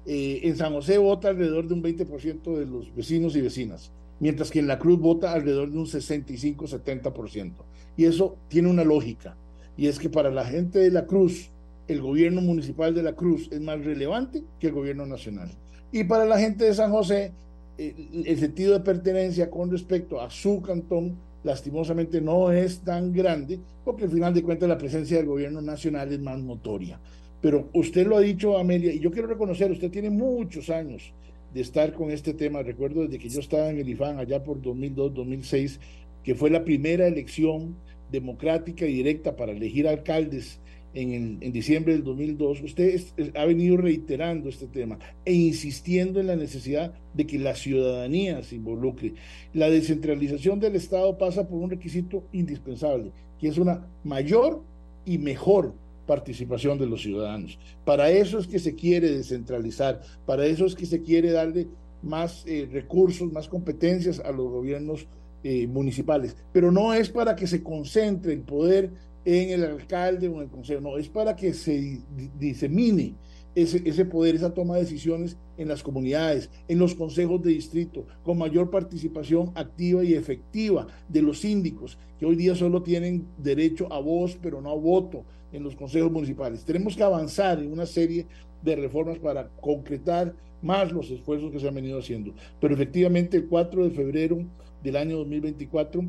eh, 0.06 0.42
en 0.44 0.58
San 0.58 0.74
José 0.74 0.98
vota 0.98 1.30
alrededor 1.30 1.68
de 1.68 1.74
un 1.74 1.84
20% 1.84 2.58
de 2.58 2.66
los 2.66 2.94
vecinos 2.96 3.36
y 3.36 3.42
vecinas, 3.42 3.92
mientras 4.20 4.52
que 4.52 4.60
en 4.60 4.68
La 4.68 4.80
Cruz 4.80 5.00
vota 5.00 5.34
alrededor 5.34 5.72
de 5.72 5.78
un 5.78 5.86
65-70%. 5.86 7.54
Y 7.96 8.06
eso 8.06 8.38
tiene 8.48 8.70
una 8.70 8.84
lógica, 8.84 9.38
y 9.78 9.88
es 9.88 10.00
que 10.00 10.10
para 10.10 10.30
la 10.30 10.46
gente 10.46 10.80
de 10.80 10.92
La 10.92 11.06
Cruz, 11.06 11.50
el 11.88 12.02
gobierno 12.02 12.42
municipal 12.42 12.94
de 12.94 13.04
La 13.04 13.14
Cruz 13.14 13.50
es 13.52 13.62
más 13.62 13.84
relevante 13.84 14.44
que 14.60 14.68
el 14.68 14.74
gobierno 14.74 15.06
nacional. 15.06 15.52
Y 15.92 16.04
para 16.06 16.26
la 16.26 16.40
gente 16.40 16.66
de 16.66 16.74
San 16.74 16.92
José, 16.92 17.34
el, 17.78 18.40
sentido 18.40 18.74
de 18.74 18.80
pertenencia 18.82 19.50
con 19.50 19.72
respecto 19.72 20.22
a 20.22 20.30
su 20.30 20.62
cantón 20.62 21.18
lastimosamente 21.44 22.22
no 22.22 22.52
es 22.52 22.80
tan 22.80 23.12
grande, 23.12 23.60
porque 23.84 24.06
al 24.06 24.12
final 24.12 24.34
de 24.34 24.44
cuentas 24.44 24.70
la 24.70 24.78
presencia 24.78 25.18
del 25.18 25.26
gobierno 25.26 25.62
nacional 25.62 26.12
es 26.12 26.20
más 26.20 26.40
notoria. 26.40 27.00
Pero 27.44 27.68
usted 27.74 28.08
lo 28.08 28.16
ha 28.16 28.22
dicho, 28.22 28.58
Amelia, 28.58 28.94
y 28.94 29.00
yo 29.00 29.12
quiero 29.12 29.28
reconocer, 29.28 29.70
usted 29.70 29.92
tiene 29.92 30.10
muchos 30.10 30.70
años 30.70 31.12
de 31.54 31.60
estar 31.60 31.92
con 31.92 32.10
este 32.10 32.34
tema. 32.34 32.64
Recuerdo 32.64 33.02
desde 33.02 33.20
que 33.20 33.28
yo 33.28 33.42
estaba 33.42 33.70
en 33.70 33.80
el 33.80 33.90
IFAN 33.90 34.18
allá 34.18 34.42
por 34.42 34.62
2002, 34.62 35.14
2006, 35.14 35.78
que 36.24 36.36
fue 36.36 36.50
la 36.50 36.64
primera 36.64 37.06
elección 37.06 37.76
democrática 38.10 38.86
y 38.86 38.94
directa 38.94 39.36
para 39.36 39.52
elegir 39.52 39.90
alcaldes 39.90 40.62
en, 40.94 41.40
en 41.42 41.52
diciembre 41.52 41.92
del 41.92 42.06
2002, 42.06 42.62
usted 42.62 43.02
ha 43.36 43.44
venido 43.44 43.76
reiterando 43.76 44.48
este 44.48 44.68
tema 44.68 44.98
e 45.26 45.34
insistiendo 45.34 46.22
en 46.22 46.28
la 46.28 46.38
necesidad 46.38 46.94
de 47.14 47.28
que 47.28 47.40
la 47.40 47.56
ciudadanía 47.56 48.42
se 48.44 48.56
involucre. 48.56 49.16
La 49.54 49.70
descentralización 49.70 50.62
del 50.62 50.78
Estado 50.78 51.18
pasa 51.18 51.46
por 51.46 51.60
un 51.60 51.72
requisito 51.72 52.24
indispensable, 52.32 53.12
que 53.38 53.50
es 53.50 53.58
una 53.58 53.86
mayor 54.06 54.64
y 55.04 55.18
mejor 55.18 55.74
participación 56.06 56.78
de 56.78 56.86
los 56.86 57.02
ciudadanos. 57.02 57.60
Para 57.86 58.10
eso 58.10 58.40
es 58.40 58.48
que 58.48 58.60
se 58.60 58.76
quiere 58.76 59.12
descentralizar, 59.12 60.02
para 60.26 60.46
eso 60.46 60.66
es 60.66 60.76
que 60.76 60.86
se 60.86 61.02
quiere 61.02 61.32
darle 61.32 61.68
más 62.02 62.44
eh, 62.46 62.68
recursos, 62.72 63.32
más 63.32 63.48
competencias 63.48 64.20
a 64.20 64.32
los 64.32 64.50
gobiernos 64.50 65.08
eh, 65.44 65.68
municipales, 65.68 66.36
pero 66.52 66.72
no 66.72 66.94
es 66.94 67.10
para 67.10 67.36
que 67.36 67.48
se 67.48 67.64
concentre 67.64 68.34
el 68.34 68.42
poder 68.42 68.92
en 69.26 69.52
el 69.52 69.64
alcalde 69.64 70.28
o 70.28 70.36
en 70.36 70.44
el 70.44 70.50
consejo, 70.50 70.82
no, 70.82 70.98
es 70.98 71.08
para 71.08 71.36
que 71.36 71.54
se 71.54 72.02
disemine 72.38 73.16
ese, 73.56 73.82
ese 73.86 74.06
poder, 74.06 74.36
esa 74.36 74.54
toma 74.54 74.76
de 74.76 74.82
decisiones 74.82 75.38
en 75.58 75.68
las 75.68 75.84
comunidades, 75.84 76.50
en 76.68 76.80
los 76.80 76.96
consejos 76.96 77.42
de 77.42 77.52
distrito, 77.52 78.06
con 78.24 78.38
mayor 78.38 78.70
participación 78.70 79.52
activa 79.56 80.04
y 80.04 80.14
efectiva 80.14 80.88
de 81.08 81.22
los 81.22 81.40
síndicos, 81.40 81.98
que 82.20 82.26
hoy 82.26 82.36
día 82.36 82.56
solo 82.56 82.84
tienen 82.84 83.28
derecho 83.38 83.92
a 83.92 84.00
voz, 84.00 84.38
pero 84.42 84.62
no 84.62 84.72
a 84.72 84.76
voto 84.76 85.24
en 85.52 85.64
los 85.64 85.76
consejos 85.76 86.12
municipales. 86.12 86.66
Tenemos 86.66 86.96
que 86.96 87.04
avanzar 87.04 87.60
en 87.60 87.72
una 87.72 87.86
serie 87.86 88.26
de 88.64 88.76
reformas 88.76 89.20
para 89.20 89.50
concretar 89.62 90.34
más 90.62 90.92
los 90.92 91.12
esfuerzos 91.12 91.52
que 91.52 91.60
se 91.60 91.68
han 91.68 91.76
venido 91.76 92.00
haciendo. 92.00 92.34
Pero 92.60 92.74
efectivamente 92.74 93.38
el 93.38 93.48
4 93.48 93.84
de 93.84 93.92
febrero 93.92 94.44
del 94.84 94.96
año 94.96 95.18
2024, 95.18 96.04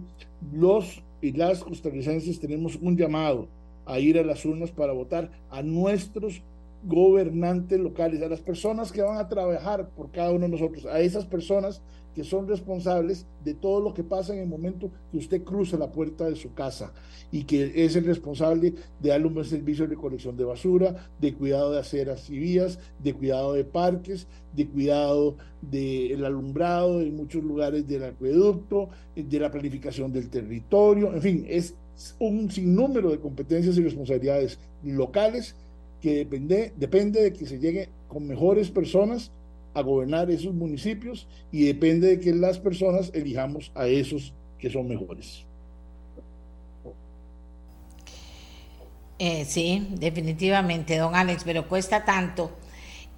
los 0.53 1.03
y 1.21 1.33
las 1.33 1.63
costarricenses 1.63 2.39
tenemos 2.39 2.77
un 2.77 2.97
llamado 2.97 3.49
a 3.87 3.99
ir 3.99 4.19
a 4.19 4.25
las 4.25 4.45
urnas 4.45 4.71
para 4.71 4.93
votar 4.93 5.31
a 5.51 5.63
nuestros 5.63 6.43
gobernantes 6.85 7.81
locales, 7.81 8.23
a 8.23 8.29
las 8.29 8.41
personas 8.41 8.93
que 8.93 9.03
van 9.03 9.19
a 9.19 9.29
trabajar 9.29 9.89
por 9.91 10.11
cada 10.11 10.31
uno 10.31 10.47
de 10.47 10.51
nosotros, 10.51 10.87
a 10.87 11.01
esas 11.01 11.25
personas 11.25 11.83
que 12.15 12.25
son 12.25 12.47
responsables 12.47 13.27
de 13.45 13.55
todo 13.55 13.81
lo 13.81 13.93
que 13.93 14.05
pasa 14.05 14.33
en 14.35 14.41
el 14.41 14.49
momento 14.49 14.91
que 15.11 15.19
usted 15.19 15.43
cruza 15.43 15.77
la 15.77 15.91
puerta 15.91 16.25
de 16.27 16.37
su 16.37 16.55
casa 16.55 16.93
y 17.33 17.43
que 17.43 17.73
es 17.85 17.97
el 17.97 18.05
responsable 18.05 18.75
de 19.01 19.09
darle 19.09 19.27
un 19.27 19.45
servicio 19.45 19.85
de 19.85 19.95
recolección 19.95 20.37
de 20.37 20.45
basura, 20.45 20.95
de 21.21 21.35
cuidado 21.35 21.73
de 21.73 21.81
aceras 21.81 22.31
y 22.31 22.39
vías, 22.39 22.79
de 23.03 23.15
cuidado 23.15 23.55
de 23.55 23.65
parques, 23.65 24.29
de 24.55 24.69
cuidado 24.69 25.37
del 25.61 26.25
alumbrado 26.25 27.01
en 27.01 27.17
muchos 27.17 27.43
lugares 27.43 27.89
del 27.89 28.05
acueducto, 28.05 28.91
de 29.17 29.41
la 29.41 29.51
planificación 29.51 30.13
del 30.13 30.31
territorio, 30.31 31.13
en 31.13 31.23
fin, 31.23 31.47
es 31.49 31.75
un 32.19 32.51
sinnúmero 32.51 33.11
de 33.11 33.19
competencias 33.19 33.77
y 33.77 33.83
responsabilidades 33.83 34.59
locales 34.83 35.57
que 36.05 36.17
depende, 36.17 36.75
depende 36.77 37.23
de 37.23 37.33
que 37.33 37.47
se 37.47 37.59
llegue 37.59 37.89
con 38.09 38.27
mejores 38.27 38.71
personas 38.71 39.33
a 39.73 39.81
gobernar 39.81 40.31
esos 40.31 40.53
municipios 40.53 41.27
y 41.51 41.65
depende 41.65 42.09
de 42.09 42.21
que 42.21 42.35
las 42.35 42.59
personas 42.59 43.11
elijamos 43.15 43.73
a 43.75 43.87
esos 43.87 44.35
que 44.59 44.69
son 44.69 44.87
mejores. 44.87 45.47
Eh, 49.19 49.47
sí, 49.47 49.89
definitivamente, 49.93 50.99
don 50.99 51.15
Alex, 51.15 51.43
pero 51.43 51.67
cuesta 51.71 52.05
tanto. 52.05 52.51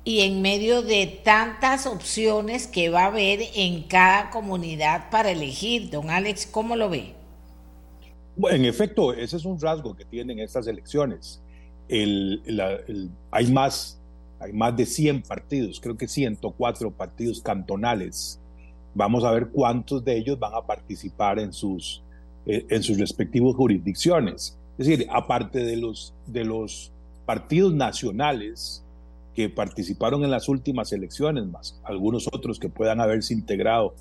Y 0.04 0.20
en 0.20 0.40
medio 0.40 0.82
de 0.82 1.08
tantas 1.24 1.88
opciones 1.88 2.68
que 2.68 2.88
va 2.88 3.02
a 3.02 3.06
haber 3.06 3.40
en 3.56 3.82
cada 3.82 4.30
comunidad 4.30 5.10
para 5.10 5.32
elegir, 5.32 5.90
don 5.90 6.08
Alex, 6.08 6.46
¿cómo 6.46 6.76
lo 6.76 6.88
ve? 6.88 7.14
Bueno, 8.36 8.58
en 8.58 8.64
efecto, 8.64 9.12
ese 9.12 9.38
es 9.38 9.44
un 9.44 9.60
rasgo 9.60 9.96
que 9.96 10.04
tienen 10.04 10.38
estas 10.38 10.68
elecciones. 10.68 11.42
Hay 11.88 13.52
más 13.52 14.00
hay 14.38 14.52
más 14.52 14.76
de 14.76 14.86
100 14.86 15.22
partidos, 15.22 15.80
creo 15.80 15.96
que 15.96 16.08
104 16.08 16.90
partidos 16.90 17.40
cantonales. 17.40 18.40
Vamos 18.94 19.24
a 19.24 19.30
ver 19.30 19.48
cuántos 19.48 20.04
de 20.04 20.16
ellos 20.16 20.38
van 20.38 20.54
a 20.54 20.62
participar 20.62 21.38
en 21.38 21.52
sus, 21.52 22.02
eh, 22.46 22.66
en 22.68 22.82
sus 22.82 22.98
respectivas 22.98 23.54
jurisdicciones. 23.54 24.58
Es 24.78 24.86
decir, 24.86 25.06
aparte 25.10 25.64
de 25.64 25.76
los, 25.76 26.14
de 26.26 26.44
los 26.44 26.92
partidos 27.24 27.74
nacionales 27.74 28.84
que 29.34 29.48
participaron 29.48 30.24
en 30.24 30.30
las 30.30 30.48
últimas 30.48 30.92
elecciones, 30.92 31.46
más 31.46 31.78
algunos 31.84 32.26
otros 32.32 32.58
que 32.58 32.68
puedan 32.68 33.00
haberse 33.00 33.34
integrado 33.34 33.94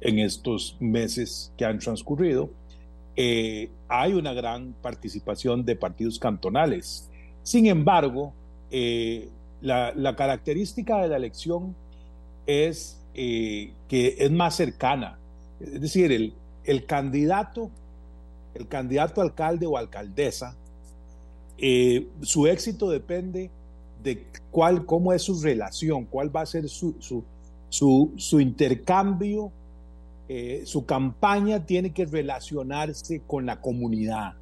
en 0.00 0.18
estos 0.18 0.76
meses 0.80 1.52
que 1.56 1.64
han 1.64 1.78
transcurrido, 1.78 2.50
eh, 3.16 3.70
hay 3.88 4.14
una 4.14 4.32
gran 4.32 4.72
participación 4.80 5.64
de 5.64 5.76
partidos 5.76 6.18
cantonales. 6.18 7.09
Sin 7.42 7.66
embargo, 7.66 8.32
eh, 8.70 9.28
la, 9.60 10.14
característica 10.16 11.02
de 11.02 11.08
la 11.08 11.16
elección 11.16 11.74
es 12.46 13.00
eh, 13.14 13.72
que 13.88 14.16
es 14.18 14.30
más 14.30 14.56
cercana. 14.56 15.18
Es 15.60 15.80
decir, 15.80 16.12
el, 16.12 16.34
el, 16.64 16.86
candidato, 16.86 17.70
el 18.54 18.66
candidato 18.66 19.20
alcalde 19.20 19.66
o 19.66 19.76
alcaldesa, 19.76 20.56
eh, 21.62 22.08
su 22.22 22.46
éxito 22.46 22.88
depende 22.88 23.50
de 24.02 24.26
cuál, 24.50 24.86
cómo 24.86 25.12
es 25.12 25.22
su 25.22 25.40
relación, 25.42 26.06
cuál 26.06 26.34
va 26.34 26.40
a 26.40 26.46
ser 26.46 26.68
su, 26.70 26.96
su, 27.68 28.12
su, 28.16 28.40
intercambio, 28.40 29.52
eh, 30.26 30.62
su 30.64 30.86
campaña 30.86 31.66
tiene 31.66 31.92
que 31.92 32.06
relacionarse 32.06 33.20
con 33.26 33.44
la 33.44 33.60
comunidad. 33.60 34.34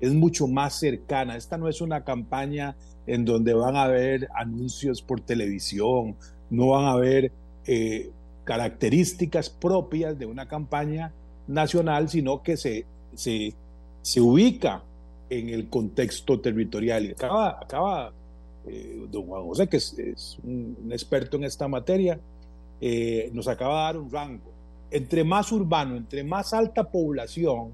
Es 0.00 0.12
mucho 0.12 0.46
más 0.46 0.78
cercana. 0.78 1.36
Esta 1.36 1.58
no 1.58 1.68
es 1.68 1.80
una 1.80 2.04
campaña 2.04 2.76
en 3.06 3.24
donde 3.24 3.54
van 3.54 3.76
a 3.76 3.84
haber 3.84 4.28
anuncios 4.34 5.02
por 5.02 5.20
televisión, 5.20 6.16
no 6.48 6.68
van 6.68 6.84
a 6.84 6.92
haber 6.92 7.32
eh, 7.66 8.10
características 8.44 9.50
propias 9.50 10.18
de 10.18 10.26
una 10.26 10.48
campaña 10.48 11.12
nacional, 11.46 12.08
sino 12.08 12.42
que 12.42 12.56
se, 12.56 12.86
se, 13.14 13.54
se 14.02 14.20
ubica 14.20 14.82
en 15.28 15.48
el 15.48 15.68
contexto 15.68 16.40
territorial. 16.40 17.06
Y 17.06 17.10
acaba, 17.12 17.58
acaba 17.60 18.12
eh, 18.66 19.06
don 19.10 19.26
Juan 19.26 19.44
José, 19.44 19.68
que 19.68 19.76
es, 19.76 20.38
un, 20.42 20.88
experto 20.90 21.36
en 21.36 21.44
esta 21.44 21.68
materia, 21.68 22.18
eh, 22.80 23.30
nos 23.32 23.48
acaba 23.48 23.78
de 23.78 23.84
dar 23.84 23.96
un 23.98 24.10
rango. 24.10 24.52
Entre 24.90 25.24
más 25.24 25.52
urbano, 25.52 25.96
entre 25.96 26.24
más 26.24 26.52
alta 26.52 26.84
población 26.84 27.70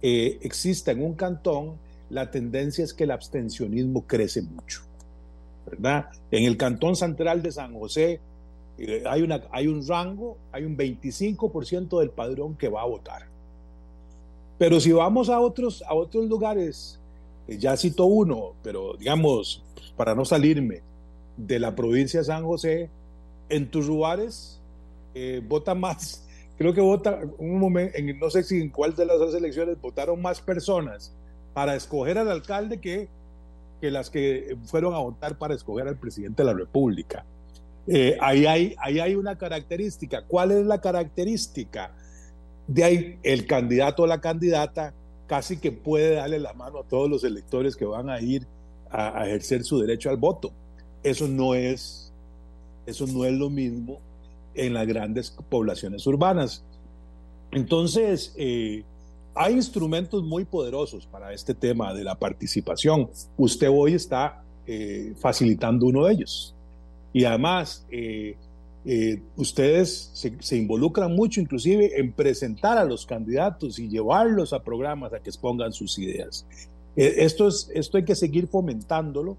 exista 0.00 0.92
en 0.92 1.02
un 1.02 1.14
cantón, 1.14 1.74
la 2.10 2.30
tendencia 2.30 2.84
es 2.84 2.94
que 2.94 3.04
el 3.04 3.10
abstencionismo 3.10 4.06
crece 4.06 4.42
mucho. 4.42 4.82
¿verdad? 5.70 6.06
En 6.30 6.44
el 6.44 6.56
Cantón 6.56 6.96
Central 6.96 7.42
de 7.42 7.52
San 7.52 7.74
José 7.74 8.20
eh, 8.78 9.02
hay, 9.06 9.22
una, 9.22 9.42
hay 9.50 9.66
un 9.66 9.86
rango, 9.86 10.36
hay 10.52 10.64
un 10.64 10.76
25% 10.76 11.98
del 11.98 12.10
padrón 12.10 12.54
que 12.54 12.68
va 12.68 12.82
a 12.82 12.86
votar. 12.86 13.26
Pero 14.56 14.80
si 14.80 14.92
vamos 14.92 15.28
a 15.28 15.40
otros, 15.40 15.82
a 15.82 15.94
otros 15.94 16.26
lugares, 16.26 16.98
eh, 17.46 17.58
ya 17.58 17.76
cito 17.76 18.06
uno, 18.06 18.54
pero 18.62 18.94
digamos, 18.98 19.62
para 19.96 20.14
no 20.14 20.24
salirme 20.24 20.82
de 21.36 21.58
la 21.58 21.74
provincia 21.74 22.20
de 22.20 22.26
San 22.26 22.44
José, 22.44 22.88
en 23.48 23.70
tus 23.70 23.86
lugares 23.86 24.60
eh, 25.14 25.42
vota 25.46 25.74
más, 25.74 26.24
creo 26.58 26.74
que 26.74 26.80
vota, 26.80 27.20
un 27.38 27.58
momento, 27.58 27.96
en, 27.96 28.18
no 28.18 28.28
sé 28.30 28.42
si 28.42 28.60
en 28.60 28.68
cuál 28.68 28.94
de 28.94 29.06
las 29.06 29.18
dos 29.18 29.34
elecciones 29.34 29.80
votaron 29.80 30.20
más 30.20 30.40
personas 30.40 31.14
para 31.54 31.76
escoger 31.76 32.18
al 32.18 32.30
alcalde 32.30 32.80
que, 32.80 33.08
que 33.80 33.90
las 33.90 34.10
que 34.10 34.56
fueron 34.64 34.94
a 34.94 34.98
votar 34.98 35.38
para 35.38 35.54
escoger 35.54 35.86
al 35.86 35.96
presidente 35.96 36.42
de 36.42 36.46
la 36.46 36.54
República. 36.54 37.24
Eh, 37.86 38.18
ahí, 38.20 38.44
hay, 38.44 38.74
ahí 38.78 38.98
hay 38.98 39.14
una 39.14 39.38
característica. 39.38 40.22
¿Cuál 40.22 40.50
es 40.50 40.66
la 40.66 40.80
característica? 40.80 41.92
De 42.66 42.84
ahí 42.84 43.18
el 43.22 43.46
candidato 43.46 44.02
o 44.02 44.06
la 44.06 44.20
candidata 44.20 44.92
casi 45.26 45.58
que 45.58 45.72
puede 45.72 46.16
darle 46.16 46.38
la 46.40 46.52
mano 46.54 46.80
a 46.80 46.84
todos 46.84 47.08
los 47.08 47.22
electores 47.22 47.76
que 47.76 47.84
van 47.84 48.10
a 48.10 48.20
ir 48.20 48.46
a, 48.90 49.26
ejercer 49.26 49.62
su 49.62 49.78
derecho 49.78 50.10
al 50.10 50.16
voto. 50.16 50.52
Eso 51.02 51.28
no 51.28 51.54
es, 51.54 52.12
eso 52.84 53.06
no 53.06 53.24
es 53.24 53.32
lo 53.32 53.48
mismo 53.48 54.00
en 54.54 54.74
las 54.74 54.86
grandes 54.86 55.36
poblaciones 55.48 56.06
urbanas. 56.06 56.64
Entonces, 57.50 58.34
eh, 58.36 58.84
hay 59.34 59.54
instrumentos 59.54 60.22
muy 60.24 60.44
poderosos 60.44 61.06
para 61.06 61.32
este 61.32 61.54
tema 61.54 61.94
de 61.94 62.04
la 62.04 62.16
participación. 62.16 63.08
Usted 63.36 63.68
hoy 63.70 63.94
está 63.94 64.42
eh, 64.66 65.14
facilitando 65.18 65.86
uno 65.86 66.04
de 66.04 66.12
ellos. 66.12 66.54
Y 67.12 67.24
además, 67.24 67.86
eh, 67.90 68.36
ustedes 69.36 70.10
se, 70.14 70.56
involucran 70.56 71.14
mucho 71.14 71.40
inclusive 71.40 71.98
en 71.98 72.12
presentar 72.12 72.78
a 72.78 72.84
los 72.84 73.06
candidatos 73.06 73.78
y 73.78 73.88
llevarlos 73.88 74.52
a 74.52 74.62
programas 74.62 75.12
a 75.12 75.20
que 75.20 75.30
expongan 75.30 75.72
sus 75.72 75.98
ideas. 75.98 76.46
esto, 76.96 77.48
es, 77.48 77.70
esto 77.74 77.98
hay 77.98 78.04
que 78.04 78.14
seguir 78.14 78.46
fomentándolo 78.46 79.36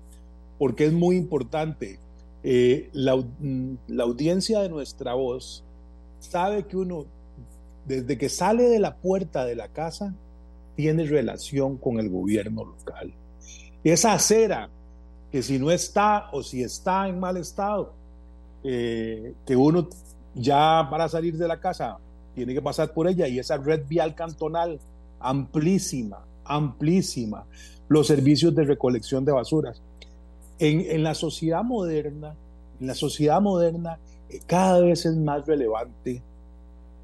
porque 0.60 0.86
es 0.86 0.94
muy 0.94 1.15
importante. 1.15 1.98
La, 2.44 3.16
mm, 3.16 3.78
la 3.88 4.03
audiencia 4.03 4.61
de 4.61 4.70
nuestra 4.70 5.14
voz 5.14 5.64
sabe 6.20 6.66
que 6.66 6.78
uno 6.78 7.06
desde 7.90 8.20
que 8.20 8.30
sale 8.30 8.66
de 8.66 8.80
la 8.80 8.95
puerta 8.95 9.45
de 9.45 9.56
la 9.56 9.68
casa, 9.68 10.14
tiene 10.76 11.06
relación 11.06 11.76
con 11.78 11.99
el 11.99 12.07
gobierno 12.07 12.64
local. 12.64 13.11
Esa 13.84 14.14
acera 14.14 14.70
que 15.32 15.41
si 15.41 15.57
no 15.57 15.72
está 15.72 16.30
o 16.32 16.44
si 16.44 16.61
está 16.61 17.10
en 17.10 17.20
mal 17.20 17.36
estado, 17.38 17.94
eh, 18.64 19.34
que 19.45 19.56
uno 19.56 19.90
ya 20.36 20.88
para 20.90 21.10
salir 21.10 21.36
de 21.36 21.48
la 21.48 21.60
casa 21.60 21.98
tiene 22.36 22.53
que 22.53 22.61
pasar 22.61 22.94
por 22.94 23.07
ella 23.07 23.28
y 23.28 23.40
esa 23.40 23.57
red 23.57 23.88
vial 23.88 24.14
cantonal 24.14 24.80
amplísima, 25.20 26.20
amplísima, 26.45 27.45
los 27.88 28.06
servicios 28.06 28.53
de 28.53 28.66
recolección 28.66 29.26
de 29.26 29.32
basuras. 29.32 29.82
En, 30.60 31.03
la 31.03 31.15
sociedad 31.15 31.64
moderna, 31.64 32.36
en 32.80 32.88
la 32.88 32.94
sociedad 32.95 33.41
moderna, 33.41 33.98
eh, 34.30 34.41
cada 34.45 34.81
vez 34.81 35.06
es 35.06 35.15
más 35.15 35.45
relevante 35.48 36.22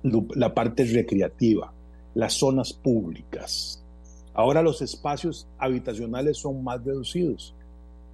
la 0.03 0.53
parte 0.53 0.83
recreativa, 0.85 1.71
las 2.13 2.33
zonas 2.33 2.73
públicas. 2.73 3.81
Ahora 4.33 4.61
los 4.61 4.81
espacios 4.81 5.47
habitacionales 5.57 6.37
son 6.37 6.63
más 6.63 6.83
reducidos. 6.83 7.55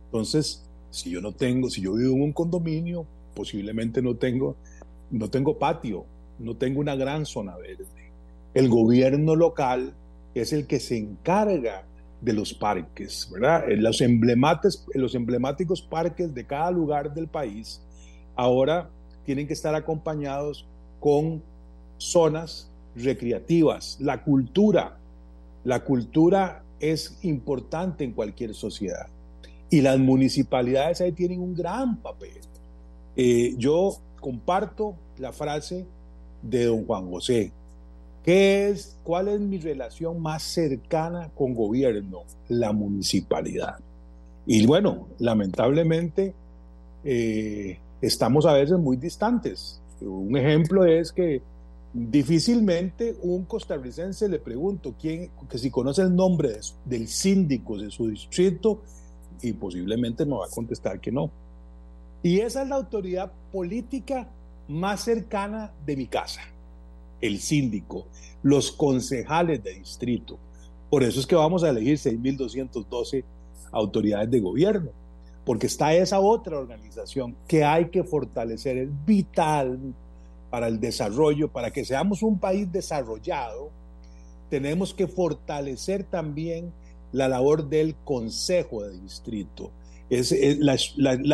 Entonces, 0.05 0.63
si 0.91 1.09
yo 1.09 1.21
no 1.21 1.31
tengo, 1.31 1.69
si 1.69 1.81
yo 1.81 1.93
vivo 1.93 2.15
en 2.15 2.21
un 2.21 2.33
condominio, 2.33 3.05
posiblemente 3.33 4.01
no 4.01 4.15
tengo, 4.15 4.55
no 5.09 5.29
tengo 5.29 5.57
patio, 5.57 6.05
no 6.37 6.55
tengo 6.55 6.79
una 6.79 6.95
gran 6.95 7.25
zona 7.25 7.57
verde. 7.57 7.85
El 8.53 8.69
gobierno 8.69 9.35
local 9.35 9.93
es 10.35 10.53
el 10.53 10.67
que 10.67 10.79
se 10.79 10.97
encarga 10.97 11.85
de 12.21 12.33
los 12.33 12.53
parques, 12.53 13.27
¿verdad? 13.31 13.65
Los, 13.77 13.99
emblemáticos, 14.01 14.85
los 14.93 15.15
emblemáticos 15.15 15.81
parques 15.81 16.33
de 16.33 16.45
cada 16.45 16.71
lugar 16.71 17.13
del 17.13 17.27
país 17.27 17.81
ahora 18.35 18.89
tienen 19.25 19.47
que 19.47 19.53
estar 19.53 19.73
acompañados 19.75 20.67
con 20.99 21.41
zonas 21.97 22.69
recreativas, 22.95 23.97
la 23.99 24.23
cultura. 24.23 24.97
La 25.63 25.83
cultura 25.83 26.63
es 26.79 27.19
importante 27.23 28.03
en 28.03 28.13
cualquier 28.13 28.53
sociedad 28.53 29.07
y 29.69 29.81
las 29.81 29.97
municipalidades 29.97 31.01
ahí 31.01 31.13
tienen 31.13 31.39
un 31.39 31.55
gran 31.55 31.97
papel. 31.97 32.41
Eh, 33.15 33.55
yo 33.57 33.97
comparto 34.19 34.95
la 35.17 35.31
frase 35.31 35.85
de 36.41 36.65
don 36.65 36.85
Juan 36.85 37.09
José. 37.09 37.51
¿Qué 38.23 38.69
es, 38.69 38.97
¿Cuál 39.03 39.29
es 39.29 39.39
mi 39.39 39.57
relación 39.57 40.21
más 40.21 40.43
cercana 40.43 41.29
con 41.35 41.53
gobierno? 41.53 42.23
La 42.49 42.71
municipalidad. 42.71 43.79
Y 44.45 44.65
bueno, 44.65 45.07
lamentablemente 45.19 46.33
eh, 47.03 47.79
estamos 48.01 48.45
a 48.45 48.53
veces 48.53 48.77
muy 48.77 48.97
distantes. 48.97 49.81
Un 50.01 50.35
ejemplo 50.37 50.85
es 50.85 51.11
que 51.11 51.41
difícilmente 51.93 53.15
un 53.21 53.45
costarricense 53.45 54.29
le 54.29 54.39
pregunto 54.39 54.95
quién, 54.99 55.29
que 55.49 55.57
si 55.57 55.69
conoce 55.69 56.03
el 56.03 56.15
nombre 56.15 56.59
del 56.85 57.07
síndico 57.07 57.77
de 57.77 57.91
su 57.91 58.07
distrito 58.07 58.81
y 59.41 59.53
posiblemente 59.53 60.25
me 60.25 60.37
va 60.37 60.45
a 60.45 60.49
contestar 60.49 60.99
que 60.99 61.11
no. 61.11 61.29
Y 62.23 62.39
esa 62.39 62.63
es 62.63 62.69
la 62.69 62.75
autoridad 62.75 63.31
política 63.51 64.27
más 64.67 65.01
cercana 65.01 65.71
de 65.85 65.97
mi 65.97 66.07
casa, 66.07 66.41
el 67.21 67.39
síndico, 67.39 68.07
los 68.43 68.71
concejales 68.71 69.63
de 69.63 69.75
distrito. 69.75 70.37
Por 70.89 71.03
eso 71.03 71.19
es 71.19 71.27
que 71.27 71.35
vamos 71.35 71.63
a 71.63 71.69
elegir 71.69 71.97
6.212 71.97 73.23
autoridades 73.71 74.29
de 74.29 74.39
gobierno, 74.39 74.89
porque 75.45 75.67
está 75.67 75.93
esa 75.93 76.19
otra 76.19 76.59
organización 76.59 77.35
que 77.47 77.63
hay 77.63 77.89
que 77.89 78.03
fortalecer, 78.03 78.77
es 78.77 78.89
vital 79.05 79.79
para 80.49 80.67
el 80.67 80.79
desarrollo, 80.79 81.47
para 81.47 81.71
que 81.71 81.85
seamos 81.85 82.21
un 82.23 82.37
país 82.37 82.71
desarrollado, 82.71 83.69
tenemos 84.49 84.93
que 84.93 85.07
fortalecer 85.07 86.03
también 86.03 86.73
la 87.13 87.29
labor 87.29 87.69
del 87.69 87.95
Consejo 88.03 88.83
de 88.83 88.99
Distrito. 88.99 89.71
Es, 90.09 90.35
la, 90.59 90.77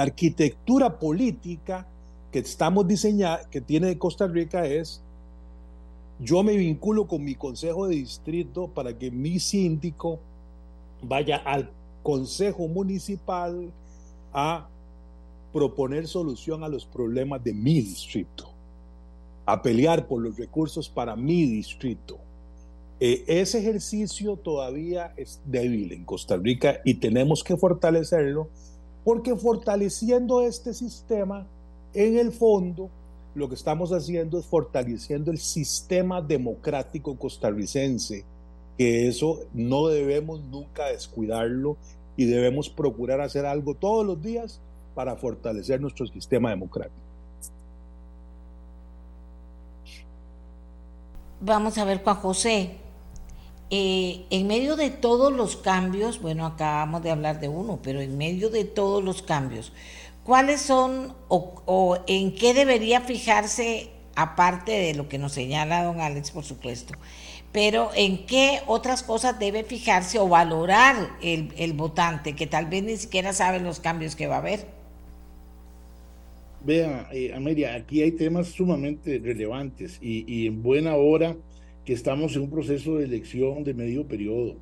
arquitectura 0.01 0.99
política 0.99 1.87
que 2.31 2.39
estamos 2.39 2.87
diseñando, 2.87 3.49
que 3.49 3.59
tiene 3.59 3.97
Costa 3.97 4.27
Rica 4.27 4.67
es, 4.67 5.01
yo 6.19 6.43
me 6.43 6.57
vinculo 6.57 7.07
con 7.07 7.23
mi 7.23 7.35
Consejo 7.35 7.87
de 7.87 7.95
Distrito 7.95 8.67
para 8.67 8.97
que 8.97 9.11
mi 9.11 9.39
síndico 9.39 10.19
vaya 11.01 11.37
al 11.37 11.69
Consejo 12.01 12.67
Municipal 12.67 13.71
a 14.33 14.67
proponer 15.53 16.07
solución 16.07 16.63
a 16.63 16.69
los 16.69 16.85
problemas 16.85 17.43
de 17.43 17.53
mi 17.53 17.81
distrito, 17.81 18.49
a 19.45 19.61
pelear 19.61 20.07
por 20.07 20.21
los 20.21 20.37
recursos 20.37 20.89
para 20.89 21.15
mi 21.15 21.45
distrito. 21.45 22.17
Eh, 22.99 23.23
ese 23.27 23.59
ejercicio 23.59 24.37
todavía 24.37 25.13
es 25.17 25.39
débil 25.45 25.91
en 25.91 26.03
Costa 26.03 26.35
Rica 26.35 26.79
y 26.83 26.95
tenemos 26.95 27.43
que 27.43 27.55
fortalecerlo 27.55 28.49
porque 29.03 29.35
fortaleciendo 29.35 30.41
este 30.41 30.73
sistema, 30.73 31.47
en 31.93 32.17
el 32.17 32.31
fondo, 32.31 32.89
lo 33.37 33.47
que 33.47 33.55
estamos 33.55 33.91
haciendo 33.91 34.39
es 34.39 34.45
fortaleciendo 34.47 35.29
el 35.29 35.37
sistema 35.37 36.21
democrático 36.21 37.15
costarricense, 37.17 38.25
que 38.77 39.07
eso 39.07 39.41
no 39.53 39.87
debemos 39.87 40.41
nunca 40.41 40.87
descuidarlo 40.87 41.77
y 42.15 42.25
debemos 42.25 42.67
procurar 42.67 43.21
hacer 43.21 43.45
algo 43.45 43.75
todos 43.75 44.03
los 44.03 44.21
días 44.23 44.59
para 44.95 45.15
fortalecer 45.15 45.79
nuestro 45.79 46.07
sistema 46.07 46.49
democrático. 46.49 46.97
Vamos 51.39 51.77
a 51.77 51.85
ver, 51.85 52.01
Juan 52.03 52.15
José, 52.15 52.71
eh, 53.69 54.25
en 54.31 54.47
medio 54.47 54.75
de 54.75 54.89
todos 54.89 55.31
los 55.31 55.57
cambios, 55.57 56.19
bueno, 56.19 56.47
acabamos 56.47 57.03
de 57.03 57.11
hablar 57.11 57.39
de 57.39 57.49
uno, 57.49 57.77
pero 57.83 58.01
en 58.01 58.17
medio 58.17 58.49
de 58.49 58.63
todos 58.63 59.03
los 59.03 59.21
cambios, 59.21 59.71
¿cuáles 60.27 60.59
son 60.59 61.13
o, 61.29 61.97
en 62.05 62.35
qué 62.35 62.53
debería 62.53 62.99
fijarse, 62.99 63.87
aparte 64.13 64.73
de 64.73 64.93
lo 64.93 65.07
que 65.07 65.17
nos 65.17 65.31
señala 65.31 65.85
don 65.85 66.01
Alex, 66.01 66.31
por 66.31 66.43
supuesto, 66.43 66.95
pero 67.53 67.91
en 67.95 68.25
qué 68.25 68.59
otras 68.67 69.03
cosas 69.03 69.39
debe 69.39 69.63
fijarse 69.63 70.19
o 70.19 70.27
valorar 70.27 71.11
el, 71.21 71.73
votante, 71.73 72.35
que 72.35 72.45
tal 72.45 72.65
vez 72.65 72.83
ni 72.83 72.97
siquiera 72.97 73.31
sabe 73.31 73.61
los 73.61 73.79
cambios 73.79 74.17
que 74.17 74.27
va 74.27 74.35
a 74.35 74.39
haber? 74.39 74.65
Vea, 76.65 77.07
eh, 77.13 77.31
Amelia, 77.33 77.75
aquí 77.75 78.01
hay 78.01 78.11
temas 78.11 78.49
sumamente 78.49 79.19
relevantes 79.23 79.97
y, 80.01 80.25
y 80.27 80.47
en 80.47 80.61
buena 80.61 80.95
hora 80.95 81.37
que 81.85 81.93
estamos 81.93 82.35
en 82.35 82.41
un 82.41 82.49
proceso 82.49 82.97
de 82.97 83.05
elección 83.05 83.63
de 83.63 83.73
medio 83.73 84.05
periodo. 84.05 84.57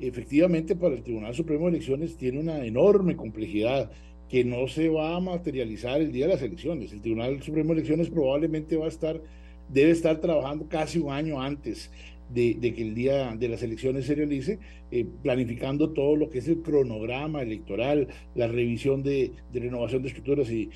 Efectivamente, 0.00 0.74
para 0.74 0.96
el 0.96 1.04
Tribunal 1.04 1.32
Supremo 1.32 1.66
de 1.66 1.76
Elecciones 1.76 2.16
tiene 2.16 2.40
una 2.40 2.64
enorme 2.64 3.14
complejidad 3.14 3.92
que 4.28 4.44
no 4.44 4.66
se 4.68 4.88
va 4.88 5.16
a 5.16 5.20
materializar 5.20 6.00
el 6.00 6.12
día 6.12 6.26
de 6.26 6.34
las 6.34 6.42
elecciones. 6.42 6.92
El 6.92 7.00
Tribunal 7.00 7.42
Supremo 7.42 7.68
de 7.68 7.80
Elecciones 7.80 8.10
probablemente 8.10 8.76
va 8.76 8.86
a 8.86 8.88
estar, 8.88 9.20
debe 9.68 9.90
estar 9.90 10.20
trabajando 10.20 10.68
casi 10.68 10.98
un 10.98 11.12
año 11.12 11.40
antes 11.40 11.90
de, 12.28 12.74
que 12.74 12.82
el 12.82 12.94
día 12.94 13.36
de 13.36 13.48
las 13.48 13.62
elecciones 13.62 14.06
se 14.06 14.14
realice, 14.14 14.58
eh, 14.90 15.06
planificando 15.22 15.90
todo 15.90 16.16
lo 16.16 16.28
que 16.28 16.38
es 16.38 16.48
el 16.48 16.62
cronograma 16.62 17.42
electoral, 17.42 18.08
la 18.34 18.48
revisión 18.48 19.02
de, 19.02 19.32
renovación 19.52 20.02
de 20.02 20.08
estructuras 20.08 20.50
y, 20.50 20.70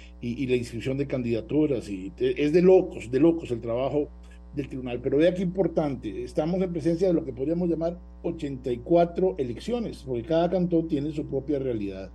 la 0.47 0.57
inscripción 0.57 0.97
de 0.97 1.07
candidaturas. 1.07 1.89
Es 2.19 2.53
de 2.53 2.63
locos, 2.63 3.11
de 3.11 3.21
locos 3.21 3.51
el 3.51 3.61
trabajo 3.61 4.09
del 4.55 4.69
tribunal. 4.69 5.01
Pero 5.01 5.19
vea 5.19 5.35
qué 5.35 5.43
importante, 5.43 6.23
estamos 6.23 6.61
en 6.63 6.73
presencia 6.73 7.09
de 7.09 7.15
lo 7.15 7.25
que 7.25 7.33
podríamos 7.33 7.69
llamar 7.69 7.99
84 8.23 9.37
elecciones, 9.39 10.05
porque 10.07 10.23
cada 10.23 10.51
cantón 10.51 10.89
tiene 10.89 11.13
su 11.13 11.27
propia 11.27 11.59
realidad. 11.59 12.11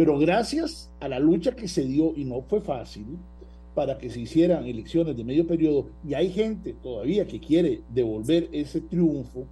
Pero 0.00 0.18
gracias 0.18 0.88
a 0.98 1.08
la 1.08 1.18
lucha 1.18 1.54
que 1.54 1.68
se 1.68 1.84
dio, 1.84 2.14
y 2.16 2.24
no 2.24 2.40
fue 2.40 2.62
fácil, 2.62 3.04
para 3.74 3.98
que 3.98 4.08
se 4.08 4.20
hicieran 4.20 4.64
elecciones 4.64 5.14
de 5.14 5.24
medio 5.24 5.46
periodo, 5.46 5.88
y 6.08 6.14
hay 6.14 6.30
gente 6.30 6.74
todavía 6.82 7.26
que 7.26 7.38
quiere 7.38 7.82
devolver 7.92 8.48
ese 8.50 8.80
triunfo, 8.80 9.44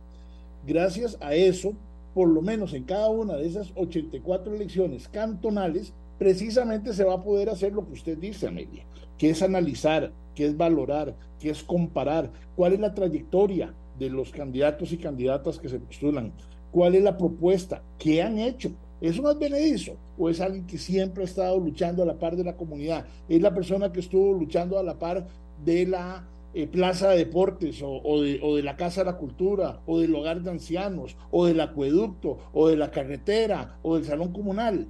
gracias 0.67 1.19
a 1.21 1.35
eso, 1.35 1.75
por 2.15 2.31
lo 2.31 2.41
menos 2.41 2.73
en 2.73 2.85
cada 2.85 3.11
una 3.11 3.37
de 3.37 3.47
esas 3.47 3.73
84 3.77 4.55
elecciones 4.55 5.07
cantonales, 5.09 5.93
precisamente 6.19 6.95
se 6.95 7.05
va 7.05 7.17
a 7.17 7.23
poder 7.23 7.51
hacer 7.51 7.75
lo 7.75 7.87
que 7.87 7.93
usted 7.93 8.17
dice, 8.17 8.49
Amelia, 8.49 8.87
que 9.19 9.29
es 9.29 9.43
analizar, 9.43 10.15
que 10.35 10.47
es 10.47 10.57
valorar, 10.57 11.15
que 11.39 11.51
es 11.51 11.63
comparar. 11.63 12.33
Cuál 12.57 12.73
es 12.73 12.81
la 12.81 12.95
trayectoria 12.95 13.75
de 13.99 14.09
los 14.09 14.31
candidatos 14.31 14.93
y 14.93 14.97
candidatas 14.97 15.59
que 15.59 15.69
se 15.69 15.79
postulan, 15.79 16.33
cuál 16.71 16.95
es 16.95 17.03
la 17.03 17.19
propuesta, 17.19 17.83
qué 17.99 18.23
han 18.23 18.39
hecho. 18.39 18.71
¿Es 19.03 19.19
un 19.19 19.27
o 20.19 20.29
es 20.29 20.41
alguien 20.41 20.67
que 20.67 20.79
siempre 20.79 21.23
ha 21.23 21.27
estado 21.27 21.59
luchando 21.59 22.03
a 22.03 22.07
la 22.07 22.19
par 22.19 22.37
de 22.37 22.45
la 22.45 22.57
comunidad? 22.57 23.07
¿Es 23.29 23.41
la 23.41 23.55
persona 23.55 23.93
que 23.93 24.01
estuvo 24.01 24.33
luchando 24.33 24.79
a 24.79 24.83
la 24.83 24.99
par 24.99 25.27
de 25.65 25.87
la 25.87 26.27
eh, 26.55 26.67
plaza 26.67 27.11
de 27.11 27.19
deportes 27.19 27.81
o, 27.83 28.23
de, 28.23 28.41
o, 28.43 28.57
de, 28.57 28.63
la 28.63 28.77
casa 28.77 29.03
de 29.03 29.11
la 29.11 29.17
cultura 29.17 29.81
o 29.87 30.01
del 30.01 30.15
hogar 30.15 30.43
de 30.43 30.51
ancianos 30.51 31.17
o 31.31 31.47
del 31.47 31.61
acueducto 31.61 32.39
o 32.53 32.69
de 32.69 32.77
la 32.77 32.91
carretera 32.91 33.79
o 33.83 33.97
del 33.97 34.05
salón 34.05 34.33
comunal? 34.33 34.87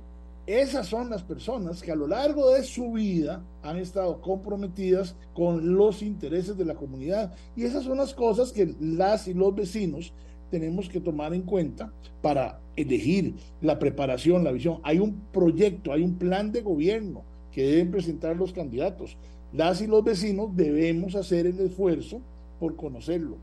Esas 0.48 0.86
son 0.86 1.10
las 1.10 1.22
personas 1.22 1.82
que 1.82 1.92
a 1.92 1.94
lo 1.94 2.06
largo 2.06 2.52
de 2.52 2.62
su 2.64 2.92
vida 2.92 3.44
han 3.62 3.76
estado 3.76 4.22
comprometidas 4.22 5.14
con 5.34 5.74
los 5.74 6.00
intereses 6.00 6.56
de 6.56 6.64
la 6.64 6.74
comunidad. 6.74 7.34
Y 7.54 7.64
esas 7.64 7.84
son 7.84 7.98
las 7.98 8.14
cosas 8.14 8.50
que 8.50 8.74
las 8.80 9.28
y 9.28 9.34
los 9.34 9.54
vecinos 9.54 10.14
tenemos 10.50 10.88
que 10.88 11.00
tomar 11.00 11.34
en 11.34 11.42
cuenta 11.42 11.92
para 12.22 12.60
elegir 12.76 13.34
la 13.60 13.78
preparación, 13.78 14.44
la 14.44 14.52
visión. 14.52 14.80
Hay 14.82 14.98
un 14.98 15.20
proyecto, 15.32 15.92
hay 15.92 16.02
un 16.02 16.14
plan 16.14 16.52
de 16.52 16.62
gobierno 16.62 17.22
que 17.52 17.64
deben 17.64 17.90
presentar 17.90 18.36
los 18.36 18.52
candidatos. 18.52 19.16
Las 19.52 19.80
y 19.80 19.86
los 19.86 20.04
vecinos 20.04 20.54
debemos 20.54 21.14
hacer 21.14 21.46
el 21.46 21.58
esfuerzo 21.60 22.20
por 22.60 22.76
conocerlo. 22.76 23.36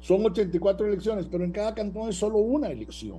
Son 0.00 0.24
84 0.24 0.86
elecciones, 0.86 1.26
pero 1.30 1.44
en 1.44 1.52
cada 1.52 1.74
cantón 1.74 2.08
es 2.08 2.16
solo 2.16 2.38
una 2.38 2.68
elección. 2.68 3.18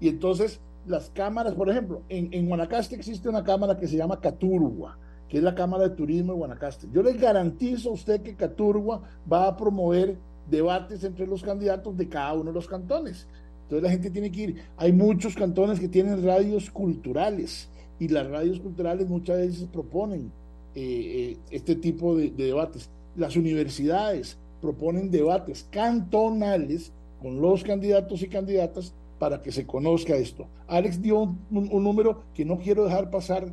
Y 0.00 0.08
entonces 0.08 0.60
las 0.86 1.10
cámaras, 1.10 1.54
por 1.54 1.70
ejemplo, 1.70 2.02
en, 2.08 2.32
en 2.32 2.46
Guanacaste 2.46 2.96
existe 2.96 3.28
una 3.28 3.44
cámara 3.44 3.78
que 3.78 3.86
se 3.86 3.96
llama 3.96 4.20
Caturgua, 4.20 4.96
que 5.28 5.38
es 5.38 5.42
la 5.42 5.54
Cámara 5.54 5.84
de 5.88 5.94
Turismo 5.94 6.32
de 6.32 6.38
Guanacaste. 6.38 6.88
Yo 6.92 7.02
les 7.02 7.20
garantizo 7.20 7.90
a 7.90 7.92
usted 7.92 8.22
que 8.22 8.34
Caturgua 8.34 9.02
va 9.30 9.46
a 9.46 9.56
promover 9.56 10.16
debates 10.50 11.04
entre 11.04 11.26
los 11.26 11.42
candidatos 11.42 11.96
de 11.96 12.08
cada 12.08 12.34
uno 12.34 12.44
de 12.46 12.54
los 12.54 12.66
cantones. 12.66 13.26
Entonces 13.62 13.82
la 13.84 13.90
gente 13.90 14.10
tiene 14.10 14.32
que 14.32 14.42
ir. 14.42 14.56
Hay 14.76 14.92
muchos 14.92 15.34
cantones 15.34 15.78
que 15.78 15.88
tienen 15.88 16.24
radios 16.24 16.70
culturales 16.70 17.68
y 17.98 18.08
las 18.08 18.28
radios 18.28 18.58
culturales 18.60 19.08
muchas 19.08 19.38
veces 19.38 19.68
proponen 19.72 20.32
eh, 20.74 20.82
eh, 20.82 21.36
este 21.50 21.76
tipo 21.76 22.16
de, 22.16 22.30
debates. 22.30 22.90
Las 23.16 23.36
universidades 23.36 24.36
proponen 24.60 25.10
debates 25.10 25.66
cantonales 25.70 26.92
con 27.22 27.40
los 27.40 27.62
candidatos 27.62 28.22
y 28.22 28.28
candidatas 28.28 28.92
para 29.18 29.42
que 29.42 29.52
se 29.52 29.66
conozca 29.66 30.16
esto. 30.16 30.46
Alex 30.66 31.00
dio 31.00 31.18
un 31.18 31.82
número 31.84 32.22
que 32.34 32.44
no 32.44 32.58
quiero 32.58 32.84
dejar 32.84 33.10
pasar 33.10 33.52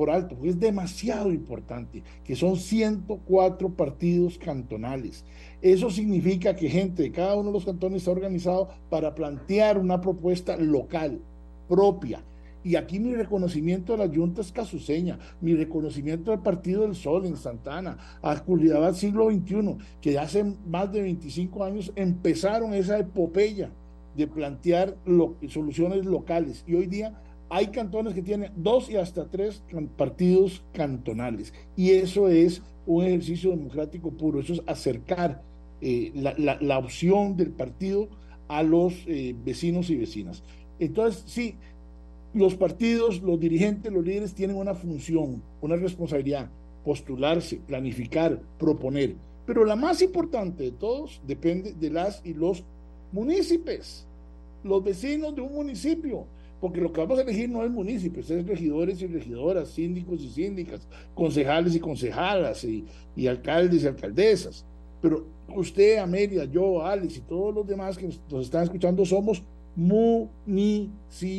por 0.00 0.08
alto, 0.08 0.34
es 0.44 0.58
demasiado 0.58 1.30
importante, 1.30 2.02
que 2.24 2.34
son 2.34 2.56
104 2.56 3.68
partidos 3.74 4.38
cantonales. 4.38 5.26
Eso 5.60 5.90
significa 5.90 6.56
que 6.56 6.70
gente 6.70 7.02
de 7.02 7.12
cada 7.12 7.36
uno 7.36 7.48
de 7.48 7.52
los 7.52 7.66
cantones 7.66 7.98
está 7.98 8.10
organizado 8.10 8.70
para 8.88 9.14
plantear 9.14 9.76
una 9.76 10.00
propuesta 10.00 10.56
local, 10.56 11.20
propia. 11.68 12.24
Y 12.64 12.76
aquí 12.76 12.98
mi 12.98 13.14
reconocimiento 13.14 13.92
a 13.92 13.98
la 13.98 14.08
Junta 14.08 14.40
es 14.40 14.52
casuseña, 14.52 15.18
mi 15.42 15.54
reconocimiento 15.54 16.32
al 16.32 16.40
Partido 16.40 16.80
del 16.80 16.94
Sol 16.94 17.26
en 17.26 17.36
Santana, 17.36 17.98
a 18.22 18.42
Culiabad 18.42 18.94
siglo 18.94 19.30
XXI, 19.30 19.76
que 20.00 20.18
hace 20.18 20.44
más 20.66 20.90
de 20.90 21.02
25 21.02 21.62
años 21.62 21.92
empezaron 21.94 22.72
esa 22.72 22.98
epopeya 22.98 23.70
de 24.16 24.26
plantear 24.26 24.96
soluciones 25.46 26.06
locales. 26.06 26.64
Y 26.66 26.74
hoy 26.76 26.86
día 26.86 27.20
hay 27.50 27.66
cantones 27.66 28.14
que 28.14 28.22
tienen 28.22 28.52
dos 28.56 28.88
y 28.88 28.96
hasta 28.96 29.28
tres 29.28 29.62
partidos 29.96 30.64
cantonales. 30.72 31.52
Y 31.76 31.90
eso 31.90 32.28
es 32.28 32.62
un 32.86 33.04
ejercicio 33.04 33.50
democrático 33.50 34.12
puro, 34.12 34.40
eso 34.40 34.54
es 34.54 34.62
acercar 34.66 35.42
eh, 35.80 36.12
la, 36.14 36.78
opción 36.78 37.36
del 37.36 37.50
partido 37.50 38.08
a 38.48 38.62
los 38.62 38.94
eh, 39.06 39.34
vecinos 39.44 39.90
y 39.90 39.96
vecinas. 39.96 40.44
Entonces, 40.78 41.24
sí, 41.26 41.56
los 42.32 42.54
partidos, 42.54 43.20
los 43.20 43.40
dirigentes, 43.40 43.92
los 43.92 44.04
líderes 44.04 44.32
tienen 44.32 44.56
una 44.56 44.74
función, 44.74 45.42
una 45.60 45.74
responsabilidad, 45.74 46.48
postularse, 46.84 47.60
planificar, 47.66 48.40
proponer. 48.58 49.16
Pero 49.44 49.64
la 49.64 49.74
más 49.74 50.00
importante 50.02 50.62
de 50.64 50.70
todos 50.70 51.20
depende 51.26 51.72
de 51.72 51.90
las 51.90 52.22
y 52.24 52.32
los 52.32 52.62
municipios, 53.10 54.06
los 54.62 54.84
vecinos 54.84 55.34
de 55.34 55.40
un 55.40 55.52
municipio 55.52 56.26
porque 56.60 56.80
lo 56.80 56.92
que 56.92 57.00
vamos 57.00 57.18
a 57.18 57.22
elegir 57.22 57.48
no 57.48 57.64
es 57.64 57.70
municipios, 57.70 58.30
es 58.30 58.46
regidores 58.46 59.00
y 59.00 59.06
regidoras, 59.06 59.70
síndicos 59.70 60.22
y 60.22 60.28
síndicas, 60.28 60.86
concejales 61.14 61.74
y 61.74 61.80
concejalas, 61.80 62.64
y, 62.64 62.84
alcaldes 63.26 63.82
y 63.82 63.86
alcaldesas. 63.86 64.66
Pero 65.00 65.24
usted, 65.56 65.96
Amelia, 65.98 66.44
yo, 66.44 66.84
Alex 66.84 67.16
y 67.16 67.20
todos 67.20 67.54
los 67.54 67.66
demás 67.66 67.96
que 67.96 68.10
nos, 68.30 68.44
están 68.44 68.64
escuchando 68.64 69.06
somos 69.06 69.42
municipios, 69.74 71.32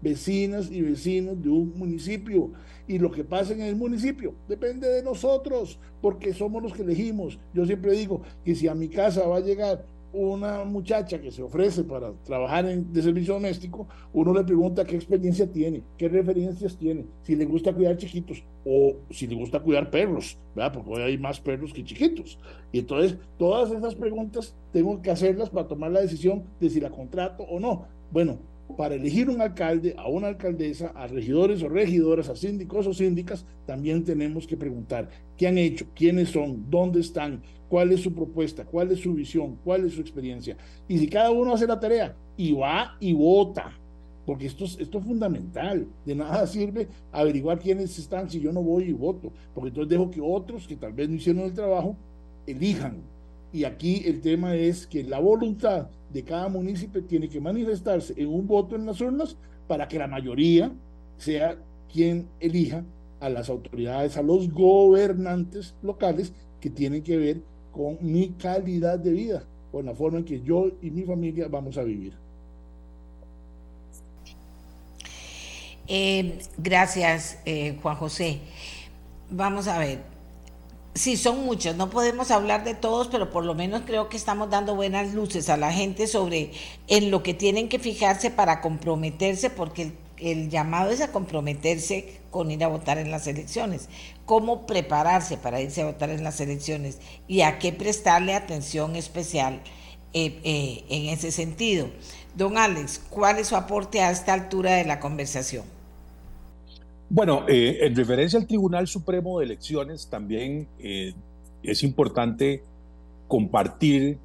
vecinas 0.00 0.70
y 0.70 0.80
vecinos 0.80 1.42
de 1.42 1.50
un 1.50 1.74
municipio. 1.76 2.50
Y 2.88 2.98
lo 2.98 3.10
que 3.10 3.22
pasa 3.22 3.52
en 3.52 3.60
el 3.60 3.76
municipio 3.76 4.34
depende 4.48 4.88
de 4.88 5.02
nosotros, 5.02 5.78
porque 6.00 6.32
somos 6.32 6.62
los 6.62 6.72
que 6.72 6.82
elegimos. 6.82 7.38
Yo 7.52 7.66
siempre 7.66 7.92
digo 7.92 8.22
que 8.44 8.54
si 8.54 8.66
a 8.66 8.74
mi 8.74 8.88
casa 8.88 9.28
va 9.28 9.36
a 9.36 9.40
llegar 9.40 9.84
una 10.12 10.64
muchacha 10.64 11.20
que 11.20 11.30
se 11.30 11.42
ofrece 11.42 11.84
para 11.84 12.12
trabajar 12.24 12.66
en, 12.66 12.92
de 12.92 13.02
servicio 13.02 13.34
doméstico, 13.34 13.86
uno 14.12 14.32
le 14.34 14.44
pregunta 14.44 14.84
qué 14.84 14.96
experiencia 14.96 15.50
tiene, 15.50 15.82
qué 15.96 16.08
referencias 16.08 16.76
tiene, 16.76 17.04
si 17.22 17.36
le 17.36 17.44
gusta 17.44 17.72
cuidar 17.72 17.96
chiquitos 17.96 18.42
o 18.64 18.96
si 19.10 19.26
le 19.26 19.34
gusta 19.34 19.60
cuidar 19.60 19.90
perros, 19.90 20.38
¿verdad? 20.54 20.72
Porque 20.72 20.90
hoy 20.90 21.02
hay 21.02 21.18
más 21.18 21.40
perros 21.40 21.72
que 21.72 21.84
chiquitos. 21.84 22.38
Y 22.72 22.80
entonces, 22.80 23.16
todas 23.38 23.70
esas 23.70 23.94
preguntas 23.94 24.54
tengo 24.72 25.00
que 25.00 25.10
hacerlas 25.10 25.50
para 25.50 25.68
tomar 25.68 25.90
la 25.90 26.00
decisión 26.00 26.44
de 26.60 26.70
si 26.70 26.80
la 26.80 26.90
contrato 26.90 27.44
o 27.44 27.60
no. 27.60 27.86
Bueno, 28.10 28.38
para 28.76 28.94
elegir 28.94 29.28
un 29.28 29.40
alcalde, 29.40 29.94
a 29.96 30.08
una 30.08 30.28
alcaldesa, 30.28 30.92
a 30.94 31.06
regidores 31.06 31.62
o 31.62 31.68
regidoras, 31.68 32.28
a 32.28 32.36
síndicos 32.36 32.86
o 32.86 32.94
síndicas, 32.94 33.46
también 33.66 34.04
tenemos 34.04 34.46
que 34.46 34.56
preguntar 34.56 35.08
qué 35.36 35.48
han 35.48 35.58
hecho, 35.58 35.86
quiénes 35.94 36.30
son, 36.30 36.70
dónde 36.70 37.00
están, 37.00 37.42
cuál 37.70 37.92
es 37.92 38.00
su 38.00 38.12
propuesta, 38.12 38.64
cuál 38.64 38.90
es 38.90 38.98
su 38.98 39.14
visión, 39.14 39.56
cuál 39.64 39.86
es 39.86 39.94
su 39.94 40.00
experiencia. 40.00 40.56
Y 40.88 40.98
si 40.98 41.08
cada 41.08 41.30
uno 41.30 41.54
hace 41.54 41.68
la 41.68 41.78
tarea 41.78 42.16
y 42.36 42.52
va 42.52 42.96
y 42.98 43.12
vota, 43.12 43.72
porque 44.26 44.46
esto 44.46 44.64
es, 44.64 44.76
esto 44.80 44.98
es 44.98 45.04
fundamental, 45.04 45.86
de 46.04 46.14
nada 46.16 46.46
sirve 46.48 46.88
averiguar 47.12 47.60
quiénes 47.60 47.96
están 47.96 48.28
si 48.28 48.40
yo 48.40 48.52
no 48.52 48.60
voy 48.60 48.84
y 48.84 48.92
voto, 48.92 49.32
porque 49.54 49.68
entonces 49.68 49.88
dejo 49.88 50.10
que 50.10 50.20
otros 50.20 50.66
que 50.66 50.76
tal 50.76 50.92
vez 50.92 51.08
no 51.08 51.14
hicieron 51.14 51.44
el 51.44 51.54
trabajo 51.54 51.96
elijan. 52.44 52.98
Y 53.52 53.62
aquí 53.64 54.02
el 54.04 54.20
tema 54.20 54.56
es 54.56 54.86
que 54.86 55.04
la 55.04 55.20
voluntad 55.20 55.88
de 56.12 56.24
cada 56.24 56.48
municipio 56.48 57.04
tiene 57.04 57.28
que 57.28 57.40
manifestarse 57.40 58.14
en 58.16 58.28
un 58.28 58.48
voto 58.48 58.74
en 58.74 58.86
las 58.86 59.00
urnas 59.00 59.36
para 59.68 59.86
que 59.86 59.98
la 59.98 60.08
mayoría 60.08 60.72
sea 61.18 61.56
quien 61.92 62.28
elija 62.40 62.84
a 63.20 63.28
las 63.28 63.48
autoridades, 63.48 64.16
a 64.16 64.22
los 64.22 64.52
gobernantes 64.52 65.76
locales 65.82 66.32
que 66.60 66.70
tienen 66.70 67.02
que 67.02 67.16
ver 67.16 67.49
con 67.72 67.98
mi 68.00 68.30
calidad 68.30 68.98
de 68.98 69.12
vida, 69.12 69.44
con 69.70 69.86
la 69.86 69.94
forma 69.94 70.18
en 70.18 70.24
que 70.24 70.40
yo 70.40 70.68
y 70.82 70.90
mi 70.90 71.02
familia 71.02 71.48
vamos 71.48 71.76
a 71.78 71.82
vivir. 71.82 72.14
Eh, 75.86 76.38
gracias, 76.56 77.38
eh, 77.44 77.76
Juan 77.82 77.96
José. 77.96 78.40
Vamos 79.30 79.66
a 79.68 79.78
ver, 79.78 79.98
Sí, 80.94 81.16
son 81.16 81.44
muchos, 81.44 81.76
no 81.76 81.88
podemos 81.88 82.32
hablar 82.32 82.64
de 82.64 82.74
todos, 82.74 83.06
pero 83.06 83.30
por 83.30 83.44
lo 83.44 83.54
menos 83.54 83.82
creo 83.86 84.08
que 84.08 84.16
estamos 84.16 84.50
dando 84.50 84.74
buenas 84.74 85.14
luces 85.14 85.48
a 85.48 85.56
la 85.56 85.72
gente 85.72 86.08
sobre 86.08 86.50
en 86.88 87.12
lo 87.12 87.22
que 87.22 87.32
tienen 87.32 87.68
que 87.68 87.78
fijarse 87.78 88.30
para 88.30 88.60
comprometerse, 88.60 89.50
porque 89.50 89.82
el, 89.82 89.92
llamado 90.50 90.90
es 90.90 91.00
a 91.00 91.12
comprometerse 91.12 92.20
con 92.30 92.50
ir 92.50 92.62
a 92.64 92.68
votar 92.68 92.98
en 92.98 93.10
las 93.10 93.26
elecciones, 93.26 93.88
cómo 94.24 94.66
prepararse 94.66 95.36
para 95.36 95.60
irse 95.60 95.82
a 95.82 95.86
votar 95.86 96.10
en 96.10 96.22
las 96.22 96.40
elecciones 96.40 96.98
y 97.26 97.40
a 97.40 97.58
qué 97.58 97.72
prestarle 97.72 98.34
atención 98.34 98.96
especial 98.96 99.60
eh, 100.12 100.40
eh, 100.44 100.84
en 100.88 101.06
ese 101.06 101.32
sentido. 101.32 101.88
Don 102.36 102.58
Alex, 102.58 103.00
¿cuál 103.10 103.38
es 103.38 103.48
su 103.48 103.56
aporte 103.56 104.00
a 104.00 104.10
esta 104.10 104.32
altura 104.32 104.74
de 104.74 104.84
la 104.84 105.00
conversación? 105.00 105.64
Bueno, 107.08 107.44
eh, 107.48 107.78
en 107.80 107.96
referencia 107.96 108.38
al 108.38 108.46
Tribunal 108.46 108.86
Supremo 108.86 109.38
de 109.38 109.46
Elecciones, 109.46 110.08
también 110.08 110.68
es 111.62 111.82
importante 111.82 112.62
compartir 113.26 114.18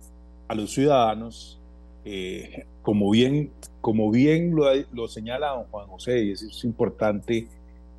a 0.48 0.54
los 0.54 0.72
ciudadanos, 0.72 1.60
como 2.86 3.10
bien, 3.10 3.50
como 3.82 4.12
bien 4.12 4.56
lo, 4.56 5.08
señala 5.08 5.50
don 5.50 5.64
Juan 5.72 5.88
José, 5.88 6.24
y 6.24 6.32
es 6.34 6.64
importante, 6.64 7.48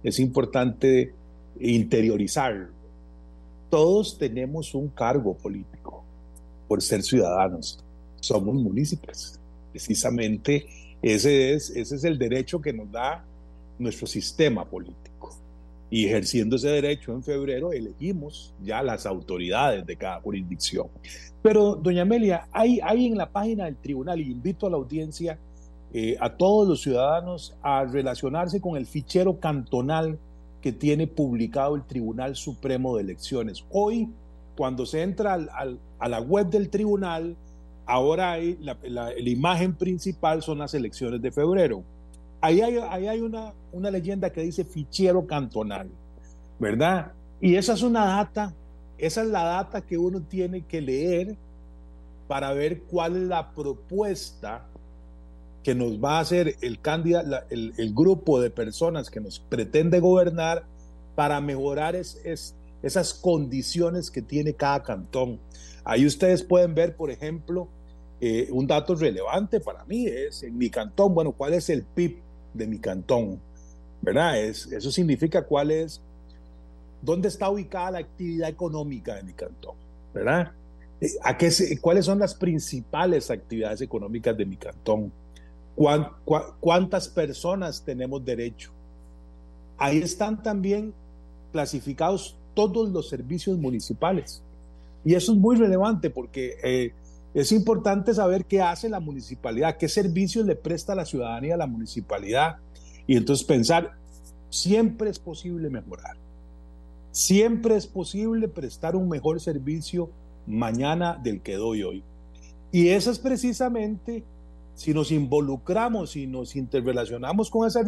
es 0.05 0.21
importante 0.21 1.13
interiorizarlo. 1.59 2.69
Todos 3.69 4.17
tenemos 4.17 4.77
un 4.77 4.89
cargo 4.89 5.35
político 5.35 6.05
por 6.69 6.81
ser 6.83 7.03
ciudadanos, 7.03 7.81
somos 8.21 8.55
municipios. 8.55 9.41
Precisamente 9.73 10.67
ese 11.03 11.55
es, 11.55 11.71
ese 11.71 11.97
es 11.97 12.05
el 12.05 12.17
derecho 12.17 12.61
que 12.61 12.73
nos 12.73 12.91
da 12.93 13.25
nuestro 13.81 14.07
sistema 14.07 14.65
político. 14.65 15.16
Y 15.89 16.07
ejerciendo 16.07 16.57
ese 16.57 16.69
derecho 16.69 17.13
en 17.13 17.23
febrero 17.23 17.73
elegimos 17.73 18.55
ya 18.63 18.83
las 18.83 19.07
autoridades 19.07 19.87
de 19.87 19.97
cada 19.97 20.21
jurisdicción. 20.21 20.89
Pero, 21.43 21.77
doña 21.77 22.03
Amelia, 22.03 22.49
hay, 22.53 22.81
en 23.07 23.17
la 23.17 23.31
página 23.31 23.67
del 23.67 23.77
tribunal, 23.77 24.21
y 24.21 24.31
invito 24.31 24.67
a 24.67 24.71
la 24.71 24.77
audiencia, 24.77 25.39
eh, 25.93 26.17
a 26.21 26.37
todos 26.37 26.67
los 26.67 26.83
ciudadanos 26.83 27.57
a 27.63 27.85
relacionarse 27.85 28.61
con 28.61 28.77
el 28.77 28.87
fichero 28.87 29.39
cantonal 29.39 30.19
que 30.61 30.73
tiene 30.73 31.07
publicado 31.07 31.77
el 31.77 31.85
Tribunal 31.85 32.35
Supremo 32.35 32.97
de 32.97 33.05
Elecciones. 33.05 33.65
Hoy, 33.71 34.09
cuando 34.57 34.85
se 34.87 35.03
entra 35.03 35.35
al, 35.35 35.79
a 36.01 36.09
la 36.09 36.21
web 36.21 36.49
del 36.49 36.69
tribunal, 36.69 37.37
ahora 37.87 38.33
hay 38.33 38.59
la, 38.61 38.77
la 38.83 39.13
imagen 39.17 39.75
principal 39.77 40.43
son 40.43 40.59
las 40.59 40.75
elecciones 40.75 41.23
de 41.23 41.31
febrero 41.31 41.85
ahí 42.41 42.61
hay, 42.61 43.21
una, 43.21 43.53
una 43.73 43.91
leyenda 43.91 44.31
que 44.31 44.43
dice 44.43 44.65
fichero 44.65 45.27
cantonal, 45.27 45.89
¿verdad? 46.59 47.13
Y 47.41 47.57
esa 47.57 47.75
es 47.75 47.83
una 47.83 48.05
data, 48.05 48.55
esa 48.99 49.23
es 49.23 49.29
la 49.29 49.45
data 49.45 49.81
que 49.81 49.99
uno 49.99 50.23
tiene 50.23 50.63
que 50.63 50.81
leer 50.81 51.37
para 52.29 52.53
ver 52.53 52.83
cuál 52.83 53.17
es 53.17 53.23
la 53.23 53.51
propuesta 53.53 54.67
que 55.63 55.75
nos 55.75 56.03
va 56.03 56.19
a 56.19 56.21
hacer 56.21 56.57
el, 56.61 56.81
candidato, 56.81 57.45
el, 57.51 57.73
el 57.77 57.95
grupo 57.95 58.41
de 58.41 58.51
personas 58.51 59.11
que 59.11 59.21
nos 59.21 59.41
pretende 59.41 59.99
gobernar 60.01 60.65
para 61.17 61.41
mejorar 61.41 61.97
es, 61.97 62.55
esas 62.83 63.15
condiciones 63.15 64.13
que 64.13 64.23
tiene 64.23 64.55
cada 64.55 64.83
cantón. 64.85 65.41
Ahí 65.85 66.07
ustedes 66.07 66.45
pueden 66.45 66.75
ver, 66.75 66.95
por 66.95 67.11
ejemplo, 67.11 67.69
eh, 68.21 68.49
un 68.53 68.67
dato 68.67 68.95
relevante 68.95 69.59
para 69.61 69.85
mí 69.85 70.07
es 70.07 70.43
en 70.43 70.57
mi 70.57 70.71
cantón, 70.71 71.15
bueno, 71.15 71.33
¿cuál 71.33 71.55
es 71.55 71.69
el 71.69 71.83
PIB 71.83 72.19
de 72.57 72.67
mi 72.67 72.79
cantón? 72.79 73.41
¿Verdad? 74.03 74.41
Es, 74.41 74.67
eso 74.71 74.91
significa 74.91 75.43
cuál 75.45 75.71
es, 75.71 76.01
dónde 77.03 77.29
está 77.29 77.51
ubicada 77.51 77.93
la 77.93 77.99
actividad 77.99 78.49
económica 78.49 79.15
de 79.15 79.23
mi 79.23 79.33
cantón, 79.33 79.75
¿verdad? 80.13 80.53
Eh, 81.01 81.09
¿A 81.23 81.37
qué 81.37 81.51
¿Cuáles 81.81 82.05
son 82.05 82.19
las 82.19 82.35
principales 82.35 83.31
actividades 83.31 83.81
económicas 83.81 84.37
de 84.37 84.47
mi 84.47 84.57
cantón? 84.57 85.13
¿Cuántas 86.61 87.09
personas 87.09 87.83
tenemos 87.85 88.25
derecho? 88.25 88.71
Ahí 89.77 89.99
están 89.99 90.43
también 90.43 90.95
clasificados 91.53 92.37
todos 92.55 92.89
los 92.91 93.09
servicios 93.09 93.59
municipales. 93.59 94.43
Y 95.05 95.15
eso 95.15 95.33
es 95.33 95.39
muy 95.39 95.57
relevante 95.57 96.09
porque 96.11 96.57
eh, 96.65 96.93
es 97.37 97.53
importante 97.53 98.15
saber 98.15 98.47
qué 98.47 98.63
hace 98.63 98.89
la 98.89 98.99
municipalidad, 98.99 99.77
qué 99.77 99.91
servicios 99.91 100.47
le 100.47 100.57
presta 100.57 100.95
a 100.95 100.97
la 100.97 101.05
ciudadanía 101.05 101.53
a 101.53 101.59
la 101.59 101.67
municipalidad. 101.67 102.57
Y 103.07 103.15
entonces 103.15 103.47
pensar, 103.47 103.93
siempre 104.49 105.11
es 105.11 105.19
posible 105.19 105.69
mejorar. 105.69 106.17
Siempre 107.11 107.77
es 107.77 107.87
posible 107.87 108.49
prestar 108.49 108.97
un 108.97 109.11
mejor 109.11 109.39
servicio 109.39 110.09
mañana 110.47 111.21
del 111.23 111.43
que 111.43 111.57
doy 111.57 111.83
hoy. 111.83 112.03
Y 112.73 112.89
eso 112.89 113.11
es 113.11 113.19
precisamente, 113.19 114.25
si 114.75 114.95
nos 114.95 115.13
involucramos 115.13 116.17
y 116.17 116.27
nos 116.27 116.57
interrelacionamos 116.57 117.51
con 117.51 117.69
esa 117.69 117.83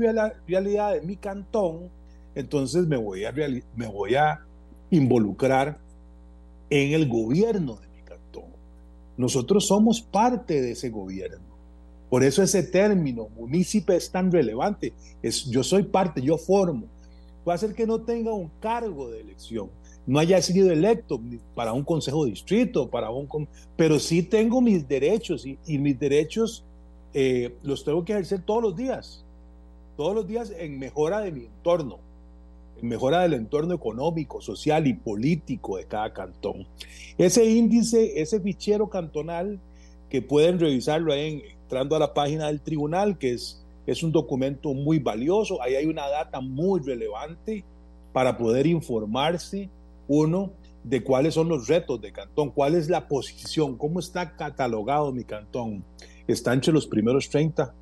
realidad 0.47 0.93
de 0.93 1.01
mi 1.01 1.17
cantón, 1.17 1.89
entonces 2.35 2.87
me 2.87 2.99
voy 2.99 3.25
a, 3.25 3.33
me 3.33 3.87
voy 3.87 4.15
a 4.15 4.41
involucrar 4.91 5.79
en 6.69 6.93
el 6.93 7.09
gobierno 7.09 7.77
de. 7.77 7.88
Nosotros 9.19 9.67
somos 9.67 10.01
parte 10.01 10.63
de 10.63 10.71
ese 10.71 10.89
gobierno. 10.89 11.59
Por 12.09 12.25
eso 12.25 12.43
ese 12.43 12.63
término, 12.63 13.29
municipio, 13.37 13.95
es 13.95 14.11
tan 14.11 14.33
relevante. 14.33 14.95
Es, 15.23 15.45
yo 15.45 15.63
soy 15.63 15.83
parte, 15.83 16.23
yo 16.23 16.39
formo. 16.39 16.87
Puede 17.45 17.59
ser 17.59 17.75
que 17.75 17.87
no 17.87 18.01
tenga 18.01 18.33
un 18.33 18.51
cargo 18.61 19.11
de 19.11 19.21
elección, 19.21 19.71
no 20.07 20.19
haya 20.19 20.41
sido 20.41 20.71
electo 20.71 21.21
para 21.55 21.73
un 21.73 21.83
consejo 21.83 22.25
de 22.25 22.31
distrito, 22.31 22.89
para 22.89 23.11
un, 23.11 23.49
pero 23.77 23.99
sí 23.99 24.23
tengo 24.23 24.61
mis 24.61 24.87
derechos 24.87 25.47
y, 25.47 25.79
mis 25.79 25.99
derechos 25.99 26.65
eh, 27.13 27.55
los 27.63 27.85
tengo 27.85 28.05
que 28.05 28.13
ejercer 28.13 28.43
todos 28.43 28.63
los 28.63 28.77
días, 28.77 29.25
todos 29.97 30.15
los 30.15 30.27
días 30.27 30.53
en 30.57 30.79
mejora 30.79 31.21
de 31.21 31.33
mi 31.33 31.45
entorno, 31.45 31.97
en 31.97 32.08
mejora 32.83 33.23
del 33.23 33.35
entorno 33.35 33.75
económico, 33.75 34.41
social 34.41 34.87
y 34.87 34.95
político 34.95 35.77
de 35.77 35.85
cada 35.85 36.13
cantón. 36.13 36.67
Ese 37.17 37.45
índice, 37.45 38.21
ese 38.21 38.41
fichero 38.41 38.89
cantonal, 38.89 39.61
que 40.09 40.23
pueden 40.23 40.59
revisarlo 40.59 41.13
ahí 41.13 41.43
entrando 41.63 41.97
a 41.97 41.99
la 41.99 42.15
página 42.15 42.47
del 42.47 42.61
tribunal, 42.61 43.19
que 43.19 43.33
es, 43.33 43.63
es 43.87 44.03
un 44.03 44.13
documento 44.13 44.73
muy 44.73 44.99
valioso, 44.99 45.63
ahí 45.63 45.75
hay 45.75 45.87
una 45.87 46.09
data 46.09 46.41
muy 46.41 46.81
relevante 46.81 47.65
para 48.13 48.37
poder 48.37 48.67
informarse 48.67 49.69
uno, 50.09 50.53
de 50.85 51.03
cuáles 51.03 51.35
son 51.35 51.49
los 51.49 51.69
retos 51.69 52.01
de 52.01 52.13
Cantón, 52.13 52.51
cuál 52.51 52.75
es 52.75 52.89
la 52.89 53.09
posición, 53.09 53.77
cómo 53.77 54.01
está 54.01 54.37
catalogado 54.37 55.13
mi 55.13 55.25
Cantón. 55.25 55.85
Está 56.27 56.55
entre 56.55 56.73
los 56.73 56.87
primeros 56.87 57.29
30 57.29 57.75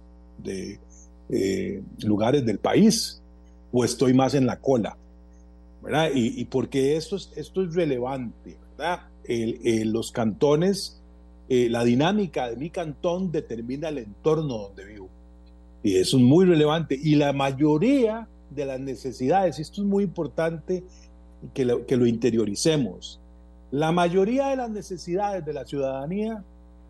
de 0.43 0.81
eh, 1.29 1.83
lugares 2.03 2.45
del 2.45 2.59
país 2.59 3.23
o 3.79 3.85
estoy 3.85 4.15
más 4.15 4.33
en 4.35 4.47
la 4.47 4.59
cola. 4.59 4.97
¿verdad? 5.83 6.11
Y, 6.15 6.45
porque 6.47 6.97
esto 6.97 7.17
es, 7.17 7.31
esto 7.37 7.63
es 7.63 7.75
relevante, 7.75 8.57
¿verdad? 8.77 9.03
los 9.85 10.13
cantones, 10.13 11.01
eh, 11.49 11.69
la 11.69 11.85
dinámica 11.85 12.49
de 12.49 12.57
mi 12.57 12.71
cantón 12.71 13.31
determina 13.31 13.91
el 13.91 13.99
entorno 13.99 14.57
donde 14.59 14.85
vivo. 14.87 15.09
Y 15.83 15.97
eso 15.97 16.17
es 16.17 16.23
muy 16.23 16.47
relevante. 16.47 16.99
Y 17.01 17.17
la 17.17 17.33
mayoría 17.33 18.27
de 18.51 18.65
las 18.65 18.81
necesidades, 18.81 19.59
esto 19.59 19.83
es 19.83 19.87
muy 19.87 20.05
importante, 20.05 20.83
que 21.53 21.85
que 21.87 21.97
lo 21.97 22.07
interioricemos. 22.07 23.21
La 23.71 23.93
mayoría 23.93 24.49
de 24.49 24.57
las 24.57 24.71
necesidades 24.71 25.45
de 25.45 25.53
la 25.53 25.67
ciudadanía 25.67 26.43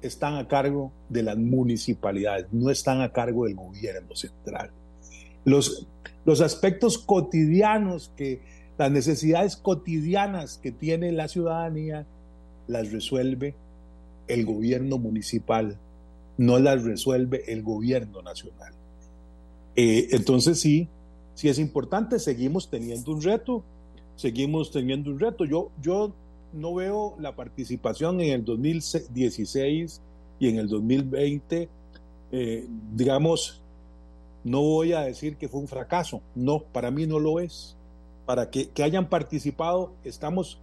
están 0.02 0.36
a 0.36 0.46
cargo 0.46 0.92
de 1.08 1.24
las 1.24 1.36
municipalidades, 1.36 2.46
no 2.52 2.70
están 2.70 3.00
a 3.00 3.12
cargo 3.12 3.46
del 3.46 3.56
gobierno 3.56 4.14
central. 4.14 4.70
Los, 5.46 5.86
los 6.26 6.42
aspectos 6.42 6.98
cotidianos 6.98 8.12
que, 8.14 8.42
las 8.78 8.90
necesidades 8.90 9.56
cotidianas 9.56 10.58
que 10.58 10.70
tiene 10.70 11.12
la 11.12 11.28
ciudadanía, 11.28 12.06
las 12.68 12.92
resuelve 12.92 13.54
el 14.28 14.44
gobierno 14.44 14.98
municipal, 14.98 15.78
no 16.36 16.58
las 16.58 16.84
resuelve 16.84 17.50
el 17.50 17.62
gobierno 17.62 18.20
nacional. 18.22 18.74
Eh, 19.76 20.08
entonces 20.10 20.60
sí, 20.60 20.88
sí 21.34 21.48
es 21.48 21.58
importante, 21.58 22.18
seguimos 22.18 22.68
teniendo 22.68 23.12
un 23.12 23.22
reto, 23.22 23.62
seguimos 24.16 24.70
teniendo 24.70 25.10
un 25.10 25.20
reto. 25.20 25.44
Yo, 25.44 25.70
yo 25.80 26.12
no 26.52 26.74
veo 26.74 27.14
la 27.18 27.34
participación 27.34 28.20
en 28.20 28.32
el 28.32 28.44
2016 28.44 30.02
y 30.38 30.48
en 30.48 30.58
el 30.58 30.68
2020, 30.68 31.68
eh, 32.32 32.66
digamos, 32.94 33.62
no 34.46 34.62
voy 34.62 34.92
a 34.92 35.00
decir 35.00 35.36
que 35.38 35.48
fue 35.48 35.58
un 35.58 35.66
fracaso, 35.66 36.22
no, 36.36 36.60
para 36.60 36.92
mí 36.92 37.04
no 37.04 37.18
lo 37.18 37.40
es. 37.40 37.76
Para 38.26 38.48
que, 38.48 38.68
que 38.70 38.84
hayan 38.84 39.08
participado, 39.08 39.92
estamos, 40.04 40.60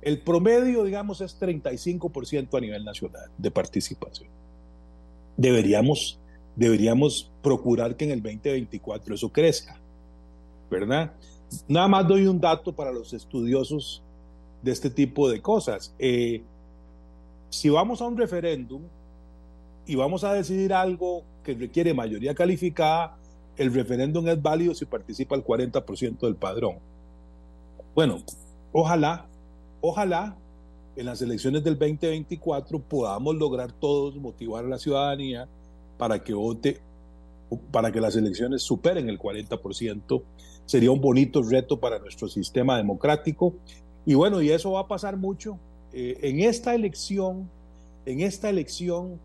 el 0.00 0.22
promedio, 0.22 0.82
digamos, 0.84 1.20
es 1.20 1.38
35% 1.38 2.56
a 2.56 2.60
nivel 2.60 2.82
nacional 2.82 3.30
de 3.36 3.50
participación. 3.50 4.30
Deberíamos, 5.36 6.18
deberíamos 6.56 7.30
procurar 7.42 7.96
que 7.96 8.06
en 8.06 8.12
el 8.12 8.22
2024 8.22 9.14
eso 9.14 9.28
crezca, 9.28 9.78
¿verdad? 10.70 11.12
Nada 11.68 11.86
más 11.86 12.08
doy 12.08 12.26
un 12.26 12.40
dato 12.40 12.74
para 12.74 12.92
los 12.92 13.12
estudiosos 13.12 14.02
de 14.62 14.72
este 14.72 14.88
tipo 14.88 15.28
de 15.28 15.42
cosas. 15.42 15.94
Eh, 15.98 16.42
si 17.50 17.68
vamos 17.68 18.00
a 18.00 18.06
un 18.06 18.16
referéndum 18.16 18.80
y 19.84 19.96
vamos 19.96 20.24
a 20.24 20.32
decidir 20.32 20.72
algo 20.72 21.24
que 21.42 21.54
requiere 21.54 21.94
mayoría 21.94 22.34
calificada, 22.34 23.16
el 23.56 23.72
referéndum 23.72 24.26
es 24.28 24.40
válido 24.40 24.74
si 24.74 24.84
participa 24.86 25.36
el 25.36 25.44
40% 25.44 26.20
del 26.20 26.36
padrón. 26.36 26.76
Bueno, 27.94 28.22
ojalá, 28.72 29.26
ojalá 29.80 30.36
en 30.96 31.06
las 31.06 31.22
elecciones 31.22 31.62
del 31.64 31.78
2024 31.78 32.78
podamos 32.80 33.34
lograr 33.36 33.72
todos 33.72 34.16
motivar 34.16 34.64
a 34.64 34.68
la 34.68 34.78
ciudadanía 34.78 35.48
para 35.98 36.22
que 36.22 36.32
vote, 36.32 36.80
para 37.70 37.92
que 37.92 38.00
las 38.00 38.16
elecciones 38.16 38.62
superen 38.62 39.08
el 39.08 39.18
40% 39.18 40.22
sería 40.70 40.92
un 40.92 41.00
bonito 41.00 41.42
reto 41.42 41.80
para 41.80 41.98
nuestro 41.98 42.28
sistema 42.28 42.76
democrático. 42.76 43.54
Y 44.06 44.14
bueno, 44.14 44.40
y 44.40 44.50
eso 44.50 44.70
va 44.70 44.80
a 44.80 44.86
pasar 44.86 45.16
mucho. 45.16 45.58
Eh, 45.92 46.16
en 46.22 46.38
esta 46.40 46.76
elección, 46.76 47.50
en 48.06 48.20
esta 48.20 48.48
elección, 48.48 49.18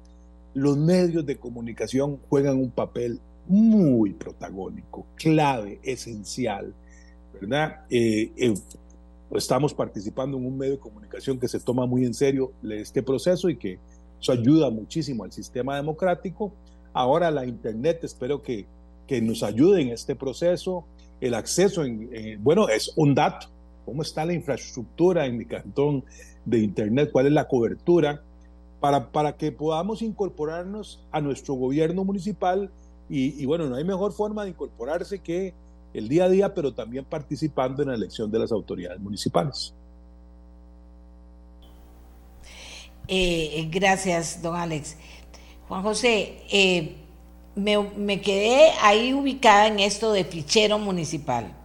los 0.55 0.77
medios 0.77 1.25
de 1.25 1.37
comunicación 1.37 2.17
juegan 2.29 2.57
un 2.57 2.71
papel 2.71 3.19
muy 3.47 4.13
protagónico, 4.13 5.05
clave, 5.15 5.79
esencial, 5.83 6.73
¿verdad? 7.39 7.81
Eh, 7.89 8.31
eh, 8.37 8.53
estamos 9.35 9.73
participando 9.73 10.37
en 10.37 10.45
un 10.45 10.57
medio 10.57 10.73
de 10.73 10.79
comunicación 10.79 11.39
que 11.39 11.49
se 11.49 11.59
toma 11.59 11.85
muy 11.85 12.05
en 12.05 12.13
serio 12.13 12.53
este 12.69 13.03
proceso 13.03 13.49
y 13.49 13.57
que 13.57 13.79
eso 14.19 14.31
ayuda 14.31 14.69
muchísimo 14.69 15.25
al 15.25 15.33
sistema 15.33 15.75
democrático. 15.75 16.53
Ahora 16.93 17.29
la 17.31 17.45
Internet, 17.45 17.99
espero 18.03 18.41
que, 18.41 18.65
que 19.07 19.21
nos 19.21 19.43
ayude 19.43 19.81
en 19.81 19.89
este 19.89 20.15
proceso 20.15 20.85
el 21.19 21.33
acceso, 21.33 21.83
en, 21.83 22.09
bueno, 22.41 22.69
es 22.69 22.93
un 22.95 23.13
dato, 23.13 23.47
cómo 23.85 24.01
está 24.01 24.25
la 24.25 24.33
infraestructura 24.33 25.25
en 25.25 25.37
mi 25.37 25.45
cantón 25.45 26.05
de 26.45 26.59
Internet, 26.59 27.09
cuál 27.11 27.27
es 27.27 27.33
la 27.33 27.47
cobertura, 27.47 28.23
para, 28.79 29.11
para 29.11 29.35
que 29.35 29.51
podamos 29.51 30.01
incorporarnos 30.01 31.03
a 31.11 31.21
nuestro 31.21 31.53
gobierno 31.55 32.03
municipal 32.03 32.71
y, 33.07 33.45
bueno, 33.45 33.67
no 33.67 33.75
hay 33.75 33.83
mejor 33.83 34.13
forma 34.13 34.43
de 34.43 34.49
incorporarse 34.49 35.19
que 35.19 35.53
el 35.93 36.09
día 36.09 36.25
a 36.25 36.29
día, 36.29 36.53
pero 36.53 36.73
también 36.73 37.05
participando 37.05 37.83
en 37.83 37.89
la 37.89 37.95
elección 37.95 38.31
de 38.31 38.39
las 38.39 38.51
autoridades 38.51 38.99
municipales. 38.99 39.73
Eh, 43.07 43.69
gracias, 43.71 44.41
don 44.41 44.55
Alex. 44.55 44.97
Juan 45.67 45.83
José, 45.83 46.41
eh, 46.51 46.95
me, 47.55 48.21
quedé 48.21 48.71
ahí 48.81 49.13
ubicada 49.13 49.67
en 49.67 49.79
esto 49.79 50.11
de 50.11 50.25
fichero 50.25 50.79
municipal. 50.79 51.55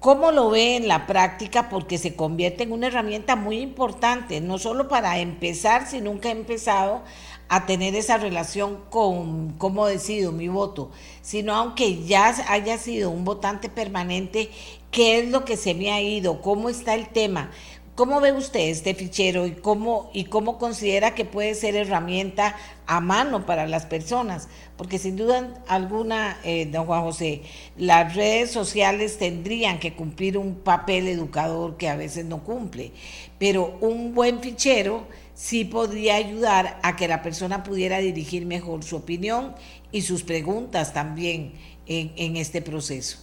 ¿Cómo 0.00 0.30
lo 0.30 0.50
ve 0.50 0.76
en 0.76 0.86
la 0.86 1.08
práctica? 1.08 1.68
Porque 1.68 1.98
se 1.98 2.14
convierte 2.14 2.62
en 2.62 2.70
una 2.70 2.86
herramienta 2.86 3.34
muy 3.34 3.58
importante, 3.58 4.40
no 4.40 4.58
solo 4.58 4.86
para 4.86 5.18
empezar, 5.18 5.88
si 5.88 6.00
nunca 6.00 6.28
ha 6.28 6.32
empezado 6.32 7.02
a 7.48 7.66
tener 7.66 7.96
esa 7.96 8.16
relación 8.16 8.78
con 8.90 9.54
cómo 9.58 9.86
decido 9.86 10.30
mi 10.30 10.46
voto, 10.46 10.92
sino 11.20 11.52
aunque 11.52 12.04
ya 12.04 12.32
haya 12.48 12.78
sido 12.78 13.10
un 13.10 13.24
votante 13.24 13.68
permanente, 13.68 14.50
¿qué 14.92 15.18
es 15.18 15.30
lo 15.30 15.44
que 15.44 15.56
se 15.56 15.74
me 15.74 15.90
ha 15.90 16.00
ido? 16.00 16.42
¿Cómo 16.42 16.68
está 16.68 16.94
el 16.94 17.08
tema? 17.08 17.50
¿Cómo 17.96 18.20
ve 18.20 18.30
usted 18.30 18.60
este 18.60 18.94
fichero 18.94 19.46
y 19.46 19.56
cómo, 19.56 20.10
y 20.12 20.26
cómo 20.26 20.58
considera 20.58 21.16
que 21.16 21.24
puede 21.24 21.56
ser 21.56 21.74
herramienta 21.74 22.54
a 22.86 23.00
mano 23.00 23.46
para 23.46 23.66
las 23.66 23.86
personas? 23.86 24.46
Porque 24.78 24.98
sin 25.00 25.16
duda 25.16 25.60
alguna, 25.66 26.38
eh, 26.44 26.66
don 26.66 26.86
Juan 26.86 27.02
José, 27.02 27.42
las 27.76 28.14
redes 28.14 28.52
sociales 28.52 29.18
tendrían 29.18 29.80
que 29.80 29.94
cumplir 29.94 30.38
un 30.38 30.54
papel 30.54 31.08
educador 31.08 31.76
que 31.76 31.88
a 31.88 31.96
veces 31.96 32.24
no 32.24 32.44
cumple, 32.44 32.92
pero 33.40 33.76
un 33.80 34.14
buen 34.14 34.38
fichero 34.38 35.02
sí 35.34 35.64
podría 35.64 36.14
ayudar 36.14 36.78
a 36.84 36.94
que 36.94 37.08
la 37.08 37.22
persona 37.22 37.64
pudiera 37.64 37.98
dirigir 37.98 38.46
mejor 38.46 38.84
su 38.84 38.94
opinión 38.94 39.52
y 39.90 40.02
sus 40.02 40.22
preguntas 40.22 40.94
también 40.94 41.54
en, 41.86 42.36
este 42.36 42.62
proceso 42.62 43.18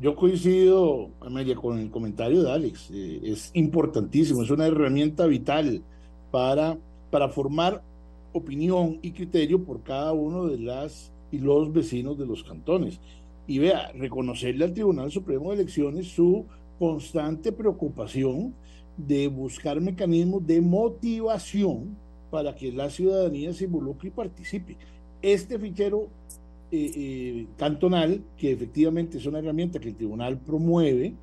yo 0.00 0.14
coincido, 0.14 1.10
Amelia, 1.20 1.54
con 1.54 1.78
el 1.78 1.90
comentario 1.90 2.42
de 2.42 2.52
Alex. 2.52 2.90
Eh, 2.92 3.20
es 3.24 3.50
importantísimo, 3.54 4.42
es 4.42 4.50
una 4.50 4.66
herramienta 4.66 5.24
vital 5.26 5.82
para, 6.30 6.76
para 7.10 7.30
formar 7.30 7.82
opinión 8.36 8.98
y 9.02 9.12
criterio 9.12 9.62
por 9.64 9.82
cada 9.82 10.12
uno 10.12 10.46
de 10.46 10.58
las 10.58 11.12
y 11.30 11.38
los 11.38 11.72
vecinos 11.72 12.18
de 12.18 12.26
los 12.26 12.44
cantones. 12.44 13.00
Y 13.46 13.58
vea, 13.58 13.92
reconocerle 13.92 14.64
al 14.64 14.74
Tribunal 14.74 15.10
Supremo 15.10 15.50
de 15.50 15.62
Elecciones 15.62 16.08
su 16.08 16.44
constante 16.78 17.52
preocupación 17.52 18.54
de 18.96 19.28
buscar 19.28 19.80
mecanismos 19.80 20.46
de 20.46 20.60
motivación 20.60 21.96
para 22.30 22.54
que 22.54 22.72
la 22.72 22.90
ciudadanía 22.90 23.52
se 23.52 23.64
involucre 23.64 24.08
y 24.08 24.12
participe. 24.12 24.76
Este 25.22 25.58
fichero 25.58 26.08
eh, 26.70 26.92
eh, 26.94 27.46
cantonal, 27.56 28.22
que 28.36 28.52
efectivamente 28.52 29.18
es 29.18 29.26
una 29.26 29.38
herramienta 29.38 29.78
que 29.78 29.88
el 29.88 29.96
tribunal 29.96 30.38
promueve, 30.38 31.14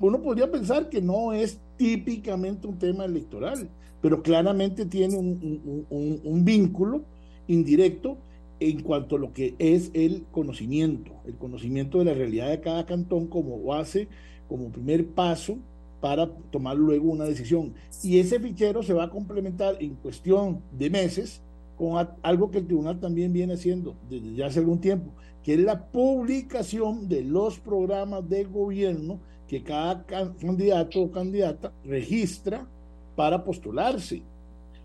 uno 0.00 0.20
podría 0.20 0.50
pensar 0.50 0.88
que 0.88 1.00
no 1.00 1.32
es 1.32 1.60
típicamente 1.76 2.66
un 2.66 2.78
tema 2.78 3.04
electoral, 3.04 3.68
pero 4.04 4.22
claramente 4.22 4.84
tiene 4.84 5.16
un, 5.16 5.86
un, 5.88 6.44
vínculo 6.44 7.04
indirecto 7.46 8.18
en 8.60 8.82
cuanto 8.82 9.16
a 9.16 9.18
lo 9.18 9.32
que 9.32 9.54
es 9.58 9.90
el 9.94 10.26
conocimiento, 10.30 11.10
el 11.24 11.36
conocimiento 11.36 12.00
de 12.00 12.04
la 12.04 12.12
realidad 12.12 12.50
de 12.50 12.60
cada 12.60 12.84
cantón 12.84 13.28
como 13.28 13.62
base, 13.62 14.08
como 14.46 14.68
primer 14.68 15.06
paso 15.06 15.56
para 16.02 16.28
tomar 16.50 16.76
luego 16.76 17.10
una 17.10 17.24
decisión. 17.24 17.72
Y 18.02 18.18
ese 18.18 18.38
fichero 18.38 18.82
se 18.82 18.92
va 18.92 19.04
a 19.04 19.10
complementar 19.10 19.78
en 19.80 19.94
cuestión 19.94 20.60
de 20.78 20.90
meses 20.90 21.40
con 21.78 22.06
algo 22.20 22.50
que 22.50 22.58
el 22.58 22.66
tribunal 22.66 23.00
también 23.00 23.32
viene 23.32 23.54
haciendo 23.54 23.94
desde 24.10 24.34
ya 24.34 24.48
hace 24.48 24.58
algún 24.58 24.82
tiempo, 24.82 25.12
que 25.42 25.54
es 25.54 25.60
la 25.60 25.82
publicación 25.82 27.08
de 27.08 27.24
los 27.24 27.58
programas 27.58 28.28
de 28.28 28.44
gobierno 28.44 29.18
que 29.48 29.62
cada 29.62 30.04
candidato 30.04 31.00
o 31.00 31.10
candidata 31.10 31.72
registra 31.86 32.68
para 33.16 33.44
postularse. 33.44 34.22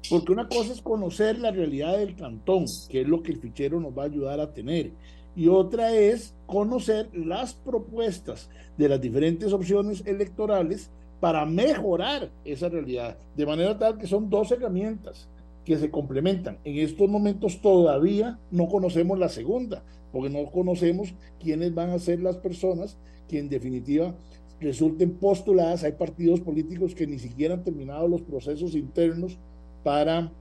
Porque 0.10 0.32
una 0.32 0.48
cosa 0.48 0.72
es 0.72 0.82
conocer 0.82 1.40
la 1.40 1.52
realidad 1.52 1.98
del 1.98 2.16
cantón, 2.16 2.66
que 2.90 3.02
es 3.02 3.08
lo 3.08 3.22
que 3.22 3.32
el 3.32 3.40
fichero 3.40 3.80
nos 3.80 3.98
va 3.98 4.04
a 4.04 4.08
ayudar 4.08 4.40
a 4.40 4.54
tener, 4.54 4.92
y 5.36 5.48
otra 5.48 5.94
es 5.94 6.34
conocer 6.48 7.10
las 7.14 7.54
propuestas 7.54 8.50
de 8.78 8.90
las 8.90 9.00
diferentes 9.00 9.54
opciones 9.54 10.04
electorales 10.06 10.90
para 11.20 11.46
mejorar 11.46 12.32
esa 12.46 12.70
realidad, 12.70 13.18
de 13.36 13.46
manera 13.46 13.78
tal 13.78 13.98
que 13.98 14.08
son 14.08 14.30
dos 14.30 14.52
herramientas 14.52 15.28
que 15.66 15.78
se 15.78 15.92
complementan. 15.92 16.58
En 16.64 16.78
estos 16.78 17.10
momentos 17.10 17.62
todavía 17.62 18.40
no 18.52 18.68
conocemos 18.68 19.20
la 19.20 19.30
segunda, 19.30 19.84
porque 20.12 20.30
no 20.30 20.50
conocemos 20.50 21.14
quiénes 21.40 21.76
van 21.76 21.92
a 21.92 22.00
ser 22.00 22.22
las 22.22 22.38
personas 22.38 22.98
que 23.28 23.38
en 23.38 23.50
definitiva 23.50 24.16
resulten 24.60 25.12
postuladas. 25.12 25.84
Hay 25.84 25.94
partidos 25.94 26.40
políticos 26.42 26.96
que 26.96 27.08
ni 27.08 27.20
siquiera 27.20 27.56
han 27.56 27.64
terminado 27.64 28.08
los 28.08 28.22
procesos 28.22 28.76
internos 28.76 29.38
para 29.84 30.32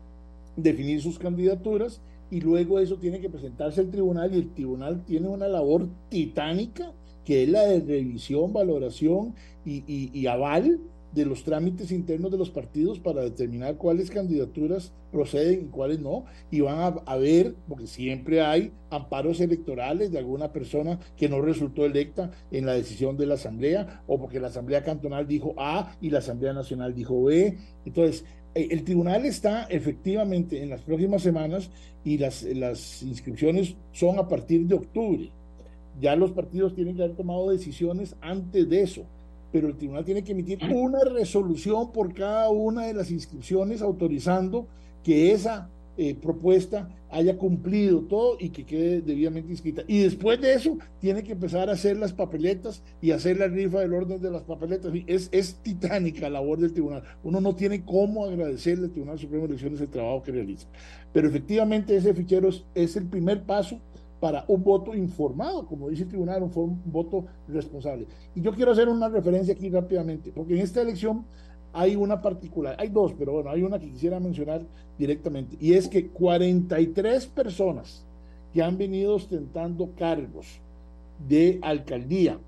definir 0.56 1.00
sus 1.00 1.18
candidaturas 1.18 2.00
y 2.30 2.40
luego 2.40 2.78
eso 2.78 2.96
tiene 2.96 3.20
que 3.20 3.30
presentarse 3.30 3.80
al 3.80 3.90
tribunal 3.90 4.34
y 4.34 4.38
el 4.38 4.52
tribunal 4.52 5.04
tiene 5.06 5.28
una 5.28 5.48
labor 5.48 5.88
titánica 6.08 6.92
que 7.24 7.44
es 7.44 7.48
la 7.48 7.62
de 7.62 7.80
revisión, 7.80 8.52
valoración 8.52 9.34
y, 9.64 10.10
y 10.12 10.26
aval 10.26 10.80
de 11.12 11.24
los 11.24 11.42
trámites 11.42 11.90
internos 11.90 12.30
de 12.30 12.38
los 12.38 12.50
partidos 12.50 12.98
para 13.00 13.22
determinar 13.22 13.76
cuáles 13.76 14.10
candidaturas 14.10 14.92
proceden 15.10 15.62
y 15.62 15.68
cuáles 15.68 16.00
no, 16.00 16.24
y 16.50 16.60
van 16.60 17.00
a, 17.04 17.16
ver, 17.16 17.54
porque 17.66 17.86
siempre 17.86 18.42
hay 18.42 18.72
amparos 18.90 19.40
electorales 19.40 20.10
de 20.10 20.18
alguna 20.18 20.52
persona 20.52 20.98
que 21.16 21.28
no 21.28 21.40
resultó 21.40 21.86
electa 21.86 22.30
en 22.50 22.66
la 22.66 22.74
decisión 22.74 23.16
de 23.16 23.26
la 23.26 23.34
Asamblea, 23.34 24.02
o 24.06 24.18
porque 24.18 24.40
la 24.40 24.48
Asamblea 24.48 24.84
Cantonal 24.84 25.26
dijo 25.26 25.54
A 25.56 25.96
y 26.00 26.10
la 26.10 26.18
Asamblea 26.18 26.52
Nacional 26.52 26.94
dijo 26.94 27.24
B. 27.24 27.56
Entonces, 27.86 28.24
eh, 28.54 28.68
el 28.70 28.84
tribunal 28.84 29.24
está 29.24 29.64
efectivamente 29.64 30.62
en 30.62 30.68
las 30.68 30.82
próximas 30.82 31.22
semanas 31.22 31.70
y 32.04 32.18
las, 32.18 32.42
las 32.42 33.02
inscripciones 33.02 33.76
son 33.92 34.18
a 34.18 34.28
partir 34.28 34.66
de 34.66 34.74
octubre. 34.74 35.30
Ya 36.00 36.14
los 36.14 36.32
partidos 36.32 36.74
tienen 36.74 36.94
que 36.94 37.02
haber 37.02 37.16
tomado 37.16 37.50
decisiones 37.50 38.14
antes 38.20 38.68
de 38.68 38.82
eso 38.82 39.04
pero 39.52 39.68
el 39.68 39.76
tribunal 39.76 40.04
tiene 40.04 40.22
que 40.22 40.32
emitir 40.32 40.58
una 40.72 41.00
resolución 41.04 41.92
por 41.92 42.12
cada 42.12 42.50
una 42.50 42.86
de 42.86 42.94
las 42.94 43.10
inscripciones 43.10 43.82
autorizando 43.82 44.66
que 45.02 45.32
esa 45.32 45.70
eh, 45.96 46.14
propuesta 46.14 46.88
haya 47.10 47.36
cumplido 47.36 48.02
todo 48.02 48.36
y 48.38 48.50
que 48.50 48.64
quede 48.64 49.00
debidamente 49.00 49.50
inscrita. 49.50 49.82
Y 49.88 49.98
después 49.98 50.40
de 50.40 50.54
eso, 50.54 50.78
tiene 51.00 51.24
que 51.24 51.32
empezar 51.32 51.68
a 51.68 51.72
hacer 51.72 51.96
las 51.96 52.12
papeletas 52.12 52.84
y 53.00 53.10
hacer 53.10 53.38
la 53.38 53.48
rifa 53.48 53.80
del 53.80 53.94
orden 53.94 54.20
de 54.20 54.30
las 54.30 54.42
papeletas. 54.42 54.92
Es, 55.06 55.28
es 55.32 55.56
titánica 55.56 56.22
la 56.22 56.38
labor 56.38 56.60
del 56.60 56.72
tribunal. 56.72 57.02
Uno 57.24 57.40
no 57.40 57.56
tiene 57.56 57.84
cómo 57.84 58.24
agradecerle 58.24 58.84
al 58.84 58.92
Tribunal 58.92 59.18
Supremo 59.18 59.44
de 59.44 59.54
Elecciones 59.54 59.80
el 59.80 59.88
trabajo 59.88 60.22
que 60.22 60.30
realiza. 60.30 60.68
Pero 61.12 61.28
efectivamente 61.28 61.96
ese 61.96 62.14
fichero 62.14 62.50
es 62.74 62.96
el 62.96 63.06
primer 63.06 63.42
paso 63.42 63.80
para 64.20 64.44
un 64.48 64.62
voto 64.62 64.94
informado, 64.94 65.66
como 65.66 65.88
dice 65.88 66.02
el 66.02 66.08
tribunal, 66.08 66.42
un, 66.42 66.82
voto 66.86 67.24
responsable. 67.48 68.06
Y 68.34 68.40
yo 68.40 68.52
quiero 68.52 68.72
hacer 68.72 68.88
una 68.88 69.08
referencia 69.08 69.54
aquí 69.54 69.68
rápidamente, 69.68 70.32
porque 70.34 70.54
en 70.54 70.60
esta 70.60 70.82
elección 70.82 71.24
hay 71.72 71.96
una 71.96 72.20
particular, 72.20 72.76
hay 72.78 72.88
dos, 72.88 73.14
pero 73.18 73.32
bueno, 73.32 73.50
hay 73.50 73.62
una 73.62 73.78
que 73.78 73.90
quisiera 73.90 74.18
mencionar 74.18 74.62
directamente, 74.98 75.56
y 75.60 75.74
es 75.74 75.88
que 75.88 76.08
43 76.08 77.26
personas 77.26 78.04
que 78.52 78.62
han 78.62 78.78
venido 78.78 79.14
ostentando 79.14 79.90
cargos 79.96 80.60
de 81.28 81.58
alcaldía 81.62 82.38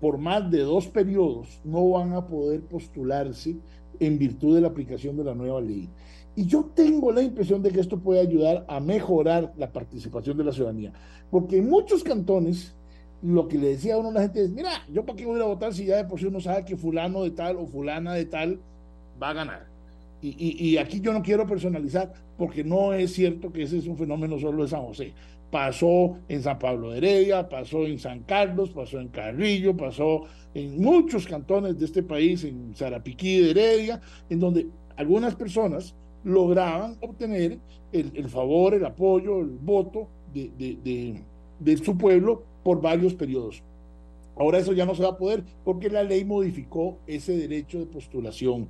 por 0.00 0.18
más 0.18 0.50
de 0.50 0.60
dos 0.60 0.86
periodos 0.86 1.60
no 1.64 1.90
van 1.90 2.12
a 2.12 2.26
poder 2.26 2.60
postularse 2.60 3.56
en 3.98 4.18
virtud 4.18 4.54
de 4.54 4.60
la 4.60 4.68
aplicación 4.68 5.16
de 5.16 5.24
la 5.24 5.34
nueva 5.34 5.60
ley. 5.60 5.88
Y 6.36 6.44
yo 6.44 6.70
tengo 6.74 7.10
la 7.10 7.22
impresión 7.22 7.62
de 7.62 7.70
que 7.70 7.80
esto 7.80 7.98
puede 7.98 8.20
ayudar 8.20 8.66
a 8.68 8.78
mejorar 8.78 9.54
la 9.56 9.72
participación 9.72 10.36
de 10.36 10.44
la 10.44 10.52
ciudadanía, 10.52 10.92
porque 11.30 11.56
en 11.56 11.68
muchos 11.68 12.04
cantones 12.04 12.74
lo 13.22 13.48
que 13.48 13.56
le 13.56 13.68
decía 13.68 13.94
a 13.94 13.98
uno 13.98 14.12
la 14.12 14.20
gente 14.20 14.44
es, 14.44 14.50
mira, 14.50 14.70
yo 14.92 15.04
para 15.06 15.16
qué 15.16 15.24
voy 15.24 15.40
a 15.40 15.44
votar 15.44 15.72
si 15.72 15.86
ya 15.86 15.96
de 15.96 16.04
por 16.04 16.20
sí 16.20 16.26
uno 16.26 16.38
sabe 16.38 16.66
que 16.66 16.76
fulano 16.76 17.22
de 17.22 17.30
tal 17.30 17.56
o 17.56 17.66
fulana 17.66 18.12
de 18.12 18.26
tal 18.26 18.60
va 19.20 19.30
a 19.30 19.32
ganar. 19.32 19.66
Y, 20.20 20.70
y, 20.70 20.76
aquí 20.78 21.00
yo 21.00 21.12
no 21.12 21.22
quiero 21.22 21.46
personalizar, 21.46 22.12
porque 22.36 22.64
no 22.64 22.92
es 22.92 23.12
cierto 23.12 23.52
que 23.52 23.62
ese 23.62 23.78
es 23.78 23.86
un 23.86 23.96
fenómeno 23.96 24.38
solo 24.38 24.62
de 24.62 24.68
San 24.68 24.82
José. 24.82 25.12
Pasó 25.50 26.18
en 26.28 26.42
San 26.42 26.58
Pablo 26.58 26.90
de 26.90 26.98
Heredia, 26.98 27.48
pasó 27.48 27.86
en 27.86 27.98
San 27.98 28.20
Carlos, 28.24 28.70
pasó 28.70 28.98
en 28.98 29.08
Carrillo, 29.08 29.76
pasó 29.76 30.22
en 30.52 30.82
muchos 30.82 31.26
cantones 31.26 31.78
de 31.78 31.84
este 31.84 32.02
país, 32.02 32.44
en 32.44 32.74
Zarapiquí 32.74 33.40
de 33.40 33.50
Heredia, 33.50 34.00
en 34.28 34.40
donde 34.40 34.66
algunas 34.96 35.36
personas 35.36 35.94
lograban 36.26 36.96
obtener 37.00 37.58
el, 37.92 38.28
favor, 38.28 38.74
el 38.74 38.84
apoyo, 38.84 39.38
el 39.38 39.46
voto 39.46 40.08
de, 40.34 40.50
de, 41.60 41.76
su 41.76 41.96
pueblo 41.96 42.42
por 42.64 42.82
varios 42.82 43.14
periodos. 43.14 43.62
Ahora 44.36 44.58
eso 44.58 44.72
ya 44.72 44.84
no 44.84 44.96
se 44.96 45.04
va 45.04 45.10
a 45.10 45.16
poder 45.16 45.44
porque 45.64 45.88
la 45.88 46.02
ley 46.02 46.24
modificó 46.24 46.98
ese 47.06 47.36
derecho 47.36 47.78
de 47.78 47.86
postulación. 47.86 48.68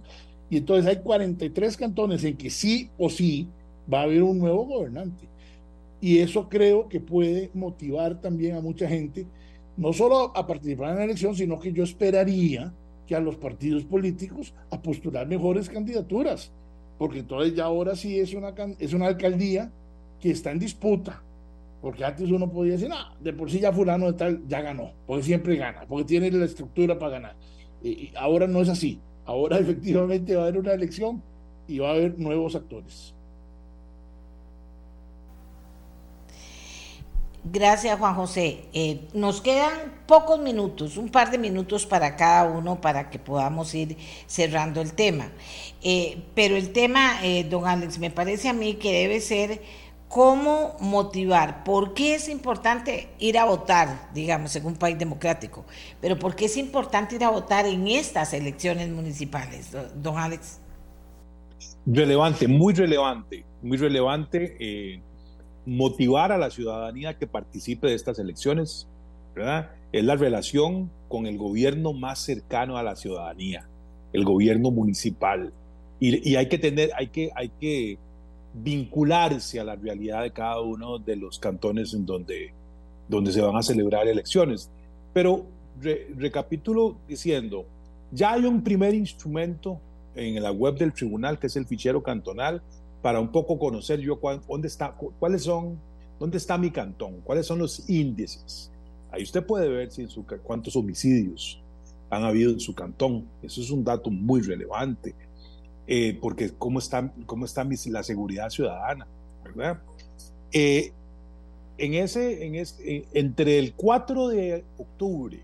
Y 0.51 0.59
entonces 0.59 0.87
hay 0.87 1.03
43 1.03 1.77
cantones 1.79 2.23
en 2.25 2.37
que 2.37 2.51
sí 2.51 2.91
o 2.99 3.09
sí 3.09 3.49
va 3.93 4.01
a 4.01 4.03
haber 4.03 4.23
un 4.23 4.39
nuevo 4.39 4.67
gobernante. 4.67 5.27
Y 5.99 6.19
eso 6.19 6.51
creo 6.51 6.89
que 6.89 7.01
puede 7.01 7.51
motivar 7.55 8.21
también 8.21 8.55
a 8.55 8.61
mucha 8.61 8.87
gente, 8.87 9.27
no 9.79 9.95
solo 9.95 10.37
a 10.37 10.47
participar 10.47 10.91
en 10.91 10.97
la 10.97 11.05
elección, 11.05 11.35
sino 11.35 11.59
que 11.59 11.73
yo 11.73 11.85
esperaría 11.85 12.73
que 13.07 13.17
a 13.17 13.21
los 13.21 13.37
partidos 13.37 13.85
políticos 13.87 14.53
a 14.71 15.25
mejores 15.25 15.71
candidaturas 15.71 16.53
porque 16.99 17.21
entonces 17.21 17.55
ya 17.55 17.65
ahora 17.65 17.95
sí 17.95 18.19
es 18.19 18.35
una, 18.35 18.55
es 18.79 18.93
una 18.93 19.07
alcaldía 19.07 19.71
que 20.21 20.31
está 20.31 20.51
en 20.51 20.59
disputa 20.59 21.23
Porque 21.83 22.05
antes 22.05 22.31
uno 22.31 22.51
podía 22.51 22.73
decir, 22.73 22.89
no, 22.89 22.97
de 23.21 23.33
por 23.33 23.51
sí 23.51 23.61
ya 23.61 23.73
fulano 23.73 24.07
de 24.07 24.13
tal 24.15 24.43
ya 24.49 24.63
ganó, 24.63 24.93
porque 25.07 25.23
siempre 25.23 25.57
gana, 25.57 25.85
porque 25.87 26.05
tiene 26.05 26.31
la 26.31 26.47
estructura 26.47 26.99
para 26.99 27.13
ganar. 27.13 27.37
Y, 27.83 28.11
ahora 28.17 28.47
no 28.47 28.61
es 28.63 28.69
así. 28.69 28.99
Ahora 29.25 29.59
efectivamente 29.61 30.35
va 30.35 30.45
a 30.45 30.47
haber 30.47 30.61
una 30.61 30.73
elección 30.73 31.23
y 31.69 31.79
va 31.79 31.91
a 31.91 31.93
haber 31.93 32.19
nuevos 32.19 32.57
actores. 32.57 33.15
Gracias, 37.53 37.97
Juan 37.97 38.17
José. 38.17 38.65
Eh, 38.73 39.07
nos 39.15 39.41
quedan 39.41 39.71
pocos 40.07 40.41
minutos, 40.41 40.97
un 40.97 41.11
par 41.11 41.31
de 41.31 41.39
minutos 41.39 41.87
para 41.87 42.17
cada 42.17 42.45
uno 42.51 42.81
para 42.81 43.09
que 43.09 43.21
podamos 43.21 43.73
ir 43.73 43.97
cerrando 44.27 44.81
el 44.81 44.95
tema. 44.95 45.29
Eh, 45.81 46.25
pero 46.35 46.57
el 46.57 46.73
tema, 46.73 47.25
eh, 47.25 47.45
don 47.45 47.67
Alex, 47.69 48.01
me 48.01 48.11
parece 48.11 48.49
a 48.49 48.53
mí 48.53 48.75
que 48.75 48.93
debe 48.93 49.21
ser 49.21 49.63
cómo 50.09 50.77
motivar, 50.81 51.63
por 51.63 51.95
qué 51.95 52.17
es 52.17 52.29
importante 52.29 53.11
ir 53.21 53.39
a 53.39 53.45
votar, 53.45 54.11
digamos, 54.13 54.57
en 54.57 54.67
un 54.67 54.75
país 54.75 54.99
democrático, 54.99 55.65
pero 56.01 56.19
por 56.19 56.35
qué 56.35 56.47
es 56.47 56.57
importante 56.57 57.15
ir 57.15 57.23
a 57.23 57.31
votar 57.31 57.65
en 57.67 57.87
estas 57.87 58.33
elecciones 58.33 58.89
municipales, 58.89 59.71
don 59.95 60.19
Alex. 60.19 60.59
Relevante, 61.87 62.49
muy 62.49 62.75
relevante, 62.75 63.45
muy 63.63 63.77
relevante 63.77 65.03
motivar 65.67 66.33
a 66.33 66.39
la 66.39 66.51
ciudadanía 66.51 67.19
que 67.19 67.27
participe 67.27 67.89
de 67.89 67.95
estas 67.95 68.19
elecciones, 68.19 68.87
¿verdad? 69.35 69.71
Es 69.93 70.05
la 70.05 70.17
relación 70.17 70.91
con 71.09 71.27
el 71.27 71.37
gobierno 71.37 71.93
más 71.93 72.21
cercano 72.21 72.79
a 72.79 72.83
la 72.83 72.97
ciudadanía, 72.97 73.67
el 74.13 74.25
gobierno 74.25 74.71
municipal. 74.71 75.53
Y, 76.01 76.31
y 76.31 76.37
hay 76.37 76.49
que 76.49 76.59
tener, 76.59 76.91
hay 76.97 77.09
que, 77.09 77.31
hay 77.35 77.51
que 77.61 77.99
vincularse 78.55 79.61
a 79.61 79.65
la 79.65 79.77
realidad 79.77 80.23
de 80.23 80.31
cada 80.31 80.61
uno 80.61 80.99
de 80.99 81.17
los 81.17 81.39
cantones 81.39 81.93
en 81.93 82.07
donde, 82.07 82.53
donde 83.09 83.33
se 83.33 83.41
van 83.41 83.57
a 83.57 83.63
celebrar 83.63 84.09
elecciones. 84.09 84.71
Pero 85.13 85.47
recapitulo 86.17 86.97
diciendo, 87.07 87.67
ya 88.13 88.33
hay 88.33 88.45
un 88.45 88.63
primer 88.63 88.95
instrumento 88.95 89.81
en 90.15 90.43
la 90.43 90.51
web 90.51 90.77
del 90.77 90.93
tribunal, 90.93 91.39
que 91.39 91.49
es 91.49 91.57
el 91.57 91.67
fichero 91.67 92.03
cantonal, 92.03 92.63
para 93.07 93.21
un 93.21 93.29
poco 93.29 93.57
conocer 93.57 94.01
yo 94.01 94.19
dónde 94.49 94.67
está, 94.67 94.91
cuáles 95.21 95.45
son, 95.45 95.79
dónde 96.19 96.39
está 96.39 96.59
mi 96.59 96.73
cantón, 96.73 97.21
cuáles 97.23 97.47
son 97.47 97.61
los 97.61 97.89
índices. 97.89 98.73
Ahí 99.13 99.23
usted 99.23 99.47
puede 99.47 99.69
ver 99.69 99.91
cuántos 100.43 100.75
homicidios 100.75 101.63
han 102.11 102.25
habido 102.25 102.51
en 102.51 102.59
su 102.59 102.75
cantón. 102.75 103.29
Eso 103.45 103.61
es 103.61 103.71
un 103.71 103.85
dato 103.85 104.11
muy 104.11 104.41
relevante. 104.41 105.15
Eh, 105.87 106.19
porque 106.21 106.51
cómo 106.59 106.81
está, 106.81 107.13
cómo 107.27 107.45
está 107.45 107.65
la 107.91 108.03
seguridad 108.03 108.51
ciudadana. 108.51 109.07
Eh, 110.51 110.91
en 111.79 111.95
ese, 111.95 112.45
en 112.45 112.57
ese, 112.57 113.07
entre 113.13 113.61
el 113.61 113.75
4 113.75 114.27
de 114.31 114.65
octubre 114.79 115.39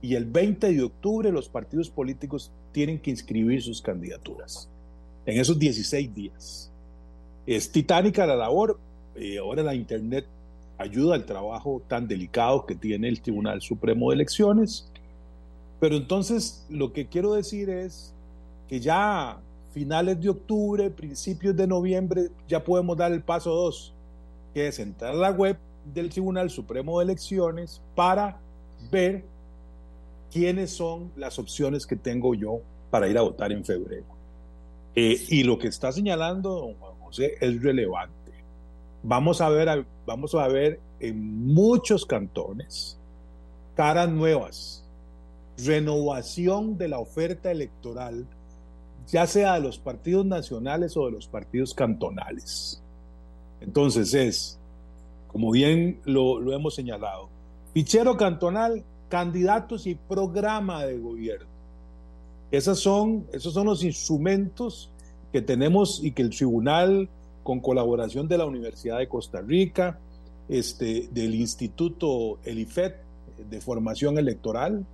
y 0.00 0.14
el 0.14 0.24
20 0.24 0.72
de 0.72 0.82
octubre 0.82 1.30
los 1.30 1.50
partidos 1.50 1.90
políticos 1.90 2.50
tienen 2.72 2.98
que 2.98 3.10
inscribir 3.10 3.60
sus 3.60 3.82
candidaturas, 3.82 4.70
en 5.26 5.38
esos 5.38 5.58
16 5.58 6.14
días. 6.14 6.70
Es 7.46 7.70
titánica 7.70 8.26
la 8.26 8.36
labor, 8.36 8.78
eh, 9.16 9.38
ahora 9.38 9.62
la 9.62 9.74
Internet 9.74 10.26
ayuda 10.78 11.14
al 11.14 11.24
trabajo 11.24 11.82
tan 11.86 12.08
delicado 12.08 12.66
que 12.66 12.74
tiene 12.74 13.08
el 13.08 13.20
Tribunal 13.20 13.60
Supremo 13.62 14.10
de 14.10 14.16
Elecciones, 14.16 14.88
pero 15.80 15.96
entonces 15.96 16.66
lo 16.70 16.92
que 16.92 17.06
quiero 17.06 17.34
decir 17.34 17.70
es 17.70 18.12
que 18.68 18.80
ya 18.80 19.38
finales 19.72 20.20
de 20.20 20.30
octubre, 20.30 20.90
principios 20.90 21.56
de 21.56 21.66
noviembre, 21.66 22.30
ya 22.48 22.62
podemos 22.62 22.96
dar 22.96 23.12
el 23.12 23.22
paso 23.22 23.50
2, 23.50 23.92
que 24.54 24.68
es 24.68 24.78
entrar 24.78 25.12
a 25.12 25.16
la 25.16 25.30
web 25.30 25.58
del 25.92 26.08
Tribunal 26.08 26.48
Supremo 26.48 26.98
de 26.98 27.04
Elecciones 27.04 27.82
para 27.94 28.38
ver 28.90 29.24
quiénes 30.32 30.70
son 30.70 31.10
las 31.16 31.38
opciones 31.38 31.86
que 31.86 31.96
tengo 31.96 32.34
yo 32.34 32.60
para 32.90 33.08
ir 33.08 33.18
a 33.18 33.22
votar 33.22 33.52
en 33.52 33.64
febrero. 33.64 34.04
Eh, 34.94 35.20
y 35.28 35.42
lo 35.42 35.58
que 35.58 35.68
está 35.68 35.90
señalando 35.90 36.50
don 36.50 36.74
Juan 36.74 36.93
Es 37.18 37.62
relevante. 37.62 38.32
Vamos 39.02 39.40
a 39.40 39.48
ver, 39.48 39.84
vamos 40.06 40.34
a 40.34 40.48
ver 40.48 40.80
en 41.00 41.46
muchos 41.46 42.06
cantones 42.06 42.98
caras 43.74 44.08
nuevas, 44.08 44.84
renovación 45.58 46.78
de 46.78 46.88
la 46.88 46.98
oferta 46.98 47.50
electoral 47.50 48.26
ya 49.06 49.26
sea 49.26 49.54
de 49.54 49.60
los 49.60 49.78
partidos 49.78 50.24
nacionales 50.24 50.96
o 50.96 51.06
de 51.06 51.12
los 51.12 51.26
partidos 51.26 51.74
cantonales. 51.74 52.80
Entonces 53.60 54.14
es, 54.14 54.58
como 55.28 55.50
bien 55.50 56.00
lo, 56.04 56.52
hemos 56.52 56.74
señalado, 56.74 57.28
fichero 57.72 58.16
cantonal, 58.16 58.82
candidatos 59.08 59.86
y 59.86 59.94
programa 59.94 60.84
de 60.86 60.98
gobierno. 60.98 61.46
Esas 62.50 62.78
son, 62.78 63.26
esos 63.32 63.52
son 63.52 63.66
los 63.66 63.82
instrumentos 63.82 64.90
que 65.34 65.42
tenemos 65.42 65.98
y 66.00 66.12
que 66.12 66.22
el 66.22 66.30
tribunal, 66.30 67.08
con 67.42 67.58
colaboración 67.58 68.28
de 68.28 68.38
la 68.38 68.46
Universidad 68.46 68.98
de 68.98 69.08
Costa 69.08 69.40
Rica, 69.40 69.98
este, 70.48 71.08
del 71.10 71.34
Instituto 71.34 72.38
ELIFET 72.44 72.94
de 73.50 73.60
Formación 73.60 74.16
Electoral, 74.16 74.86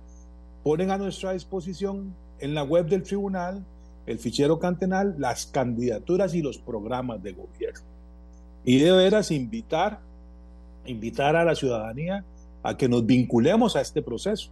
ponen 0.63 0.89
a 0.89 0.97
nuestra 0.97 1.33
disposición 1.33 2.15
en 2.39 2.55
la 2.55 2.63
web 2.63 2.87
del 2.87 3.03
tribunal 3.03 3.63
el 4.07 4.17
fichero 4.17 4.57
cantonal, 4.57 5.13
las 5.19 5.45
candidaturas 5.45 6.33
y 6.33 6.41
los 6.41 6.57
programas 6.57 7.21
de 7.21 7.33
gobierno. 7.33 7.85
Y 8.65 8.79
de 8.79 8.91
veras 8.93 9.29
invitar, 9.29 9.99
invitar 10.87 11.35
a 11.35 11.45
la 11.45 11.53
ciudadanía 11.53 12.25
a 12.63 12.75
que 12.75 12.89
nos 12.89 13.05
vinculemos 13.05 13.75
a 13.75 13.81
este 13.81 14.01
proceso. 14.01 14.49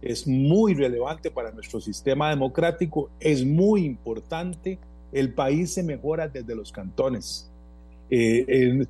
Es 0.00 0.26
muy 0.26 0.72
relevante 0.72 1.30
para 1.30 1.52
nuestro 1.52 1.78
sistema 1.78 2.30
democrático, 2.30 3.10
es 3.20 3.44
muy 3.44 3.84
importante. 3.84 4.78
El 5.12 5.34
país 5.34 5.74
se 5.74 5.82
mejora 5.82 6.28
desde 6.28 6.54
los 6.54 6.72
cantones. 6.72 7.50
Eh, 8.10 8.86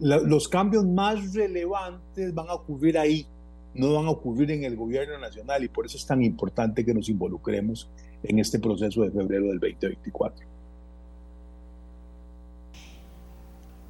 los 0.00 0.48
cambios 0.48 0.84
más 0.84 1.34
relevantes 1.34 2.34
van 2.34 2.48
a 2.48 2.54
ocurrir 2.54 2.98
ahí, 2.98 3.26
no 3.74 3.94
van 3.94 4.06
a 4.06 4.10
ocurrir 4.10 4.50
en 4.50 4.64
el 4.64 4.76
gobierno 4.76 5.18
nacional 5.18 5.64
y 5.64 5.68
por 5.68 5.86
eso 5.86 5.96
es 5.96 6.06
tan 6.06 6.22
importante 6.22 6.84
que 6.84 6.94
nos 6.94 7.08
involucremos 7.08 7.88
en 8.22 8.38
este 8.38 8.58
proceso 8.58 9.02
de 9.02 9.10
febrero 9.10 9.46
del 9.46 9.58
2024. 9.58 10.46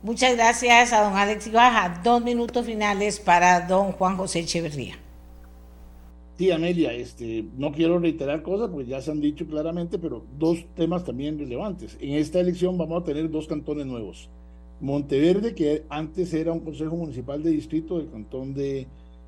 Muchas 0.02 0.36
gracias 0.36 0.92
a 0.92 1.02
don 1.02 1.16
Alex 1.16 1.48
Ibaja. 1.48 2.00
Dos 2.04 2.22
minutos 2.22 2.64
finales 2.64 3.18
para 3.18 3.66
don 3.66 3.92
Juan 3.92 4.16
José 4.16 4.40
Echeverría. 4.40 4.96
Sí, 6.38 6.52
Amelia, 6.52 6.92
este, 6.92 7.44
no 7.56 7.72
quiero 7.72 7.98
reiterar 7.98 8.42
cosas 8.42 8.70
porque 8.70 8.86
ya 8.86 9.00
se 9.00 9.10
han 9.10 9.20
dicho 9.20 9.44
claramente, 9.44 9.98
pero 9.98 10.24
dos 10.38 10.64
temas 10.76 11.04
también 11.04 11.36
relevantes. 11.36 11.98
En 12.00 12.14
esta 12.14 12.38
elección 12.38 12.78
vamos 12.78 13.02
a 13.02 13.04
tener 13.04 13.28
dos 13.28 13.48
cantones 13.48 13.86
nuevos. 13.86 14.30
Monteverde, 14.80 15.56
que 15.56 15.82
antes 15.88 16.32
era 16.32 16.52
un 16.52 16.60
consejo 16.60 16.94
municipal 16.94 17.42
de 17.42 17.50
distrito 17.50 17.98
del 17.98 18.08
cantón 18.08 18.54
de 18.54 18.86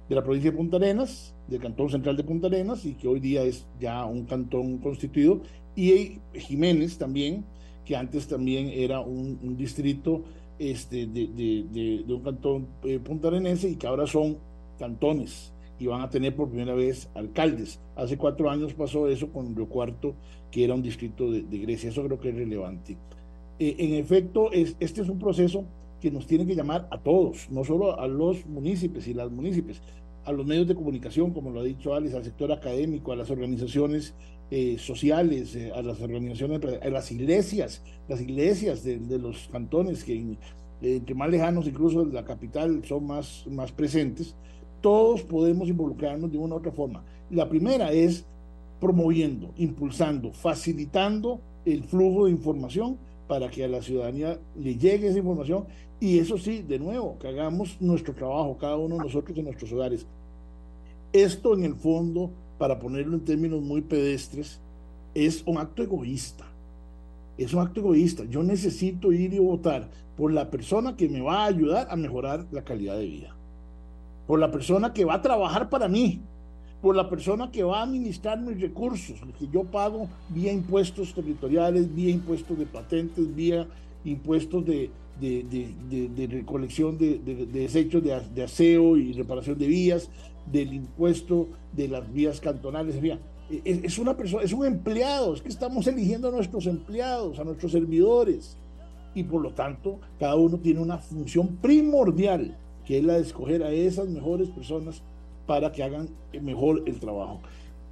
la 0.08 0.22
provincia 0.22 0.52
de 0.52 0.56
Punta 0.56 0.76
Arenas, 0.76 1.34
del 1.48 1.60
cantón 1.60 1.90
central 1.90 2.16
de 2.16 2.22
Punta 2.22 2.46
Arenas, 2.46 2.84
y 2.84 2.94
que 2.94 3.08
hoy 3.08 3.18
día 3.18 3.42
es 3.42 3.66
ya 3.80 4.04
un 4.04 4.24
cantón 4.26 4.78
constituido, 4.78 5.40
y 5.74 6.20
Jiménez 6.32 6.96
también, 6.96 7.44
que 7.84 7.96
antes 7.96 8.28
también 8.28 8.68
era 8.68 9.00
un, 9.00 9.56
distrito 9.56 10.22
este, 10.60 11.08
de, 11.08 12.04
un 12.06 12.22
cantón 12.22 12.68
eh, 12.84 13.00
puntarenense 13.00 13.68
y 13.68 13.74
que 13.74 13.88
ahora 13.88 14.06
son 14.06 14.38
cantones 14.78 15.52
y 15.81 15.86
van 15.86 16.02
a 16.02 16.11
tener 16.11 16.36
por 16.36 16.51
primera 16.51 16.74
vez 16.74 17.09
alcaldes. 17.15 17.81
Hace 17.97 18.19
cuatro 18.19 18.51
años 18.51 18.74
pasó 18.74 19.09
eso 19.09 19.32
con 19.32 19.57
Río 19.57 19.66
Cuarto, 19.66 20.15
que 20.51 20.62
era 20.62 20.74
un 20.74 20.82
distrito 20.82 21.31
de, 21.32 21.43
Grecia. 21.59 21.89
Eso 21.89 22.05
creo 22.05 22.20
que 22.20 22.28
es 22.28 22.35
relevante. 22.35 22.98
Eh, 23.59 23.77
en 23.78 23.94
efecto, 23.94 24.52
es, 24.52 24.77
este 24.78 25.01
es 25.01 25.09
un 25.09 25.19
proceso 25.19 25.65
que 26.01 26.11
nos 26.11 26.27
tiene 26.27 26.47
que 26.47 26.55
llamar 26.55 26.86
a 26.90 26.98
todos, 26.98 27.51
no 27.51 27.65
solo 27.65 27.98
a 27.98 28.07
los 28.07 28.47
municipios 28.47 29.09
y 29.09 29.15
las 29.15 29.31
municipios, 29.31 29.81
a 30.24 30.32
los 30.32 30.47
medios 30.47 30.69
de 30.69 30.74
comunicación, 30.74 31.32
como 31.32 31.51
lo 31.51 31.61
ha 31.61 31.65
dicho 31.65 31.94
Alice, 31.94 32.16
al 32.16 32.24
sector 32.24 32.52
académico, 32.52 33.12
a 33.12 33.16
las 33.16 33.31
organizaciones 33.31 34.15
eh, 34.51 34.77
sociales, 34.78 35.57
eh, 35.57 35.73
a 35.74 35.81
las 35.81 36.01
organizaciones, 36.01 36.61
a 36.82 36.90
las 36.90 37.11
iglesias, 37.11 37.82
las 38.07 38.20
iglesias 38.20 38.85
de, 38.85 39.19
los 39.19 39.48
cantones 39.48 40.05
que 40.05 40.36
entre 40.82 41.15
más 41.15 41.31
lejanos 41.31 41.66
incluso 41.66 42.05
de 42.05 42.12
la 42.12 42.24
capital 42.24 42.82
son 42.85 43.07
más, 43.07 43.47
más 43.51 43.73
presentes, 43.73 44.35
todos 44.81 45.23
podemos 45.23 45.69
involucrarnos 45.69 46.31
de 46.31 46.39
una 46.39 46.55
u 46.55 46.59
otra 46.59 46.73
forma. 46.73 47.02
La 47.31 47.48
primera 47.48 47.93
es 47.93 48.24
promoviendo, 48.81 49.52
impulsando, 49.57 50.32
facilitando 50.32 51.40
el 51.65 51.85
flujo 51.85 52.27
de 52.27 52.32
información 52.32 52.97
para 53.28 53.48
que 53.51 53.65
a 53.65 53.69
la 53.69 53.82
ciudadanía 53.82 54.39
le 54.57 54.77
llegue 54.77 55.09
esa 55.09 55.19
información 55.19 55.66
y 56.01 56.19
eso 56.19 56.39
sí, 56.39 56.62
de 56.62 56.78
nuevo, 56.78 57.19
que 57.19 57.28
hagamos 57.28 57.77
nuestro 57.81 58.15
trabajo, 58.15 58.57
cada 58.59 58.77
uno 58.77 58.97
de 58.97 59.05
nosotros 59.05 59.36
en 59.36 59.44
nuestros 59.44 59.70
hogares. 59.73 60.07
Esto 61.12 61.55
en 61.55 61.65
el 61.65 61.74
fondo, 61.74 62.31
para 62.59 62.78
ponerlo 62.78 63.15
en 63.15 63.24
términos 63.24 63.61
muy 63.61 63.82
pedestres, 63.82 64.61
es 65.15 65.43
un 65.47 65.59
acto 65.59 65.82
egoísta. 65.82 66.47
es 67.36 67.55
un 67.55 67.61
acto 67.61 67.81
egoísta. 67.81 68.24
Yo 68.24 68.43
necesito 68.43 69.12
ir 69.12 69.32
y 69.32 69.39
votar 69.39 69.89
por 70.16 70.32
la 70.32 70.51
persona 70.51 70.97
que 70.97 71.09
me 71.09 71.20
va 71.20 71.44
a 71.44 71.47
ayudar 71.47 71.86
a 71.90 71.97
mejorar 71.97 72.47
la 72.52 72.62
calidad 72.62 72.98
de 72.98 73.07
vida, 73.07 73.36
por 74.31 74.39
la 74.39 74.52
persona 74.52 74.93
que 74.93 75.05
va 75.05 75.15
a 75.15 75.23
trabajar 75.23 75.69
para 75.69 75.89
mí, 75.89 76.20
por 76.81 76.94
la 76.94 77.11
persona 77.11 77.51
que 77.51 77.65
va 77.65 77.81
a 77.81 77.82
administrar 77.82 78.40
mis 78.40 78.61
recursos, 78.61 79.20
los 79.23 79.35
que 79.35 79.48
yo 79.48 79.65
pago 79.65 80.07
vía 80.28 80.52
impuestos 80.52 81.12
territoriales, 81.12 81.93
vía 81.93 82.11
impuestos 82.11 82.57
de 82.57 82.65
patentes, 82.65 83.35
vía 83.35 83.66
impuestos 84.05 84.65
de, 84.65 84.89
de, 85.20 86.28
recolección 86.31 86.97
de, 86.97 87.19
desechos 87.52 88.05
de, 88.05 88.44
aseo 88.44 88.97
y 88.97 89.15
reparación 89.15 89.59
de 89.59 89.66
vías, 89.66 90.09
del 90.47 90.74
impuesto 90.74 91.48
de 91.73 91.89
las 91.89 92.12
vías 92.12 92.40
cantonales. 92.40 92.94
Es, 93.65 93.82
es, 93.82 93.98
una 93.98 94.16
persona, 94.16 94.44
es 94.44 94.52
un 94.52 94.65
empleado, 94.65 95.35
es 95.35 95.43
que 95.43 95.48
estamos 95.48 95.89
eligiendo 95.89 96.28
a 96.28 96.31
nuestros 96.31 96.69
empleados, 96.69 97.40
a 97.40 97.43
nuestros 97.43 97.73
servidores. 97.73 98.57
Y 99.12 99.24
por 99.24 99.43
lo 99.43 99.51
tanto, 99.55 99.98
cada 100.20 100.36
uno 100.36 100.57
tiene 100.59 100.78
una 100.78 100.98
función 100.98 101.57
primordial, 101.57 102.57
que 102.90 102.98
es 102.98 103.04
la 103.04 103.14
de 103.14 103.20
escoger 103.20 103.62
a 103.62 103.70
esas 103.70 104.08
mejores 104.08 104.48
personas 104.48 105.00
para 105.46 105.70
que 105.70 105.84
hagan 105.84 106.08
mejor 106.42 106.82
el 106.86 106.98
trabajo. 106.98 107.40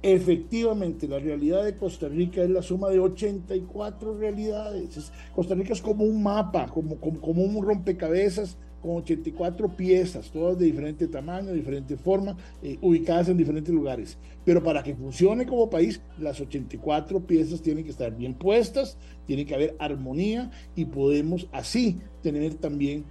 Efectivamente, 0.01 1.07
la 1.07 1.19
realidad 1.19 1.63
de 1.63 1.77
Costa 1.77 2.09
Rica 2.09 2.43
es 2.43 2.49
la 2.49 2.61
suma 2.61 2.89
de 2.89 2.99
84 2.99 4.17
realidades. 4.17 5.09
Costa 5.33 5.55
Rica 5.55 5.71
es 5.71 5.81
como 5.81 6.03
un 6.03 6.21
mapa, 6.21 6.67
como, 6.67 6.97
como, 6.97 7.41
un 7.41 7.63
rompecabezas 7.65 8.57
con 8.81 8.97
84 8.97 9.69
piezas, 9.77 10.29
todas 10.31 10.59
de 10.59 10.65
diferente 10.65 11.07
tamaño, 11.07 11.53
diferente 11.53 11.95
forma, 11.95 12.35
eh, 12.61 12.77
ubicadas 12.81 13.29
en 13.29 13.37
diferentes 13.37 13.73
lugares. 13.73 14.17
Pero 14.43 14.61
para 14.61 14.83
que 14.83 14.95
funcione 14.95 15.45
como 15.45 15.69
país, 15.69 16.01
las 16.17 16.41
84 16.41 17.25
piezas 17.25 17.61
tienen 17.61 17.85
que 17.85 17.91
estar 17.91 18.13
bien 18.13 18.33
puestas, 18.33 18.97
tiene 19.25 19.45
que 19.45 19.55
haber 19.55 19.77
armonía 19.79 20.51
y 20.75 20.83
podemos 20.83 21.47
así 21.53 22.01
tener 22.21 22.55
también 22.55 23.05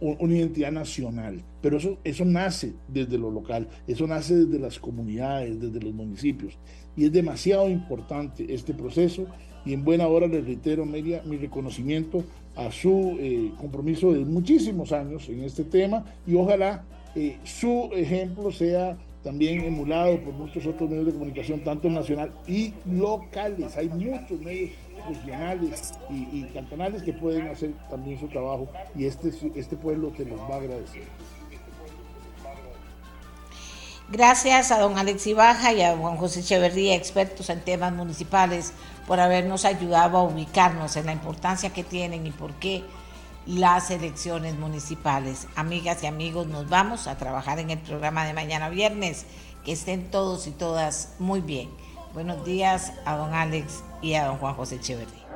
una 0.00 0.36
identidad 0.36 0.72
nacional. 0.72 1.42
Pero 1.60 1.78
eso, 1.78 1.98
eso 2.04 2.24
nace 2.24 2.74
desde 2.88 3.18
lo 3.18 3.30
local, 3.30 3.68
eso 3.86 4.06
nace 4.06 4.34
desde 4.44 4.58
las 4.58 4.78
comunidades, 4.78 5.60
desde 5.60 5.80
los 5.80 5.94
municipios. 5.94 6.58
Y 6.96 7.06
es 7.06 7.12
demasiado 7.12 7.68
importante 7.68 8.52
este 8.52 8.74
proceso. 8.74 9.26
Y 9.64 9.72
en 9.72 9.84
buena 9.84 10.06
hora 10.06 10.26
les 10.26 10.44
reitero, 10.44 10.84
Media, 10.84 11.22
mi 11.24 11.38
reconocimiento 11.38 12.22
a 12.56 12.70
su 12.70 13.16
eh, 13.18 13.52
compromiso 13.58 14.12
de 14.12 14.24
muchísimos 14.24 14.92
años 14.92 15.28
en 15.28 15.42
este 15.42 15.64
tema 15.64 16.04
y 16.26 16.34
ojalá 16.34 16.84
eh, 17.14 17.38
su 17.44 17.90
ejemplo 17.94 18.52
sea 18.52 18.96
también 19.22 19.64
emulado 19.64 20.20
por 20.20 20.34
muchos 20.34 20.66
otros 20.66 20.88
medios 20.90 21.06
de 21.06 21.12
comunicación, 21.12 21.60
tanto 21.60 21.88
nacional 21.88 22.30
y 22.46 22.74
locales. 22.84 23.74
Hay 23.76 23.88
muchos 23.88 24.38
medios 24.40 24.70
regionales 25.08 25.94
y, 26.10 26.44
cantonales 26.54 27.02
que 27.02 27.12
pueden 27.12 27.48
hacer 27.48 27.72
también 27.90 28.18
su 28.18 28.28
trabajo 28.28 28.68
y 28.94 29.06
este, 29.06 29.32
este 29.54 29.76
pueblo 29.76 30.08
te 30.08 30.24
los 30.24 30.40
va 30.40 30.54
a 30.54 30.58
agradecer. 30.58 31.04
Gracias 34.10 34.70
a 34.70 34.78
don 34.78 34.98
Alex 34.98 35.26
Ibaja 35.26 35.72
y 35.72 35.80
a 35.80 35.96
Juan 35.96 36.16
José 36.18 36.40
Echeverría, 36.40 36.94
expertos 36.94 37.48
en 37.48 37.62
temas 37.62 37.92
municipales, 37.92 38.74
por 39.06 39.18
habernos 39.18 39.64
ayudado 39.64 40.18
a 40.18 40.22
ubicarnos 40.22 40.96
en 40.96 41.06
la 41.06 41.12
importancia 41.12 41.72
que 41.72 41.84
tienen 41.84 42.26
y 42.26 42.30
por 42.30 42.52
qué 42.54 42.84
las 43.46 43.90
elecciones 43.90 44.56
municipales. 44.58 45.46
Amigas 45.56 46.02
y 46.02 46.06
amigos, 46.06 46.46
nos 46.46 46.68
vamos 46.68 47.06
a 47.06 47.16
trabajar 47.16 47.58
en 47.58 47.70
el 47.70 47.78
programa 47.78 48.26
de 48.26 48.34
mañana 48.34 48.68
viernes. 48.68 49.26
Que 49.64 49.72
estén 49.72 50.10
todos 50.10 50.46
y 50.46 50.50
todas 50.50 51.14
muy 51.18 51.40
bien. 51.40 51.70
Buenos 52.14 52.44
días 52.44 52.92
a 53.04 53.16
don 53.16 53.34
Alex 53.34 53.82
y 54.00 54.14
a 54.14 54.26
don 54.26 54.38
Juan 54.38 54.54
José 54.54 54.76
Echeverría. 54.76 55.26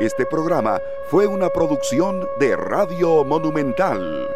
Este 0.00 0.24
programa 0.24 0.80
fue 1.10 1.26
una 1.26 1.50
producción 1.50 2.26
de 2.40 2.56
Radio 2.56 3.24
Monumental. 3.24 4.26